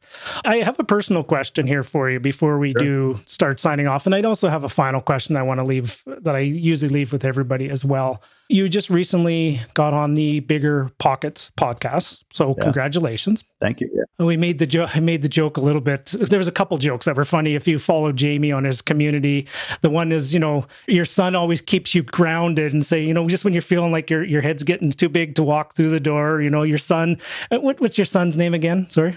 I 0.44 0.56
have 0.56 0.80
a 0.80 0.84
personal 0.84 1.22
question 1.22 1.68
here 1.68 1.84
for 1.84 2.10
you 2.10 2.18
before 2.18 2.58
we 2.58 2.72
sure. 2.72 2.82
do 2.82 3.20
start 3.26 3.60
signing 3.60 3.86
off, 3.86 4.06
and 4.06 4.14
I'd 4.14 4.24
also 4.24 4.48
have 4.48 4.64
a 4.64 4.68
final 4.68 5.00
question 5.00 5.36
I 5.36 5.42
want 5.42 5.60
to 5.60 5.64
leave 5.64 6.02
that 6.06 6.34
I 6.34 6.40
usually 6.40 6.92
leave 6.92 7.12
with 7.12 7.24
everybody 7.24 7.70
as 7.70 7.84
well. 7.84 8.22
You 8.48 8.68
just 8.68 8.90
recently 8.90 9.60
got 9.72 9.94
on 9.94 10.14
the 10.14 10.40
Bigger 10.40 10.90
Pockets 10.98 11.50
podcast, 11.58 12.24
so 12.30 12.54
yeah. 12.56 12.64
congratulations. 12.64 13.42
Thank 13.60 13.80
you. 13.80 13.90
Yeah. 13.94 14.26
We 14.26 14.36
made 14.36 14.58
the 14.58 14.66
joke. 14.66 14.94
I 14.94 15.00
made 15.00 15.22
the 15.22 15.28
joke 15.28 15.56
a 15.56 15.60
little 15.60 15.80
bit. 15.80 16.06
There 16.06 16.38
was 16.38 16.48
a 16.48 16.52
couple 16.52 16.76
jokes 16.78 17.06
that 17.06 17.16
were 17.16 17.24
funny. 17.24 17.54
If 17.54 17.66
you 17.66 17.78
follow 17.78 18.12
Jamie 18.12 18.52
on 18.52 18.64
his 18.64 18.82
community, 18.82 19.48
the 19.80 19.90
one 19.90 20.12
is, 20.12 20.34
you 20.34 20.40
know, 20.40 20.66
your 20.86 21.06
son 21.06 21.34
always 21.34 21.62
keeps 21.62 21.94
you 21.94 22.02
grounded 22.02 22.72
and 22.72 22.84
say, 22.84 23.02
you 23.02 23.14
know, 23.14 23.28
just 23.28 23.44
when 23.44 23.54
you're 23.54 23.62
feeling 23.62 23.92
like 23.92 24.10
your 24.10 24.22
your 24.22 24.42
head's 24.42 24.62
getting 24.62 24.90
too 24.90 25.08
big 25.08 25.34
to 25.36 25.42
walk 25.42 25.74
through 25.74 25.90
the 25.90 26.00
door, 26.00 26.42
you 26.42 26.50
know, 26.50 26.62
your 26.62 26.78
son. 26.78 27.18
Uh, 27.50 27.58
what, 27.60 27.80
what's 27.80 27.96
your 27.96 28.04
son's 28.04 28.36
name 28.36 28.52
again? 28.52 28.88
Sorry 28.90 29.16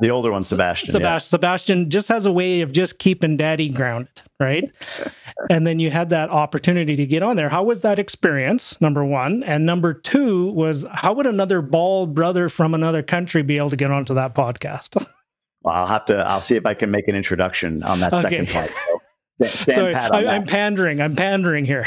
the 0.00 0.10
older 0.10 0.30
one, 0.32 0.42
Sebastian. 0.42 0.88
Sebastian, 0.88 1.12
yeah. 1.12 1.18
Sebastian 1.18 1.90
just 1.90 2.08
has 2.08 2.26
a 2.26 2.32
way 2.32 2.62
of 2.62 2.72
just 2.72 2.98
keeping 2.98 3.36
daddy 3.36 3.68
grounded, 3.68 4.22
right? 4.40 4.70
and 5.50 5.66
then 5.66 5.78
you 5.78 5.90
had 5.90 6.08
that 6.10 6.30
opportunity 6.30 6.96
to 6.96 7.06
get 7.06 7.22
on 7.22 7.36
there. 7.36 7.48
How 7.48 7.62
was 7.62 7.82
that 7.82 7.98
experience? 7.98 8.80
Number 8.80 9.04
one, 9.04 9.42
and 9.42 9.66
number 9.66 9.92
two 9.92 10.52
was 10.52 10.86
how 10.92 11.12
would 11.14 11.26
another 11.26 11.60
bald 11.60 12.14
brother 12.14 12.48
from 12.48 12.74
another 12.74 13.02
country 13.02 13.42
be 13.42 13.58
able 13.58 13.70
to 13.70 13.76
get 13.76 13.90
onto 13.90 14.14
that 14.14 14.34
podcast? 14.34 14.96
well, 15.62 15.74
I'll 15.74 15.86
have 15.86 16.06
to. 16.06 16.16
I'll 16.16 16.40
see 16.40 16.56
if 16.56 16.64
I 16.64 16.74
can 16.74 16.90
make 16.90 17.08
an 17.08 17.14
introduction 17.14 17.82
on 17.82 18.00
that 18.00 18.12
okay. 18.12 18.22
second 18.22 18.48
part. 18.48 18.70
So, 19.40 19.72
Sorry, 19.72 19.94
I, 19.94 20.34
I'm 20.34 20.44
pandering. 20.44 21.00
I'm 21.00 21.14
pandering 21.14 21.64
here. 21.64 21.84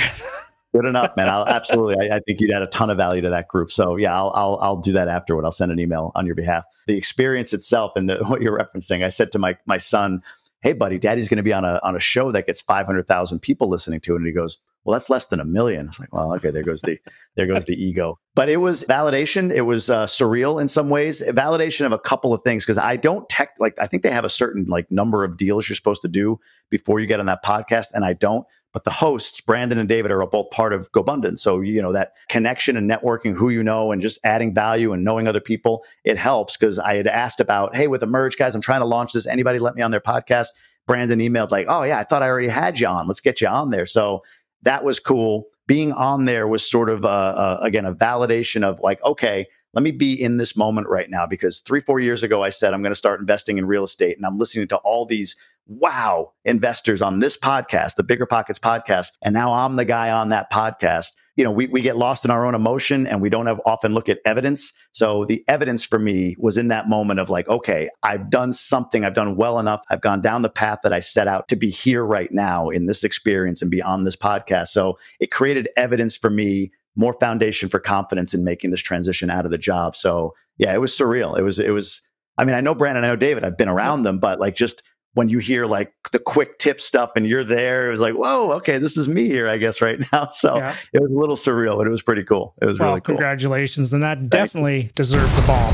Good 0.73 0.85
enough, 0.85 1.17
man. 1.17 1.27
I'll 1.27 1.45
absolutely. 1.45 2.09
I, 2.09 2.15
I, 2.15 2.19
think 2.21 2.39
you'd 2.39 2.51
add 2.51 2.61
a 2.61 2.67
ton 2.67 2.89
of 2.89 2.95
value 2.95 3.21
to 3.23 3.29
that 3.31 3.49
group. 3.49 3.71
So 3.71 3.97
yeah, 3.97 4.15
I'll 4.15 4.31
I'll, 4.33 4.57
I'll 4.61 4.77
do 4.77 4.93
that 4.93 5.09
afterward. 5.09 5.43
I'll 5.43 5.51
send 5.51 5.71
an 5.71 5.79
email 5.79 6.13
on 6.15 6.25
your 6.25 6.35
behalf. 6.35 6.63
The 6.87 6.95
experience 6.95 7.51
itself 7.51 7.91
and 7.95 8.09
the, 8.09 8.17
what 8.27 8.41
you're 8.41 8.57
referencing. 8.57 9.03
I 9.03 9.09
said 9.09 9.33
to 9.33 9.39
my 9.39 9.57
my 9.65 9.77
son, 9.77 10.23
"Hey, 10.61 10.71
buddy, 10.71 10.97
Daddy's 10.97 11.27
going 11.27 11.37
to 11.37 11.43
be 11.43 11.51
on 11.51 11.65
a 11.65 11.81
on 11.83 11.97
a 11.97 11.99
show 11.99 12.31
that 12.31 12.47
gets 12.47 12.61
five 12.61 12.85
hundred 12.85 13.05
thousand 13.05 13.39
people 13.39 13.69
listening 13.69 13.99
to 14.01 14.13
it," 14.13 14.17
and 14.19 14.25
he 14.25 14.31
goes, 14.31 14.59
"Well, 14.85 14.93
that's 14.93 15.09
less 15.09 15.25
than 15.25 15.41
a 15.41 15.45
million. 15.45 15.87
I 15.87 15.89
was 15.89 15.99
like, 15.99 16.13
"Well, 16.13 16.33
okay, 16.35 16.51
there 16.51 16.63
goes 16.63 16.81
the 16.83 16.97
there 17.35 17.47
goes 17.47 17.65
the 17.65 17.75
ego." 17.75 18.17
But 18.33 18.47
it 18.47 18.57
was 18.57 18.85
validation. 18.85 19.53
It 19.53 19.63
was 19.63 19.89
uh, 19.89 20.05
surreal 20.05 20.61
in 20.61 20.69
some 20.69 20.89
ways. 20.89 21.21
Validation 21.21 21.85
of 21.85 21.91
a 21.91 21.99
couple 21.99 22.33
of 22.33 22.43
things 22.45 22.63
because 22.63 22.77
I 22.77 22.95
don't 22.95 23.27
tech 23.27 23.55
like 23.59 23.77
I 23.77 23.87
think 23.87 24.03
they 24.03 24.11
have 24.11 24.23
a 24.23 24.29
certain 24.29 24.67
like 24.69 24.89
number 24.89 25.25
of 25.25 25.35
deals 25.35 25.67
you're 25.67 25.75
supposed 25.75 26.03
to 26.03 26.07
do 26.07 26.39
before 26.69 27.01
you 27.01 27.07
get 27.07 27.19
on 27.19 27.25
that 27.25 27.43
podcast, 27.43 27.87
and 27.93 28.05
I 28.05 28.13
don't. 28.13 28.45
But 28.73 28.85
the 28.85 28.91
hosts, 28.91 29.41
Brandon 29.41 29.77
and 29.77 29.89
David, 29.89 30.11
are 30.11 30.25
both 30.25 30.49
part 30.51 30.71
of 30.71 30.91
GoBundance. 30.93 31.39
So, 31.39 31.59
you 31.59 31.81
know, 31.81 31.91
that 31.91 32.13
connection 32.29 32.77
and 32.77 32.89
networking, 32.89 33.35
who 33.35 33.49
you 33.49 33.63
know, 33.63 33.91
and 33.91 34.01
just 34.01 34.19
adding 34.23 34.53
value 34.53 34.93
and 34.93 35.03
knowing 35.03 35.27
other 35.27 35.41
people, 35.41 35.83
it 36.03 36.17
helps. 36.17 36.55
Because 36.55 36.79
I 36.79 36.95
had 36.95 37.07
asked 37.07 37.39
about, 37.39 37.75
hey, 37.75 37.87
with 37.87 38.01
Emerge, 38.01 38.37
guys, 38.37 38.55
I'm 38.55 38.61
trying 38.61 38.81
to 38.81 38.85
launch 38.85 39.13
this. 39.13 39.27
Anybody 39.27 39.59
let 39.59 39.75
me 39.75 39.81
on 39.81 39.91
their 39.91 39.99
podcast? 39.99 40.47
Brandon 40.87 41.19
emailed, 41.19 41.51
like, 41.51 41.67
oh, 41.69 41.83
yeah, 41.83 41.99
I 41.99 42.03
thought 42.03 42.23
I 42.23 42.27
already 42.27 42.47
had 42.47 42.79
you 42.79 42.87
on. 42.87 43.07
Let's 43.07 43.19
get 43.19 43.41
you 43.41 43.47
on 43.47 43.71
there. 43.71 43.85
So 43.85 44.23
that 44.63 44.83
was 44.83 44.99
cool. 44.99 45.45
Being 45.67 45.91
on 45.91 46.25
there 46.25 46.47
was 46.47 46.69
sort 46.69 46.89
of, 46.89 47.03
a, 47.03 47.07
a, 47.07 47.59
again, 47.61 47.85
a 47.85 47.93
validation 47.93 48.63
of 48.63 48.79
like, 48.79 49.01
okay, 49.03 49.47
let 49.73 49.83
me 49.83 49.91
be 49.91 50.13
in 50.13 50.37
this 50.37 50.55
moment 50.55 50.87
right 50.87 51.09
now 51.09 51.25
because 51.25 51.59
three, 51.59 51.79
four 51.79 51.99
years 51.99 52.23
ago, 52.23 52.43
I 52.43 52.49
said 52.49 52.73
I'm 52.73 52.81
going 52.81 52.91
to 52.91 52.97
start 52.97 53.19
investing 53.19 53.57
in 53.57 53.65
real 53.65 53.83
estate. 53.83 54.17
And 54.17 54.25
I'm 54.25 54.37
listening 54.37 54.67
to 54.69 54.77
all 54.77 55.05
these 55.05 55.35
wow 55.67 56.33
investors 56.43 57.01
on 57.01 57.19
this 57.19 57.37
podcast, 57.37 57.95
the 57.95 58.03
Bigger 58.03 58.25
Pockets 58.25 58.59
podcast. 58.59 59.07
And 59.21 59.33
now 59.33 59.53
I'm 59.53 59.77
the 59.77 59.85
guy 59.85 60.11
on 60.11 60.29
that 60.29 60.51
podcast. 60.51 61.13
You 61.37 61.45
know, 61.45 61.51
we, 61.51 61.67
we 61.67 61.81
get 61.81 61.95
lost 61.95 62.25
in 62.25 62.31
our 62.31 62.45
own 62.45 62.55
emotion 62.55 63.07
and 63.07 63.21
we 63.21 63.29
don't 63.29 63.45
have 63.45 63.61
often 63.65 63.93
look 63.93 64.09
at 64.09 64.19
evidence. 64.25 64.73
So 64.91 65.23
the 65.23 65.45
evidence 65.47 65.85
for 65.85 65.97
me 65.97 66.35
was 66.37 66.57
in 66.57 66.67
that 66.67 66.89
moment 66.89 67.21
of 67.21 67.29
like, 67.29 67.47
okay, 67.47 67.89
I've 68.03 68.29
done 68.29 68.51
something, 68.51 69.05
I've 69.05 69.13
done 69.13 69.37
well 69.37 69.57
enough, 69.57 69.81
I've 69.89 70.01
gone 70.01 70.21
down 70.21 70.41
the 70.41 70.49
path 70.49 70.79
that 70.83 70.91
I 70.91 70.99
set 70.99 71.29
out 71.29 71.47
to 71.47 71.55
be 71.55 71.69
here 71.69 72.05
right 72.05 72.31
now 72.31 72.69
in 72.69 72.85
this 72.85 73.05
experience 73.05 73.61
and 73.61 73.71
be 73.71 73.81
on 73.81 74.03
this 74.03 74.17
podcast. 74.17 74.67
So 74.67 74.99
it 75.21 75.31
created 75.31 75.69
evidence 75.77 76.17
for 76.17 76.29
me 76.29 76.71
more 76.95 77.13
foundation 77.19 77.69
for 77.69 77.79
confidence 77.79 78.33
in 78.33 78.43
making 78.43 78.71
this 78.71 78.81
transition 78.81 79.29
out 79.29 79.45
of 79.45 79.51
the 79.51 79.57
job. 79.57 79.95
So 79.95 80.33
yeah, 80.57 80.73
it 80.73 80.79
was 80.79 80.91
surreal. 80.91 81.37
It 81.37 81.43
was, 81.43 81.59
it 81.59 81.71
was, 81.71 82.01
I 82.37 82.43
mean, 82.43 82.55
I 82.55 82.61
know 82.61 82.75
Brandon, 82.75 83.03
I 83.03 83.07
know 83.07 83.15
David, 83.15 83.43
I've 83.43 83.57
been 83.57 83.69
around 83.69 84.03
them, 84.03 84.19
but 84.19 84.39
like 84.39 84.55
just 84.55 84.83
when 85.13 85.27
you 85.27 85.39
hear 85.39 85.65
like 85.65 85.93
the 86.11 86.19
quick 86.19 86.57
tip 86.57 86.79
stuff 86.79 87.11
and 87.15 87.27
you're 87.27 87.43
there, 87.43 87.87
it 87.87 87.91
was 87.91 87.99
like, 87.99 88.13
whoa, 88.13 88.51
okay, 88.53 88.77
this 88.77 88.97
is 88.97 89.09
me 89.09 89.25
here, 89.25 89.47
I 89.47 89.57
guess, 89.57 89.81
right 89.81 89.99
now. 90.13 90.29
So 90.29 90.57
yeah. 90.57 90.75
it 90.93 91.01
was 91.01 91.11
a 91.11 91.15
little 91.15 91.35
surreal, 91.35 91.77
but 91.77 91.87
it 91.87 91.91
was 91.91 92.01
pretty 92.01 92.23
cool. 92.23 92.55
It 92.61 92.65
was 92.65 92.79
well, 92.79 92.89
really 92.89 93.01
cool. 93.01 93.15
Congratulations. 93.15 93.93
And 93.93 94.03
that 94.03 94.17
Thank 94.17 94.29
definitely 94.29 94.83
you. 94.83 94.89
deserves 94.95 95.37
a 95.37 95.41
ball. 95.41 95.73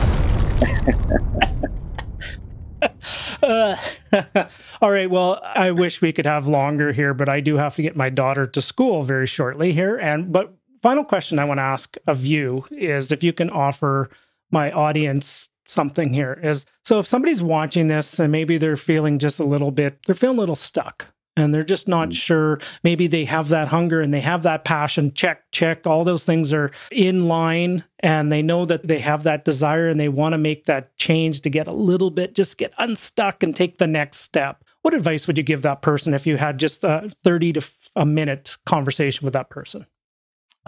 uh, 3.44 3.76
all 4.82 4.92
right. 4.92 5.10
Well, 5.10 5.40
I 5.44 5.72
wish 5.72 6.02
we 6.02 6.12
could 6.12 6.26
have 6.26 6.48
longer 6.48 6.92
here, 6.92 7.14
but 7.14 7.30
I 7.30 7.40
do 7.40 7.58
have 7.58 7.76
to 7.76 7.82
get 7.82 7.96
my 7.96 8.10
daughter 8.10 8.48
to 8.48 8.62
school 8.62 9.04
very 9.04 9.28
shortly 9.28 9.74
here. 9.74 9.98
And 9.98 10.32
but 10.32 10.57
final 10.88 11.04
question 11.04 11.38
I 11.38 11.44
want 11.44 11.58
to 11.58 11.64
ask 11.64 11.98
of 12.08 12.26
you 12.26 12.64
is 12.72 13.12
if 13.12 13.22
you 13.22 13.34
can 13.34 13.50
offer 13.50 14.10
my 14.52 14.72
audience 14.72 15.50
something 15.68 16.14
here 16.14 16.40
is 16.42 16.66
so 16.86 17.00
if 17.00 17.06
somebody's 17.06 17.42
watching 17.42 17.90
this 17.90 18.18
and 18.20 18.32
maybe 18.32 18.58
they're 18.58 18.78
feeling 18.78 19.20
just 19.20 19.38
a 19.38 19.44
little 19.44 19.72
bit, 19.72 20.00
they're 20.06 20.16
feeling 20.16 20.38
a 20.38 20.40
little 20.40 20.56
stuck 20.56 21.08
and 21.36 21.54
they're 21.54 21.66
just 21.66 21.90
not 21.90 22.12
mm. 22.12 22.16
sure. 22.16 22.62
Maybe 22.86 23.08
they 23.08 23.26
have 23.26 23.50
that 23.50 23.68
hunger 23.68 24.00
and 24.00 24.14
they 24.14 24.22
have 24.22 24.44
that 24.44 24.64
passion. 24.64 25.14
Check, 25.14 25.52
check. 25.52 25.86
All 25.86 26.06
those 26.06 26.24
things 26.24 26.54
are 26.54 26.72
in 26.90 27.28
line 27.28 27.84
and 28.00 28.32
they 28.32 28.42
know 28.42 28.64
that 28.64 28.88
they 28.88 29.00
have 29.00 29.24
that 29.24 29.44
desire 29.44 29.90
and 29.90 30.00
they 30.00 30.08
want 30.08 30.32
to 30.32 30.38
make 30.38 30.68
that 30.68 30.96
change 30.96 31.42
to 31.42 31.50
get 31.50 31.68
a 31.68 31.74
little 31.74 32.12
bit, 32.12 32.34
just 32.34 32.58
get 32.58 32.74
unstuck 32.78 33.44
and 33.44 33.54
take 33.54 33.78
the 33.78 33.88
next 33.88 34.22
step. 34.22 34.64
What 34.84 34.94
advice 34.94 35.28
would 35.28 35.38
you 35.38 35.44
give 35.44 35.64
that 35.64 35.82
person 35.82 36.14
if 36.14 36.26
you 36.26 36.38
had 36.38 36.58
just 36.58 36.86
a 36.86 37.10
30 37.26 37.52
to 37.52 37.70
a 37.98 38.06
minute 38.06 38.56
conversation 38.66 39.26
with 39.26 39.34
that 39.34 39.50
person? 39.50 39.86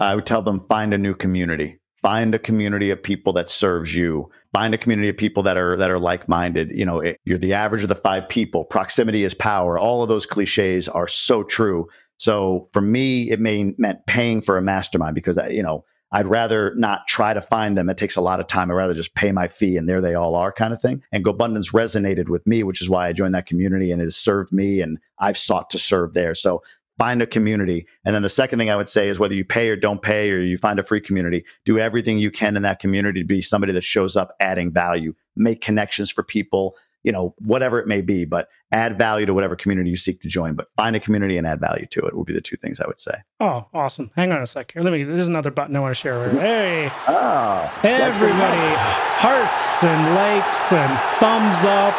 I 0.00 0.14
would 0.14 0.26
tell 0.26 0.42
them 0.42 0.64
find 0.68 0.94
a 0.94 0.98
new 0.98 1.14
community. 1.14 1.78
Find 2.02 2.34
a 2.34 2.38
community 2.38 2.90
of 2.90 3.02
people 3.02 3.34
that 3.34 3.50
serves 3.50 3.94
you. 3.94 4.30
Find 4.54 4.72
a 4.72 4.78
community 4.78 5.10
of 5.10 5.18
people 5.18 5.42
that 5.42 5.58
are 5.58 5.76
that 5.76 5.90
are 5.90 5.98
like-minded. 5.98 6.70
You 6.70 6.86
know, 6.86 7.00
it, 7.00 7.18
you're 7.24 7.38
the 7.38 7.52
average 7.52 7.82
of 7.82 7.90
the 7.90 7.94
five 7.94 8.28
people. 8.28 8.64
Proximity 8.64 9.22
is 9.22 9.34
power. 9.34 9.78
All 9.78 10.02
of 10.02 10.08
those 10.08 10.24
cliches 10.24 10.88
are 10.88 11.06
so 11.06 11.42
true. 11.42 11.86
So 12.16 12.68
for 12.72 12.80
me, 12.80 13.30
it 13.30 13.38
may 13.38 13.74
meant 13.76 14.06
paying 14.06 14.40
for 14.40 14.56
a 14.56 14.62
mastermind 14.62 15.14
because 15.14 15.36
I, 15.36 15.48
you 15.48 15.62
know 15.62 15.84
I'd 16.12 16.26
rather 16.26 16.74
not 16.74 17.06
try 17.06 17.34
to 17.34 17.40
find 17.40 17.78
them. 17.78 17.88
It 17.88 17.96
takes 17.96 18.16
a 18.16 18.20
lot 18.20 18.40
of 18.40 18.48
time. 18.48 18.70
I'd 18.70 18.74
rather 18.74 18.94
just 18.94 19.14
pay 19.14 19.30
my 19.30 19.46
fee 19.46 19.76
and 19.76 19.88
there 19.88 20.00
they 20.00 20.14
all 20.14 20.34
are 20.34 20.52
kind 20.52 20.74
of 20.74 20.82
thing. 20.82 21.02
And 21.12 21.24
GoBundance 21.24 21.72
resonated 21.72 22.28
with 22.28 22.44
me, 22.46 22.62
which 22.62 22.80
is 22.80 22.90
why 22.90 23.06
I 23.06 23.12
joined 23.12 23.34
that 23.34 23.46
community 23.46 23.92
and 23.92 24.02
it 24.02 24.06
has 24.06 24.16
served 24.16 24.52
me 24.52 24.80
and 24.80 24.98
I've 25.18 25.38
sought 25.38 25.70
to 25.70 25.78
serve 25.78 26.14
there. 26.14 26.34
So 26.34 26.62
find 27.00 27.22
a 27.22 27.26
community. 27.26 27.86
And 28.04 28.14
then 28.14 28.20
the 28.20 28.28
second 28.28 28.58
thing 28.58 28.68
I 28.68 28.76
would 28.76 28.90
say 28.90 29.08
is 29.08 29.18
whether 29.18 29.32
you 29.34 29.42
pay 29.42 29.70
or 29.70 29.76
don't 29.76 30.02
pay, 30.02 30.30
or 30.30 30.38
you 30.38 30.58
find 30.58 30.78
a 30.78 30.82
free 30.82 31.00
community, 31.00 31.46
do 31.64 31.78
everything 31.78 32.18
you 32.18 32.30
can 32.30 32.58
in 32.58 32.62
that 32.64 32.78
community 32.78 33.22
to 33.22 33.26
be 33.26 33.40
somebody 33.40 33.72
that 33.72 33.84
shows 33.84 34.16
up 34.16 34.36
adding 34.38 34.70
value, 34.70 35.14
make 35.34 35.62
connections 35.62 36.10
for 36.10 36.22
people, 36.22 36.76
you 37.02 37.10
know, 37.10 37.34
whatever 37.38 37.80
it 37.80 37.86
may 37.86 38.02
be, 38.02 38.26
but 38.26 38.48
add 38.70 38.98
value 38.98 39.24
to 39.24 39.32
whatever 39.32 39.56
community 39.56 39.88
you 39.88 39.96
seek 39.96 40.20
to 40.20 40.28
join. 40.28 40.52
But 40.52 40.66
find 40.76 40.94
a 40.94 41.00
community 41.00 41.38
and 41.38 41.46
add 41.46 41.58
value 41.58 41.86
to 41.86 42.00
it 42.04 42.14
would 42.14 42.26
be 42.26 42.34
the 42.34 42.42
two 42.42 42.56
things 42.56 42.80
I 42.80 42.86
would 42.86 43.00
say. 43.00 43.14
Oh, 43.40 43.66
awesome. 43.72 44.10
Hang 44.14 44.30
on 44.32 44.42
a 44.42 44.46
sec 44.46 44.72
here. 44.72 44.82
Let 44.82 44.92
me, 44.92 45.02
there's 45.04 45.26
another 45.26 45.50
button 45.50 45.74
I 45.76 45.80
want 45.80 45.92
to 45.92 45.98
share. 45.98 46.20
With 46.20 46.32
Hey, 46.32 46.90
oh, 47.08 47.80
everybody, 47.82 48.76
hearts 49.16 49.84
and 49.84 50.14
likes 50.14 50.70
and 50.70 50.98
thumbs 51.18 51.64
up. 51.64 51.96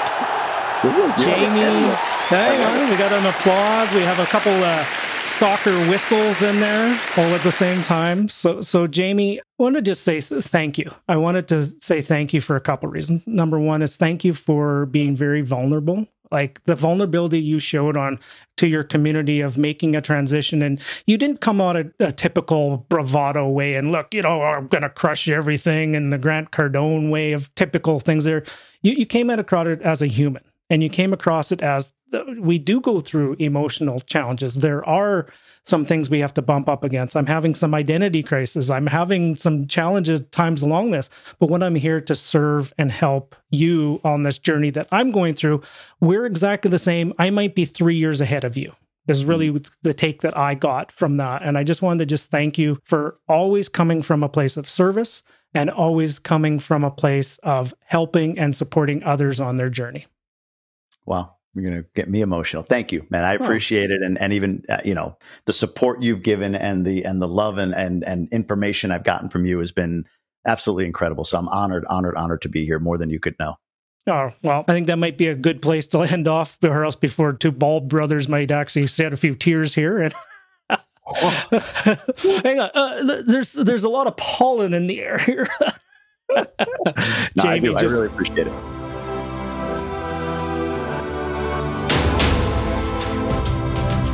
Jamie, 1.18 2.21
hang 2.38 2.84
on. 2.84 2.90
We 2.90 2.98
got 2.98 3.12
an 3.12 3.26
applause. 3.26 3.94
We 3.94 4.02
have 4.02 4.20
a 4.20 4.26
couple 4.26 4.54
uh, 4.64 4.86
soccer 5.26 5.76
whistles 5.90 6.42
in 6.42 6.60
there 6.60 7.00
all 7.18 7.34
at 7.34 7.42
the 7.42 7.52
same 7.52 7.84
time. 7.84 8.30
So, 8.30 8.62
so 8.62 8.88
Jamie, 8.88 9.40
I 9.40 9.64
want 9.64 9.76
to 9.76 9.82
just 9.82 10.04
say 10.04 10.22
th- 10.22 10.44
thank 10.46 10.78
you. 10.78 10.90
I 11.08 11.18
wanted 11.18 11.48
to 11.50 11.66
say 11.66 12.02
thank 12.02 12.34
you 12.34 12.42
for 12.42 12.56
a 12.56 12.62
couple 12.62 12.90
reasons. 12.90 13.26
Number 13.28 13.60
one 13.60 13.82
is 13.82 13.98
thank 13.98 14.24
you 14.24 14.34
for 14.34 14.86
being 14.88 15.16
very 15.16 15.42
vulnerable. 15.42 16.08
Like 16.32 16.64
the 16.64 16.76
vulnerability 16.76 17.42
you 17.42 17.60
showed 17.60 17.98
on 17.98 18.18
to 18.58 18.68
your 18.68 18.84
community 18.84 19.42
of 19.42 19.58
making 19.58 19.98
a 19.98 20.02
transition, 20.02 20.62
and 20.62 20.80
you 21.06 21.18
didn't 21.18 21.42
come 21.42 21.60
out 21.60 21.76
a, 21.76 21.92
a 22.00 22.12
typical 22.14 22.86
bravado 22.88 23.50
way 23.50 23.76
and 23.76 23.92
look, 23.92 24.14
you 24.14 24.22
know, 24.22 24.42
I'm 24.42 24.68
going 24.68 24.84
to 24.84 24.90
crush 24.90 25.28
everything 25.28 25.94
in 25.96 26.10
the 26.10 26.18
Grant 26.18 26.52
Cardone 26.52 27.10
way 27.10 27.34
of 27.34 27.54
typical 27.56 28.00
things. 28.00 28.24
There, 28.24 28.44
you, 28.82 28.94
you 28.94 29.06
came 29.06 29.30
out 29.30 29.40
at 29.40 29.68
it 29.68 29.82
as 29.82 30.02
a 30.02 30.08
human 30.08 30.44
and 30.70 30.82
you 30.82 30.90
came 30.90 31.12
across 31.12 31.52
it 31.52 31.62
as 31.62 31.92
we 32.40 32.58
do 32.58 32.82
go 32.82 33.00
through 33.00 33.36
emotional 33.40 34.00
challenges. 34.02 34.56
There 34.56 34.88
are 34.88 35.28
some 35.64 35.86
things 35.86 36.10
we 36.10 36.20
have 36.20 36.34
to 36.34 36.42
bump 36.42 36.68
up 36.68 36.84
against. 36.84 37.16
I'm 37.16 37.28
having 37.28 37.54
some 37.54 37.74
identity 37.74 38.24
crisis. 38.24 38.70
I'm 38.70 38.88
having 38.88 39.36
some 39.36 39.68
challenges 39.68 40.22
times 40.32 40.62
along 40.62 40.92
this. 40.92 41.10
But 41.40 41.50
when 41.50 41.62
I'm 41.62 41.76
here 41.76 42.02
to 42.02 42.16
serve 42.16 42.74
and 42.78 42.92
help 42.92 43.36
you 43.50 44.02
on 44.04 44.24
this 44.24 44.40
journey 44.40 44.72
that 44.72 44.88
I'm 44.92 45.12
going 45.12 45.36
through, 45.36 45.62
we're 46.00 46.26
exactly 46.26 46.72
the 46.72 46.80
same. 46.80 47.14
I 47.20 47.30
might 47.30 47.56
be 47.56 47.66
three 47.66 47.96
years 47.96 48.22
ahead 48.22 48.44
of 48.44 48.58
you. 48.58 48.74
Is 49.08 49.26
really 49.26 49.50
mm-hmm. 49.50 49.74
the 49.82 49.96
take 49.96 50.22
that 50.22 50.38
I 50.38 50.54
got 50.54 50.92
from 50.92 51.18
that. 51.18 51.42
And 51.42 51.58
I 51.58 51.64
just 51.64 51.82
wanted 51.82 52.00
to 52.00 52.06
just 52.06 52.30
thank 52.30 52.60
you 52.60 52.80
for 52.84 53.18
always 53.28 53.68
coming 53.68 54.04
from 54.04 54.24
a 54.24 54.30
place 54.30 54.58
of 54.58 54.70
service 54.70 55.24
and 55.54 55.70
always 55.70 56.20
coming 56.20 56.60
from 56.60 56.84
a 56.84 56.92
place 56.92 57.40
of 57.40 57.74
helping 57.84 58.38
and 58.38 58.56
supporting 58.56 59.04
others 59.04 59.40
on 59.40 59.58
their 59.58 59.70
journey. 59.70 60.06
Wow. 61.06 61.36
You're 61.54 61.70
going 61.70 61.84
to 61.84 61.90
get 61.96 62.10
me 62.10 62.22
emotional. 62.22 62.64
Thank 62.64 62.92
you, 62.92 63.06
man. 63.10 63.26
I 63.26 63.34
appreciate 63.34 63.92
it. 63.92 64.02
And, 64.02 64.18
and 64.18 64.32
even, 64.32 64.64
uh, 64.70 64.78
you 64.86 64.94
know, 64.94 65.18
the 65.46 65.54
support 65.54 66.02
you've 66.02 66.24
given 66.24 66.56
and 66.56 66.86
the, 66.86 67.04
and 67.04 67.22
the 67.22 67.28
love 67.28 67.58
and, 67.58 67.74
and, 67.76 68.04
and 68.06 68.30
information 68.32 68.92
I've 68.92 69.04
gotten 69.04 69.30
from 69.30 69.46
you 69.46 69.60
has 69.60 69.72
been 69.72 70.06
absolutely 70.46 70.86
incredible. 70.86 71.26
So 71.26 71.38
I'm 71.38 71.50
honored, 71.50 71.86
honored, 71.90 72.16
honored 72.16 72.42
to 72.44 72.50
be 72.50 72.66
here 72.66 72.80
more 72.80 72.98
than 72.98 73.10
you 73.10 73.20
could 73.20 73.36
know. 73.38 73.56
Oh, 74.08 74.32
well, 74.42 74.66
I 74.68 74.74
think 74.74 74.88
that 74.88 74.98
might 74.98 75.18
be 75.18 75.28
a 75.28 75.36
good 75.36 75.62
place 75.62 75.86
to 75.88 76.00
end 76.02 76.28
off, 76.28 76.58
or 76.64 76.84
else 76.84 76.96
before 76.96 77.34
two 77.34 77.52
bald 77.52 77.88
brothers 77.88 78.28
might 78.28 78.50
actually 78.50 78.88
shed 78.88 79.14
a 79.14 79.18
few 79.18 79.36
tears 79.36 79.76
here. 79.76 80.02
And 80.02 80.14
hang 82.44 82.60
on, 82.60 82.72
uh, 82.74 83.22
there's 83.28 83.54
there's 83.54 83.84
a 83.84 83.90
lot 83.90 84.08
of 84.08 84.18
pollen 84.18 84.74
in 84.74 84.88
the 84.88 85.02
air 85.02 85.20
here. 85.20 85.48
no, 86.36 86.46
Jamie, 87.38 87.56
I, 87.56 87.60
do. 87.60 87.74
Just, 87.74 87.84
I 87.84 87.88
really 88.00 88.08
appreciate 88.08 88.48
it. 88.48 88.91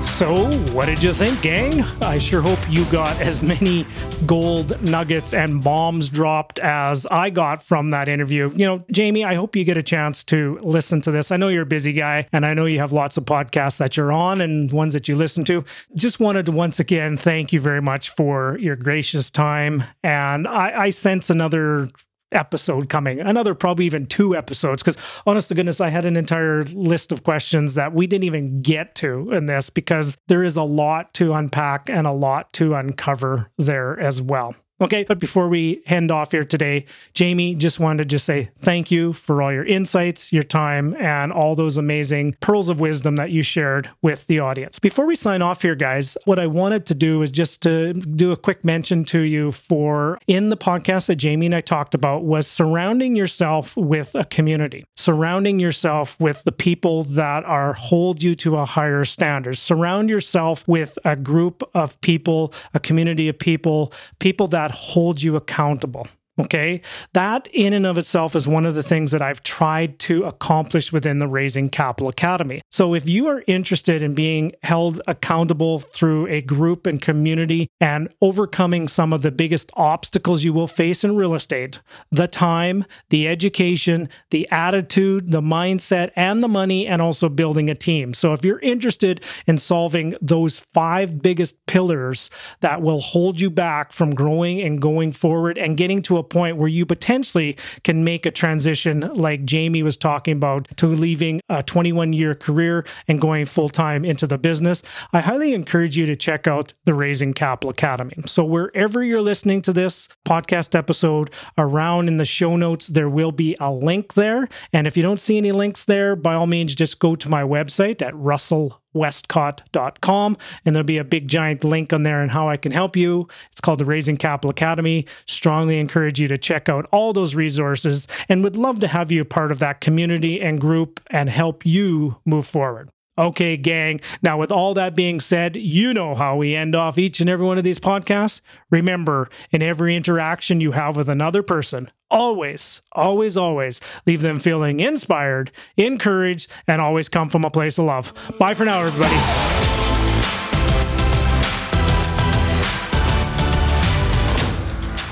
So, 0.07 0.49
what 0.73 0.87
did 0.87 1.03
you 1.03 1.13
think, 1.13 1.43
gang? 1.43 1.83
I 2.01 2.17
sure 2.17 2.41
hope 2.41 2.57
you 2.71 2.85
got 2.85 3.19
as 3.21 3.43
many 3.43 3.85
gold 4.25 4.81
nuggets 4.81 5.31
and 5.31 5.63
bombs 5.63 6.09
dropped 6.09 6.57
as 6.57 7.05
I 7.05 7.29
got 7.29 7.61
from 7.61 7.91
that 7.91 8.07
interview. 8.07 8.49
You 8.55 8.65
know, 8.65 8.85
Jamie, 8.91 9.23
I 9.23 9.35
hope 9.35 9.55
you 9.55 9.63
get 9.63 9.77
a 9.77 9.83
chance 9.83 10.23
to 10.25 10.57
listen 10.63 11.01
to 11.01 11.11
this. 11.11 11.29
I 11.29 11.37
know 11.37 11.49
you're 11.49 11.63
a 11.63 11.67
busy 11.67 11.93
guy, 11.93 12.27
and 12.33 12.47
I 12.47 12.55
know 12.55 12.65
you 12.65 12.79
have 12.79 12.91
lots 12.91 13.17
of 13.17 13.25
podcasts 13.25 13.77
that 13.77 13.95
you're 13.95 14.11
on 14.11 14.41
and 14.41 14.71
ones 14.71 14.93
that 14.93 15.07
you 15.07 15.13
listen 15.13 15.45
to. 15.45 15.63
Just 15.93 16.19
wanted 16.19 16.47
to 16.47 16.51
once 16.51 16.79
again 16.79 17.15
thank 17.15 17.53
you 17.53 17.59
very 17.59 17.81
much 17.81 18.09
for 18.09 18.57
your 18.57 18.75
gracious 18.75 19.29
time. 19.29 19.83
And 20.03 20.47
I, 20.47 20.85
I 20.85 20.89
sense 20.89 21.29
another 21.29 21.89
episode 22.32 22.89
coming, 22.89 23.19
another 23.19 23.53
probably 23.53 23.86
even 23.86 24.05
two 24.05 24.36
episodes. 24.36 24.84
Because 24.84 24.97
honest 25.25 25.47
to 25.49 25.55
goodness, 25.55 25.82
I 25.82 25.89
had 25.89 26.05
an 26.05 26.17
entire 26.17 26.63
list 26.63 27.11
of 27.11 27.23
questions 27.23 27.75
that 27.75 27.93
we 27.93 28.07
didn't 28.07 28.25
even 28.25 28.61
get 28.61 28.95
to 28.95 29.32
in 29.32 29.45
this 29.45 29.69
because 29.69 30.17
there 30.28 30.43
is 30.43 30.55
a 30.55 30.63
lot 30.63 31.13
to 31.15 31.34
unpack 31.34 31.89
and 31.89 32.07
a 32.07 32.11
lot 32.11 32.53
to 32.53 32.75
uncover 32.75 33.49
there 33.57 33.99
as 33.99 34.21
well. 34.21 34.55
Okay, 34.80 35.03
but 35.03 35.17
before 35.17 35.49
we 35.49 35.82
hand 35.88 36.11
off 36.11 36.32
here 36.32 36.43
today, 36.43 36.86
Jamie 37.15 37.55
just 37.55 37.80
wanted 37.80 38.03
to 38.03 38.09
just 38.09 38.25
say 38.25 38.51
thank 38.59 38.91
you 38.91 39.11
for 39.11 39.41
all 39.41 39.51
your 39.51 39.65
insights, 39.65 40.32
your 40.32 40.43
time, 40.43 40.95
and 40.99 41.34
all 41.34 41.55
those 41.55 41.78
amazing 41.78 42.36
pearls 42.41 42.69
of 42.69 42.80
wisdom 42.80 43.15
that 43.15 43.32
you 43.32 43.41
shared 43.41 43.89
with 44.03 44.28
the 44.28 44.39
audience. 44.39 44.78
Before 44.78 45.07
we 45.07 45.15
sign 45.15 45.41
off 45.41 45.63
here, 45.63 45.73
guys, 45.73 46.15
what 46.25 46.38
I 46.38 46.45
wanted 46.45 46.86
to 46.88 46.93
do 46.93 47.23
is 47.23 47.32
just 47.32 47.63
to 47.63 47.93
do 47.93 48.32
a 48.32 48.38
quick 48.38 48.63
mention 48.63 49.03
to 49.05 49.21
you 49.21 49.51
for 49.51 50.19
in 50.28 50.49
the 50.49 50.57
podcast 50.57 51.07
that 51.07 51.15
Jamie 51.15 51.47
and 51.47 51.55
I 51.55 51.61
talked 51.61 51.95
about 51.95 52.23
was 52.23 52.45
surrounding 52.45 53.15
yourself 53.15 53.75
with 53.75 54.13
a 54.13 54.25
community, 54.25 54.86
surrounding 54.95 55.59
yourself 55.59 56.19
with 56.19 56.43
the 56.43 56.51
people 56.51 57.01
that 57.03 57.43
are 57.45 57.73
hold 57.73 58.21
you 58.21 58.36
to 58.36 58.57
a 58.57 58.65
higher 58.65 59.05
standard. 59.05 59.57
Surround 59.57 60.07
yourself 60.07 60.67
with 60.67 60.99
a 61.03 61.15
group 61.15 61.67
of 61.73 61.99
people, 62.01 62.53
a 62.75 62.80
community 62.80 63.28
of 63.28 63.39
people, 63.39 63.91
people 64.19 64.47
that 64.49 64.66
that 64.68 64.76
holds 64.76 65.24
you 65.24 65.38
accountable. 65.38 66.07
Okay. 66.39 66.81
That 67.13 67.47
in 67.51 67.73
and 67.73 67.85
of 67.85 67.97
itself 67.97 68.35
is 68.35 68.47
one 68.47 68.65
of 68.65 68.75
the 68.75 68.83
things 68.83 69.11
that 69.11 69.23
I've 69.23 69.41
tried 69.41 69.97
to 69.99 70.23
accomplish 70.25 70.91
within 70.91 71.17
the 71.17 71.27
Raising 71.27 71.67
Capital 71.69 72.09
Academy. 72.09 72.61
So 72.69 72.93
if 72.93 73.09
you 73.09 73.25
are 73.27 73.43
interested 73.47 74.03
in 74.03 74.13
being 74.13 74.51
held 74.61 75.01
accountable 75.07 75.79
through 75.79 76.27
a 76.27 76.41
group 76.41 76.85
and 76.85 77.01
community 77.01 77.67
and 77.81 78.13
overcoming 78.21 78.88
some 78.88 79.13
of 79.13 79.23
the 79.23 79.31
biggest 79.31 79.71
obstacles 79.75 80.43
you 80.43 80.53
will 80.53 80.67
face 80.67 81.03
in 81.03 81.15
real 81.15 81.33
estate, 81.33 81.81
the 82.11 82.27
time, 82.27 82.85
the 83.09 83.27
education, 83.27 84.07
the 84.29 84.47
attitude, 84.51 85.31
the 85.31 85.41
mindset, 85.41 86.11
and 86.15 86.43
the 86.43 86.47
money, 86.47 86.85
and 86.85 87.01
also 87.01 87.29
building 87.29 87.67
a 87.69 87.75
team. 87.75 88.13
So 88.13 88.33
if 88.33 88.45
you're 88.45 88.59
interested 88.59 89.23
in 89.47 89.57
solving 89.57 90.15
those 90.21 90.59
five 90.59 91.21
biggest 91.21 91.65
pillars 91.65 92.29
that 92.59 92.81
will 92.81 93.01
hold 93.01 93.41
you 93.41 93.49
back 93.49 93.91
from 93.91 94.13
growing 94.13 94.61
and 94.61 94.79
going 94.79 95.13
forward 95.13 95.57
and 95.57 95.77
getting 95.77 96.03
to 96.03 96.17
a 96.17 96.26
point 96.30 96.57
where 96.57 96.67
you 96.67 96.86
potentially 96.86 97.57
can 97.84 98.03
make 98.03 98.25
a 98.25 98.32
transition 98.32 99.01
like 99.13 99.45
Jamie 99.45 99.84
was 99.84 99.97
talking 99.97 100.38
about 100.38 100.67
to 100.78 100.88
leaving 100.88 101.41
a 101.49 101.63
21 101.63 102.13
year 102.13 102.36
career 102.36 102.86
and 103.07 103.21
going 103.21 103.45
full 103.45 103.69
time 103.69 104.05
into 104.05 104.28
the 104.28 104.38
business, 104.38 104.82
I 105.13 105.21
highly 105.21 105.53
encourage 105.53 105.97
you 105.97 106.05
to 106.05 106.15
check 106.15 106.47
out 106.47 106.73
the 106.86 106.93
Raising 106.93 107.34
Capital 107.34 107.71
Academy. 107.71 108.15
So, 108.25 108.43
wherever 108.43 109.03
you're 109.03 109.21
listening 109.21 109.61
to 109.63 109.73
this 109.73 110.07
podcast 110.28 110.75
episode, 110.75 111.32
around 111.57 112.07
in 112.07 112.17
the 112.17 112.25
show 112.25 112.55
notes, 112.55 112.88
there 112.88 113.09
will 113.09 113.32
be 113.32 113.55
a 113.59 113.71
link 113.71 114.13
there. 114.13 114.47
And 114.73 114.88
if 114.88 114.97
you 114.97 115.03
don't 115.03 115.19
see 115.19 115.38
any 115.38 115.51
links 115.51 115.86
there, 115.86 116.15
by 116.15 116.34
all 116.34 116.47
means, 116.47 116.75
just 116.75 116.99
go 116.99 117.15
to 117.15 117.30
my 117.30 117.43
website 117.43 118.01
at 118.01 118.15
Russell 118.15 118.82
westcott.com 118.97 120.37
and 120.65 120.75
there'll 120.75 120.85
be 120.85 120.97
a 120.97 121.03
big 121.03 121.27
giant 121.27 121.63
link 121.63 121.93
on 121.93 122.03
there 122.03 122.21
and 122.21 122.31
how 122.31 122.49
I 122.49 122.57
can 122.57 122.71
help 122.71 122.95
you. 122.95 123.27
It's 123.51 123.61
called 123.61 123.79
the 123.79 123.85
Raising 123.85 124.17
Capital 124.17 124.51
Academy. 124.51 125.05
Strongly 125.25 125.79
encourage 125.79 126.19
you 126.19 126.27
to 126.27 126.37
check 126.37 126.69
out 126.69 126.87
all 126.91 127.13
those 127.13 127.35
resources 127.35 128.07
and 128.27 128.43
would 128.43 128.57
love 128.57 128.79
to 128.81 128.87
have 128.87 129.11
you 129.11 129.23
part 129.25 129.51
of 129.51 129.59
that 129.59 129.81
community 129.81 130.41
and 130.41 130.59
group 130.59 130.99
and 131.09 131.29
help 131.29 131.65
you 131.65 132.17
move 132.25 132.47
forward. 132.47 132.89
Okay, 133.19 133.57
gang. 133.57 133.99
Now, 134.21 134.37
with 134.37 134.51
all 134.51 134.75
that 134.75 134.95
being 134.95 135.19
said, 135.19 135.55
you 135.55 135.91
know 135.91 136.13
how 136.13 136.35
we 136.35 136.55
end 136.55 136.75
off 136.75 136.99
each 136.99 137.19
and 137.19 137.27
every 137.27 137.47
one 137.47 137.57
of 137.57 137.63
these 137.63 137.79
podcasts. 137.79 138.41
Remember, 138.69 139.27
in 139.49 139.63
every 139.63 139.95
interaction 139.95 140.61
you 140.61 140.73
have 140.73 140.95
with 140.95 141.09
another 141.09 141.41
person, 141.41 141.89
always, 142.09 142.81
always, 142.91 143.37
always 143.37 143.81
leave 144.05 144.21
them 144.21 144.39
feeling 144.39 144.79
inspired, 144.79 145.51
encouraged, 145.75 146.51
and 146.67 146.81
always 146.81 147.09
come 147.09 147.29
from 147.29 147.43
a 147.43 147.49
place 147.49 147.77
of 147.77 147.85
love. 147.85 148.13
Bye 148.39 148.53
for 148.53 148.65
now, 148.65 148.81
everybody. 148.81 149.15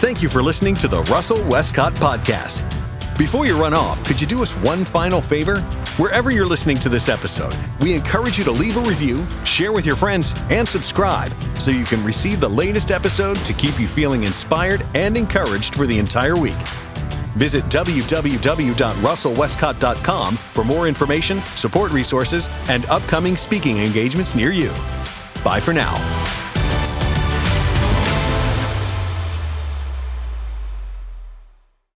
Thank 0.05 0.21
you 0.21 0.29
for 0.29 0.43
listening 0.43 0.75
to 0.75 0.87
the 0.87 1.01
Russell 1.03 1.43
Westcott 1.45 1.93
Podcast. 1.95 2.61
Before 3.17 3.45
you 3.45 3.59
run 3.59 3.73
off, 3.73 4.03
could 4.03 4.19
you 4.19 4.27
do 4.27 4.43
us 4.43 4.51
one 4.57 4.83
final 4.83 5.21
favor? 5.21 5.61
Wherever 5.97 6.29
you're 6.29 6.45
listening 6.45 6.77
to 6.79 6.89
this 6.89 7.07
episode, 7.07 7.55
we 7.79 7.93
encourage 7.95 8.37
you 8.37 8.43
to 8.43 8.51
leave 8.51 8.75
a 8.75 8.81
review, 8.81 9.25
share 9.45 9.71
with 9.71 9.85
your 9.85 9.95
friends, 9.95 10.33
and 10.49 10.67
subscribe 10.67 11.33
so 11.57 11.71
you 11.71 11.85
can 11.85 12.03
receive 12.03 12.41
the 12.41 12.49
latest 12.49 12.91
episode 12.91 13.37
to 13.37 13.53
keep 13.53 13.79
you 13.79 13.87
feeling 13.87 14.25
inspired 14.25 14.85
and 14.93 15.15
encouraged 15.15 15.75
for 15.75 15.87
the 15.87 15.97
entire 15.97 16.35
week. 16.35 16.53
Visit 17.35 17.63
www.russellwestcott.com 17.65 20.35
for 20.35 20.63
more 20.63 20.87
information, 20.87 21.41
support 21.55 21.91
resources, 21.91 22.49
and 22.69 22.85
upcoming 22.85 23.35
speaking 23.37 23.79
engagements 23.79 24.35
near 24.35 24.51
you. 24.51 24.71
Bye 25.43 25.59
for 25.59 25.73
now. 25.73 25.95